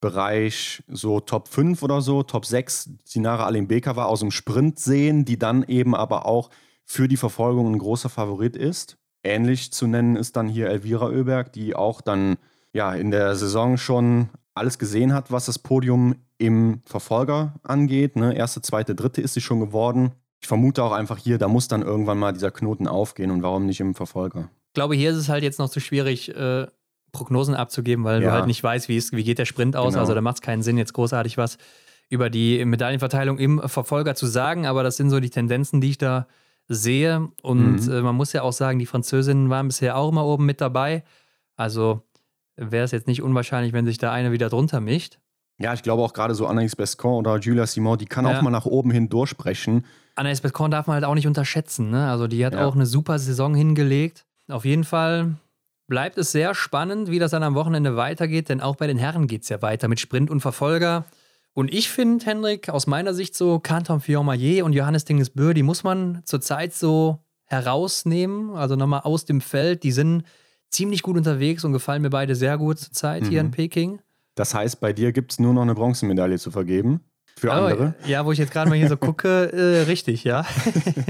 Bereich 0.00 0.82
so 0.88 1.20
Top 1.20 1.46
5 1.46 1.84
oder 1.84 2.00
so, 2.00 2.24
Top 2.24 2.44
6 2.44 2.90
Sinara 3.04 3.46
Alimbeka 3.46 3.94
war 3.94 4.08
aus 4.08 4.20
dem 4.20 4.32
Sprint 4.32 4.80
sehen, 4.80 5.24
die 5.24 5.38
dann 5.38 5.62
eben 5.62 5.94
aber 5.94 6.26
auch 6.26 6.50
für 6.84 7.06
die 7.06 7.16
Verfolgung 7.16 7.72
ein 7.72 7.78
großer 7.78 8.08
Favorit 8.08 8.56
ist. 8.56 8.98
Ähnlich 9.22 9.72
zu 9.72 9.86
nennen 9.86 10.16
ist 10.16 10.34
dann 10.34 10.48
hier 10.48 10.68
Elvira 10.68 11.06
Oeberg, 11.10 11.52
die 11.52 11.76
auch 11.76 12.00
dann 12.00 12.38
ja 12.72 12.92
in 12.92 13.12
der 13.12 13.36
Saison 13.36 13.76
schon 13.76 14.30
alles 14.54 14.80
gesehen 14.80 15.14
hat, 15.14 15.30
was 15.30 15.46
das 15.46 15.60
Podium 15.60 16.16
im 16.38 16.82
Verfolger 16.86 17.54
angeht. 17.62 18.16
Ne? 18.16 18.34
Erste, 18.34 18.62
zweite, 18.62 18.96
dritte 18.96 19.20
ist 19.20 19.34
sie 19.34 19.40
schon 19.40 19.60
geworden 19.60 20.10
ich 20.40 20.48
vermute 20.48 20.82
auch 20.82 20.92
einfach 20.92 21.18
hier, 21.18 21.38
da 21.38 21.48
muss 21.48 21.68
dann 21.68 21.82
irgendwann 21.82 22.18
mal 22.18 22.32
dieser 22.32 22.50
Knoten 22.50 22.88
aufgehen 22.88 23.30
und 23.30 23.42
warum 23.42 23.66
nicht 23.66 23.80
im 23.80 23.94
Verfolger? 23.94 24.50
Ich 24.68 24.74
glaube, 24.74 24.94
hier 24.94 25.10
ist 25.10 25.16
es 25.16 25.28
halt 25.28 25.42
jetzt 25.42 25.58
noch 25.58 25.68
zu 25.68 25.80
schwierig, 25.80 26.34
äh, 26.34 26.66
Prognosen 27.12 27.54
abzugeben, 27.54 28.04
weil 28.04 28.22
ja. 28.22 28.28
du 28.28 28.34
halt 28.34 28.46
nicht 28.46 28.62
weißt, 28.62 28.88
wie, 28.88 28.96
ist, 28.96 29.12
wie 29.12 29.24
geht 29.24 29.38
der 29.38 29.44
Sprint 29.44 29.76
aus. 29.76 29.94
Genau. 29.94 30.00
Also 30.00 30.14
da 30.14 30.20
macht 30.20 30.36
es 30.36 30.42
keinen 30.42 30.62
Sinn, 30.62 30.78
jetzt 30.78 30.92
großartig 30.92 31.36
was 31.36 31.58
über 32.08 32.30
die 32.30 32.64
Medaillenverteilung 32.64 33.38
im 33.38 33.60
Verfolger 33.68 34.14
zu 34.14 34.26
sagen, 34.26 34.66
aber 34.66 34.82
das 34.82 34.96
sind 34.96 35.10
so 35.10 35.20
die 35.20 35.30
Tendenzen, 35.30 35.80
die 35.80 35.90
ich 35.90 35.98
da 35.98 36.26
sehe. 36.68 37.28
Und 37.42 37.86
mhm. 37.86 37.92
äh, 37.92 38.00
man 38.00 38.16
muss 38.16 38.32
ja 38.32 38.42
auch 38.42 38.52
sagen, 38.52 38.78
die 38.78 38.86
Französinnen 38.86 39.50
waren 39.50 39.68
bisher 39.68 39.96
auch 39.96 40.10
immer 40.10 40.24
oben 40.24 40.46
mit 40.46 40.60
dabei. 40.60 41.04
Also 41.56 42.02
wäre 42.56 42.84
es 42.84 42.90
jetzt 42.90 43.06
nicht 43.06 43.22
unwahrscheinlich, 43.22 43.72
wenn 43.72 43.86
sich 43.86 43.98
da 43.98 44.12
eine 44.12 44.32
wieder 44.32 44.48
drunter 44.48 44.80
mischt. 44.80 45.18
Ja, 45.58 45.74
ich 45.74 45.82
glaube 45.82 46.02
auch 46.02 46.12
gerade 46.12 46.34
so 46.34 46.48
Anaïs 46.48 46.74
Bescon 46.74 47.18
oder 47.18 47.38
Julia 47.38 47.66
Simon, 47.66 47.98
die 47.98 48.06
kann 48.06 48.24
ja. 48.24 48.38
auch 48.38 48.42
mal 48.42 48.50
nach 48.50 48.66
oben 48.66 48.90
hin 48.90 49.08
durchsprechen. 50.24 50.26
Anaïs 50.26 50.40
Bescon 50.42 50.70
darf 50.70 50.86
man 50.86 50.94
halt 50.94 51.04
auch 51.04 51.14
nicht 51.14 51.26
unterschätzen. 51.26 51.90
Ne? 51.90 52.10
Also 52.10 52.26
die 52.26 52.44
hat 52.44 52.54
ja. 52.54 52.66
auch 52.66 52.74
eine 52.74 52.86
super 52.86 53.18
Saison 53.18 53.54
hingelegt. 53.54 54.24
Auf 54.48 54.64
jeden 54.64 54.84
Fall 54.84 55.34
bleibt 55.86 56.18
es 56.18 56.32
sehr 56.32 56.54
spannend, 56.54 57.10
wie 57.10 57.18
das 57.18 57.32
dann 57.32 57.42
am 57.42 57.54
Wochenende 57.54 57.96
weitergeht, 57.96 58.48
denn 58.48 58.60
auch 58.60 58.76
bei 58.76 58.86
den 58.86 58.98
Herren 58.98 59.26
geht 59.26 59.42
es 59.42 59.48
ja 59.48 59.60
weiter 59.62 59.88
mit 59.88 60.00
Sprint 60.00 60.30
und 60.30 60.40
Verfolger. 60.40 61.04
Und 61.52 61.74
ich 61.74 61.90
finde, 61.90 62.24
Hendrik, 62.24 62.68
aus 62.68 62.86
meiner 62.86 63.12
Sicht 63.12 63.34
so, 63.34 63.58
Canton 63.58 64.00
Fillon-Maillet 64.00 64.62
und 64.62 64.72
Johannes 64.72 65.04
Dingesbö, 65.04 65.52
die 65.52 65.64
muss 65.64 65.82
man 65.82 66.22
zurzeit 66.24 66.72
so 66.72 67.18
herausnehmen, 67.44 68.54
also 68.54 68.76
nochmal 68.76 69.00
aus 69.00 69.24
dem 69.24 69.40
Feld. 69.40 69.82
Die 69.82 69.90
sind 69.90 70.22
ziemlich 70.68 71.02
gut 71.02 71.16
unterwegs 71.16 71.64
und 71.64 71.72
gefallen 71.72 72.02
mir 72.02 72.10
beide 72.10 72.36
sehr 72.36 72.56
gut 72.56 72.78
zurzeit 72.78 73.24
mhm. 73.24 73.28
hier 73.28 73.40
in 73.40 73.48
mhm. 73.48 73.52
Peking. 73.52 74.00
Das 74.36 74.54
heißt, 74.54 74.78
bei 74.80 74.92
dir 74.92 75.10
gibt 75.10 75.32
es 75.32 75.38
nur 75.40 75.52
noch 75.52 75.62
eine 75.62 75.74
Bronzemedaille 75.74 76.38
zu 76.38 76.52
vergeben. 76.52 77.00
Für 77.40 77.52
andere. 77.52 77.94
Ja, 78.06 78.26
wo 78.26 78.32
ich 78.32 78.38
jetzt 78.38 78.52
gerade 78.52 78.68
mal 78.68 78.76
hier 78.76 78.88
so 78.88 78.98
gucke, 78.98 79.50
äh, 79.52 79.84
richtig, 79.84 80.24
ja. 80.24 80.44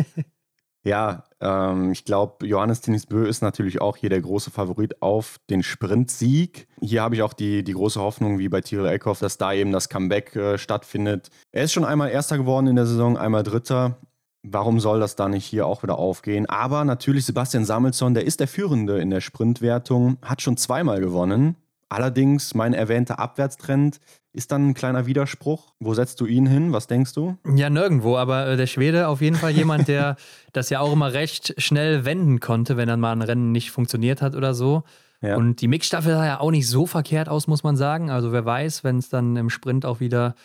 ja, 0.84 1.24
ähm, 1.40 1.90
ich 1.90 2.04
glaube, 2.04 2.46
Johannes 2.46 2.82
Bö 3.08 3.26
ist 3.26 3.42
natürlich 3.42 3.80
auch 3.80 3.96
hier 3.96 4.10
der 4.10 4.20
große 4.20 4.52
Favorit 4.52 5.02
auf 5.02 5.40
den 5.50 5.64
Sprintsieg. 5.64 6.68
Hier 6.80 7.02
habe 7.02 7.16
ich 7.16 7.22
auch 7.22 7.32
die, 7.32 7.64
die 7.64 7.72
große 7.72 8.00
Hoffnung, 8.00 8.38
wie 8.38 8.48
bei 8.48 8.60
Tyrell 8.60 8.94
Eckhoff, 8.94 9.18
dass 9.18 9.38
da 9.38 9.52
eben 9.52 9.72
das 9.72 9.88
Comeback 9.88 10.36
äh, 10.36 10.56
stattfindet. 10.56 11.30
Er 11.50 11.64
ist 11.64 11.72
schon 11.72 11.84
einmal 11.84 12.10
Erster 12.10 12.38
geworden 12.38 12.68
in 12.68 12.76
der 12.76 12.86
Saison, 12.86 13.18
einmal 13.18 13.42
Dritter. 13.42 13.98
Warum 14.44 14.78
soll 14.78 15.00
das 15.00 15.16
da 15.16 15.28
nicht 15.28 15.44
hier 15.44 15.66
auch 15.66 15.82
wieder 15.82 15.98
aufgehen? 15.98 16.46
Aber 16.46 16.84
natürlich 16.84 17.26
Sebastian 17.26 17.64
Samuelsson, 17.64 18.14
der 18.14 18.24
ist 18.24 18.38
der 18.38 18.48
Führende 18.48 19.00
in 19.00 19.10
der 19.10 19.20
Sprintwertung, 19.20 20.16
hat 20.22 20.42
schon 20.42 20.56
zweimal 20.56 21.00
gewonnen. 21.00 21.56
Allerdings, 21.90 22.54
mein 22.54 22.72
erwähnter 22.72 23.18
Abwärtstrend 23.18 23.98
ist 24.32 24.52
dann 24.52 24.68
ein 24.68 24.74
kleiner 24.74 25.06
Widerspruch. 25.06 25.72
Wo 25.80 25.92
setzt 25.92 26.20
du 26.20 26.26
ihn 26.26 26.46
hin? 26.46 26.72
Was 26.72 26.86
denkst 26.86 27.14
du? 27.14 27.36
Ja, 27.52 27.68
nirgendwo, 27.68 28.16
aber 28.16 28.46
äh, 28.46 28.56
der 28.56 28.68
Schwede 28.68 29.08
auf 29.08 29.20
jeden 29.20 29.34
Fall 29.34 29.50
jemand, 29.50 29.88
der 29.88 30.14
das 30.52 30.70
ja 30.70 30.78
auch 30.78 30.92
immer 30.92 31.12
recht 31.12 31.60
schnell 31.60 32.04
wenden 32.04 32.38
konnte, 32.38 32.76
wenn 32.76 32.86
dann 32.86 33.00
mal 33.00 33.10
ein 33.10 33.22
Rennen 33.22 33.50
nicht 33.50 33.72
funktioniert 33.72 34.22
hat 34.22 34.36
oder 34.36 34.54
so. 34.54 34.84
Ja. 35.20 35.36
Und 35.36 35.60
die 35.60 35.68
Mixstaffel 35.68 36.14
sah 36.14 36.24
ja 36.24 36.40
auch 36.40 36.52
nicht 36.52 36.68
so 36.68 36.86
verkehrt 36.86 37.28
aus, 37.28 37.48
muss 37.48 37.64
man 37.64 37.76
sagen. 37.76 38.08
Also 38.08 38.30
wer 38.30 38.44
weiß, 38.44 38.84
wenn 38.84 38.98
es 38.98 39.08
dann 39.08 39.36
im 39.36 39.50
Sprint 39.50 39.84
auch 39.84 39.98
wieder 39.98 40.36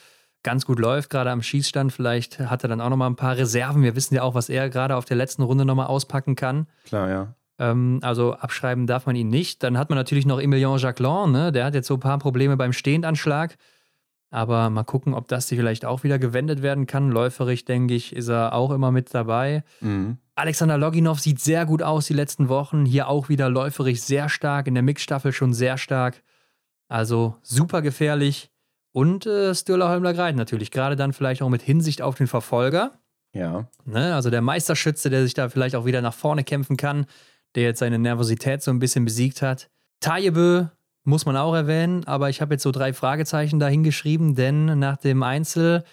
ganz 0.41 0.65
gut 0.65 0.79
läuft, 0.79 1.11
gerade 1.11 1.29
am 1.29 1.43
Schießstand, 1.43 1.93
vielleicht 1.93 2.39
hat 2.39 2.63
er 2.63 2.69
dann 2.69 2.81
auch 2.81 2.89
nochmal 2.89 3.09
ein 3.09 3.15
paar 3.15 3.37
Reserven. 3.37 3.83
Wir 3.83 3.95
wissen 3.95 4.15
ja 4.15 4.23
auch, 4.23 4.33
was 4.33 4.49
er 4.49 4.69
gerade 4.69 4.95
auf 4.95 5.05
der 5.05 5.17
letzten 5.17 5.43
Runde 5.43 5.63
nochmal 5.63 5.87
auspacken 5.87 6.35
kann. 6.35 6.67
Klar, 6.85 7.09
ja. 7.09 7.35
Ähm, 7.57 7.99
also 8.01 8.33
abschreiben 8.33 8.87
darf 8.87 9.05
man 9.05 9.15
ihn 9.15 9.29
nicht. 9.29 9.63
Dann 9.63 9.77
hat 9.77 9.89
man 9.89 9.97
natürlich 9.97 10.25
noch 10.25 10.39
Emilien 10.39 10.77
Jacquelin, 10.77 11.31
ne? 11.31 11.51
der 11.51 11.65
hat 11.65 11.75
jetzt 11.75 11.87
so 11.87 11.95
ein 11.95 11.99
paar 11.99 12.19
Probleme 12.19 12.57
beim 12.57 12.73
Stehendanschlag. 12.73 13.57
Aber 14.31 14.69
mal 14.69 14.83
gucken, 14.83 15.13
ob 15.13 15.27
das 15.27 15.47
vielleicht 15.47 15.85
auch 15.85 16.03
wieder 16.03 16.19
gewendet 16.19 16.61
werden 16.61 16.87
kann. 16.87 17.09
Läuferig, 17.09 17.63
denke 17.63 17.93
ich, 17.93 18.13
ist 18.13 18.27
er 18.27 18.53
auch 18.53 18.71
immer 18.71 18.91
mit 18.91 19.13
dabei. 19.13 19.63
Mhm. 19.79 20.17
Alexander 20.33 20.77
Loginov 20.77 21.21
sieht 21.21 21.39
sehr 21.39 21.65
gut 21.65 21.81
aus 21.81 22.07
die 22.07 22.13
letzten 22.13 22.49
Wochen. 22.49 22.85
Hier 22.85 23.07
auch 23.07 23.29
wieder 23.29 23.49
läuferig 23.49 24.01
sehr 24.01 24.27
stark, 24.27 24.67
in 24.67 24.73
der 24.73 24.83
Mixstaffel 24.83 25.31
schon 25.31 25.53
sehr 25.53 25.77
stark. 25.77 26.21
Also 26.89 27.35
super 27.41 27.81
gefährlich. 27.81 28.51
Und 28.91 29.25
äh, 29.25 29.55
Stürler 29.55 29.89
Holmler 29.89 30.13
Greit 30.13 30.35
natürlich, 30.35 30.71
gerade 30.71 30.95
dann 30.95 31.13
vielleicht 31.13 31.41
auch 31.41 31.49
mit 31.49 31.61
Hinsicht 31.61 32.01
auf 32.01 32.15
den 32.15 32.27
Verfolger. 32.27 32.91
Ja. 33.33 33.67
Ne? 33.85 34.15
Also 34.15 34.29
der 34.29 34.41
Meisterschütze, 34.41 35.09
der 35.09 35.23
sich 35.23 35.33
da 35.33 35.49
vielleicht 35.49 35.75
auch 35.75 35.85
wieder 35.85 36.01
nach 36.01 36.13
vorne 36.13 36.43
kämpfen 36.43 36.77
kann, 36.77 37.05
der 37.55 37.63
jetzt 37.63 37.79
seine 37.79 37.99
Nervosität 37.99 38.61
so 38.61 38.71
ein 38.71 38.79
bisschen 38.79 39.05
besiegt 39.05 39.41
hat. 39.41 39.69
Tajebö 40.01 40.67
muss 41.03 41.25
man 41.25 41.37
auch 41.37 41.53
erwähnen, 41.53 42.03
aber 42.05 42.29
ich 42.29 42.41
habe 42.41 42.53
jetzt 42.55 42.63
so 42.63 42.71
drei 42.71 42.93
Fragezeichen 42.93 43.59
dahingeschrieben, 43.59 44.35
denn 44.35 44.79
nach 44.79 44.97
dem 44.97 45.23
Einzel 45.23 45.83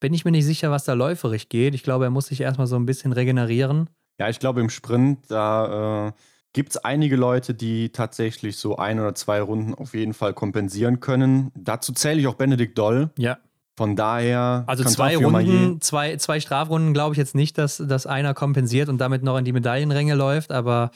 bin 0.00 0.12
ich 0.12 0.24
mir 0.24 0.32
nicht 0.32 0.44
sicher, 0.44 0.70
was 0.70 0.84
da 0.84 0.94
läuferig 0.94 1.48
geht. 1.48 1.74
Ich 1.74 1.82
glaube, 1.82 2.04
er 2.04 2.10
muss 2.10 2.26
sich 2.26 2.40
erstmal 2.40 2.66
so 2.66 2.76
ein 2.76 2.86
bisschen 2.86 3.12
regenerieren. 3.12 3.88
Ja, 4.18 4.28
ich 4.28 4.38
glaube, 4.38 4.60
im 4.60 4.70
Sprint, 4.70 5.30
da 5.30 6.08
äh, 6.08 6.12
gibt 6.52 6.70
es 6.70 6.76
einige 6.78 7.16
Leute, 7.16 7.54
die 7.54 7.90
tatsächlich 7.90 8.56
so 8.56 8.76
ein 8.76 9.00
oder 9.00 9.14
zwei 9.14 9.40
Runden 9.40 9.74
auf 9.74 9.94
jeden 9.94 10.14
Fall 10.14 10.34
kompensieren 10.34 11.00
können. 11.00 11.52
Dazu 11.54 11.92
zähle 11.92 12.20
ich 12.20 12.26
auch 12.26 12.34
Benedikt 12.34 12.78
Doll. 12.78 13.10
Ja. 13.18 13.38
Von 13.76 13.96
daher. 13.96 14.64
Also 14.66 14.84
zwei 14.84 15.16
Runden, 15.16 15.80
zwei, 15.80 16.16
zwei 16.16 16.38
Strafrunden 16.38 16.94
glaube 16.94 17.14
ich 17.14 17.18
jetzt 17.18 17.34
nicht, 17.34 17.58
dass, 17.58 17.78
dass 17.78 18.06
einer 18.06 18.32
kompensiert 18.34 18.88
und 18.88 18.98
damit 18.98 19.22
noch 19.22 19.36
in 19.36 19.44
die 19.44 19.52
Medaillenränge 19.52 20.14
läuft, 20.14 20.52
aber 20.52 20.90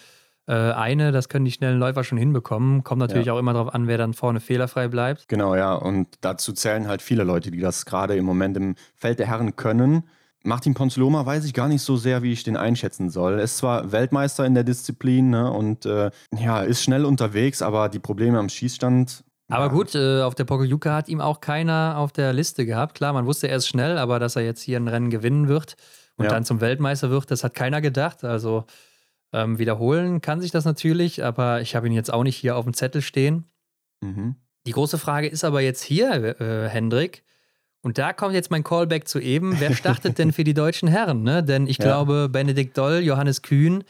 äh, 0.47 0.53
eine, 0.53 1.12
das 1.12 1.29
können 1.29 1.45
die 1.45 1.51
schnellen 1.51 1.79
Läufer 1.79 2.05
schon 2.05 2.18
hinbekommen. 2.18 2.85
Kommt 2.85 3.01
natürlich 3.01 3.26
ja. 3.26 3.35
auch 3.35 3.39
immer 3.39 3.53
darauf 3.53 3.74
an, 3.74 3.87
wer 3.87 3.99
dann 3.99 4.14
vorne 4.14 4.41
fehlerfrei 4.41 4.89
bleibt. 4.89 5.29
Genau, 5.29 5.55
ja. 5.55 5.74
Und 5.74 6.09
dazu 6.20 6.53
zählen 6.53 6.89
halt 6.89 7.03
viele 7.03 7.24
Leute, 7.24 7.51
die 7.51 7.61
das 7.61 7.85
gerade 7.85 8.16
im 8.16 8.24
Moment 8.24 8.57
im 8.57 8.74
Feld 8.95 9.18
der 9.18 9.26
Herren 9.26 9.57
können. 9.57 10.05
Martin 10.45 10.72
Ponzloma 10.72 11.26
weiß 11.26 11.45
ich 11.45 11.53
gar 11.53 11.68
nicht 11.68 11.83
so 11.83 11.97
sehr, 11.97 12.22
wie 12.22 12.33
ich 12.33 12.45
den 12.45 12.57
einschätzen 12.57 13.11
soll. 13.11 13.35
Er 13.35 13.43
ist 13.43 13.59
zwar 13.59 13.93
Weltmeister 13.93 14.47
in 14.47 14.55
der 14.55 14.64
Disziplin 14.64 15.31
ne, 15.31 15.53
und 15.53 15.85
äh, 15.85 16.11
ja, 16.39 16.62
ist 16.62 16.83
schnell 16.83 17.05
unterwegs, 17.05 17.61
aber 17.61 17.89
die 17.89 17.99
Probleme 17.99 18.39
am 18.39 18.49
Schießstand. 18.49 19.24
Aber 19.49 19.70
gut, 19.70 19.94
äh, 19.94 20.20
auf 20.22 20.34
der 20.34 20.44
Pokeljuka 20.44 20.94
hat 20.94 21.09
ihm 21.09 21.20
auch 21.20 21.40
keiner 21.40 21.96
auf 21.96 22.12
der 22.12 22.32
Liste 22.32 22.66
gehabt. 22.66 22.94
Klar, 22.94 23.14
man 23.14 23.26
wusste, 23.26 23.49
er 23.49 23.57
ist 23.57 23.66
schnell, 23.66 23.96
aber 23.96 24.18
dass 24.18 24.36
er 24.36 24.42
jetzt 24.42 24.61
hier 24.61 24.78
ein 24.78 24.88
Rennen 24.88 25.11
gewinnen 25.11 25.49
wird 25.49 25.76
und 26.16 26.26
ja. 26.26 26.30
dann 26.30 26.44
zum 26.44 26.61
Weltmeister 26.61 27.11
wird, 27.11 27.30
das 27.30 27.44
hat 27.44 27.55
keiner 27.55 27.80
gedacht. 27.80 28.24
Also 28.24 28.64
ähm, 29.32 29.59
wiederholen 29.59 30.20
kann 30.20 30.40
sich 30.40 30.51
das 30.51 30.64
natürlich, 30.64 31.24
aber 31.24 31.62
ich 31.62 31.74
habe 31.74 31.86
ihn 31.86 31.92
jetzt 31.92 32.12
auch 32.12 32.24
nicht 32.24 32.36
hier 32.36 32.57
auf 32.57 32.64
dem 32.64 32.74
Zettel 32.74 33.01
stehen. 33.01 33.44
Mhm. 34.01 34.36
Die 34.66 34.72
große 34.72 34.99
Frage 34.99 35.28
ist 35.28 35.44
aber 35.44 35.62
jetzt 35.62 35.82
hier, 35.82 36.40
äh, 36.40 36.68
Hendrik. 36.68 37.24
Und 37.80 37.96
da 37.96 38.12
kommt 38.12 38.34
jetzt 38.34 38.51
mein 38.51 38.64
Callback 38.64 39.09
zu 39.09 39.18
eben. 39.18 39.59
Wer 39.61 39.72
startet 39.74 40.18
denn 40.18 40.32
für 40.32 40.44
die 40.44 40.55
deutschen 40.55 40.88
Herren? 40.88 41.22
Ne? 41.22 41.42
Denn 41.42 41.66
ich 41.66 41.78
ja. 41.78 41.84
glaube, 41.84 42.28
Benedikt 42.28 42.76
Doll, 42.76 43.01
Johannes 43.01 43.40
Kühn, 43.42 43.84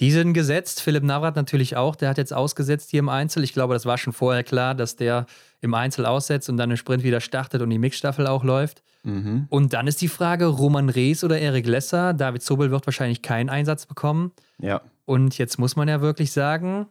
die 0.00 0.10
sind 0.10 0.32
gesetzt. 0.34 0.82
Philipp 0.82 1.04
Navrat 1.04 1.36
natürlich 1.36 1.76
auch. 1.76 1.96
Der 1.96 2.08
hat 2.08 2.18
jetzt 2.18 2.32
ausgesetzt 2.32 2.90
hier 2.90 3.00
im 3.00 3.08
Einzel. 3.08 3.42
Ich 3.44 3.52
glaube, 3.52 3.74
das 3.74 3.86
war 3.86 3.98
schon 3.98 4.12
vorher 4.12 4.44
klar, 4.44 4.74
dass 4.74 4.96
der 4.96 5.26
im 5.60 5.74
Einzel 5.74 6.04
aussetzt 6.04 6.48
und 6.48 6.56
dann 6.56 6.70
im 6.70 6.76
Sprint 6.76 7.02
wieder 7.02 7.20
startet 7.20 7.62
und 7.62 7.70
die 7.70 7.78
Mixstaffel 7.78 8.26
auch 8.26 8.44
läuft. 8.44 8.82
Mhm. 9.04 9.46
Und 9.48 9.72
dann 9.72 9.86
ist 9.86 10.02
die 10.02 10.08
Frage: 10.08 10.46
Roman 10.46 10.88
Rees 10.88 11.24
oder 11.24 11.38
Erik 11.38 11.66
Lesser? 11.66 12.12
David 12.12 12.42
Zobel 12.42 12.70
wird 12.70 12.86
wahrscheinlich 12.86 13.22
keinen 13.22 13.48
Einsatz 13.48 13.86
bekommen. 13.86 14.32
Ja. 14.60 14.82
Und 15.04 15.38
jetzt 15.38 15.58
muss 15.58 15.76
man 15.76 15.88
ja 15.88 16.00
wirklich 16.00 16.32
sagen, 16.32 16.86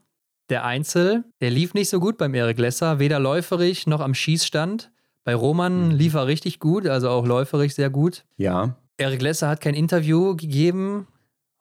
der 0.49 0.63
Einzel, 0.63 1.25
der 1.41 1.51
lief 1.51 1.73
nicht 1.73 1.89
so 1.89 1.99
gut 1.99 2.17
beim 2.17 2.33
Erik 2.33 2.57
Lesser, 2.57 2.99
weder 2.99 3.19
läuferig 3.19 3.87
noch 3.87 3.99
am 3.99 4.13
Schießstand. 4.13 4.91
Bei 5.23 5.35
Roman 5.35 5.89
mhm. 5.89 5.91
lief 5.91 6.13
er 6.13 6.27
richtig 6.27 6.59
gut, 6.59 6.87
also 6.87 7.09
auch 7.09 7.25
läuferig 7.25 7.75
sehr 7.75 7.89
gut. 7.89 8.23
Ja. 8.37 8.75
Erik 8.97 9.21
Lesser 9.21 9.49
hat 9.49 9.59
kein 9.59 9.73
Interview 9.73 10.35
gegeben 10.35 11.07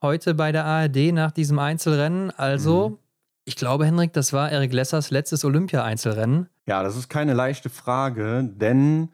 heute 0.05 0.34
bei 0.34 0.52
der 0.52 0.66
ARD 0.66 1.12
nach 1.12 1.32
diesem 1.32 1.59
Einzelrennen. 1.59 2.30
Also, 2.30 2.90
mhm. 2.90 2.98
ich 3.46 3.57
glaube, 3.57 3.86
Henrik, 3.86 4.12
das 4.12 4.34
war 4.34 4.52
Erik 4.52 4.72
Lessers 4.72 5.11
letztes 5.11 5.44
Olympia-Einzelrennen. 5.44 6.48
Ja, 6.66 6.82
das 6.82 6.96
ist 6.96 7.09
keine 7.09 7.32
leichte 7.32 7.70
Frage, 7.70 8.44
denn 8.44 9.09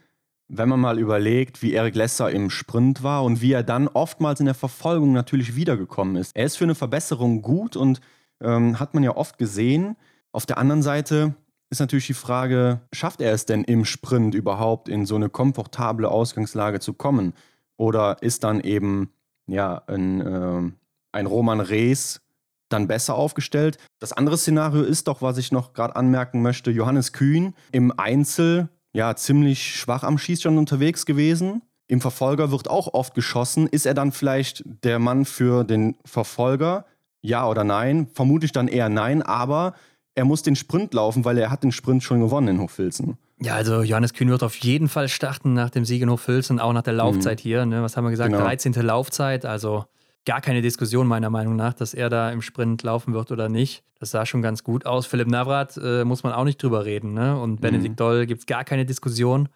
wenn 0.49 0.68
man 0.68 0.80
mal 0.80 0.99
überlegt, 0.99 1.62
wie 1.62 1.72
Erik 1.72 1.95
Lesser 1.95 2.30
im 2.30 2.51
Sprint 2.51 3.05
war 3.05 3.22
und 3.22 3.41
wie 3.41 3.53
er 3.53 3.62
dann 3.62 3.86
oftmals 3.86 4.41
in 4.41 4.47
der 4.47 4.55
Verfolgung 4.55 5.12
natürlich 5.12 5.55
wiedergekommen 5.55 6.16
ist. 6.16 6.32
Er 6.34 6.45
ist 6.45 6.57
für 6.57 6.64
eine 6.64 6.74
Verbesserung 6.74 7.41
gut 7.41 7.76
und 7.76 8.01
ähm, 8.43 8.80
hat 8.80 8.93
man 8.93 9.05
ja 9.05 9.16
oft 9.16 9.38
gesehen. 9.38 9.97
Auf 10.32 10.47
der 10.47 10.59
anderen 10.59 10.82
Seite 10.82 11.34
ist 11.70 11.78
natürlich 11.78 12.09
die 12.09 12.14
Frage, 12.14 12.80
schafft 12.93 13.20
er 13.20 13.32
es 13.32 13.47
denn 13.47 13.62
im 13.62 13.84
Sprint 13.84 14.34
überhaupt 14.34 14.88
in 14.88 15.07
so 15.07 15.14
eine 15.14 15.28
komfortable 15.28 16.11
Ausgangslage 16.11 16.80
zu 16.80 16.95
kommen? 16.95 17.32
Oder 17.76 18.20
ist 18.22 18.43
dann 18.43 18.61
eben 18.61 19.12
ja 19.51 19.82
ein, 19.86 20.20
äh, 20.20 20.72
ein 21.12 21.26
Roman 21.26 21.61
Rees 21.61 22.20
dann 22.68 22.86
besser 22.86 23.14
aufgestellt? 23.14 23.78
Das 23.98 24.12
andere 24.12 24.38
Szenario 24.38 24.82
ist 24.82 25.09
doch, 25.09 25.22
was 25.22 25.38
ich 25.38 25.53
noch 25.53 25.72
gerade 25.72 25.96
anmerken 25.96 26.42
möchte, 26.42 26.70
Johannes 26.70 27.12
Kühn 27.12 27.55
im 27.72 27.92
Einzel 27.98 28.68
ja 28.92 29.14
ziemlich 29.16 29.76
schwach 29.76 30.03
am 30.03 30.18
Schießstand 30.18 30.59
unterwegs 30.59 31.07
gewesen. 31.07 31.62
Im 31.86 32.01
Verfolger 32.01 32.51
wird 32.53 32.70
auch 32.70 32.94
oft 32.94 33.14
geschossen. 33.14 33.66
Ist 33.66 33.86
er 33.86 33.94
dann 33.94 34.12
vielleicht 34.12 34.62
der 34.84 34.98
Mann 34.98 35.24
für 35.24 35.64
den 35.64 35.96
Verfolger? 36.05 36.84
Ja 37.20 37.48
oder 37.48 37.64
nein? 37.64 38.09
Vermutlich 38.14 38.53
dann 38.53 38.68
eher 38.68 38.88
nein, 38.88 39.22
aber 39.22 39.74
er 40.14 40.24
muss 40.24 40.42
den 40.42 40.57
Sprint 40.57 40.94
laufen, 40.94 41.24
weil 41.24 41.38
er 41.38 41.51
hat 41.51 41.64
den 41.64 41.72
Sprint 41.72 42.03
schon 42.03 42.20
gewonnen 42.20 42.48
in 42.48 42.61
Hochfilzen. 42.61 43.18
Ja, 43.43 43.55
also 43.55 43.82
Johannes 43.82 44.12
Kühn 44.12 44.28
wird 44.28 44.43
auf 44.43 44.57
jeden 44.57 44.88
Fall 44.88 45.09
starten 45.09 45.55
nach 45.55 45.70
dem 45.70 45.84
Sieg 45.86 46.03
in 46.03 46.11
Hochfilzen, 46.11 46.61
auch 46.61 46.72
nach 46.72 46.82
der 46.82 46.93
Laufzeit 46.93 47.38
mhm. 47.38 47.43
hier. 47.43 47.66
Ne? 47.66 47.82
Was 47.82 47.97
haben 47.97 48.05
wir 48.05 48.11
gesagt? 48.11 48.32
Genau. 48.32 48.45
13. 48.45 48.74
Laufzeit, 48.74 49.47
also 49.47 49.86
gar 50.26 50.43
keine 50.43 50.61
Diskussion 50.61 51.07
meiner 51.07 51.30
Meinung 51.30 51.57
nach, 51.57 51.72
dass 51.72 51.95
er 51.95 52.11
da 52.11 52.30
im 52.30 52.43
Sprint 52.43 52.82
laufen 52.82 53.14
wird 53.14 53.32
oder 53.32 53.49
nicht. 53.49 53.82
Das 53.99 54.11
sah 54.11 54.26
schon 54.26 54.43
ganz 54.43 54.62
gut 54.62 54.84
aus. 54.84 55.07
Philipp 55.07 55.28
Navrat 55.28 55.78
äh, 55.82 56.05
muss 56.05 56.22
man 56.22 56.34
auch 56.34 56.45
nicht 56.45 56.62
drüber 56.62 56.84
reden. 56.84 57.14
Ne? 57.14 57.38
Und 57.38 57.53
mhm. 57.53 57.61
Benedikt 57.61 57.99
Doll 57.99 58.26
gibt 58.26 58.41
es 58.41 58.47
gar 58.47 58.64
keine 58.64 58.84
Diskussion. 58.84 59.49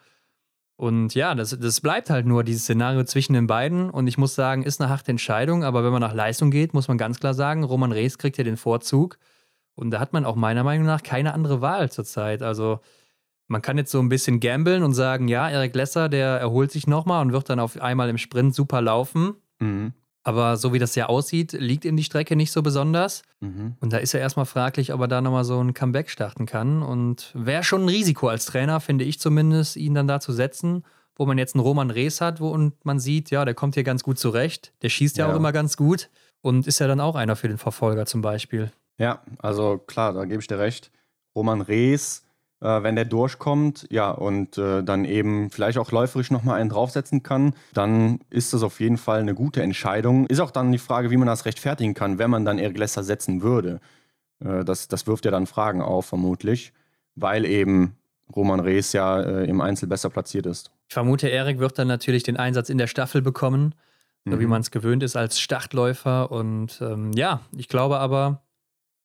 Und 0.76 1.14
ja, 1.14 1.35
das, 1.35 1.57
das 1.59 1.80
bleibt 1.80 2.11
halt 2.11 2.26
nur 2.26 2.43
dieses 2.43 2.62
Szenario 2.62 3.05
zwischen 3.05 3.35
den 3.35 3.47
beiden. 3.47 3.91
Und 3.91 4.07
ich 4.07 4.16
muss 4.16 4.35
sagen, 4.35 4.62
ist 4.62 4.80
eine 4.80 4.91
harte 4.91 5.11
Entscheidung. 5.11 5.62
Aber 5.62 5.85
wenn 5.85 5.93
man 5.93 6.01
nach 6.01 6.14
Leistung 6.14 6.51
geht, 6.51 6.72
muss 6.72 6.89
man 6.89 6.97
ganz 6.97 7.20
klar 7.20 7.35
sagen, 7.35 7.64
Roman 7.64 7.93
Rees 7.93 8.16
kriegt 8.16 8.37
hier 8.37 8.45
den 8.45 8.57
Vorzug. 8.57 9.18
Und 9.74 9.91
da 9.91 10.01
hat 10.01 10.12
man 10.12 10.24
auch 10.24 10.37
meiner 10.37 10.64
Meinung 10.64 10.87
nach 10.87 11.03
keine 11.03 11.35
andere 11.35 11.61
Wahl 11.61 11.91
zurzeit. 11.91 12.43
Also 12.43 12.80
man 13.49 13.62
kann 13.62 13.78
jetzt 13.78 13.90
so 13.90 14.01
ein 14.01 14.09
bisschen 14.09 14.40
gambeln 14.40 14.82
und 14.82 14.95
sagen, 14.95 15.28
ja, 15.28 15.49
Erik 15.49 15.74
Lesser, 15.74 16.09
der 16.09 16.28
erholt 16.28 16.70
sich 16.70 16.86
nochmal 16.86 17.22
und 17.22 17.32
wird 17.32 17.51
dann 17.51 17.61
auf 17.61 17.80
einmal 17.80 18.09
im 18.09 18.18
Sprint 18.18 18.55
super 18.55 18.80
laufen. 18.80 19.34
Mhm. 19.61 19.92
Aber 20.26 20.57
so 20.57 20.72
wie 20.72 20.78
das 20.78 20.95
ja 20.95 21.07
aussieht, 21.07 21.53
liegt 21.53 21.84
ihm 21.84 21.97
die 21.97 22.05
Strecke 22.05 22.34
nicht 22.34 22.51
so 22.51 22.62
besonders. 22.62 23.22
Mhm. 23.40 23.76
Und 23.80 23.92
da 23.92 23.99
ist 23.99 24.12
ja 24.12 24.20
erstmal 24.20 24.47
fraglich, 24.47 24.95
ob 24.95 25.03
er 25.03 25.09
da 25.09 25.20
nochmal 25.20 25.45
so 25.45 25.62
ein 25.62 25.74
Comeback 25.74 26.09
starten 26.09 26.47
kann. 26.47 26.82
Und 26.82 27.30
wäre 27.34 27.62
schon 27.62 27.84
ein 27.84 27.88
Risiko 27.88 28.28
als 28.28 28.47
Trainer, 28.47 28.80
finde 28.80 29.05
ich 29.05 29.20
zumindest, 29.20 29.76
ihn 29.76 29.92
dann 29.92 30.09
da 30.09 30.20
zu 30.20 30.32
setzen, 30.32 30.82
wo 31.14 31.26
man 31.26 31.36
jetzt 31.36 31.55
einen 31.55 31.62
Roman 31.62 31.90
Rees 31.90 32.22
hat 32.22 32.40
wo, 32.40 32.49
und 32.49 32.84
man 32.86 32.99
sieht, 32.99 33.30
ja, 33.30 33.45
der 33.45 33.55
kommt 33.55 33.74
hier 33.74 33.84
ganz 33.84 34.03
gut 34.03 34.18
zurecht. 34.18 34.72
Der 34.80 34.88
schießt 34.88 35.18
ja, 35.18 35.26
ja 35.26 35.32
auch 35.32 35.36
immer 35.36 35.53
ganz 35.53 35.76
gut 35.76 36.09
und 36.40 36.66
ist 36.66 36.78
ja 36.78 36.86
dann 36.86 37.01
auch 37.01 37.16
einer 37.16 37.36
für 37.36 37.49
den 37.49 37.59
Verfolger 37.59 38.07
zum 38.07 38.22
Beispiel. 38.22 38.72
Ja, 38.99 39.22
also 39.38 39.76
klar, 39.78 40.14
da 40.14 40.24
gebe 40.24 40.40
ich 40.40 40.47
dir 40.47 40.59
recht. 40.59 40.90
Roman 41.34 41.61
Rees, 41.61 42.24
äh, 42.65 42.83
wenn 42.83 42.97
der 42.97 43.05
durchkommt, 43.05 43.87
ja, 43.91 44.11
und 44.11 44.57
äh, 44.57 44.83
dann 44.83 45.05
eben 45.05 45.51
vielleicht 45.51 45.77
auch 45.77 45.93
läuferisch 45.93 46.31
nochmal 46.31 46.59
einen 46.59 46.71
draufsetzen 46.71 47.23
kann, 47.23 47.55
dann 47.75 48.21
ist 48.31 48.55
das 48.55 48.62
auf 48.62 48.81
jeden 48.81 48.97
Fall 48.97 49.21
eine 49.21 49.35
gute 49.35 49.62
Entscheidung. 49.62 50.27
Ist 50.27 50.41
auch 50.41 50.51
dann 50.51 50.73
die 50.73 50.79
Frage, 50.79 51.11
wie 51.11 51.19
man 51.19 51.27
das 51.27 51.45
rechtfertigen 51.45 51.93
kann, 51.93 52.19
wenn 52.19 52.31
man 52.31 52.47
dann 52.47 52.59
Erik 52.59 52.79
Lesser 52.79 53.05
setzen 53.05 53.43
würde. 53.43 53.81
Äh, 54.43 54.65
das, 54.65 54.89
das 54.89 55.07
wirft 55.07 55.27
ja 55.27 55.31
dann 55.31 55.47
Fragen 55.47 55.83
auf, 55.83 56.07
vermutlich, 56.07 56.73
weil 57.17 57.45
eben 57.45 57.97
Roman 58.35 58.61
Rees 58.61 58.95
ja 58.95 59.21
äh, 59.21 59.45
im 59.45 59.61
Einzel 59.61 59.87
besser 59.87 60.09
platziert 60.09 60.47
ist. 60.47 60.71
Ich 60.89 60.95
vermute, 60.95 61.29
Erik 61.29 61.59
wird 61.59 61.79
dann 61.79 61.89
natürlich 61.89 62.23
den 62.23 62.39
Einsatz 62.39 62.71
in 62.71 62.79
der 62.79 62.87
Staffel 62.87 63.21
bekommen, 63.21 63.75
so 64.25 64.37
mhm. 64.37 64.41
wie 64.41 64.47
man 64.47 64.62
es 64.62 64.71
gewöhnt 64.71 65.03
ist 65.03 65.17
als 65.17 65.39
Startläufer. 65.39 66.31
Und 66.33 66.81
ähm, 66.81 67.12
ja, 67.12 67.41
ich 67.55 67.69
glaube 67.69 67.99
aber, 67.99 68.41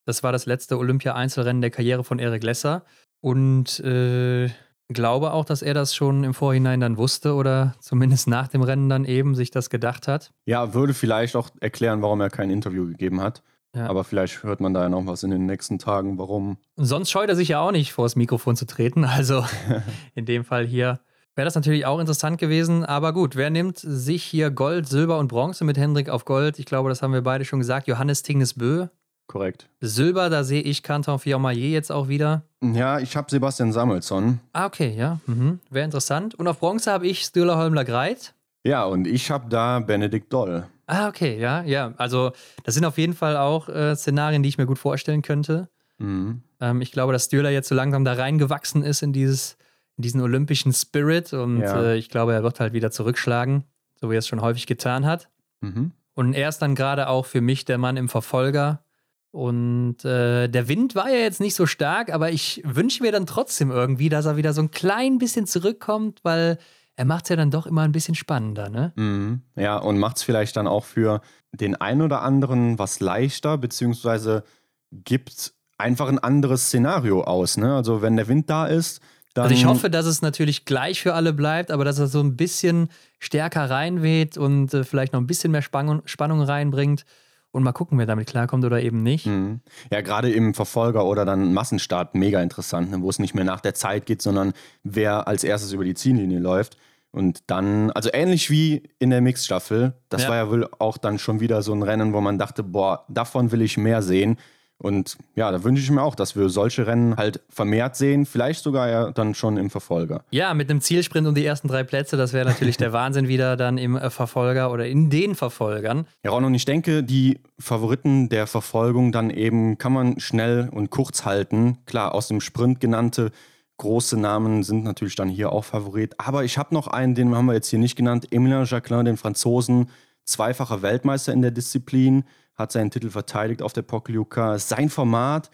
das 0.05 0.23
war 0.23 0.31
das 0.31 0.45
letzte 0.45 0.77
Olympia-Einzelrennen 0.77 1.61
der 1.61 1.71
Karriere 1.71 2.05
von 2.05 2.19
Erik 2.19 2.43
Lesser. 2.43 2.85
Und 3.21 3.79
äh, 3.81 4.49
glaube 4.89 5.33
auch, 5.33 5.45
dass 5.45 5.61
er 5.61 5.73
das 5.73 5.95
schon 5.95 6.23
im 6.23 6.33
Vorhinein 6.33 6.79
dann 6.79 6.97
wusste 6.97 7.33
oder 7.35 7.75
zumindest 7.79 8.27
nach 8.27 8.47
dem 8.47 8.61
Rennen 8.61 8.89
dann 8.89 9.05
eben 9.05 9.35
sich 9.35 9.51
das 9.51 9.69
gedacht 9.69 10.07
hat. 10.07 10.31
Ja, 10.45 10.73
würde 10.73 10.93
vielleicht 10.93 11.35
auch 11.35 11.49
erklären, 11.59 12.01
warum 12.01 12.21
er 12.21 12.29
kein 12.29 12.49
Interview 12.49 12.87
gegeben 12.87 13.21
hat. 13.21 13.43
Ja. 13.75 13.87
Aber 13.87 14.03
vielleicht 14.03 14.41
hört 14.41 14.61
man 14.61 14.73
da 14.73 14.81
ja 14.81 14.89
noch 14.89 15.05
was 15.05 15.21
in 15.21 15.29
den 15.29 15.45
nächsten 15.45 15.77
Tagen, 15.77 16.17
warum. 16.17 16.57
Sonst 16.75 17.11
scheut 17.11 17.29
er 17.29 17.35
sich 17.35 17.49
ja 17.49 17.61
auch 17.61 17.71
nicht, 17.71 17.93
vor 17.93 18.05
das 18.05 18.15
Mikrofon 18.15 18.55
zu 18.55 18.65
treten. 18.65 19.05
Also 19.19 19.43
in 20.15 20.25
dem 20.25 20.43
Fall 20.43 20.65
hier 20.65 20.99
wäre 21.35 21.45
das 21.45 21.55
natürlich 21.55 21.85
auch 21.85 21.99
interessant 21.99 22.39
gewesen. 22.39 22.83
Aber 22.83 23.13
gut, 23.13 23.35
wer 23.35 23.49
nimmt 23.49 23.77
sich 23.77 24.23
hier 24.23 24.49
Gold, 24.49 24.87
Silber 24.87 25.19
und 25.19 25.27
Bronze 25.27 25.63
mit 25.65 25.77
Hendrik 25.77 26.09
auf 26.09 26.25
Gold? 26.25 26.57
Ich 26.57 26.65
glaube, 26.65 26.89
das 26.89 27.01
haben 27.01 27.13
wir 27.13 27.21
beide 27.21 27.45
schon 27.45 27.59
gesagt. 27.59 27.87
Johannes 27.87 28.23
Tingnes 28.23 28.55
Bö 28.55 28.87
Korrekt. 29.29 29.69
Silber, 29.79 30.31
da 30.31 30.43
sehe 30.43 30.63
ich 30.63 30.81
Canton 30.81 31.19
Fiormaillet 31.19 31.71
jetzt 31.71 31.91
auch 31.91 32.07
wieder. 32.07 32.41
Ja, 32.63 32.99
ich 32.99 33.15
habe 33.15 33.29
Sebastian 33.29 33.71
Samuelsson. 33.71 34.39
Ah, 34.53 34.65
okay, 34.65 34.89
ja. 34.97 35.19
Mhm. 35.27 35.59
Wäre 35.69 35.85
interessant. 35.85 36.33
Und 36.33 36.47
auf 36.47 36.59
Bronze 36.59 36.91
habe 36.91 37.05
ich 37.05 37.21
Stühler 37.21 37.55
Holmler 37.55 37.85
Greit. 37.85 38.33
Ja, 38.63 38.85
und 38.85 39.05
ich 39.05 39.29
habe 39.29 39.47
da 39.47 39.81
Benedikt 39.81 40.33
Doll. 40.33 40.65
Ah, 40.87 41.07
okay, 41.07 41.39
ja, 41.39 41.61
ja. 41.61 41.93
Also, 41.97 42.31
das 42.63 42.73
sind 42.73 42.85
auf 42.85 42.97
jeden 42.97 43.13
Fall 43.13 43.37
auch 43.37 43.69
äh, 43.69 43.95
Szenarien, 43.95 44.41
die 44.41 44.49
ich 44.49 44.57
mir 44.57 44.65
gut 44.65 44.79
vorstellen 44.79 45.21
könnte. 45.21 45.69
Mhm. 45.99 46.41
Ähm, 46.59 46.81
ich 46.81 46.91
glaube, 46.91 47.13
dass 47.13 47.25
Stühler 47.25 47.51
jetzt 47.51 47.69
so 47.69 47.75
langsam 47.75 48.03
da 48.03 48.13
reingewachsen 48.13 48.81
ist 48.81 49.03
in 49.03 49.13
dieses, 49.13 49.57
diesen 49.97 50.21
olympischen 50.21 50.73
Spirit 50.73 51.33
und 51.33 51.59
Ja. 51.61 51.79
äh, 51.83 51.97
ich 51.97 52.09
glaube, 52.09 52.33
er 52.33 52.41
wird 52.41 52.59
halt 52.59 52.73
wieder 52.73 52.89
zurückschlagen, 52.89 53.63
so 54.01 54.09
wie 54.09 54.15
er 54.15 54.19
es 54.19 54.27
schon 54.27 54.41
häufig 54.41 54.65
getan 54.65 55.05
hat. 55.05 55.29
Mhm. 55.61 55.91
Und 56.15 56.33
er 56.33 56.49
ist 56.49 56.57
dann 56.63 56.73
gerade 56.73 57.07
auch 57.07 57.27
für 57.27 57.41
mich 57.41 57.63
der 57.65 57.77
Mann 57.77 57.95
im 57.95 58.09
Verfolger. 58.09 58.83
Und 59.31 60.03
äh, 60.05 60.47
der 60.47 60.67
Wind 60.67 60.95
war 60.95 61.09
ja 61.09 61.17
jetzt 61.17 61.39
nicht 61.39 61.55
so 61.55 61.65
stark, 61.65 62.11
aber 62.11 62.31
ich 62.31 62.61
wünsche 62.65 63.03
mir 63.03 63.11
dann 63.11 63.27
trotzdem 63.27 63.69
irgendwie, 63.69 64.09
dass 64.09 64.25
er 64.25 64.37
wieder 64.37 64.53
so 64.53 64.61
ein 64.61 64.71
klein 64.71 65.19
bisschen 65.19 65.45
zurückkommt, 65.45 66.19
weil 66.23 66.57
er 66.95 67.05
macht 67.05 67.25
es 67.25 67.29
ja 67.29 67.35
dann 67.35 67.51
doch 67.51 67.65
immer 67.65 67.83
ein 67.83 67.91
bisschen 67.91 68.15
spannender, 68.15 68.69
ne? 68.69 68.91
Mhm. 68.95 69.41
Ja, 69.55 69.77
und 69.77 69.99
macht 69.99 70.17
es 70.17 70.23
vielleicht 70.23 70.57
dann 70.57 70.67
auch 70.67 70.83
für 70.83 71.21
den 71.51 71.75
einen 71.75 72.01
oder 72.01 72.23
anderen 72.23 72.77
was 72.79 72.99
leichter, 72.99 73.57
beziehungsweise 73.57 74.43
gibt 74.91 75.53
einfach 75.77 76.07
ein 76.07 76.19
anderes 76.19 76.67
Szenario 76.67 77.23
aus. 77.23 77.57
Ne? 77.57 77.73
Also 77.73 78.01
wenn 78.01 78.17
der 78.17 78.27
Wind 78.27 78.49
da 78.49 78.67
ist, 78.67 79.01
dann. 79.33 79.43
Also 79.43 79.55
ich 79.55 79.65
hoffe, 79.65 79.89
dass 79.89 80.05
es 80.05 80.21
natürlich 80.21 80.65
gleich 80.65 81.01
für 81.01 81.13
alle 81.13 81.33
bleibt, 81.33 81.71
aber 81.71 81.85
dass 81.85 81.99
er 81.99 82.07
so 82.07 82.19
ein 82.19 82.35
bisschen 82.35 82.89
stärker 83.19 83.69
reinweht 83.69 84.37
und 84.37 84.73
äh, 84.73 84.83
vielleicht 84.83 85.13
noch 85.13 85.21
ein 85.21 85.27
bisschen 85.27 85.51
mehr 85.51 85.61
Spannung, 85.61 86.01
Spannung 86.05 86.41
reinbringt. 86.41 87.05
Und 87.51 87.63
mal 87.63 87.71
gucken, 87.71 87.97
wer 87.97 88.05
damit 88.05 88.27
klarkommt 88.27 88.63
oder 88.63 88.81
eben 88.81 89.01
nicht. 89.01 89.25
Mhm. 89.25 89.61
Ja, 89.91 90.01
gerade 90.01 90.31
im 90.31 90.53
Verfolger 90.53 91.05
oder 91.05 91.25
dann 91.25 91.53
Massenstart 91.53 92.13
mega 92.13 92.41
interessant, 92.41 92.91
ne? 92.91 93.01
wo 93.01 93.09
es 93.09 93.17
nicht 93.17 93.33
mehr 93.33 93.43
nach 93.43 93.59
der 93.59 93.73
Zeit 93.73 94.05
geht, 94.05 94.21
sondern 94.21 94.53
wer 94.83 95.27
als 95.27 95.43
erstes 95.43 95.71
über 95.73 95.83
die 95.83 95.95
Ziellinie 95.95 96.39
läuft. 96.39 96.77
Und 97.11 97.39
dann, 97.47 97.89
also 97.91 98.09
ähnlich 98.13 98.51
wie 98.51 98.83
in 98.99 99.09
der 99.09 99.21
Mixstaffel, 99.21 99.93
das 100.09 100.23
Ja. 100.23 100.29
war 100.29 100.35
ja 100.35 100.49
wohl 100.51 100.69
auch 100.77 100.99
dann 100.99 101.17
schon 101.17 101.39
wieder 101.39 101.63
so 101.63 101.73
ein 101.73 101.81
Rennen, 101.81 102.13
wo 102.13 102.21
man 102.21 102.37
dachte, 102.37 102.61
boah, 102.61 103.05
davon 103.09 103.51
will 103.51 103.63
ich 103.63 103.77
mehr 103.77 104.03
sehen. 104.03 104.37
Und 104.81 105.17
ja, 105.35 105.51
da 105.51 105.63
wünsche 105.65 105.83
ich 105.83 105.91
mir 105.91 106.01
auch, 106.01 106.15
dass 106.15 106.37
wir 106.37 106.47
solche 106.47 106.87
Rennen 106.87 107.17
halt 107.17 107.41
vermehrt 107.49 107.97
sehen, 107.97 108.25
vielleicht 108.25 108.63
sogar 108.63 108.89
ja 108.89 109.11
dann 109.11 109.35
schon 109.35 109.57
im 109.57 109.69
Verfolger. 109.69 110.23
Ja, 110.31 110.53
mit 110.53 110.69
einem 110.69 110.79
Zielsprint 110.79 111.27
um 111.27 111.35
die 111.35 111.45
ersten 111.45 111.67
drei 111.67 111.83
Plätze, 111.83 112.15
das 112.15 112.31
wäre 112.31 112.47
natürlich 112.47 112.77
der 112.77 112.93
Wahnsinn 112.93 113.27
wieder 113.27 113.57
dann 113.57 113.77
im 113.77 113.97
äh, 113.97 114.09
Verfolger 114.09 114.71
oder 114.71 114.87
in 114.87 115.09
den 115.09 115.35
Verfolgern. 115.35 116.07
Ja, 116.23 116.31
Ron, 116.31 116.45
und 116.45 116.53
ich 116.55 116.63
denke, 116.63 117.03
die 117.03 117.39
Favoriten 117.59 118.29
der 118.29 118.47
Verfolgung 118.47 119.11
dann 119.11 119.29
eben 119.29 119.77
kann 119.77 119.91
man 119.91 120.19
schnell 120.21 120.69
und 120.71 120.89
kurz 120.89 121.25
halten. 121.25 121.79
Klar, 121.85 122.15
aus 122.15 122.29
dem 122.29 122.39
Sprint 122.39 122.79
genannte 122.79 123.31
große 123.79 124.17
Namen 124.17 124.63
sind 124.63 124.83
natürlich 124.85 125.15
dann 125.15 125.29
hier 125.29 125.51
auch 125.51 125.65
Favorit. 125.65 126.15
Aber 126.19 126.45
ich 126.45 126.57
habe 126.57 126.73
noch 126.73 126.87
einen, 126.87 127.15
den 127.15 127.35
haben 127.35 127.47
wir 127.47 127.53
jetzt 127.53 127.69
hier 127.69 127.79
nicht 127.79 127.95
genannt, 127.95 128.27
Emilien 128.31 128.65
Jacquelin, 128.65 129.05
den 129.05 129.17
Franzosen, 129.17 129.89
zweifacher 130.25 130.81
Weltmeister 130.81 131.33
in 131.33 131.41
der 131.41 131.51
Disziplin, 131.51 132.23
hat 132.59 132.71
seinen 132.71 132.91
Titel 132.91 133.09
verteidigt 133.09 133.61
auf 133.63 133.73
der 133.73 133.81
Pokljuka. 133.81 134.59
Sein 134.59 134.89
Format 134.89 135.49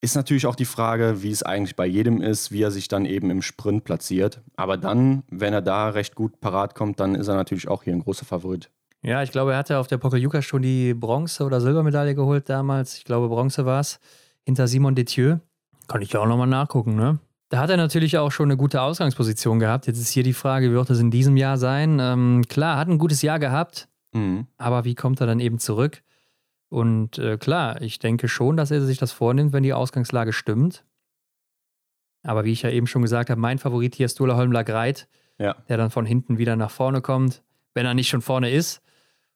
ist 0.00 0.14
natürlich 0.14 0.46
auch 0.46 0.54
die 0.54 0.64
Frage, 0.66 1.22
wie 1.22 1.30
es 1.30 1.42
eigentlich 1.42 1.74
bei 1.74 1.86
jedem 1.86 2.20
ist, 2.22 2.52
wie 2.52 2.62
er 2.62 2.70
sich 2.70 2.86
dann 2.86 3.04
eben 3.04 3.30
im 3.30 3.42
Sprint 3.42 3.82
platziert. 3.82 4.40
Aber 4.56 4.76
dann, 4.76 5.24
wenn 5.30 5.52
er 5.52 5.62
da 5.62 5.88
recht 5.88 6.14
gut 6.14 6.38
parat 6.40 6.74
kommt, 6.76 7.00
dann 7.00 7.16
ist 7.16 7.26
er 7.26 7.34
natürlich 7.34 7.66
auch 7.66 7.82
hier 7.82 7.94
ein 7.94 8.04
großer 8.04 8.24
Favorit. 8.24 8.70
Ja, 9.02 9.22
ich 9.22 9.32
glaube, 9.32 9.52
er 9.52 9.58
hatte 9.58 9.78
auf 9.78 9.86
der 9.88 9.98
Pokeljuka 9.98 10.42
schon 10.42 10.62
die 10.62 10.92
Bronze- 10.94 11.44
oder 11.44 11.60
Silbermedaille 11.60 12.14
geholt 12.14 12.48
damals. 12.48 12.96
Ich 12.98 13.04
glaube, 13.04 13.28
Bronze 13.28 13.64
war 13.64 13.80
es. 13.80 13.98
Hinter 14.44 14.66
Simon 14.68 14.94
Detieu. 14.94 15.36
Kann 15.88 16.02
ich 16.02 16.12
ja 16.12 16.20
auch 16.20 16.26
nochmal 16.26 16.46
nachgucken, 16.46 16.94
ne? 16.94 17.18
Da 17.48 17.58
hat 17.60 17.70
er 17.70 17.76
natürlich 17.78 18.18
auch 18.18 18.30
schon 18.30 18.48
eine 18.48 18.56
gute 18.58 18.82
Ausgangsposition 18.82 19.58
gehabt. 19.58 19.86
Jetzt 19.86 19.98
ist 19.98 20.10
hier 20.10 20.22
die 20.22 20.32
Frage, 20.34 20.70
wie 20.70 20.74
wird 20.74 20.90
es 20.90 21.00
in 21.00 21.10
diesem 21.10 21.36
Jahr 21.36 21.56
sein? 21.56 21.98
Ähm, 22.00 22.44
klar, 22.48 22.76
hat 22.76 22.88
ein 22.88 22.98
gutes 22.98 23.22
Jahr 23.22 23.38
gehabt, 23.38 23.88
Mhm. 24.14 24.46
aber 24.58 24.84
wie 24.84 24.94
kommt 24.94 25.20
er 25.20 25.26
dann 25.26 25.40
eben 25.40 25.58
zurück? 25.58 26.02
Und 26.68 27.18
äh, 27.18 27.38
klar, 27.38 27.80
ich 27.80 27.98
denke 27.98 28.28
schon, 28.28 28.56
dass 28.56 28.70
er 28.70 28.82
sich 28.82 28.98
das 28.98 29.12
vornimmt, 29.12 29.52
wenn 29.52 29.62
die 29.62 29.72
Ausgangslage 29.72 30.32
stimmt. 30.32 30.84
Aber 32.22 32.44
wie 32.44 32.52
ich 32.52 32.62
ja 32.62 32.70
eben 32.70 32.86
schon 32.86 33.02
gesagt 33.02 33.30
habe, 33.30 33.40
mein 33.40 33.58
Favorit 33.58 33.94
hier 33.94 34.06
ist 34.06 34.18
Dula 34.20 34.36
Holmler 34.36 34.64
Greit, 34.64 35.08
Ja. 35.38 35.54
der 35.68 35.76
dann 35.76 35.90
von 35.90 36.04
hinten 36.04 36.36
wieder 36.38 36.56
nach 36.56 36.70
vorne 36.70 37.00
kommt, 37.00 37.42
wenn 37.74 37.86
er 37.86 37.94
nicht 37.94 38.08
schon 38.08 38.20
vorne 38.22 38.50
ist. 38.50 38.82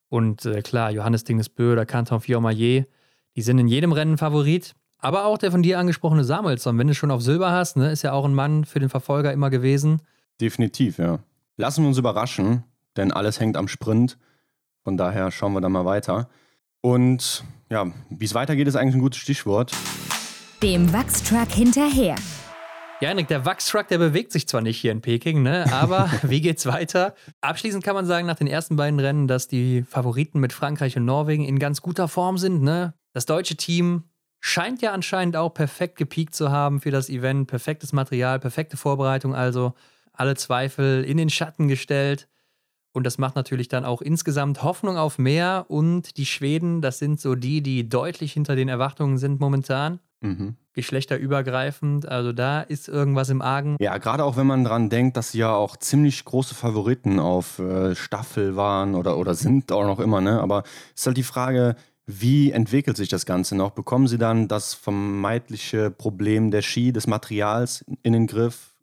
Und 0.09 0.45
äh, 0.45 0.61
klar, 0.61 0.91
Johannes 0.91 1.23
Dingesbö 1.23 1.71
oder 1.73 1.85
Canton 1.87 2.21
Fiormaillet, 2.21 2.85
die 3.35 3.41
sind 3.41 3.57
in 3.57 3.67
jedem 3.67 3.93
Rennen 3.93 4.17
Favorit. 4.17 4.73
Aber 4.99 5.25
auch 5.25 5.37
der 5.39 5.51
von 5.51 5.63
dir 5.63 5.79
angesprochene 5.79 6.23
Samuelsson, 6.23 6.77
wenn 6.77 6.87
du 6.87 6.93
schon 6.93 7.09
auf 7.11 7.21
Silber 7.21 7.51
hast, 7.51 7.77
ne, 7.77 7.91
ist 7.91 8.03
ja 8.03 8.11
auch 8.13 8.25
ein 8.25 8.35
Mann 8.35 8.63
für 8.63 8.79
den 8.79 8.89
Verfolger 8.89 9.33
immer 9.33 9.49
gewesen. 9.49 10.01
Definitiv, 10.39 10.97
ja. 10.99 11.19
Lassen 11.57 11.83
wir 11.83 11.87
uns 11.89 11.97
überraschen, 11.97 12.63
denn 12.95 13.11
alles 13.11 13.39
hängt 13.39 13.57
am 13.57 13.67
Sprint. 13.67 14.17
Von 14.83 14.97
daher 14.97 15.31
schauen 15.31 15.53
wir 15.53 15.61
da 15.61 15.69
mal 15.69 15.85
weiter. 15.85 16.29
Und 16.85 17.45
ja, 17.69 17.89
wie 18.09 18.25
es 18.25 18.33
weitergeht, 18.33 18.67
ist 18.67 18.75
eigentlich 18.75 18.95
ein 18.95 19.01
gutes 19.01 19.19
Stichwort. 19.21 19.71
Dem 20.61 20.91
Wachstruck 20.91 21.49
hinterher. 21.49 22.15
Ja, 22.99 23.09
Henrik, 23.09 23.29
der 23.29 23.45
Wachstruck, 23.45 23.87
der 23.87 23.99
bewegt 23.99 24.33
sich 24.33 24.47
zwar 24.49 24.61
nicht 24.61 24.79
hier 24.79 24.91
in 24.91 25.01
Peking, 25.01 25.43
ne? 25.43 25.71
aber 25.71 26.09
wie 26.23 26.41
geht's 26.41 26.65
weiter? 26.65 27.15
Abschließend 27.39 27.85
kann 27.85 27.95
man 27.95 28.05
sagen, 28.05 28.27
nach 28.27 28.35
den 28.35 28.47
ersten 28.47 28.75
beiden 28.75 28.99
Rennen, 28.99 29.29
dass 29.29 29.47
die 29.47 29.83
Favoriten 29.83 30.41
mit 30.41 30.51
Frankreich 30.51 30.97
und 30.97 31.05
Norwegen 31.05 31.45
in 31.45 31.57
ganz 31.57 31.81
guter 31.81 32.09
Form 32.09 32.37
sind. 32.37 32.61
Ne? 32.63 32.93
Das 33.13 33.25
deutsche 33.25 33.55
Team 33.55 34.03
scheint 34.41 34.81
ja 34.81 34.91
anscheinend 34.91 35.37
auch 35.37 35.53
perfekt 35.53 35.97
gepiekt 35.97 36.35
zu 36.35 36.51
haben 36.51 36.81
für 36.81 36.91
das 36.91 37.07
Event. 37.07 37.47
Perfektes 37.47 37.93
Material, 37.93 38.39
perfekte 38.39 38.75
Vorbereitung, 38.75 39.33
also 39.33 39.73
alle 40.11 40.35
Zweifel 40.35 41.05
in 41.05 41.15
den 41.15 41.29
Schatten 41.29 41.69
gestellt. 41.69 42.27
Und 42.93 43.05
das 43.05 43.17
macht 43.17 43.35
natürlich 43.35 43.67
dann 43.67 43.85
auch 43.85 44.01
insgesamt 44.01 44.63
Hoffnung 44.63 44.97
auf 44.97 45.17
mehr. 45.17 45.65
Und 45.67 46.15
die 46.17 46.25
Schweden, 46.25 46.81
das 46.81 46.99
sind 46.99 47.19
so 47.19 47.35
die, 47.35 47.61
die 47.61 47.89
deutlich 47.89 48.33
hinter 48.33 48.55
den 48.55 48.69
Erwartungen 48.69 49.17
sind 49.17 49.39
momentan 49.39 49.99
Mhm. 50.21 50.55
geschlechterübergreifend. 50.71 52.07
Also 52.07 52.31
da 52.31 52.61
ist 52.61 52.87
irgendwas 52.87 53.29
im 53.29 53.41
Argen. 53.41 53.75
Ja, 53.81 53.97
gerade 53.97 54.23
auch 54.23 54.37
wenn 54.37 54.47
man 54.47 54.63
dran 54.63 54.89
denkt, 54.89 55.17
dass 55.17 55.31
sie 55.31 55.39
ja 55.39 55.53
auch 55.53 55.75
ziemlich 55.77 56.23
große 56.23 56.55
Favoriten 56.55 57.19
auf 57.19 57.59
äh, 57.59 57.93
Staffel 57.95 58.55
waren 58.55 58.95
oder, 58.95 59.17
oder 59.17 59.35
sind 59.35 59.71
auch 59.71 59.85
noch 59.85 59.99
immer, 59.99 60.21
ne? 60.21 60.39
Aber 60.39 60.63
es 60.95 61.01
ist 61.01 61.07
halt 61.07 61.17
die 61.17 61.23
Frage, 61.23 61.75
wie 62.05 62.51
entwickelt 62.51 62.97
sich 62.97 63.09
das 63.09 63.25
Ganze 63.25 63.55
noch? 63.55 63.71
Bekommen 63.71 64.07
sie 64.07 64.17
dann 64.17 64.47
das 64.47 64.73
vermeintliche 64.73 65.91
Problem 65.91 66.51
der 66.51 66.61
Ski, 66.61 66.91
des 66.91 67.07
Materials 67.07 67.83
in 68.01 68.13
den 68.13 68.27
Griff? 68.27 68.75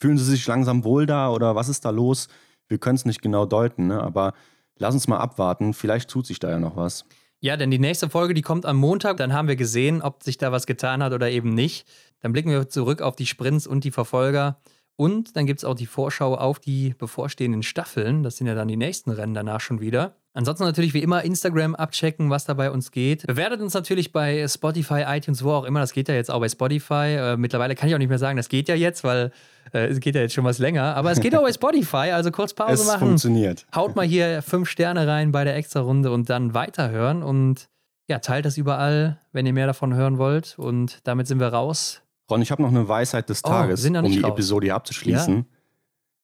Fühlen 0.00 0.18
sie 0.18 0.24
sich 0.24 0.46
langsam 0.46 0.84
wohl 0.84 1.06
da 1.06 1.30
oder 1.30 1.54
was 1.54 1.68
ist 1.68 1.84
da 1.84 1.90
los? 1.90 2.28
Wir 2.70 2.78
können 2.78 2.96
es 2.96 3.04
nicht 3.04 3.20
genau 3.20 3.44
deuten, 3.44 3.88
ne? 3.88 4.02
aber 4.02 4.32
lass 4.78 4.94
uns 4.94 5.08
mal 5.08 5.18
abwarten. 5.18 5.74
Vielleicht 5.74 6.08
tut 6.08 6.26
sich 6.26 6.38
da 6.38 6.50
ja 6.50 6.58
noch 6.58 6.76
was. 6.76 7.04
Ja, 7.40 7.56
denn 7.56 7.70
die 7.70 7.78
nächste 7.78 8.08
Folge, 8.08 8.32
die 8.32 8.42
kommt 8.42 8.64
am 8.64 8.76
Montag. 8.76 9.16
Dann 9.16 9.32
haben 9.32 9.48
wir 9.48 9.56
gesehen, 9.56 10.02
ob 10.02 10.22
sich 10.22 10.38
da 10.38 10.52
was 10.52 10.66
getan 10.66 11.02
hat 11.02 11.12
oder 11.12 11.30
eben 11.30 11.52
nicht. 11.52 11.86
Dann 12.20 12.32
blicken 12.32 12.50
wir 12.50 12.68
zurück 12.68 13.02
auf 13.02 13.16
die 13.16 13.26
Sprints 13.26 13.66
und 13.66 13.84
die 13.84 13.90
Verfolger. 13.90 14.60
Und 14.96 15.34
dann 15.34 15.46
gibt 15.46 15.60
es 15.60 15.64
auch 15.64 15.74
die 15.74 15.86
Vorschau 15.86 16.34
auf 16.34 16.60
die 16.60 16.94
bevorstehenden 16.98 17.62
Staffeln. 17.62 18.22
Das 18.22 18.36
sind 18.36 18.46
ja 18.46 18.54
dann 18.54 18.68
die 18.68 18.76
nächsten 18.76 19.10
Rennen 19.10 19.32
danach 19.32 19.60
schon 19.60 19.80
wieder. 19.80 20.14
Ansonsten 20.34 20.64
natürlich 20.64 20.92
wie 20.92 21.02
immer 21.02 21.24
Instagram 21.24 21.74
abchecken, 21.74 22.28
was 22.28 22.44
da 22.44 22.52
bei 22.52 22.70
uns 22.70 22.92
geht. 22.92 23.26
Bewertet 23.26 23.62
uns 23.62 23.72
natürlich 23.72 24.12
bei 24.12 24.46
Spotify, 24.46 25.04
iTunes, 25.08 25.42
wo 25.42 25.52
auch 25.52 25.64
immer. 25.64 25.80
Das 25.80 25.94
geht 25.94 26.08
ja 26.08 26.14
jetzt 26.14 26.30
auch 26.30 26.40
bei 26.40 26.50
Spotify. 26.50 27.16
Äh, 27.16 27.36
mittlerweile 27.38 27.74
kann 27.74 27.88
ich 27.88 27.94
auch 27.94 27.98
nicht 27.98 28.10
mehr 28.10 28.18
sagen, 28.18 28.36
das 28.36 28.50
geht 28.50 28.68
ja 28.68 28.74
jetzt, 28.74 29.02
weil 29.02 29.32
es 29.72 30.00
geht 30.00 30.14
ja 30.14 30.20
jetzt 30.22 30.34
schon 30.34 30.44
was 30.44 30.58
länger. 30.58 30.96
Aber 30.96 31.10
es 31.12 31.20
geht 31.20 31.34
auch 31.36 31.42
bei 31.42 31.52
Spotify. 31.54 32.10
Also 32.12 32.30
kurz 32.30 32.54
Pause 32.54 32.74
es 32.82 32.86
machen. 32.86 32.98
funktioniert. 33.00 33.66
Haut 33.74 33.96
mal 33.96 34.06
hier 34.06 34.42
fünf 34.42 34.68
Sterne 34.68 35.06
rein 35.06 35.32
bei 35.32 35.44
der 35.44 35.56
Extra-Runde 35.56 36.10
und 36.10 36.28
dann 36.30 36.54
weiterhören. 36.54 37.22
Und 37.22 37.68
ja, 38.08 38.18
teilt 38.18 38.44
das 38.44 38.56
überall, 38.58 39.20
wenn 39.32 39.46
ihr 39.46 39.52
mehr 39.52 39.66
davon 39.66 39.94
hören 39.94 40.18
wollt. 40.18 40.58
Und 40.58 40.98
damit 41.04 41.26
sind 41.28 41.38
wir 41.40 41.48
raus. 41.48 42.02
Ron, 42.30 42.42
ich 42.42 42.50
habe 42.50 42.62
noch 42.62 42.70
eine 42.70 42.88
Weisheit 42.88 43.28
des 43.28 43.44
Oh, 43.44 43.48
Tages, 43.48 43.88
noch 43.88 44.02
um 44.02 44.10
die 44.10 44.20
raus. 44.20 44.30
Episode 44.32 44.66
hier 44.66 44.74
abzuschließen. 44.74 45.46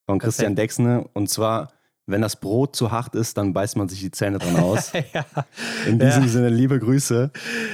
Von 0.05 0.19
Christian 0.19 0.55
Dexne. 0.55 1.05
Und 1.13 1.29
zwar, 1.29 1.71
wenn 2.05 2.21
das 2.21 2.37
Brot 2.37 2.75
zu 2.75 2.91
hart 2.91 3.13
ist, 3.15 3.37
dann 3.37 3.51
beißt 3.53 3.75
man 3.77 3.89
sich 3.89 3.99
die 3.99 4.11
Zähne 4.11 4.37
dran 4.39 4.55
aus. 4.57 4.91
ja, 5.13 5.25
In 5.85 5.99
diesem 5.99 6.23
Ja. 6.23 6.27
Sinne, 6.29 6.49
liebe 6.49 6.79
Grüße. 6.79 7.31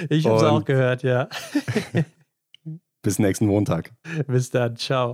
ich 0.09 0.25
habe 0.25 0.37
es 0.37 0.43
auch 0.43 0.65
gehört, 0.65 1.03
ja. 1.03 1.27
Bis 3.03 3.19
nächsten 3.19 3.45
Montag. 3.47 3.91
Bis 4.27 4.49
dann, 4.49 4.75
ciao. 4.77 5.13